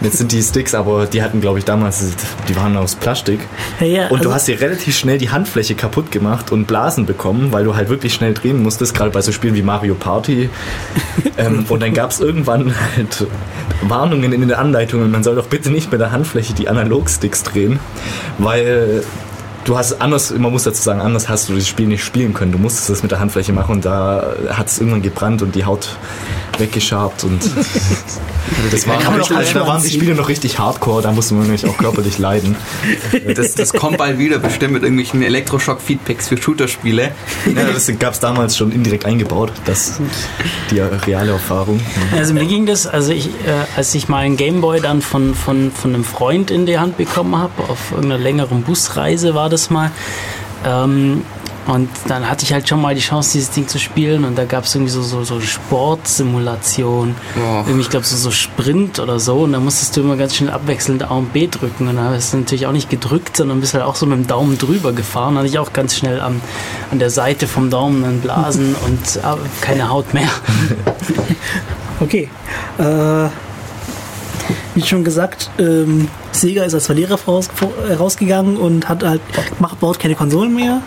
Jetzt 0.00 0.18
sind 0.18 0.32
die 0.32 0.42
Sticks, 0.42 0.74
aber 0.74 1.06
die 1.06 1.22
hatten, 1.22 1.40
glaube 1.40 1.58
ich, 1.58 1.64
damals, 1.64 2.04
die 2.48 2.56
waren 2.56 2.76
aus 2.76 2.94
Plastik. 2.94 3.40
Ja, 3.80 3.86
ja, 3.86 4.02
Und 4.08 4.24
du 4.24 4.28
also- 4.28 4.34
hast 4.34 4.48
dir 4.48 4.60
relativ 4.60 4.96
schnell 4.96 5.18
die 5.18 5.30
Handfläche 5.30 5.74
kaputt 5.74 6.10
gemacht 6.12 6.52
und 6.52 6.66
Blasen 6.66 7.06
bekommen, 7.06 7.52
weil 7.52 7.64
du 7.64 7.74
halt 7.76 7.88
wirklich 7.88 8.14
schnell 8.14 8.34
drehen 8.34 8.62
musstest, 8.62 8.94
gerade 8.94 9.10
bei 9.10 9.22
so 9.22 9.32
Spielen 9.32 9.54
wie 9.54 9.62
Mario 9.62 9.94
Party. 9.94 10.50
ähm, 11.38 11.64
und 11.68 11.82
dann 11.82 11.94
gab 11.94 12.10
es 12.10 12.20
irgendwann 12.20 12.74
halt 12.96 13.26
Warnungen 13.82 14.32
in 14.32 14.40
den 14.40 14.52
Anleitungen, 14.52 15.10
man 15.10 15.22
soll 15.22 15.36
doch 15.36 15.46
bitte 15.46 15.70
nicht 15.70 15.90
mit 15.90 16.00
der 16.00 16.12
Handfläche 16.12 16.52
die 16.54 16.68
Analogsticks 16.68 17.42
drehen, 17.42 17.78
weil 18.38 19.02
du 19.64 19.76
hast 19.76 20.00
anders, 20.00 20.32
man 20.36 20.52
muss 20.52 20.64
dazu 20.64 20.82
sagen, 20.82 21.00
anders 21.00 21.28
hast 21.28 21.48
du 21.48 21.54
das 21.54 21.66
Spiel 21.66 21.86
nicht 21.86 22.04
spielen 22.04 22.34
können. 22.34 22.52
Du 22.52 22.58
musstest 22.58 22.88
das 22.90 23.02
mit 23.02 23.10
der 23.10 23.20
Handfläche 23.20 23.52
machen 23.52 23.72
und 23.76 23.84
da 23.84 24.34
hat 24.50 24.68
es 24.68 24.78
irgendwann 24.78 25.02
gebrannt 25.02 25.42
und 25.42 25.54
die 25.54 25.64
Haut 25.64 25.96
weggeschabt 26.60 27.24
und 27.24 27.42
das 28.70 28.86
war 28.86 28.98
kann 28.98 29.14
richtig, 29.14 29.36
also 29.36 29.54
da 29.54 29.66
waren 29.66 29.82
die. 29.82 29.90
Spiele 29.90 30.14
noch 30.14 30.28
richtig 30.28 30.58
hardcore, 30.58 31.02
da 31.02 31.12
musste 31.12 31.34
man 31.34 31.44
nämlich 31.44 31.66
auch 31.66 31.76
körperlich 31.76 32.18
leiden. 32.18 32.56
Das, 33.34 33.54
das 33.54 33.72
kommt 33.72 33.98
bald 33.98 34.18
wieder 34.18 34.38
bestimmt 34.38 34.72
mit 34.74 34.82
irgendwelchen 34.82 35.22
Elektroschock-Feedbacks 35.22 36.28
für 36.28 36.36
Shooter-Spiele. 36.36 37.12
Ja, 37.54 37.64
das 37.72 37.90
gab 37.98 38.14
es 38.14 38.20
damals 38.20 38.56
schon 38.56 38.72
indirekt 38.72 39.04
eingebaut, 39.04 39.52
das 39.64 40.00
die 40.70 40.80
reale 40.80 41.32
Erfahrung. 41.32 41.80
Also 42.16 42.34
mir 42.34 42.46
ging 42.46 42.66
das, 42.66 42.86
also 42.86 43.12
ich, 43.12 43.26
äh, 43.26 43.30
als 43.76 43.94
ich 43.94 44.08
mal 44.08 44.18
einen 44.18 44.36
Gameboy 44.36 44.80
dann 44.80 45.02
von, 45.02 45.34
von, 45.34 45.72
von 45.72 45.94
einem 45.94 46.04
Freund 46.04 46.50
in 46.50 46.66
die 46.66 46.78
Hand 46.78 46.96
bekommen 46.96 47.36
habe, 47.36 47.62
auf 47.68 47.92
irgendeiner 47.92 48.22
längeren 48.22 48.62
Busreise 48.62 49.34
war 49.34 49.48
das 49.48 49.70
mal, 49.70 49.90
ähm, 50.64 51.22
und 51.66 51.88
dann 52.08 52.28
hatte 52.28 52.44
ich 52.44 52.52
halt 52.52 52.68
schon 52.68 52.80
mal 52.80 52.94
die 52.94 53.00
Chance, 53.00 53.32
dieses 53.32 53.50
Ding 53.50 53.66
zu 53.68 53.78
spielen 53.78 54.24
und 54.24 54.36
da 54.36 54.44
gab 54.44 54.64
es 54.64 54.74
irgendwie 54.74 54.92
so, 54.92 55.02
so, 55.02 55.24
so 55.24 55.40
Sportsimulation, 55.40 57.14
Oh. 57.36 57.40
irgendwie, 57.66 57.80
ich 57.80 57.90
glaube 57.90 58.06
so, 58.06 58.16
so 58.16 58.30
Sprint 58.30 58.98
oder 59.00 59.18
so 59.18 59.38
und 59.40 59.52
da 59.52 59.60
musstest 59.60 59.96
du 59.96 60.00
immer 60.02 60.16
ganz 60.16 60.36
schnell 60.36 60.50
abwechselnd 60.50 61.02
A 61.10 61.14
und 61.14 61.32
B 61.32 61.48
drücken 61.48 61.88
und 61.88 61.96
da 61.96 62.04
hast 62.10 62.32
du 62.32 62.38
natürlich 62.38 62.66
auch 62.66 62.72
nicht 62.72 62.88
gedrückt, 62.90 63.36
sondern 63.36 63.60
bist 63.60 63.74
halt 63.74 63.84
auch 63.84 63.96
so 63.96 64.06
mit 64.06 64.18
dem 64.18 64.26
Daumen 64.26 64.58
drüber 64.58 64.92
gefahren, 64.92 65.34
da 65.34 65.40
hatte 65.40 65.48
ich 65.48 65.58
auch 65.58 65.72
ganz 65.72 65.96
schnell 65.96 66.20
an, 66.20 66.40
an 66.90 66.98
der 66.98 67.10
Seite 67.10 67.46
vom 67.46 67.70
Daumen 67.70 68.04
einen 68.04 68.20
Blasen 68.20 68.74
und 68.86 69.16
äh, 69.16 69.20
keine 69.60 69.88
Haut 69.88 70.12
mehr. 70.14 70.28
Okay. 71.98 72.28
Äh, 72.78 73.28
wie 74.74 74.82
schon 74.82 75.02
gesagt, 75.02 75.50
ähm, 75.58 76.08
Sega 76.32 76.64
ist 76.64 76.74
als 76.74 76.84
Verlierer 76.86 77.16
voraus, 77.16 77.48
vor- 77.52 77.72
äh, 77.88 77.94
rausgegangen 77.94 78.58
und 78.58 78.86
hat 78.88 79.02
halt 79.02 79.22
macht, 79.60 79.80
baut 79.80 79.98
keine 79.98 80.14
Konsolen 80.14 80.54
mehr. 80.54 80.82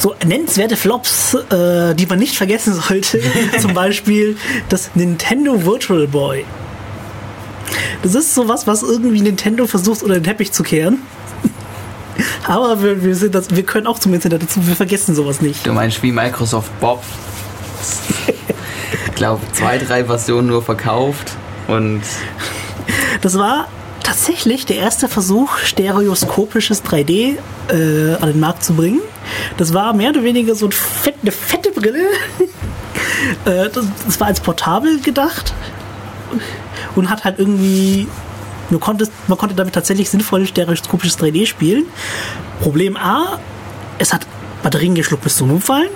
So 0.00 0.14
nennenswerte 0.24 0.78
Flops, 0.78 1.34
äh, 1.34 1.94
die 1.94 2.06
man 2.06 2.18
nicht 2.18 2.34
vergessen 2.34 2.72
sollte. 2.72 3.20
Zum 3.60 3.74
Beispiel 3.74 4.38
das 4.70 4.92
Nintendo 4.94 5.66
Virtual 5.66 6.06
Boy. 6.06 6.46
Das 8.02 8.14
ist 8.14 8.34
sowas, 8.34 8.66
was 8.66 8.82
irgendwie 8.82 9.20
Nintendo 9.20 9.66
versucht, 9.66 10.02
unter 10.02 10.14
den 10.14 10.24
Teppich 10.24 10.52
zu 10.52 10.62
kehren. 10.62 11.02
Aber 12.48 12.82
wir, 12.82 13.04
wir, 13.04 13.14
sind 13.14 13.34
das, 13.34 13.54
wir 13.54 13.62
können 13.62 13.86
auch 13.86 13.98
zum 13.98 14.14
Internet 14.14 14.44
dazu, 14.44 14.66
wir 14.66 14.74
vergessen 14.74 15.14
sowas 15.14 15.42
nicht. 15.42 15.66
Du 15.66 15.72
meinst 15.74 16.02
wie 16.02 16.12
Microsoft 16.12 16.70
Bob? 16.80 17.02
Ich 19.06 19.14
glaube, 19.14 19.42
zwei, 19.52 19.76
drei 19.76 20.06
Versionen 20.06 20.48
nur 20.48 20.62
verkauft 20.62 21.32
und 21.68 22.00
Das 23.20 23.36
war 23.36 23.68
tatsächlich 24.10 24.66
der 24.66 24.76
erste 24.76 25.06
Versuch, 25.06 25.56
stereoskopisches 25.58 26.84
3D 26.84 27.36
äh, 27.68 28.14
an 28.20 28.28
den 28.32 28.40
Markt 28.40 28.64
zu 28.64 28.74
bringen. 28.74 29.00
Das 29.56 29.72
war 29.72 29.92
mehr 29.92 30.10
oder 30.10 30.24
weniger 30.24 30.56
so 30.56 30.66
ein 30.66 30.72
fett, 30.72 31.14
eine 31.22 31.30
fette 31.30 31.70
Brille. 31.70 32.08
äh, 33.44 33.70
das, 33.72 33.86
das 34.04 34.18
war 34.18 34.26
als 34.26 34.40
portabel 34.40 35.00
gedacht 35.00 35.54
und 36.96 37.08
hat 37.08 37.22
halt 37.22 37.38
irgendwie. 37.38 38.08
Man 38.70 38.80
konnte, 38.80 39.08
man 39.28 39.38
konnte 39.38 39.54
damit 39.54 39.74
tatsächlich 39.74 40.10
sinnvoll 40.10 40.44
stereoskopisches 40.44 41.16
3D 41.18 41.46
spielen. 41.46 41.84
Problem 42.60 42.96
A, 42.96 43.38
es 43.98 44.12
hat 44.12 44.26
Batterien 44.64 44.96
geschluckt 44.96 45.22
bis 45.22 45.36
zum 45.36 45.52
Umfallen. 45.52 45.90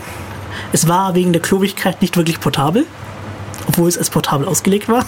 Es 0.72 0.86
war 0.86 1.16
wegen 1.16 1.32
der 1.32 1.42
Klobigkeit 1.42 2.00
nicht 2.00 2.16
wirklich 2.16 2.38
portabel, 2.38 2.86
obwohl 3.66 3.88
es 3.88 3.98
als 3.98 4.08
portabel 4.08 4.46
ausgelegt 4.46 4.88
war 4.88 5.04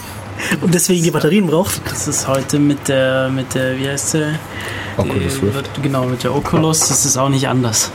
und 0.61 0.75
deswegen 0.75 1.03
die 1.03 1.11
Batterien 1.11 1.47
braucht. 1.47 1.81
Das 1.91 2.07
ist 2.09 2.27
heute 2.29 2.59
mit 2.59 2.89
der, 2.89 3.29
mit 3.31 3.55
der, 3.55 3.79
wie 3.79 3.89
heißt 3.89 4.15
der? 4.15 4.39
Oculus 4.97 5.17
Die- 5.19 5.45
Rift. 5.47 5.55
wird- 5.55 5.71
Genau, 5.83 6.05
mit 6.07 6.23
der 6.25 6.35
Oculus, 6.35 6.81
das 6.89 7.05
ist 7.05 7.17
auch 7.17 7.29
nicht 7.29 7.49
anders. 7.49 7.91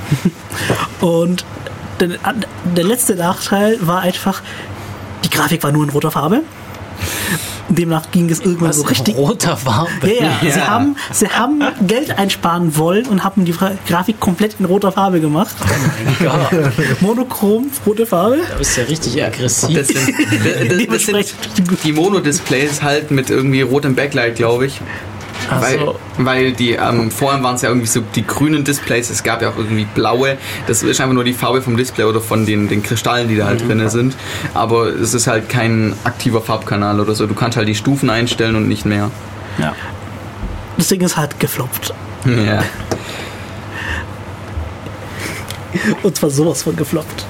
Und 1.02 1.46
der, 2.00 2.10
der 2.76 2.84
letzte 2.84 3.16
Nachteil 3.16 3.78
war 3.82 4.02
einfach, 4.02 4.42
die 5.24 5.30
Grafik 5.30 5.64
war 5.64 5.72
nur 5.72 5.84
in 5.84 5.90
roter 5.90 6.12
Farbe. 6.12 6.42
Demnach 7.70 8.12
ging 8.12 8.30
es 8.30 8.40
irgendwann 8.40 8.74
so 8.74 8.84
richtig. 8.84 9.16
roter 9.16 9.56
Farbe. 9.58 9.90
Ja, 10.04 10.24
ja. 10.24 10.32
Sie, 10.42 10.48
Ja. 10.60 10.68
haben, 10.68 10.96
sie 11.12 11.28
haben 11.30 11.62
Geld 11.88 12.18
einsparen 12.18 12.76
wollen 12.78 13.06
und 13.08 13.24
haben 13.24 13.46
die 13.46 13.54
Grafik 13.88 14.20
komplett 14.20 14.56
in 14.60 14.66
roter 14.66 14.92
Farbe 14.92 15.20
gemacht. 15.22 15.56
Monochrom, 17.02 17.70
rote 17.86 18.06
Farbe. 18.06 18.38
Du 18.52 18.58
bist 18.58 18.78
ja 18.78 18.84
richtig 18.84 19.24
aggressiv. 19.24 19.78
das 19.78 19.88
sind, 19.88 20.08
das, 20.10 20.88
das, 20.88 21.06
das 21.06 21.56
sind 21.56 21.84
die 21.84 21.94
Mono-Displays 21.94 22.82
halt 22.82 23.12
mit 23.12 23.30
irgendwie 23.30 23.62
rotem 23.62 23.96
Backlight, 23.96 24.36
glaube 24.36 24.66
ich. 24.68 24.82
Ach 25.54 25.62
Weil, 25.62 25.80
so. 25.80 26.00
weil 26.18 26.52
die, 26.54 26.72
ähm, 26.72 27.12
vorher 27.12 27.44
waren 27.44 27.56
es 27.56 27.62
ja 27.62 27.70
irgendwie 27.70 27.88
so 27.88 28.00
die 28.16 28.26
grünen 28.26 28.64
Displays, 28.64 29.10
es 29.10 29.22
gab 29.22 29.42
ja 29.42 29.50
auch 29.50 29.58
irgendwie 29.58 29.86
blaue. 29.86 30.38
Das 30.66 30.82
ist 30.82 31.02
einfach 31.02 31.14
nur 31.14 31.26
die 31.26 31.34
Farbe 31.34 31.62
vom 31.62 31.76
Display 31.76 32.06
oder 32.06 32.22
von 32.22 32.46
den, 32.46 32.70
den 32.70 32.82
Kristallen, 32.84 33.28
die 33.28 33.36
da 33.36 33.48
halt 33.48 33.68
drin 33.68 33.88
sind. 33.90 34.16
Aber 34.54 34.88
es 34.88 35.14
ist 35.14 35.28
halt 35.28 35.50
kein 35.50 35.94
aktiver 36.06 36.42
Farbkanal 36.42 37.02
oder 37.02 37.16
so. 37.16 37.28
Du 37.28 37.34
kannst 37.34 37.58
halt 37.58 37.68
die 37.68 37.76
Stufen 37.76 38.10
einstellen 38.10 38.56
und 38.56 38.70
nicht 38.70 38.86
mehr. 38.86 39.12
Ja. 39.58 39.76
Das 40.78 40.88
Ding 40.88 41.02
ist 41.02 41.18
halt 41.18 41.38
gefloppt. 41.40 41.94
Ja. 42.26 42.64
Und 46.04 46.16
zwar 46.16 46.30
sowas 46.30 46.64
von 46.64 46.76
gefloppt. 46.76 47.26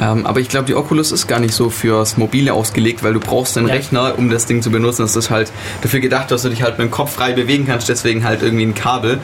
Ähm, 0.00 0.26
aber 0.26 0.40
ich 0.40 0.48
glaube, 0.48 0.66
die 0.66 0.74
Oculus 0.74 1.12
ist 1.12 1.26
gar 1.26 1.38
nicht 1.40 1.54
so 1.54 1.70
fürs 1.70 2.16
Mobile 2.16 2.52
ausgelegt, 2.52 3.02
weil 3.02 3.12
du 3.14 3.20
brauchst 3.20 3.56
einen 3.56 3.68
Ja. 3.68 3.74
Rechner, 3.74 4.14
um 4.18 4.30
das 4.30 4.46
Ding 4.46 4.60
zu 4.62 4.70
benutzen. 4.70 5.02
Das 5.02 5.14
ist 5.16 5.30
halt 5.30 5.52
dafür 5.82 6.00
gedacht, 6.00 6.30
dass 6.30 6.42
du 6.42 6.48
dich 6.48 6.62
halt 6.62 6.78
mit 6.78 6.88
dem 6.88 6.90
Kopf 6.90 7.12
frei 7.14 7.32
bewegen 7.32 7.66
kannst, 7.66 7.88
deswegen 7.88 8.24
halt 8.24 8.42
irgendwie 8.42 8.64
ein 8.66 8.74
Kabel. 8.74 9.18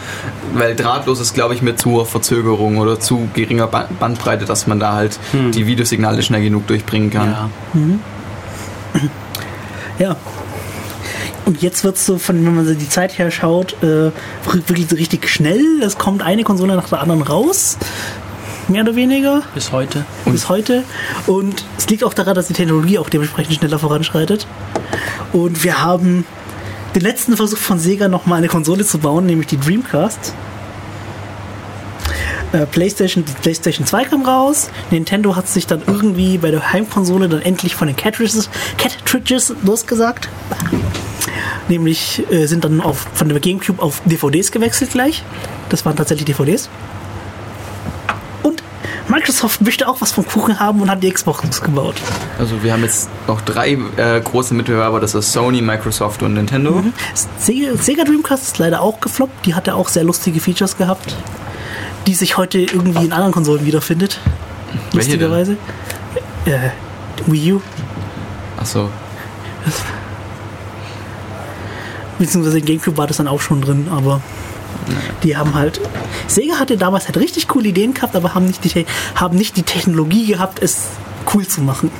Weil 0.55 0.77
drahtlos 0.77 1.21
ist, 1.21 1.35
glaube 1.35 1.55
ich, 1.55 1.63
mit 1.63 1.81
zu 1.81 1.91
hoher 1.93 2.07
Verzögerung 2.07 2.79
oder 2.79 3.01
zu 3.01 3.29
geringer 3.35 3.67
Ba- 3.67 3.89
Bandbreite, 3.99 4.45
dass 4.45 4.67
man 4.67 4.79
da 4.81 4.93
halt 4.95 5.19
die 5.33 5.67
Videosignale 5.67 6.23
schnell 6.23 6.43
genug 6.43 6.67
durchbringen 6.67 7.11
kann. 7.11 7.31
ja. 7.31 7.51
Ja. 9.99 10.17
Und 11.47 11.63
jetzt 11.63 11.83
wird 11.85 11.97
es 11.97 12.07
so, 12.07 12.19
von, 12.19 12.45
wenn 12.47 12.55
man 12.55 12.65
so 12.67 12.75
die 12.75 12.89
Zeit 12.89 13.19
her 13.19 13.31
schaut, 13.31 13.73
äh, 13.83 14.11
wirklich 14.67 14.89
so 14.89 14.95
richtig 14.97 15.29
schnell. 15.29 15.65
Es 15.83 15.99
kommt 15.99 16.23
eine 16.23 16.45
Konsole 16.45 16.77
nach 16.77 16.89
der 16.89 17.01
anderen 17.01 17.23
raus. 17.23 17.77
Mehr 18.71 18.85
oder 18.85 18.95
weniger. 18.95 19.43
Bis 19.53 19.73
heute. 19.73 20.05
bis 20.27 20.49
heute. 20.49 20.85
Und 21.27 21.65
es 21.77 21.89
liegt 21.89 22.05
auch 22.05 22.15
daran, 22.15 22.37
dass 22.37 22.47
die 22.47 22.53
Technologie 22.53 22.99
auch 22.99 23.09
dementsprechend 23.09 23.57
schneller 23.57 23.81
voranschreitet. 23.81 24.47
Und 25.33 25.65
wir 25.65 25.83
haben 25.83 26.25
den 26.95 27.03
letzten 27.03 27.37
Versuch 27.37 27.59
von 27.59 27.81
Sega 27.81 28.07
nochmal 28.07 28.39
eine 28.39 28.47
Konsole 28.47 28.85
zu 28.85 28.99
bauen, 28.99 29.27
nämlich 29.27 29.49
die 29.49 29.59
Dreamcast. 29.59 30.35
Äh, 32.53 32.67
PlayStation, 32.67 33.25
die 33.25 33.33
PlayStation 33.43 33.89
2 33.89 34.05
kam 34.05 34.25
raus. 34.25 34.71
Nintendo 34.93 35.35
hat 35.35 35.49
sich 35.49 35.67
dann 35.67 35.83
irgendwie 35.89 36.39
bei 36.39 36.53
der 36.53 36.73
Heimkonsole 36.73 37.29
dann 37.29 37.43
endlich 37.43 37.75
von 37.75 37.89
den 37.89 37.97
Cartridges, 37.97 38.49
Cartridges 38.79 39.53
losgesagt. 39.65 40.29
Nämlich 41.69 42.23
äh, 42.31 42.47
sind 42.47 42.65
dann 42.65 42.81
auf, 42.81 43.09
von 43.15 43.29
der 43.29 43.41
Gamecube 43.41 43.83
auf 43.83 44.01
DVDs 44.05 44.53
gewechselt 44.53 44.93
gleich. 44.93 45.25
Das 45.71 45.85
waren 45.85 45.97
tatsächlich 45.97 46.27
DVDs. 46.27 46.71
Microsoft 49.11 49.61
möchte 49.61 49.89
auch 49.89 50.01
was 50.01 50.13
vom 50.13 50.25
Kuchen 50.27 50.61
haben 50.61 50.81
und 50.81 50.91
hat 50.91 51.03
die 51.03 51.11
Xbox 51.11 51.61
gebaut. 51.61 51.97
Also 52.39 52.63
wir 52.63 52.73
haben 52.73 52.83
jetzt 52.83 53.09
noch 53.27 53.41
drei 53.41 53.77
äh, 53.97 54.21
große 54.21 54.55
Mitbewerber, 54.55 55.01
das 55.01 55.15
ist 55.15 55.33
Sony, 55.33 55.61
Microsoft 55.61 56.23
und 56.23 56.35
Nintendo. 56.35 56.83
Sega, 57.39 57.77
Sega 57.77 58.05
Dreamcast 58.05 58.45
ist 58.45 58.59
leider 58.59 58.81
auch 58.81 59.01
gefloppt. 59.01 59.47
Die 59.47 59.55
hatte 59.55 59.75
auch 59.75 59.89
sehr 59.89 60.05
lustige 60.05 60.39
Features 60.41 60.77
gehabt, 60.77 61.17
die 62.07 62.15
sich 62.15 62.37
heute 62.37 62.59
irgendwie 62.61 63.05
in 63.05 63.13
anderen 63.13 63.33
Konsolen 63.33 63.67
wiederfindet. 63.67 64.21
Welche 64.93 65.19
denn? 65.19 65.31
Lustigerweise. 65.31 65.57
Äh, 66.45 66.71
Wii 67.27 67.55
U, 67.55 67.61
Achso. 68.57 68.89
beziehungsweise 72.19 72.59
in 72.59 72.65
Gamecube 72.65 72.97
war 72.97 73.07
das 73.07 73.17
dann 73.17 73.29
auch 73.29 73.41
schon 73.41 73.61
drin, 73.61 73.89
aber 73.91 74.21
die 75.23 75.37
haben 75.37 75.55
halt. 75.55 75.81
Sega 76.27 76.59
hatte 76.59 76.77
damals 76.77 77.07
halt 77.07 77.17
richtig 77.17 77.49
coole 77.49 77.69
Ideen 77.69 77.95
gehabt, 77.95 78.17
aber 78.17 78.35
haben 78.35 78.47
nicht 78.47 78.65
die, 78.65 78.87
haben 79.15 79.37
nicht 79.37 79.57
die 79.57 79.63
Technologie 79.63 80.27
gehabt, 80.27 80.63
es 80.63 80.89
cool 81.35 81.47
zu 81.47 81.61
machen. 81.61 81.91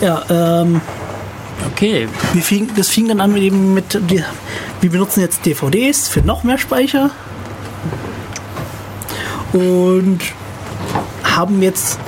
Ja, 0.00 0.22
ähm, 0.28 0.80
Okay. 1.72 2.08
Wir 2.32 2.42
fing, 2.42 2.70
das 2.76 2.88
fing 2.88 3.08
dann 3.08 3.20
an 3.20 3.32
mit 3.32 3.42
eben 3.42 3.74
mit, 3.74 3.98
wir 4.08 4.90
benutzen 4.90 5.20
jetzt 5.20 5.46
DVDs 5.46 6.08
für 6.08 6.20
noch 6.20 6.42
mehr 6.44 6.58
Speicher 6.58 7.10
und 9.52 10.20
haben 11.24 11.62
jetzt 11.62 11.98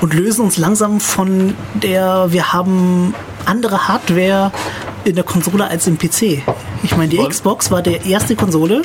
und 0.00 0.14
lösen 0.14 0.42
uns 0.42 0.56
langsam 0.56 1.00
von 1.00 1.54
der, 1.74 2.26
wir 2.30 2.52
haben 2.52 3.14
andere 3.44 3.88
Hardware 3.88 4.52
in 5.04 5.14
der 5.14 5.24
Konsole 5.24 5.66
als 5.68 5.86
im 5.86 5.98
PC. 5.98 6.42
Ich 6.82 6.96
meine, 6.96 7.08
die 7.08 7.18
Wollen- 7.18 7.28
Xbox 7.30 7.70
war 7.70 7.82
der 7.82 8.04
erste 8.06 8.36
Konsole, 8.36 8.82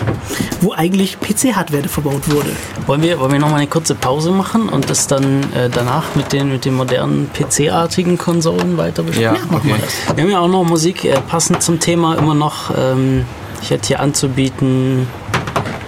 wo 0.62 0.74
eigentlich 0.74 1.18
PC-Hardware 1.20 1.88
verbaut 1.88 2.30
wurde. 2.30 2.50
Wollen 2.88 3.02
wir, 3.02 3.20
wollen 3.20 3.32
wir 3.32 3.40
noch 3.40 3.50
mal 3.50 3.58
eine 3.58 3.68
kurze 3.68 3.96
Pause 3.96 4.32
machen 4.32 4.70
und 4.70 4.90
das 4.90 5.08
dann 5.08 5.44
äh, 5.54 5.70
danach 5.70 6.16
mit 6.16 6.34
den, 6.34 6.50
mit 6.52 6.66
den 6.66 6.76
modernen 6.76 7.30
PC-artigen 7.34 8.18
Konsolen 8.18 8.78
weiter 8.78 9.04
besprechen? 9.04 9.36
Ja, 9.52 9.56
okay. 9.58 9.76
Wir 10.16 10.24
haben 10.24 10.32
ja 10.32 10.40
auch 10.40 10.48
noch 10.48 10.64
Musik 10.64 11.06
äh, 11.06 11.16
passend 11.28 11.62
zum 11.64 11.80
Thema 11.80 12.16
immer 12.16 12.36
noch 12.36 12.72
ähm, 12.78 13.26
Ich 13.62 13.70
hätte 13.70 13.88
hier 13.88 14.00
anzubieten 14.00 15.08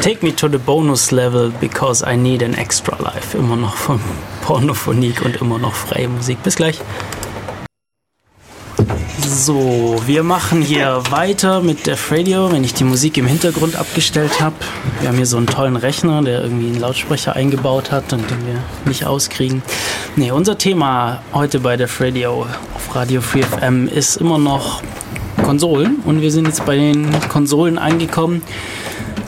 Take 0.01 0.25
Me 0.25 0.33
to 0.35 0.47
the 0.47 0.57
Bonus 0.59 1.11
Level 1.11 1.51
because 1.59 2.05
I 2.07 2.15
need 2.15 2.43
an 2.43 2.53
extra 2.53 2.95
life. 3.01 3.37
Immer 3.37 3.55
noch 3.55 3.75
von 3.75 3.99
Pornophonik 4.45 5.23
und 5.25 5.35
immer 5.41 5.57
noch 5.57 5.73
freie 5.73 6.07
Musik. 6.07 6.41
Bis 6.43 6.55
gleich. 6.55 6.79
So, 9.29 9.97
wir 10.05 10.23
machen 10.23 10.61
hier 10.61 11.03
weiter 11.09 11.59
mit 11.61 11.85
Def 11.85 12.13
Radio, 12.13 12.49
wenn 12.49 12.63
ich 12.63 12.73
die 12.73 12.85
Musik 12.85 13.17
im 13.17 13.27
Hintergrund 13.27 13.75
abgestellt 13.75 14.39
habe. 14.39 14.55
Wir 15.01 15.09
haben 15.09 15.17
hier 15.17 15.25
so 15.25 15.35
einen 15.35 15.47
tollen 15.47 15.75
Rechner, 15.75 16.21
der 16.21 16.41
irgendwie 16.43 16.67
einen 16.67 16.79
Lautsprecher 16.79 17.35
eingebaut 17.35 17.91
hat 17.91 18.13
und 18.13 18.21
den 18.31 18.47
wir 18.47 18.63
nicht 18.85 19.05
auskriegen. 19.05 19.63
Nee, 20.15 20.31
unser 20.31 20.57
Thema 20.57 21.23
heute 21.33 21.59
bei 21.59 21.75
Def 21.75 21.99
Radio 21.99 22.47
auf 22.73 22.95
Radio 22.95 23.19
Free 23.19 23.43
FM 23.43 23.89
ist 23.89 24.15
immer 24.15 24.37
noch 24.37 24.81
Konsolen 25.43 25.97
und 26.05 26.21
wir 26.21 26.31
sind 26.31 26.47
jetzt 26.47 26.65
bei 26.65 26.77
den 26.77 27.09
Konsolen 27.27 27.77
angekommen. 27.77 28.41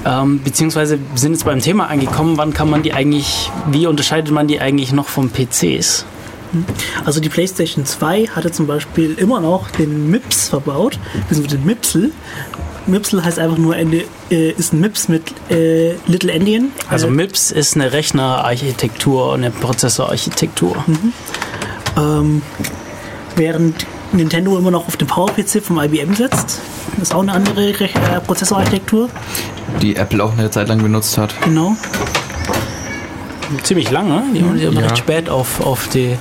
Ähm, 0.06 0.42
beziehungsweise 0.42 0.98
sind 1.16 1.34
jetzt 1.34 1.44
beim 1.44 1.60
Thema 1.60 1.88
angekommen, 1.88 2.38
wann 2.38 2.54
kann 2.54 2.70
man 2.70 2.84
die 2.84 2.94
eigentlich, 2.94 3.52
wie 3.70 3.86
unterscheidet 3.86 4.34
man 4.34 4.48
die 4.48 4.62
eigentlich 4.62 4.94
noch 4.94 5.10
vom 5.10 5.30
PCs? 5.30 6.06
Also 7.06 7.20
die 7.20 7.30
PlayStation 7.30 7.86
2 7.86 8.28
hatte 8.28 8.52
zum 8.52 8.68
Beispiel 8.68 9.14
immer 9.18 9.40
noch 9.40 9.70
den 9.72 10.10
MIPS 10.10 10.50
verbaut, 10.50 11.00
beziehungsweise 11.28 11.58
den 11.58 11.66
MIPSel. 11.66 12.12
MIPSel 12.88 13.24
heißt 13.24 13.38
einfach 13.40 13.58
nur 13.58 13.76
Ende, 13.76 14.04
äh, 14.32 14.52
ist 14.52 14.74
ein 14.74 14.80
MIPS 14.82 15.10
mit 15.10 15.24
äh, 15.52 15.94
Little 16.08 16.32
Endian. 16.32 16.72
Also 16.90 17.08
Äh, 17.08 17.12
MIPS 17.12 17.52
ist 17.52 17.76
eine 17.76 17.92
Rechnerarchitektur, 17.94 19.34
eine 19.34 19.52
Prozessorarchitektur. 19.52 20.84
ähm, 21.98 22.42
während 23.36 23.86
Nintendo 24.12 24.58
immer 24.58 24.72
noch 24.72 24.88
auf 24.88 24.98
den 24.98 25.08
PowerPC 25.08 25.62
vom 25.64 25.80
IBM 25.80 26.16
setzt. 26.16 26.60
Das 26.98 27.10
ist 27.10 27.14
auch 27.16 27.22
eine 27.22 27.34
andere 27.34 27.80
Rech 27.80 27.94
äh, 27.96 28.20
Prozessorarchitektur. 28.26 29.10
Die 29.82 29.96
Apple 29.96 30.24
auch 30.24 30.34
eine 30.34 30.50
Zeit 30.50 30.68
lang 30.68 30.82
benutzt 30.82 31.18
hat. 31.18 31.34
Genau. 31.44 31.76
Ziemlich 33.64 33.90
lange, 33.90 34.24
die 34.34 34.42
haben 34.44 34.58
die 34.58 34.68
aber 34.68 34.84
recht 34.84 34.98
spät 34.98 35.30
auf, 35.30 35.62
auf 35.62 35.88
die. 35.88 36.18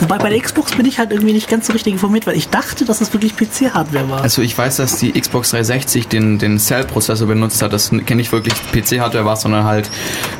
Wobei 0.00 0.18
bei 0.18 0.30
der 0.30 0.40
Xbox 0.40 0.72
bin 0.72 0.86
ich 0.86 0.98
halt 0.98 1.12
irgendwie 1.12 1.32
nicht 1.32 1.48
ganz 1.48 1.66
so 1.66 1.72
richtig 1.72 1.92
informiert, 1.92 2.26
weil 2.26 2.36
ich 2.36 2.48
dachte, 2.48 2.84
dass 2.84 3.00
es 3.00 3.12
wirklich 3.12 3.36
PC-Hardware 3.36 4.08
war. 4.08 4.22
Also 4.22 4.42
ich 4.42 4.56
weiß, 4.56 4.76
dass 4.76 4.96
die 4.96 5.12
Xbox 5.12 5.50
360 5.50 6.08
den, 6.08 6.38
den 6.38 6.58
Cell-Prozessor 6.58 7.26
benutzt 7.26 7.62
hat. 7.62 7.72
Das 7.72 7.90
kenne 8.06 8.22
ich 8.22 8.32
wirklich 8.32 8.54
PC-Hardware 8.72 9.24
war, 9.24 9.36
sondern 9.36 9.64
halt 9.64 9.90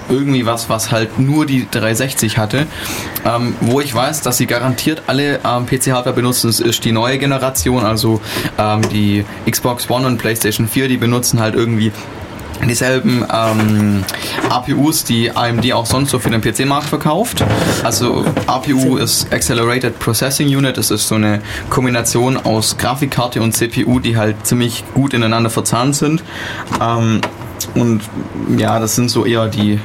irgendwie 0.09 0.47
was, 0.47 0.69
was 0.69 0.91
halt 0.91 1.19
nur 1.19 1.47
die 1.47 1.67
360 1.71 2.39
hatte. 2.39 2.67
Ähm, 3.25 3.55
wo 3.61 3.81
ich 3.81 3.95
weiß, 3.95 4.23
dass 4.23 4.37
sie 4.37 4.47
garantiert 4.47 5.03
alle 5.07 5.41
ähm, 5.45 5.67
PC-Hardware 5.67 6.15
benutzen, 6.15 6.49
das 6.49 6.61
ist 6.61 6.85
die 6.85 6.93
neue 6.93 7.19
Generation, 7.19 7.85
also 7.85 8.21
ähm, 8.59 8.83
die 8.91 9.25
Xbox 9.51 9.89
One 9.91 10.07
und 10.07 10.19
PlayStation 10.19 10.69
4, 10.69 10.89
die 10.89 10.97
benutzen 10.97 11.41
halt 11.41 11.55
irgendwie 11.55 11.93
dieselben 12.68 13.24
ähm, 13.32 14.05
APUs, 14.48 15.05
die 15.05 15.31
AMD 15.31 15.72
auch 15.72 15.86
sonst 15.86 16.10
so 16.10 16.18
für 16.18 16.31
den 16.31 16.40
PC-Markt 16.40 16.86
verkauft. 16.86 17.44
Also 17.82 18.24
APU 18.47 18.97
ist 18.97 19.32
Accelerated 19.32 19.98
Processing 19.98 20.48
Unit, 20.48 20.76
das 20.76 20.90
ist 20.90 21.09
so 21.09 21.16
eine 21.16 21.43
Kombination 21.70 22.36
aus 22.36 22.76
Grafikkarte 22.76 23.43
und 23.43 23.52
CPU, 23.52 24.01
die 24.01 24.16
halt 24.16 24.47
ziemlich 24.47 24.85
gut 24.94 25.14
ineinander 25.14 25.51
verzahnt 25.51 25.97
sind. 25.97 26.22
Ähm, 26.81 27.20
und 27.74 28.02
ja, 28.56 28.78
das 28.78 28.94
sind 28.94 29.10
so 29.10 29.24
eher 29.24 29.48
die 29.48 29.81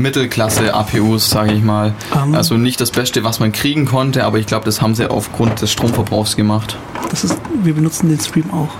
Mittelklasse 0.00 0.74
APUs, 0.74 1.30
sage 1.30 1.52
ich 1.52 1.62
mal. 1.62 1.94
Ähm. 2.14 2.34
also 2.34 2.56
nicht 2.56 2.80
das 2.80 2.90
Beste, 2.90 3.24
was 3.24 3.40
man 3.40 3.52
kriegen 3.52 3.84
konnte, 3.84 4.24
aber 4.24 4.38
ich 4.38 4.46
glaube, 4.46 4.64
das 4.64 4.80
haben 4.80 4.94
sie 4.94 5.10
aufgrund 5.10 5.60
des 5.62 5.70
Stromverbrauchs 5.72 6.36
gemacht. 6.36 6.76
Das 7.10 7.24
ist, 7.24 7.36
wir 7.62 7.74
benutzen 7.74 8.08
den 8.08 8.20
Stream 8.20 8.50
auch. 8.52 8.70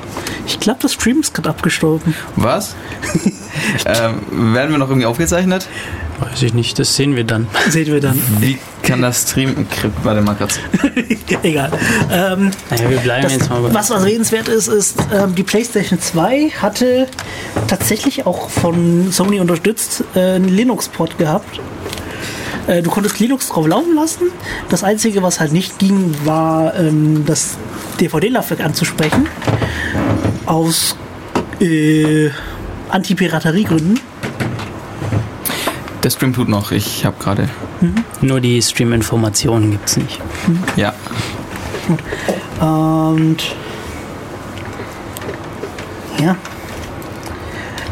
Ich 0.47 0.61
glaube, 0.61 0.79
das 0.83 0.95
Stream 0.95 1.21
ist 1.21 1.35
gerade 1.35 1.49
abgestorben. 1.49 2.15
Was? 2.37 2.75
ähm, 3.87 4.55
werden 4.55 4.71
wir 4.71 4.79
noch 4.79 4.89
irgendwie 4.89 5.07
aufgezeichnet? 5.07 5.69
Weiß 6.21 6.43
ich 6.43 6.55
nicht, 6.55 6.79
das 6.79 6.97
sehen 6.97 7.17
wir 7.17 7.25
dann. 7.25 7.49
Sehen 7.69 7.87
wir 7.87 8.01
dann. 8.01 8.21
Wie 8.41 8.59
kann 8.91 9.03
das 9.03 9.23
Stream... 9.23 9.67
Warte 10.03 10.21
mal 10.21 10.35
kurz. 10.35 10.59
Egal. 11.43 11.71
Ähm, 12.11 12.51
Naja, 12.71 12.91
wir 12.91 12.99
bleiben 12.99 13.23
das, 13.23 13.33
jetzt 13.33 13.51
mal 13.51 13.63
bei. 13.63 13.73
was 13.73 13.91
was 13.91 14.05
redenswert 14.05 14.49
ist, 14.49 14.69
ist, 14.69 14.99
ähm, 15.13 15.35
die 15.35 15.45
PlayStation 15.45 16.01
2 16.01 16.51
hatte 16.61 17.07
tatsächlich 17.69 18.27
auch 18.27 18.51
von 18.51 19.13
Sony 19.13 19.41
unterstützt 19.41 20.05
äh, 20.15 20.35
einen 20.35 20.49
Linux-Port 20.49 21.19
gehabt. 21.19 21.61
Äh, 22.67 22.83
du 22.83 22.91
konntest 22.91 23.21
Linux 23.21 23.49
drauf 23.49 23.67
laufen 23.67 23.95
lassen. 23.95 24.25
Das 24.69 24.83
Einzige, 24.83 25.23
was 25.23 25.41
halt 25.41 25.53
nicht 25.53 25.79
ging, 25.79 26.15
war 26.25 26.75
ähm, 26.75 27.25
das 27.27 27.57
DVD-Laufwerk 28.01 28.61
anzusprechen. 28.61 29.29
Aus 30.47 30.97
äh, 31.61 32.31
Anti-Piraterie-Gründen. 32.89 34.01
Der 36.03 36.11
Stream 36.11 36.33
tut 36.33 36.49
noch. 36.49 36.73
Ich 36.73 37.05
habe 37.05 37.17
gerade... 37.19 37.49
Nur 38.21 38.41
die 38.41 38.61
Stream-Informationen 38.63 39.71
gibt 39.71 39.89
es 39.89 39.97
nicht. 39.97 40.21
Ja. 40.77 40.95
Und 42.61 43.39
ja. 46.23 46.37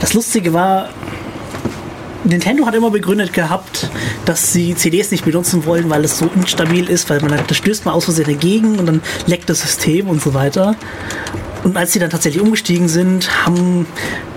Das 0.01 0.15
Lustige 0.15 0.53
war, 0.53 0.91
Nintendo 2.25 2.67
hat 2.67 2.75
immer 2.75 2.91
begründet 2.91 3.33
gehabt, 3.33 3.91
dass 4.25 4.53
sie 4.53 4.75
CDs 4.75 5.11
nicht 5.11 5.25
benutzen 5.25 5.65
wollen, 5.65 5.91
weil 5.91 6.05
es 6.05 6.19
so 6.19 6.31
instabil 6.35 6.89
ist, 6.89 7.11
weil 7.11 7.21
man 7.21 7.39
das 7.47 7.57
stößt 7.57 7.85
mal 7.85 7.93
aus 7.93 8.05
Versehen 8.05 8.27
dagegen 8.27 8.79
und 8.79 8.87
dann 8.87 9.03
leckt 9.27 9.49
das 9.49 9.61
System 9.61 10.09
und 10.09 10.23
so 10.23 10.35
weiter. 10.35 10.77
Und 11.65 11.77
als 11.77 11.93
sie 11.93 11.99
dann 11.99 12.11
tatsächlich 12.11 12.43
umgestiegen 12.43 12.89
sind, 12.89 13.29
haben 13.45 13.87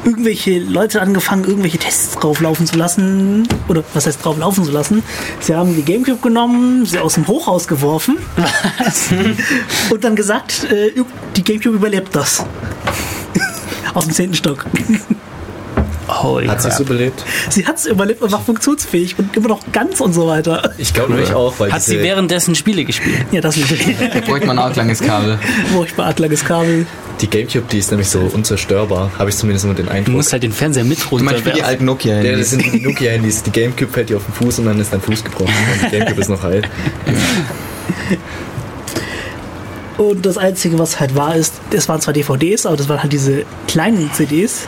irgendwelche 0.03 0.59
Leute 0.59 1.01
angefangen, 1.01 1.43
irgendwelche 1.45 1.77
Tests 1.77 2.17
drauflaufen 2.17 2.65
zu 2.65 2.77
lassen. 2.77 3.47
Oder 3.67 3.83
was 3.93 4.07
heißt 4.07 4.23
drauflaufen 4.25 4.65
zu 4.65 4.71
lassen? 4.71 5.03
Sie 5.39 5.55
haben 5.55 5.75
die 5.75 5.83
Gamecube 5.83 6.21
genommen, 6.21 6.85
sie 6.85 6.99
aus 6.99 7.13
dem 7.13 7.27
Hochhaus 7.27 7.67
geworfen 7.67 8.17
und 9.91 10.03
dann 10.03 10.15
gesagt, 10.15 10.65
äh, 10.71 10.91
die 11.35 11.43
Gamecube 11.43 11.75
überlebt 11.75 12.15
das. 12.15 12.43
Aus 13.93 14.05
dem 14.05 14.13
zehnten 14.13 14.35
Stock. 14.35 14.65
Holy 16.07 16.47
Hat 16.47 16.61
sie 16.61 16.71
so 16.71 16.83
überlebt? 16.83 17.23
Sie 17.49 17.65
hat 17.65 17.77
es 17.77 17.85
überlebt 17.85 18.21
und 18.21 18.31
war 18.31 18.41
funktionsfähig 18.41 19.17
und 19.17 19.35
immer 19.35 19.49
noch 19.49 19.59
ganz 19.71 19.99
und 20.01 20.13
so 20.13 20.27
weiter. 20.27 20.73
Ich 20.77 20.93
glaube 20.93 21.13
nämlich 21.13 21.33
auch, 21.33 21.53
weil 21.59 21.71
Hat 21.71 21.81
sie 21.81 21.99
währenddessen 21.99 22.55
Spiele 22.55 22.85
gespielt? 22.85 23.25
Ja, 23.31 23.41
das 23.41 23.57
ist 23.57 23.71
Da 23.71 24.19
bräuchte 24.25 24.47
man 24.47 24.59
ein 24.59 24.65
arg 24.65 24.75
langes 24.75 25.01
Kabel. 25.01 25.39
wo 25.73 25.83
ich 25.83 25.93
bei 25.93 26.11
langes 26.17 26.43
Kabel. 26.45 26.85
Die 27.21 27.29
Gamecube, 27.29 27.65
die 27.71 27.77
ist 27.77 27.91
nämlich 27.91 28.09
so 28.09 28.19
unzerstörbar, 28.19 29.11
habe 29.17 29.29
ich 29.29 29.37
zumindest 29.37 29.65
immer 29.65 29.73
den 29.75 29.85
Du 29.85 29.91
Eindruck. 29.91 30.15
musst 30.15 30.33
halt 30.33 30.43
den 30.43 30.51
Fernseher 30.51 30.83
mit 30.83 30.99
Du 31.09 31.17
meinst 31.19 31.45
wie 31.45 31.51
die 31.51 31.63
alten 31.63 31.85
nokia 31.85 32.21
Ja, 32.21 32.35
das 32.37 32.49
sind 32.49 32.63
die 32.65 32.81
Nokia-Handys. 32.81 33.43
Die 33.43 33.51
Gamecube 33.51 33.91
fällt 33.91 34.09
dir 34.09 34.17
auf 34.17 34.25
den 34.25 34.33
Fuß 34.33 34.59
und 34.59 34.65
dann 34.65 34.79
ist 34.79 34.91
dein 34.91 35.01
Fuß 35.01 35.23
gebrochen. 35.23 35.53
Und 35.73 35.91
die 35.91 35.97
Gamecube 35.97 36.21
ist 36.21 36.29
noch 36.29 36.43
heil. 36.43 36.61
Und 39.97 40.25
das 40.25 40.37
Einzige, 40.37 40.79
was 40.79 40.99
halt 40.99 41.15
war, 41.15 41.35
ist, 41.35 41.53
es 41.71 41.87
waren 41.87 42.01
zwar 42.01 42.13
DVDs, 42.13 42.65
aber 42.65 42.75
das 42.75 42.89
waren 42.89 43.03
halt 43.03 43.13
diese 43.13 43.45
kleinen 43.67 44.11
CDs. 44.11 44.67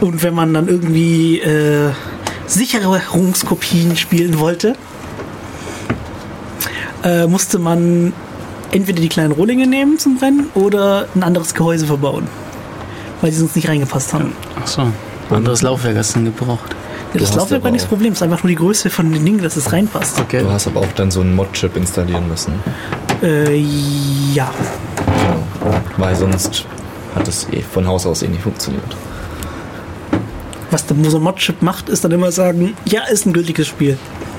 Und 0.00 0.22
wenn 0.22 0.34
man 0.34 0.54
dann 0.54 0.68
irgendwie 0.68 1.40
äh, 1.40 1.90
Sicherungskopien 2.46 3.96
spielen 3.96 4.38
wollte, 4.38 4.76
äh, 7.02 7.26
musste 7.26 7.58
man 7.58 8.12
entweder 8.76 9.00
die 9.00 9.08
kleinen 9.08 9.32
Rohlinge 9.32 9.66
nehmen 9.66 9.98
zum 9.98 10.18
Brennen 10.18 10.50
oder 10.54 11.08
ein 11.14 11.22
anderes 11.22 11.54
Gehäuse 11.54 11.86
verbauen. 11.86 12.28
Weil 13.20 13.30
die 13.30 13.36
sonst 13.36 13.56
nicht 13.56 13.68
reingepasst 13.68 14.12
haben. 14.12 14.32
Achso, 14.60 14.82
anderes 15.30 15.62
Laufwerk 15.62 15.96
hast 15.96 16.14
du 16.14 16.20
dann 16.20 16.26
gebraucht. 16.26 16.76
Ja, 17.14 17.20
das 17.20 17.34
Laufwerk 17.34 17.64
war 17.64 17.70
nicht 17.70 17.84
das 17.84 17.88
Problem, 17.88 18.12
es 18.12 18.18
ist 18.18 18.22
einfach 18.22 18.42
nur 18.42 18.50
die 18.50 18.56
Größe 18.56 18.90
von 18.90 19.10
den 19.10 19.24
Dingen, 19.24 19.42
dass 19.42 19.56
es 19.56 19.72
reinpasst. 19.72 20.20
Okay. 20.20 20.42
Du 20.42 20.50
hast 20.50 20.66
aber 20.66 20.80
auch 20.80 20.92
dann 20.94 21.10
so 21.10 21.22
einen 21.22 21.34
Mod-Chip 21.34 21.76
installieren 21.76 22.28
müssen. 22.28 22.52
Äh, 23.22 23.56
ja. 24.34 24.52
Genau. 25.06 25.78
Weil 25.96 26.14
sonst 26.14 26.66
hat 27.14 27.26
es 27.26 27.48
eh 27.52 27.62
von 27.62 27.86
Haus 27.86 28.04
aus 28.04 28.22
eh 28.22 28.28
nicht 28.28 28.42
funktioniert. 28.42 28.96
Was 30.70 30.84
der 30.84 30.96
so 31.10 31.16
ein 31.16 31.22
Mod-Chip 31.22 31.62
macht, 31.62 31.88
ist 31.88 32.04
dann 32.04 32.12
immer 32.12 32.30
sagen, 32.32 32.76
ja, 32.84 33.04
ist 33.04 33.24
ein 33.24 33.32
gültiges 33.32 33.66
Spiel. 33.68 33.96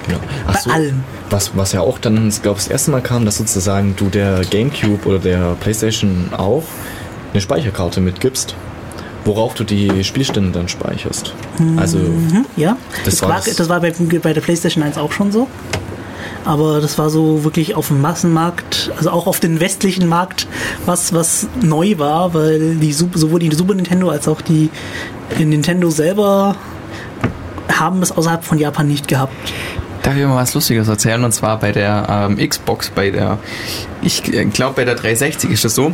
Genau. 0.08 0.20
Bei 0.46 0.72
allem. 0.74 1.04
Was, 1.30 1.52
was 1.56 1.72
ja 1.74 1.82
auch 1.82 2.00
dann, 2.00 2.30
ich 2.30 2.42
glaube 2.42 2.58
das 2.58 2.68
erste 2.68 2.92
Mal 2.92 3.02
kam, 3.02 3.26
dass 3.26 3.38
sozusagen 3.38 3.96
du 3.98 4.06
der 4.10 4.42
Gamecube 4.50 5.06
oder 5.08 5.20
der 5.20 5.56
Playstation 5.60 6.30
auch 6.36 6.64
eine 7.34 7.42
Speicherkarte 7.42 8.00
mitgibst, 8.00 8.56
worauf 9.26 9.54
du 9.54 9.64
die 9.66 10.04
Spielstände 10.04 10.52
dann 10.52 10.70
speicherst. 10.70 11.34
Also 11.76 11.98
Hm, 12.00 12.46
ja, 12.56 12.78
Das 13.04 13.22
war 13.22 13.36
das- 13.36 13.56
das 13.56 13.68
war 13.70 13.82
bei, 13.82 13.92
bei 14.22 14.34
der 14.34 14.42
PlayStation 14.42 14.84
1 14.84 14.98
auch 14.98 15.12
schon 15.12 15.32
so. 15.32 15.48
Aber 16.46 16.80
das 16.80 16.98
war 16.98 17.10
so 17.10 17.44
wirklich 17.44 17.76
auf 17.76 17.90
dem 17.90 18.02
Massenmarkt, 18.02 18.90
also 18.96 19.10
auch 19.12 19.28
auf 19.28 19.42
den 19.42 19.60
westlichen 19.60 20.08
Markt, 20.08 20.48
was, 20.86 21.12
was 21.14 21.48
neu 21.62 21.96
war, 21.98 22.34
weil 22.34 22.76
die, 22.76 22.94
sowohl 22.94 23.42
die 23.42 23.54
Super 23.54 23.74
Nintendo 23.76 24.10
als 24.10 24.30
auch 24.30 24.40
die 24.40 24.70
Nintendo 25.38 25.90
selber 25.90 26.56
haben 27.74 28.02
es 28.02 28.14
außerhalb 28.14 28.46
von 28.46 28.58
Japan 28.58 28.88
nicht 28.88 29.10
gehabt. 29.10 29.34
Darf 30.08 30.16
ich 30.16 30.24
mal 30.24 30.38
was 30.38 30.54
Lustiges 30.54 30.88
erzählen? 30.88 31.22
Und 31.22 31.34
zwar 31.34 31.60
bei 31.60 31.74
der 31.74 32.30
ähm, 32.30 32.38
Xbox, 32.38 32.90
bei 32.92 33.10
der, 33.12 33.40
ich 34.02 34.24
glaube 34.54 34.76
bei 34.78 34.86
der 34.86 34.96
360 34.96 35.52
ist 35.52 35.66
das 35.66 35.76
so. 35.76 35.92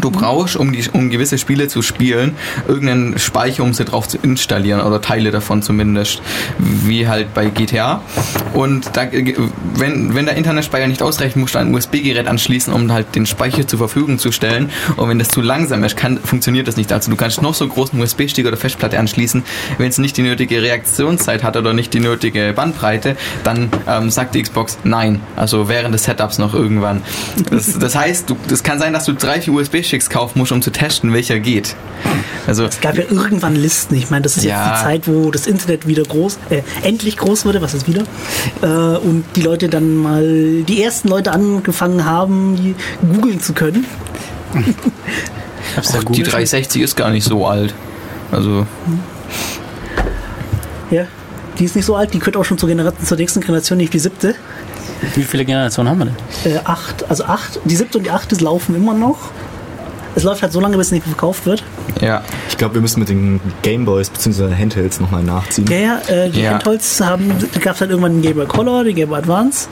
Du 0.00 0.10
brauchst, 0.10 0.56
um, 0.56 0.72
die, 0.72 0.84
um 0.92 1.10
gewisse 1.10 1.38
Spiele 1.38 1.68
zu 1.68 1.82
spielen, 1.82 2.34
irgendeinen 2.66 3.18
Speicher, 3.18 3.62
um 3.62 3.74
sie 3.74 3.84
drauf 3.84 4.08
zu 4.08 4.18
installieren 4.18 4.80
oder 4.80 5.00
Teile 5.00 5.30
davon 5.30 5.62
zumindest, 5.62 6.22
wie 6.58 7.08
halt 7.08 7.34
bei 7.34 7.46
GTA. 7.46 8.02
Und 8.54 8.90
da, 8.94 9.06
wenn, 9.74 10.14
wenn 10.14 10.26
der 10.26 10.36
Internetspeicher 10.36 10.86
nicht 10.86 11.02
ausreicht, 11.02 11.36
musst 11.36 11.54
du 11.54 11.58
ein 11.58 11.74
USB-Gerät 11.74 12.26
anschließen, 12.26 12.72
um 12.72 12.90
halt 12.92 13.14
den 13.14 13.26
Speicher 13.26 13.66
zur 13.66 13.78
Verfügung 13.78 14.18
zu 14.18 14.32
stellen. 14.32 14.70
Und 14.96 15.08
wenn 15.08 15.18
das 15.18 15.28
zu 15.28 15.40
langsam 15.40 15.84
ist, 15.84 15.96
kann, 15.96 16.18
funktioniert 16.18 16.68
das 16.68 16.76
nicht. 16.76 16.92
Also 16.92 17.10
du 17.10 17.16
kannst 17.16 17.42
noch 17.42 17.54
so 17.54 17.68
großen 17.68 18.00
USB-Stick 18.00 18.46
oder 18.46 18.56
Festplatte 18.56 18.98
anschließen, 18.98 19.42
wenn 19.78 19.88
es 19.88 19.98
nicht 19.98 20.16
die 20.16 20.22
nötige 20.22 20.62
Reaktionszeit 20.62 21.42
hat 21.42 21.56
oder 21.56 21.74
nicht 21.74 21.92
die 21.94 22.00
nötige 22.00 22.52
Bandbreite, 22.54 23.16
dann 23.44 23.68
ähm, 23.86 24.10
sagt 24.10 24.34
die 24.34 24.42
Xbox 24.42 24.78
nein. 24.84 25.20
Also 25.36 25.68
während 25.68 25.94
des 25.94 26.04
Setups 26.04 26.38
noch 26.38 26.54
irgendwann. 26.54 27.02
Das, 27.50 27.78
das 27.78 27.94
heißt, 27.94 28.34
das 28.48 28.62
kann 28.62 28.78
sein, 28.78 28.92
dass 28.92 29.04
du 29.04 29.12
drei, 29.12 29.40
vier 29.40 29.52
USB-Sticks 29.82 30.08
kaufen 30.10 30.38
musst, 30.38 30.52
um 30.52 30.62
zu 30.62 30.70
testen, 30.70 31.12
welcher 31.12 31.38
geht. 31.40 31.74
Also 32.46 32.64
Es 32.64 32.80
gab 32.80 32.96
ja 32.96 33.04
irgendwann 33.08 33.54
Listen. 33.56 33.94
Ich 33.96 34.10
meine, 34.10 34.22
das 34.22 34.36
ist 34.36 34.44
Ja. 34.44 34.70
jetzt 34.70 34.80
die 34.80 34.84
Zeit, 34.84 35.08
wo 35.08 35.30
das 35.30 35.46
Internet 35.46 35.86
wieder 35.86 36.02
groß, 36.02 36.38
äh, 36.50 36.62
endlich 36.82 37.16
groß 37.16 37.44
wurde, 37.44 37.60
was 37.62 37.74
ist 37.74 37.86
wieder? 37.86 38.02
Äh, 38.62 38.66
und 38.98 39.24
die 39.36 39.42
Leute 39.42 39.68
dann 39.68 39.96
mal, 39.96 40.62
die 40.62 40.82
ersten 40.82 41.08
Leute 41.08 41.32
angefangen 41.32 42.04
haben, 42.04 42.56
die 42.56 42.74
googeln 43.14 43.40
zu 43.40 43.52
können. 43.52 43.84
Hab's 45.76 45.92
ja 45.92 46.00
die 46.00 46.04
Google. 46.06 46.24
360 46.24 46.82
ist 46.82 46.96
gar 46.96 47.10
nicht 47.10 47.24
so 47.24 47.46
alt. 47.46 47.74
Also 48.30 48.66
Ja, 50.90 51.04
die 51.58 51.64
ist 51.64 51.76
nicht 51.76 51.84
so 51.86 51.96
alt, 51.96 52.12
die 52.14 52.18
gehört 52.18 52.36
auch 52.36 52.44
schon 52.44 52.58
zur, 52.58 52.68
Generation, 52.68 53.04
zur 53.06 53.16
nächsten 53.16 53.40
Generation, 53.40 53.78
nicht 53.78 53.92
die 53.92 53.98
siebte. 53.98 54.34
Wie 55.14 55.22
viele 55.22 55.44
Generationen 55.44 55.88
haben 55.90 55.98
wir 55.98 56.04
denn? 56.06 56.52
Äh, 56.52 56.60
acht, 56.64 57.08
also 57.10 57.24
acht, 57.24 57.58
die 57.64 57.74
siebte 57.76 57.98
und 57.98 58.04
die 58.04 58.10
achte 58.10 58.36
laufen 58.36 58.74
immer 58.76 58.94
noch. 58.94 59.30
Es 60.14 60.24
läuft 60.24 60.42
halt 60.42 60.52
so 60.52 60.60
lange, 60.60 60.76
bis 60.76 60.88
es 60.88 60.92
nicht 60.92 61.06
mehr 61.06 61.14
verkauft 61.14 61.46
wird. 61.46 61.62
ja. 62.00 62.22
Ich 62.48 62.58
glaube, 62.58 62.74
wir 62.74 62.82
müssen 62.82 63.00
mit 63.00 63.08
den 63.08 63.40
Gameboys 63.62 64.10
bzw. 64.10 64.54
Handhelds 64.54 65.00
nochmal 65.00 65.22
nachziehen. 65.22 65.66
Ja, 65.70 65.76
ja, 65.78 65.98
äh, 66.08 66.30
die 66.30 66.42
Ja. 66.42 66.50
Handholz 66.52 67.00
haben, 67.00 67.32
da 67.52 67.60
gab 67.60 67.74
es 67.74 67.80
halt 67.80 67.90
irgendwann 67.90 68.12
den 68.14 68.22
Game 68.22 68.36
Boy 68.36 68.46
Color, 68.46 68.84
den 68.84 68.94
Game 68.94 69.08
Boy 69.08 69.18
Advance. 69.18 69.68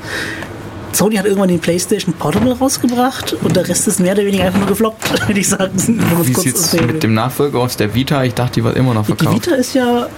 Sony 0.92 1.14
hat 1.16 1.24
irgendwann 1.26 1.48
den 1.48 1.60
PlayStation 1.60 2.12
Portable 2.14 2.52
rausgebracht 2.58 3.34
und 3.42 3.54
der 3.54 3.68
Rest 3.68 3.86
ist 3.86 4.00
mehr 4.00 4.12
oder 4.14 4.24
weniger 4.24 4.44
einfach 4.44 4.58
nur 4.58 4.68
gefloppt, 4.68 5.28
würde 5.28 5.38
ich 5.40 5.48
sagen. 5.48 5.70
Es 5.76 5.86
Wie 5.88 6.48
erzählen 6.48 6.86
will. 6.88 6.94
mit 6.94 7.02
dem 7.04 7.14
Nachfolger 7.14 7.60
aus 7.60 7.76
der 7.76 7.94
Vita? 7.94 8.24
Ich 8.24 8.34
dachte, 8.34 8.54
die 8.54 8.64
wird 8.64 8.76
immer 8.76 8.92
noch 8.94 9.06
Die 9.06 9.14
verkauft. 9.14 9.46
Vita 9.46 9.54
ist 9.56 9.74
ja 9.74 10.08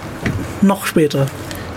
noch 0.61 0.85
später. 0.87 1.27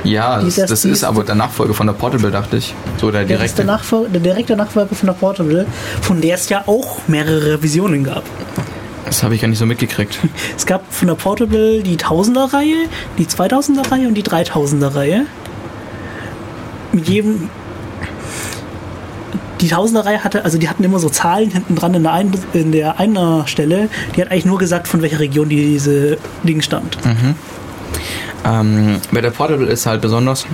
Ja, 0.06 0.40
die 0.40 0.46
das, 0.46 0.70
das 0.70 0.82
die 0.82 0.90
ist 0.90 1.04
aber 1.04 1.24
der 1.24 1.34
Nachfolger 1.34 1.74
von 1.74 1.86
der 1.86 1.94
Portable, 1.94 2.30
dachte 2.30 2.56
ich. 2.58 2.74
So 3.00 3.10
der 3.10 3.24
Der 3.24 3.36
ist 3.36 3.58
der, 3.58 3.64
direkte. 3.64 3.64
Nachfolger, 3.64 4.08
der 4.10 4.20
direkte 4.20 4.56
Nachfolger 4.56 4.94
von 4.94 5.06
der 5.06 5.14
Portable, 5.14 5.66
von 6.00 6.20
der 6.20 6.34
es 6.36 6.48
ja 6.48 6.62
auch 6.66 6.98
mehrere 7.08 7.62
Visionen 7.62 8.04
gab. 8.04 8.22
Das 9.04 9.22
habe 9.22 9.34
ich 9.34 9.40
gar 9.40 9.48
nicht 9.48 9.58
so 9.58 9.66
mitgekriegt. 9.66 10.18
Es 10.56 10.66
gab 10.66 10.92
von 10.92 11.08
der 11.08 11.14
Portable 11.14 11.82
die 11.82 11.96
1000er-Reihe, 11.96 12.88
die 13.18 13.26
2000er-Reihe 13.26 14.08
und 14.08 14.14
die 14.14 14.24
3000er-Reihe. 14.24 15.26
Mit 16.92 17.08
jedem. 17.08 17.48
Die 19.60 19.70
1000er-Reihe 19.70 20.22
hatte, 20.22 20.44
also 20.44 20.58
die 20.58 20.68
hatten 20.68 20.84
immer 20.84 20.98
so 20.98 21.08
Zahlen 21.08 21.50
hinten 21.50 21.76
dran 21.76 21.94
in 21.94 22.02
der, 22.02 22.12
ein, 22.12 22.32
in 22.52 22.72
der 22.72 22.98
einer 23.00 23.46
Stelle. 23.46 23.88
Die 24.14 24.20
hat 24.20 24.30
eigentlich 24.30 24.44
nur 24.44 24.58
gesagt, 24.58 24.86
von 24.86 25.00
welcher 25.02 25.18
Region 25.20 25.48
diese 25.48 26.18
Ding 26.44 26.60
stammt. 26.60 26.98
Ähm, 28.44 28.96
bei 29.10 29.20
der 29.20 29.30
Portable 29.30 29.66
ist 29.66 29.86
halt 29.86 30.00
besonders, 30.00 30.46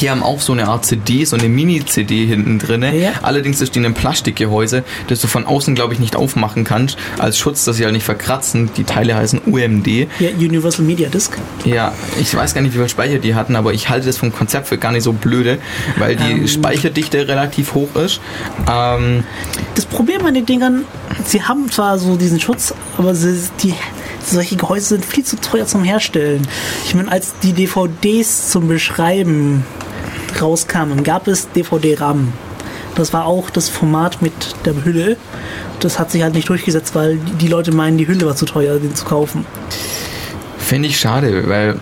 die 0.00 0.10
haben 0.10 0.22
auch 0.22 0.40
so 0.40 0.52
eine 0.52 0.66
Art 0.68 0.84
CD, 0.84 1.24
so 1.24 1.36
eine 1.36 1.48
Mini-CD 1.48 2.26
hinten 2.26 2.58
drin. 2.58 2.82
Ja. 2.82 3.12
Allerdings 3.22 3.60
ist 3.60 3.74
die 3.74 3.78
in 3.78 3.84
einem 3.84 3.94
Plastikgehäuse, 3.94 4.82
das 5.08 5.20
du 5.20 5.26
von 5.28 5.46
außen, 5.46 5.74
glaube 5.74 5.94
ich, 5.94 6.00
nicht 6.00 6.16
aufmachen 6.16 6.64
kannst, 6.64 6.98
als 7.18 7.38
Schutz, 7.38 7.64
dass 7.64 7.76
sie 7.76 7.84
halt 7.84 7.94
nicht 7.94 8.04
verkratzen. 8.04 8.70
Die 8.76 8.84
Teile 8.84 9.14
heißen 9.14 9.42
UMD. 9.46 9.86
Ja, 10.18 10.30
Universal 10.36 10.84
Media 10.84 11.08
Disc. 11.08 11.38
Ja, 11.64 11.92
ich 12.20 12.34
weiß 12.34 12.54
gar 12.54 12.60
nicht, 12.62 12.74
wie 12.74 12.78
viel 12.78 12.88
Speicher 12.88 13.18
die 13.18 13.34
hatten, 13.34 13.54
aber 13.56 13.72
ich 13.72 13.88
halte 13.88 14.06
das 14.06 14.18
vom 14.18 14.32
Konzept 14.32 14.66
für 14.66 14.78
gar 14.78 14.90
nicht 14.92 15.04
so 15.04 15.12
blöde, 15.12 15.58
weil 15.96 16.16
die 16.16 16.22
Ähm. 16.40 16.48
Speicherdichte 16.48 17.28
relativ 17.28 17.74
hoch 17.74 17.94
ist. 17.94 18.20
Ähm, 18.70 19.22
Das 19.76 19.86
Problem 19.86 20.26
an 20.26 20.34
den 20.34 20.44
Dingern, 20.46 20.84
sie 21.24 21.42
haben 21.42 21.70
zwar 21.70 21.98
so 21.98 22.16
diesen 22.16 22.40
Schutz, 22.40 22.74
aber 22.98 23.14
sie, 23.14 23.38
die, 23.62 23.74
solche 24.26 24.56
Gehäuse 24.56 24.88
sind 24.88 25.04
viel 25.04 25.24
zu 25.24 25.36
teuer 25.36 25.66
zum 25.66 25.84
Herstellen. 25.84 26.46
Ich 26.84 26.94
meine, 26.94 27.10
als 27.10 27.34
die 27.42 27.52
DVDs 27.52 28.50
zum 28.50 28.68
Beschreiben 28.68 29.64
rauskamen, 30.40 31.04
gab 31.04 31.28
es 31.28 31.50
DVD-RAM. 31.52 32.32
Das 32.94 33.12
war 33.12 33.26
auch 33.26 33.50
das 33.50 33.68
Format 33.68 34.22
mit 34.22 34.32
der 34.64 34.84
Hülle. 34.84 35.16
Das 35.80 35.98
hat 35.98 36.10
sich 36.10 36.22
halt 36.22 36.34
nicht 36.34 36.48
durchgesetzt, 36.48 36.94
weil 36.94 37.16
die 37.40 37.48
Leute 37.48 37.72
meinen, 37.72 37.98
die 37.98 38.06
Hülle 38.06 38.26
war 38.26 38.36
zu 38.36 38.46
teuer, 38.46 38.78
den 38.78 38.94
zu 38.94 39.04
kaufen. 39.04 39.44
Finde 40.58 40.88
ich 40.88 40.98
schade, 40.98 41.48
weil 41.48 41.78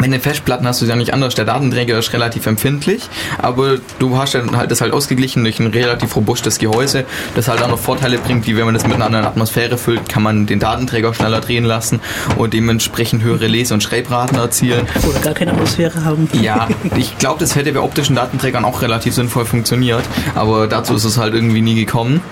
mit 0.00 0.12
den 0.12 0.20
Festplatten 0.20 0.66
hast 0.66 0.80
du 0.80 0.86
es 0.86 0.88
ja 0.88 0.96
nicht 0.96 1.12
anders. 1.12 1.34
Der 1.34 1.44
Datenträger 1.44 1.98
ist 1.98 2.12
relativ 2.12 2.46
empfindlich, 2.46 3.08
aber 3.38 3.76
du 3.98 4.16
hast 4.16 4.34
dann 4.34 4.56
halt 4.56 4.70
das 4.70 4.80
halt 4.80 4.92
ausgeglichen 4.92 5.44
durch 5.44 5.60
ein 5.60 5.68
relativ 5.68 6.16
robustes 6.16 6.58
Gehäuse, 6.58 7.04
das 7.34 7.48
halt 7.48 7.62
auch 7.62 7.68
noch 7.68 7.78
Vorteile 7.78 8.18
bringt, 8.18 8.46
wie 8.46 8.56
wenn 8.56 8.64
man 8.64 8.74
das 8.74 8.84
mit 8.84 8.94
einer 8.94 9.06
anderen 9.06 9.26
Atmosphäre 9.26 9.78
füllt, 9.78 10.08
kann 10.08 10.22
man 10.22 10.46
den 10.46 10.58
Datenträger 10.58 11.12
schneller 11.14 11.40
drehen 11.40 11.64
lassen 11.64 12.00
und 12.36 12.54
dementsprechend 12.54 13.22
höhere 13.22 13.46
Lese- 13.46 13.74
und 13.74 13.82
Schreibraten 13.82 14.38
erzielen. 14.38 14.86
Oder 15.08 15.20
gar 15.20 15.34
keine 15.34 15.52
Atmosphäre 15.52 16.04
haben. 16.04 16.28
Ja, 16.40 16.68
ich 16.96 17.18
glaube, 17.18 17.40
das 17.40 17.54
hätte 17.54 17.72
bei 17.72 17.80
optischen 17.80 18.16
Datenträgern 18.16 18.64
auch 18.64 18.82
relativ 18.82 19.14
sinnvoll 19.14 19.44
funktioniert, 19.44 20.04
aber 20.34 20.66
dazu 20.66 20.94
ist 20.94 21.04
es 21.04 21.18
halt 21.18 21.34
irgendwie 21.34 21.60
nie 21.60 21.74
gekommen. 21.74 22.22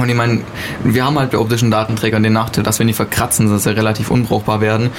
Und 0.00 0.08
ich 0.08 0.14
meine, 0.14 0.40
wir 0.84 1.04
haben 1.04 1.18
halt 1.18 1.32
bei 1.32 1.38
optischen 1.38 1.70
Datenträgern 1.70 2.22
den 2.22 2.32
Nachteil, 2.32 2.64
dass 2.64 2.78
wenn 2.78 2.86
die 2.86 2.92
verkratzen, 2.92 3.50
dass 3.50 3.64
sie 3.64 3.74
relativ 3.74 4.10
unbrauchbar 4.10 4.60
werden. 4.60 4.90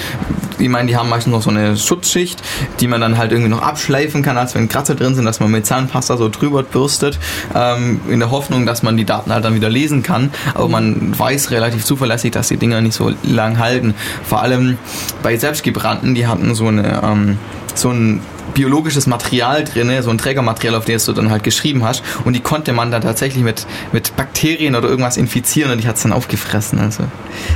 Ich 0.58 0.68
meine, 0.70 0.88
die 0.88 0.98
haben 0.98 1.10
meistens 1.10 1.32
noch 1.32 1.42
so 1.42 1.50
eine 1.50 1.78
Schutzschicht, 1.78 2.42
die 2.80 2.88
man 2.88 3.00
dann 3.00 3.18
halt 3.18 3.32
irgendwie 3.32 3.50
noch 3.50 3.62
abschleifen 3.62 4.22
kann, 4.22 4.38
als 4.38 4.56
wenn 4.56 4.68
Kratzer 4.68 4.96
drin 4.96 5.16
sind, 5.16 5.26
dass 5.26 5.40
man 5.40 5.52
mit 5.52 5.66
Zahnpasta 5.66 6.18
so 6.18 6.28
drüber 6.28 6.64
bürstet, 6.64 7.18
ähm, 7.56 8.02
in 8.10 8.20
der 8.20 8.32
Hoffnung, 8.32 8.66
dass 8.66 8.84
man 8.84 8.98
die 8.98 9.06
Daten 9.06 9.32
halt 9.32 9.46
dann 9.46 9.56
wieder 9.56 9.70
lesen 9.70 10.04
kann. 10.04 10.32
Aber 10.54 10.68
man 10.68 11.18
weiß 11.18 11.52
relativ 11.52 11.86
zuverlässig, 11.86 12.32
dass 12.32 12.50
die 12.50 12.58
Dinger 12.58 12.82
nicht 12.82 12.94
so 12.94 13.12
lang 13.24 13.58
halten. 13.58 13.94
Vor 14.24 14.42
allem 14.42 14.78
bei 15.24 15.38
selbstgebrannten, 15.38 16.14
die 16.14 16.28
hatten 16.28 16.54
so 16.56 16.68
eine, 16.68 17.02
ähm, 17.04 17.38
so 17.74 17.92
ein 17.92 18.22
biologisches 18.60 19.08
Material 19.08 19.64
drin, 19.64 19.90
so 20.02 20.10
ein 20.10 20.18
Trägermaterial, 20.18 20.76
auf 20.76 20.84
das 20.84 21.06
du 21.06 21.14
dann 21.14 21.32
halt 21.32 21.44
geschrieben 21.44 21.86
hast. 21.86 22.04
Und 22.26 22.34
die 22.34 22.42
konnte 22.42 22.74
man 22.74 22.92
dann 22.92 23.02
tatsächlich 23.02 23.42
mit, 23.42 23.66
mit 23.94 24.18
Bakterien 24.18 24.76
oder 24.76 24.90
irgendwas 24.90 25.16
infizieren 25.16 25.72
und 25.72 25.82
die 25.82 25.88
hat 25.88 25.96
es 25.96 26.04
dann 26.04 26.12
aufgefressen. 26.12 26.78
Also 26.78 27.06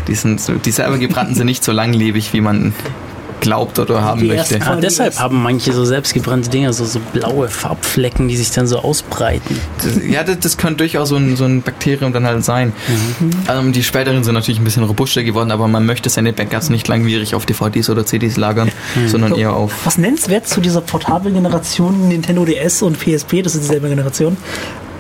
die, 0.08 0.16
sind 0.16 0.42
die 0.64 0.72
selber 0.72 0.98
gebrannten 0.98 1.36
sind 1.36 1.48
nicht 1.48 1.62
so 1.62 1.74
langlebig, 1.74 2.32
wie 2.32 2.40
man 2.40 2.74
glaubt 3.44 3.78
oder 3.80 4.02
haben 4.02 4.22
Die 4.22 4.28
möchte. 4.28 4.56
ersten- 4.56 4.64
Ah, 4.70 4.76
deshalb 4.82 5.20
haben 5.20 5.42
manche 5.44 5.72
so 5.74 5.86
selbstgebrannte 5.86 6.50
Dinger 6.50 6.74
so, 6.74 6.86
so 6.86 7.00
blaue 7.14 7.48
Farbflecken, 7.50 8.28
die 8.28 8.36
sich 8.38 8.52
dann 8.52 8.66
so 8.68 8.80
ausbreiten. 8.80 9.60
Das, 9.84 10.00
ja, 10.08 10.24
das, 10.24 10.40
das 10.40 10.58
könnte 10.58 10.78
durchaus 10.78 11.10
so 11.10 11.16
ein, 11.18 11.36
so 11.36 11.46
ein 11.46 11.62
Bakterium 11.62 12.12
dann 12.14 12.26
halt 12.26 12.44
sein. 12.44 12.74
Ähm, 13.50 13.72
die 13.74 13.84
späteren 13.84 14.24
sind 14.24 14.34
natürlich 14.34 14.60
ein 14.60 14.64
bisschen 14.64 14.84
robuster 14.84 15.24
geworden, 15.24 15.52
aber 15.52 15.68
man 15.68 15.86
möchte 15.86 16.10
seine 16.10 16.34
Backups 16.34 16.70
nicht 16.70 16.88
langwierig 16.88 17.36
auf 17.36 17.46
DVDs 17.46 17.90
oder 17.90 18.06
CDs 18.06 18.38
lagern, 18.38 18.72
sondern 19.08 19.36
eher 19.36 19.54
auf 19.54 19.72
Was 19.86 19.98
nennenswert 19.98 20.48
zu 20.48 20.62
dieser 20.62 20.82
portablen 20.82 21.34
Generation 21.36 22.08
Nintendo 22.08 22.46
DS 22.46 22.82
und 22.82 22.98
PSP, 23.00 23.42
das 23.44 23.56
ist 23.56 23.64
dieselbe 23.64 23.90
Generation, 23.90 24.38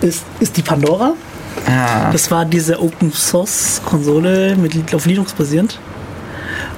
ist, 0.01 0.23
ist 0.39 0.57
die 0.57 0.61
Pandora. 0.61 1.13
Ah, 1.67 2.11
Das 2.11 2.29
war 2.31 2.45
diese 2.45 2.81
Open 2.81 3.11
Source 3.13 3.81
Konsole 3.85 4.55
mit 4.55 4.93
auf 4.93 5.05
Linux 5.05 5.33
basierend. 5.33 5.79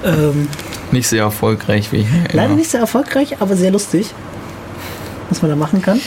Ähm, 0.06 0.48
nicht 0.92 1.08
sehr 1.08 1.22
erfolgreich 1.24 1.92
wie 1.92 2.06
leider 2.32 2.46
immer. 2.46 2.56
nicht 2.56 2.70
sehr 2.70 2.80
erfolgreich, 2.80 3.36
aber 3.40 3.56
sehr 3.56 3.70
lustig. 3.70 4.14
Was 5.28 5.42
man 5.42 5.50
da 5.50 5.56
machen 5.56 5.82
kann. 5.82 6.00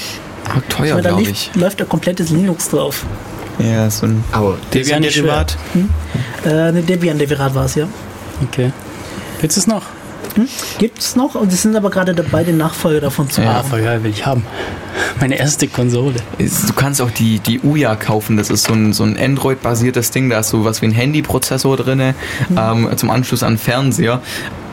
Ah, 0.46 0.62
teuer, 0.70 1.02
glaube 1.02 1.20
lief, 1.22 1.30
ich. 1.30 1.52
läuft 1.56 1.80
da 1.82 1.86
komplettes 1.86 2.30
Linux 2.30 2.70
drauf. 2.70 3.06
Ja, 3.60 3.90
so 3.90 4.06
ein 4.06 4.24
Aber 4.32 4.58
Das 4.72 4.82
ist 4.84 4.90
ja 4.90 5.00
nicht 5.00 5.14
schwer. 5.16 5.46
Derivat. 5.46 5.58
Äh, 6.46 6.50
eine 6.70 6.82
Debian-Derivat 6.82 7.54
war 7.54 7.66
es, 7.66 7.76
ja. 7.76 7.88
Okay. 8.42 8.72
Willst 9.42 9.58
du 9.58 9.62
es 9.62 9.68
noch? 9.68 9.84
Gibt 10.78 11.00
es 11.00 11.16
noch 11.16 11.36
und 11.36 11.50
sie 11.52 11.58
sind 11.58 11.76
aber 11.76 11.90
gerade 11.90 12.14
dabei, 12.14 12.44
den 12.44 12.58
Nachfolger 12.58 13.02
davon 13.02 13.30
zu 13.30 13.42
Ja, 13.42 13.54
machen. 13.54 13.70
voll 13.70 13.82
geil, 13.82 14.04
will 14.04 14.12
ich 14.12 14.26
haben. 14.26 14.46
Meine 15.20 15.38
erste 15.38 15.68
Konsole. 15.68 16.16
Du 16.38 16.74
kannst 16.76 17.02
auch 17.02 17.12
die, 17.12 17.40
die 17.40 17.60
Uya 17.62 17.96
kaufen. 17.96 18.38
Das 18.38 18.50
ist 18.50 18.64
so 18.66 18.74
ein, 18.74 18.94
so 18.94 19.04
ein 19.04 19.18
Android-basiertes 19.18 20.12
Ding. 20.12 20.30
Da 20.30 20.40
ist 20.40 20.50
so 20.50 20.64
was 20.66 20.82
wie 20.82 20.88
ein 20.88 20.92
Handyprozessor 20.92 21.78
drin 21.78 22.14
ähm, 22.56 22.90
zum 22.96 23.10
Anschluss 23.10 23.44
an 23.44 23.58
Fernseher. 23.58 24.22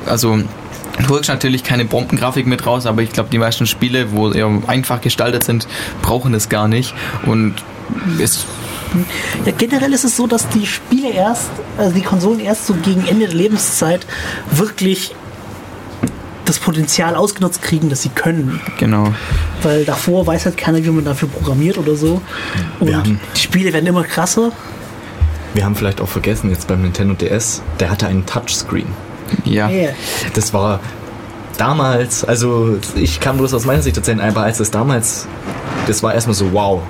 Also 0.06 0.38
du 0.38 1.08
holst 1.08 1.28
natürlich 1.28 1.64
keine 1.64 1.84
Bombengrafik 1.84 2.46
mit 2.46 2.66
raus, 2.66 2.86
aber 2.86 3.02
ich 3.02 3.12
glaube, 3.12 3.28
die 3.30 3.38
meisten 3.38 3.66
Spiele, 3.66 4.12
wo 4.12 4.30
eher 4.30 4.50
einfach 4.66 5.00
gestaltet 5.00 5.44
sind, 5.44 5.66
brauchen 6.02 6.32
das 6.32 6.48
gar 6.48 6.68
nicht. 6.68 6.94
Und 7.24 7.54
es 8.20 8.44
Ja, 9.44 9.52
generell 9.56 9.92
ist 9.92 10.04
es 10.04 10.16
so, 10.16 10.26
dass 10.26 10.48
die 10.48 10.66
Spiele 10.66 11.10
erst, 11.10 11.50
also 11.76 11.92
die 11.92 12.02
Konsolen 12.02 12.40
erst 12.40 12.66
so 12.66 12.74
gegen 12.74 13.06
Ende 13.06 13.26
der 13.26 13.34
Lebenszeit 13.34 14.06
wirklich 14.50 15.14
das 16.46 16.58
Potenzial 16.58 17.14
ausgenutzt 17.14 17.62
kriegen, 17.62 17.88
das 17.88 18.02
sie 18.02 18.08
können. 18.08 18.60
genau. 18.78 19.12
Weil 19.62 19.84
davor 19.84 20.26
weiß 20.26 20.46
halt 20.46 20.56
keiner, 20.56 20.84
wie 20.84 20.90
man 20.90 21.04
dafür 21.04 21.28
programmiert 21.28 21.78
oder 21.78 21.96
so. 21.96 22.22
Und 22.80 23.18
die 23.36 23.40
Spiele 23.40 23.72
werden 23.72 23.86
immer 23.86 24.04
krasser. 24.04 24.52
wir 25.54 25.64
haben 25.64 25.74
vielleicht 25.74 26.00
auch 26.00 26.08
vergessen, 26.08 26.50
jetzt 26.50 26.68
beim 26.68 26.82
Nintendo 26.82 27.14
DS, 27.14 27.62
der 27.80 27.90
hatte 27.90 28.06
einen 28.06 28.26
Touchscreen. 28.26 28.86
Ja. 29.44 29.68
Yeah. 29.68 29.92
Das 30.34 30.54
war 30.54 30.80
damals, 31.56 32.24
also 32.24 32.78
ich 32.94 33.20
kann 33.20 33.38
bloß 33.38 33.54
aus 33.54 33.64
meiner 33.64 33.82
Sicht 33.82 33.96
erzählen, 33.96 34.20
aber 34.20 34.42
als 34.42 34.58
das 34.58 34.70
damals, 34.70 35.26
das 35.86 36.02
war 36.02 36.14
erstmal 36.14 36.34
so 36.34 36.52
wow. 36.52 36.82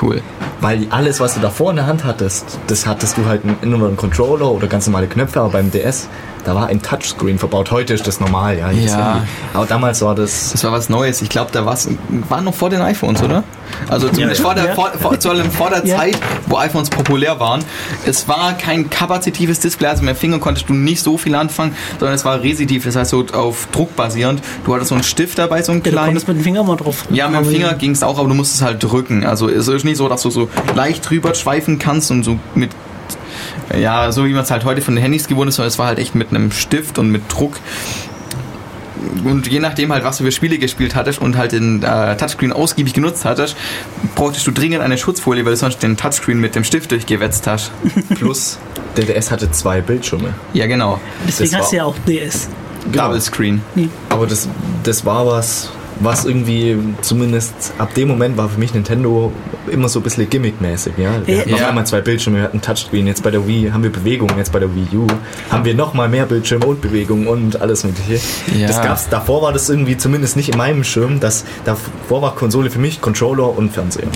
Cool. 0.00 0.22
Weil 0.60 0.86
alles, 0.90 1.20
was 1.20 1.34
du 1.34 1.40
davor 1.40 1.70
in 1.70 1.76
der 1.76 1.86
Hand 1.86 2.04
hattest, 2.04 2.58
das 2.66 2.86
hattest 2.86 3.16
du 3.16 3.24
halt 3.24 3.64
nur 3.64 3.78
noch 3.78 3.88
einen 3.88 3.96
Controller 3.96 4.50
oder 4.50 4.66
ganz 4.66 4.86
normale 4.86 5.06
Knöpfe, 5.06 5.40
aber 5.40 5.50
beim 5.50 5.70
DS, 5.70 6.08
da 6.44 6.54
war 6.54 6.66
ein 6.68 6.80
Touchscreen 6.82 7.38
verbaut. 7.38 7.70
Heute 7.70 7.94
ist 7.94 8.06
das 8.06 8.20
normal, 8.20 8.58
ja. 8.58 8.70
Ja. 8.70 9.26
Aber 9.54 9.66
damals 9.66 10.02
war 10.02 10.14
das. 10.14 10.52
Das 10.52 10.64
war 10.64 10.72
was 10.72 10.88
Neues. 10.88 11.22
Ich 11.22 11.28
glaube, 11.28 11.50
da 11.52 11.64
war's, 11.66 11.88
war 12.28 12.40
noch 12.40 12.54
vor 12.54 12.70
den 12.70 12.80
iPhones, 12.80 13.22
oder? 13.22 13.44
Also 13.88 14.08
zumindest 14.08 14.40
Ja. 14.40 14.46
vor 14.46 14.54
der, 14.54 14.64
Ja. 14.66 14.74
vor, 14.74 14.90
vor, 15.00 15.14
vor, 15.20 15.34
vor 15.50 15.70
der 15.70 15.86
Ja. 15.86 15.96
Zeit, 15.98 16.18
wo 16.46 16.56
iPhones 16.58 16.90
populär 16.90 17.38
waren. 17.40 17.64
Es 18.04 18.26
war 18.28 18.52
kein 18.54 18.90
kapazitives 18.90 19.60
Display, 19.60 19.88
also 19.88 20.02
mit 20.02 20.16
dem 20.16 20.18
Finger 20.18 20.38
konntest 20.38 20.68
du 20.68 20.74
nicht 20.74 21.02
so 21.02 21.16
viel 21.18 21.34
anfangen, 21.34 21.74
sondern 21.98 22.14
es 22.14 22.24
war 22.24 22.42
residiv, 22.42 22.84
das 22.84 22.96
heißt 22.96 23.10
so 23.10 23.24
auf 23.32 23.68
Druck 23.72 23.94
basierend. 23.96 24.42
Du 24.64 24.74
hattest 24.74 24.88
so 24.88 24.94
einen 24.96 25.04
Stift 25.04 25.38
dabei, 25.38 25.62
so 25.62 25.72
einen 25.72 25.80
Ja, 25.80 25.84
du 25.84 25.90
kleinen. 25.90 26.06
konntest 26.08 26.28
mit 26.28 26.36
dem 26.38 26.42
Finger 26.44 26.62
mal 26.64 26.76
drauf. 26.76 27.04
Ja, 27.10 27.28
mit 27.28 27.40
dem 27.44 27.50
Finger 27.50 27.74
ging 27.74 27.92
es 27.92 28.02
auch, 28.02 28.18
aber 28.18 28.28
du 28.28 28.34
musstest 28.34 28.62
halt 28.62 28.82
drücken. 28.82 29.24
Also 29.24 29.48
es 29.48 29.68
ist 29.68 29.84
nicht 29.84 29.96
so, 29.98 30.08
dass 30.08 30.22
du 30.22 30.30
so 30.30 30.48
leicht 30.74 31.08
drüber 31.08 31.34
schweifen 31.34 31.78
kannst 31.78 32.10
und 32.10 32.24
so 32.24 32.38
mit, 32.54 32.70
ja, 33.78 34.10
so 34.12 34.26
wie 34.26 34.32
man 34.32 34.42
es 34.42 34.50
halt 34.50 34.64
heute 34.64 34.80
von 34.80 34.94
den 34.94 35.02
Handys 35.02 35.28
gewohnt 35.28 35.48
ist, 35.48 35.56
sondern 35.56 35.68
es 35.68 35.78
war 35.78 35.86
halt 35.86 35.98
echt 35.98 36.14
mit 36.14 36.30
einem 36.30 36.50
Stift 36.52 36.98
und 36.98 37.10
mit 37.10 37.22
Druck. 37.32 37.58
Und 39.24 39.46
je 39.46 39.60
nachdem 39.60 39.92
halt, 39.92 40.04
was 40.04 40.18
du 40.18 40.24
für 40.24 40.32
Spiele 40.32 40.58
gespielt 40.58 40.94
hattest 40.94 41.20
und 41.20 41.36
halt 41.36 41.52
den 41.52 41.82
äh, 41.82 42.16
Touchscreen 42.16 42.52
ausgiebig 42.52 42.92
genutzt 42.92 43.24
hattest, 43.24 43.56
brauchtest 44.14 44.46
du 44.46 44.50
dringend 44.50 44.82
eine 44.82 44.98
Schutzfolie, 44.98 45.44
weil 45.44 45.52
du 45.52 45.56
sonst 45.56 45.82
den 45.82 45.96
Touchscreen 45.96 46.38
mit 46.38 46.54
dem 46.54 46.64
Stift 46.64 46.90
durchgewetzt 46.90 47.46
hast. 47.46 47.70
Plus, 48.14 48.58
der 48.96 49.04
DS 49.04 49.30
hatte 49.30 49.50
zwei 49.50 49.80
Bildschirme. 49.80 50.34
Ja, 50.52 50.66
genau. 50.66 51.00
Deswegen 51.26 51.50
das 51.52 51.60
hast 51.62 51.72
du 51.72 51.76
ja 51.76 51.84
auch 51.84 51.96
DS. 52.06 52.48
Double 52.92 53.20
Screen. 53.20 53.62
Aber 54.08 54.26
das, 54.26 54.48
das 54.82 55.04
war 55.04 55.26
was, 55.26 55.70
was 56.00 56.24
irgendwie 56.24 56.76
zumindest 57.02 57.52
ab 57.78 57.92
dem 57.94 58.08
Moment 58.08 58.36
war 58.36 58.48
für 58.48 58.58
mich 58.58 58.72
Nintendo 58.74 59.30
immer 59.70 59.88
so 59.88 60.00
ein 60.00 60.02
bisschen 60.02 60.28
gimmickmäßig. 60.28 60.94
Ja? 60.96 61.10
Wir 61.26 61.34
Ja. 61.34 61.40
hatten 61.42 61.54
auf 61.54 61.60
Ja. 61.60 61.68
einmal 61.68 61.86
zwei 61.86 62.00
Bildschirme, 62.00 62.38
wir 62.38 62.44
hatten 62.44 62.60
Touchscreen, 62.60 63.06
jetzt 63.06 63.22
bei 63.22 63.30
der 63.30 63.46
Wii 63.46 63.70
haben 63.72 63.82
wir 63.82 63.92
Bewegung, 63.92 64.30
jetzt 64.38 64.50
bei 64.52 64.58
der 64.58 64.74
Wii 64.74 64.96
U 64.96 65.06
haben 65.50 65.64
wir 65.64 65.74
nochmal 65.74 66.08
mehr 66.08 66.24
Bildschirme 66.26 66.64
und 66.66 66.80
Bewegung 66.80 67.26
und 67.26 67.60
alles 67.60 67.84
mögliche. 67.84 68.18
Ja. 68.58 68.66
Das 68.66 68.80
gab's, 68.82 69.08
davor 69.10 69.42
war 69.42 69.52
das 69.52 69.68
irgendwie 69.68 69.96
zumindest 69.96 70.36
nicht 70.36 70.48
in 70.48 70.56
meinem 70.56 70.84
Schirm, 70.84 71.20
das, 71.20 71.44
davor 71.64 72.22
war 72.22 72.34
Konsole 72.34 72.70
für 72.70 72.78
mich 72.78 73.00
Controller 73.00 73.56
und 73.56 73.72
Fernseher. 73.72 74.08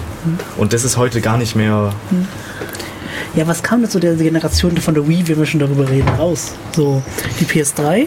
Und 0.56 0.72
das 0.72 0.84
ist 0.84 0.96
heute 0.96 1.20
gar 1.20 1.36
nicht 1.36 1.54
mehr 1.54 1.92
Ja, 3.36 3.46
was 3.48 3.62
kam 3.64 3.80
denn 3.82 3.90
zu 3.90 3.98
der 3.98 4.14
Generation 4.14 4.76
von 4.76 4.94
der 4.94 5.08
Wii, 5.08 5.26
wenn 5.26 5.38
wir 5.38 5.46
schon 5.46 5.58
darüber 5.60 5.88
reden, 5.88 6.08
raus? 6.18 6.52
So, 6.74 7.02
die 7.40 7.44
PS3 7.44 8.06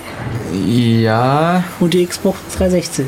Ja. 0.65 1.63
und 1.81 1.93
die 1.93 2.05
Xbox 2.05 2.39
360. 2.57 3.05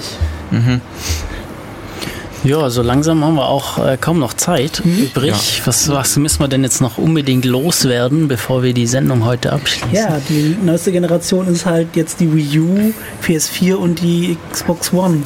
Ja, 2.43 2.69
so 2.69 2.81
langsam 2.81 3.23
haben 3.23 3.35
wir 3.35 3.47
auch 3.47 3.85
äh, 3.85 3.97
kaum 3.99 4.19
noch 4.19 4.33
Zeit 4.33 4.81
übrig. 4.85 5.61
Was, 5.65 5.89
was 5.89 6.15
müssen 6.15 6.39
wir 6.39 6.47
denn 6.47 6.63
jetzt 6.63 6.79
noch 6.79 6.97
unbedingt 6.97 7.43
loswerden, 7.43 8.29
bevor 8.29 8.63
wir 8.63 8.73
die 8.73 8.87
Sendung 8.87 9.25
heute 9.25 9.51
abschließen? 9.51 9.93
Ja, 9.93 10.21
die 10.29 10.55
neueste 10.63 10.91
Generation 10.93 11.47
ist 11.47 11.65
halt 11.65 11.95
jetzt 11.95 12.21
die 12.21 12.33
Wii 12.33 12.59
U, 12.59 12.93
PS4 13.25 13.73
und 13.73 14.01
die 14.01 14.37
Xbox 14.51 14.93
One. 14.93 15.23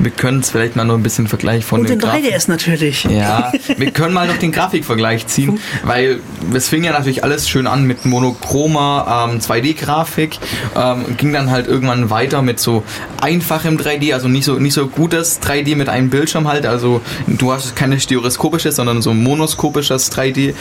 Wir 0.00 0.10
können 0.12 0.40
es 0.40 0.50
vielleicht 0.50 0.76
mal 0.76 0.84
nur 0.84 0.96
ein 0.96 1.02
bisschen 1.02 1.26
Vergleich 1.26 1.64
von 1.64 1.80
Und 1.80 1.88
den 1.88 1.98
Grafik- 1.98 2.24
3DS 2.24 2.48
natürlich. 2.48 3.04
Ja, 3.04 3.52
wir 3.76 3.90
können 3.90 4.14
mal 4.14 4.26
noch 4.28 4.36
den 4.36 4.52
Grafikvergleich 4.52 5.26
ziehen, 5.26 5.58
weil 5.82 6.20
es 6.54 6.68
fing 6.68 6.84
ja 6.84 6.92
natürlich 6.92 7.24
alles 7.24 7.48
schön 7.48 7.66
an 7.66 7.84
mit 7.84 8.06
monochromer 8.06 9.28
ähm, 9.32 9.40
2D-Grafik, 9.40 10.38
ähm, 10.76 11.16
ging 11.16 11.32
dann 11.32 11.50
halt 11.50 11.66
irgendwann 11.66 12.10
weiter 12.10 12.42
mit 12.42 12.60
so 12.60 12.84
einfachem 13.20 13.76
3D, 13.76 14.14
also 14.14 14.28
nicht 14.28 14.44
so 14.44 14.54
nicht 14.54 14.74
so 14.74 14.86
gutes 14.86 15.40
3D 15.42 15.74
mit 15.76 15.88
einem 15.88 16.10
Bildschirm 16.10 16.46
halt, 16.46 16.64
also 16.66 17.00
du 17.26 17.52
hast 17.52 17.74
keine 17.74 17.98
stereoskopisches, 17.98 18.76
sondern 18.76 19.02
so 19.02 19.12
monoskopisches 19.14 20.12
3D. 20.12 20.54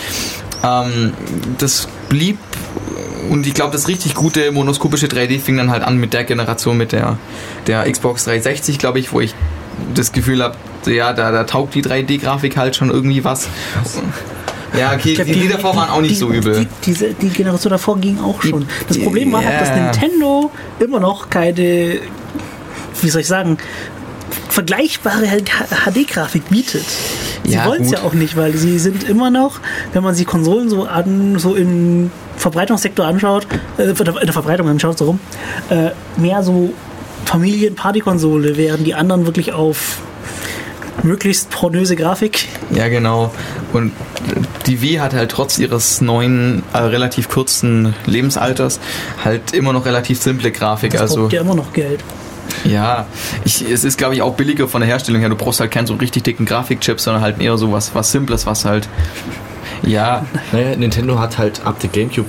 Ähm, 0.64 1.14
das 1.59 1.88
blieb 2.09 2.39
und 3.30 3.45
ich 3.48 3.53
glaube, 3.53 3.72
das 3.72 3.88
richtig 3.88 4.14
gute 4.15 4.52
monoskopische 4.52 5.07
3D 5.07 5.39
fing 5.39 5.57
dann 5.57 5.69
halt 5.72 5.84
an 5.84 5.98
mit 5.98 6.14
der 6.14 6.23
Generation, 6.23 6.77
mit 6.77 6.91
der, 6.91 7.18
der 7.68 7.89
Xbox 7.91 8.26
360, 8.26 8.80
glaube 8.80 8.99
ich, 8.99 9.11
wo 9.14 9.19
ich 9.22 9.34
das 9.94 10.11
Gefühl 10.11 10.41
habe, 10.44 10.56
ja, 10.85 11.14
da, 11.14 11.31
da 11.31 11.44
taugt 11.44 11.76
die 11.76 11.84
3D-Grafik 11.84 12.57
halt 12.57 12.76
schon 12.76 12.89
irgendwie 12.89 13.23
was. 13.23 13.48
Ja, 14.77 14.94
okay, 14.94 15.14
glaub, 15.14 15.27
die, 15.27 15.34
die 15.34 15.48
davor 15.48 15.76
waren 15.76 15.89
auch 15.89 16.02
nicht 16.02 16.11
die, 16.11 16.15
so 16.15 16.31
übel. 16.31 16.61
Die, 16.61 16.68
diese, 16.85 17.14
die 17.14 17.30
Generation 17.30 17.72
davor 17.72 17.98
ging 17.99 18.19
auch 18.19 18.41
schon. 18.41 18.65
Das 18.88 18.98
die- 18.98 19.03
Problem 19.03 19.31
war 19.31 19.44
halt, 19.44 19.61
dass. 19.61 19.69
Nintendo 19.69 20.52
immer 20.80 20.99
noch 20.99 21.30
keine, 21.30 21.99
wie 23.02 23.10
soll 23.10 23.22
ich 23.22 23.27
sagen, 23.27 23.57
vergleichbare 24.58 25.28
HD-Grafik 25.86 26.50
bietet. 26.50 26.84
Sie 27.44 27.54
Ja, 27.54 27.68
wollen 27.68 27.84
es 27.84 27.92
ja 27.92 28.00
auch 28.00 28.14
nicht, 28.14 28.36
weil 28.36 28.58
sie 28.58 28.80
sind 28.80 29.08
immer 29.08 29.30
noch, 29.30 29.60
wenn 29.94 30.02
man 30.02 30.16
sich 30.16 30.26
Konsolen 30.26 30.68
so 30.68 30.86
an, 30.86 31.38
so 31.38 31.54
im 31.54 32.10
Verbreitungssektor 32.38 33.06
anschaut, 33.06 33.46
äh, 33.78 33.84
in 33.84 33.96
der 33.96 34.34
Verbreitung 34.34 34.68
anschaut, 34.68 34.98
so 34.98 35.06
rum, 35.06 35.20
äh, 35.70 35.92
mehr 36.20 36.42
so 36.42 36.74
Familien-Party-Konsole, 37.26 38.58
während 38.58 38.88
die 38.88 38.96
anderen 38.96 39.28
wirklich 39.28 39.54
auf 39.54 40.00
möglichst 41.04 41.52
pornöse 41.52 41.96
Grafik. 41.96 42.48
Ja, 42.72 42.88
genau. 42.88 43.32
Und 43.74 43.92
die 44.66 44.82
Wii 44.82 44.96
hat 44.96 45.14
halt 45.14 45.30
trotz 45.30 45.60
ihres 45.60 46.02
neuen, 46.02 46.64
äh, 46.74 46.80
relativ 46.80 47.30
kurzen 47.30 47.94
Lebensalters 48.08 48.80
halt 49.24 49.54
immer 49.54 49.72
noch 49.72 49.86
relativ 49.86 50.20
simple 50.20 50.52
Grafik. 50.52 50.94
Das 50.94 51.02
also 51.02 51.22
braucht 51.22 51.34
ja 51.34 51.42
immer 51.42 51.54
noch 51.54 51.74
Geld. 51.74 52.04
Ja, 52.66 53.06
ich, 53.46 53.62
es 53.70 53.84
ist 53.84 53.98
glaube 53.98 54.16
ich 54.16 54.22
auch 54.22 54.36
billiger 54.36 54.68
von 54.68 54.82
der 54.82 54.90
Herstellung 54.90 55.22
her. 55.22 55.30
Du 55.30 55.36
brauchst 55.36 55.60
halt 55.60 55.72
keinen 55.72 55.88
so 55.88 55.96
richtig 55.96 56.24
dicken 56.24 56.46
Grafikchip, 56.46 57.00
sondern 57.00 57.22
halt 57.22 57.40
eher 57.42 57.58
so 57.58 57.72
was, 57.72 57.94
was 57.96 58.12
Simples, 58.12 58.46
was 58.46 58.66
halt. 58.66 58.88
Ja, 59.84 60.26
Naja, 60.52 60.76
Nintendo 60.76 61.20
hat 61.20 61.38
halt 61.38 61.66
ab 61.66 61.80
der 61.80 61.90
Gamecube 61.90 62.28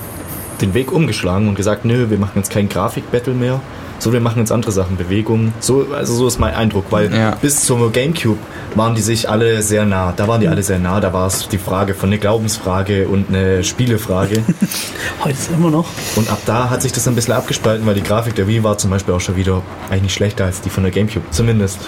den 0.61 0.75
Weg 0.75 0.93
umgeschlagen 0.93 1.49
und 1.49 1.55
gesagt, 1.55 1.85
nö, 1.85 2.11
wir 2.11 2.19
machen 2.19 2.33
jetzt 2.37 2.51
kein 2.51 2.69
Grafik-Battle 2.69 3.35
mehr, 3.35 3.61
so 3.99 4.12
wir 4.12 4.20
machen 4.20 4.39
jetzt 4.39 4.53
andere 4.53 4.70
Sachen, 4.73 4.97
Bewegung. 4.97 5.53
So, 5.61 5.87
also 5.93 6.15
so 6.15 6.27
ist 6.29 6.39
mein 6.39 6.55
Eindruck, 6.55 6.87
weil 6.91 7.12
Ja. 7.15 7.37
bis 7.41 7.65
zur 7.65 7.91
Gamecube 7.91 8.39
waren 8.75 8.95
die 8.95 9.01
sich 9.03 9.29
alle 9.29 9.62
sehr 9.62 9.85
nah. 9.85 10.12
Da 10.16 10.29
waren 10.29 10.41
die 10.41 10.49
alle 10.49 10.62
sehr 10.62 10.79
nah. 10.79 11.01
Da 11.01 11.12
war 11.12 11.27
es 11.27 11.49
die 11.49 11.59
Frage 11.59 11.95
von 11.95 12.09
eine 12.09 12.19
Glaubensfrage 12.19 13.09
und 13.09 13.29
eine 13.29 13.65
Spielefrage. 13.65 14.43
Heute 15.25 15.33
ist 15.33 15.51
immer 15.51 15.70
noch. 15.70 15.87
und 16.16 16.31
ab 16.31 16.39
da 16.47 16.70
hat 16.70 16.83
sich 16.83 16.93
das 16.93 17.09
ein 17.09 17.15
bisschen 17.15 17.35
abgespalten, 17.35 17.87
weil 17.87 17.95
die 17.95 18.03
Grafik 18.03 18.35
der 18.37 18.47
Wii 18.47 18.62
war 18.62 18.79
zum 18.79 18.91
Beispiel 18.91 19.15
auch 19.15 19.20
schon 19.20 19.37
wieder 19.37 19.62
eigentlich 19.89 20.03
nicht 20.03 20.15
schlechter 20.15 20.45
als 20.45 20.61
die 20.61 20.70
von 20.70 20.85
der 20.85 20.93
Gamecube. 20.93 21.25
Zumindest 21.31 21.81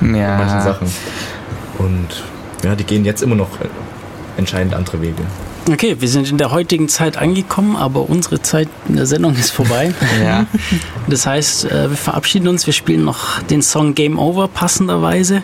in 0.00 0.12
manchen 0.12 0.18
ja. 0.56 0.62
Sachen. 0.62 0.88
Und 1.78 2.24
ja, 2.64 2.74
die 2.74 2.84
gehen 2.84 3.04
jetzt 3.04 3.22
immer 3.22 3.34
noch 3.36 3.48
entscheidend 4.36 4.74
andere 4.74 5.00
Wege. 5.02 5.22
Okay, 5.68 5.96
wir 5.98 6.08
sind 6.08 6.30
in 6.30 6.38
der 6.38 6.52
heutigen 6.52 6.88
Zeit 6.88 7.16
angekommen, 7.16 7.74
aber 7.74 8.08
unsere 8.08 8.40
Zeit 8.40 8.68
in 8.88 8.96
der 8.96 9.06
Sendung 9.06 9.34
ist 9.34 9.50
vorbei. 9.50 9.92
Ja. 10.22 10.46
Das 11.08 11.26
heißt, 11.26 11.66
äh, 11.66 11.90
wir 11.90 11.96
verabschieden 11.96 12.48
uns. 12.48 12.66
Wir 12.66 12.72
spielen 12.72 13.04
noch 13.04 13.42
den 13.42 13.62
Song 13.62 13.94
Game 13.94 14.18
Over 14.18 14.48
passenderweise 14.48 15.42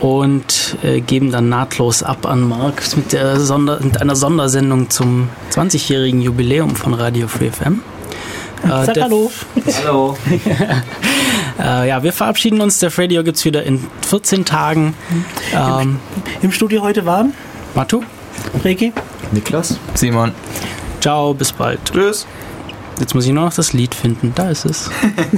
und 0.00 0.76
äh, 0.82 1.00
geben 1.00 1.30
dann 1.30 1.48
nahtlos 1.48 2.02
ab 2.02 2.26
an 2.26 2.48
Marc 2.48 2.96
mit, 2.96 3.12
der 3.12 3.38
Sonder 3.40 3.80
mit 3.80 4.00
einer 4.00 4.16
Sondersendung 4.16 4.90
zum 4.90 5.28
20-jährigen 5.52 6.22
Jubiläum 6.22 6.74
von 6.74 6.94
Radio 6.94 7.28
Free 7.28 7.50
FM. 7.50 7.82
Äh, 8.64 8.68
Sag 8.86 9.00
Hallo. 9.00 9.30
Hallo. 9.82 10.16
Äh, 11.60 11.88
ja, 11.88 12.04
wir 12.04 12.12
verabschieden 12.12 12.60
uns. 12.60 12.78
Der 12.78 12.96
Radio 12.96 13.24
gibt 13.24 13.36
es 13.36 13.44
wieder 13.44 13.64
in 13.64 13.84
14 14.06 14.44
Tagen. 14.44 14.94
Ähm, 15.52 15.98
Im 16.40 16.52
Studio 16.52 16.82
heute 16.82 17.04
waren 17.04 17.34
Matu, 17.74 18.04
Reiki. 18.64 18.92
Niklas? 19.32 19.78
Simon. 19.94 20.32
ciao, 21.00 21.34
bis 21.34 21.52
bald. 21.52 21.80
Tschüss. 21.84 22.26
Jetzt 23.00 23.14
muss 23.14 23.26
ich 23.26 23.32
nur 23.32 23.44
noch 23.44 23.54
das 23.54 23.72
Lied 23.72 23.94
finden. 23.94 24.32
Da 24.34 24.50
ist 24.50 24.64
es. 24.64 24.90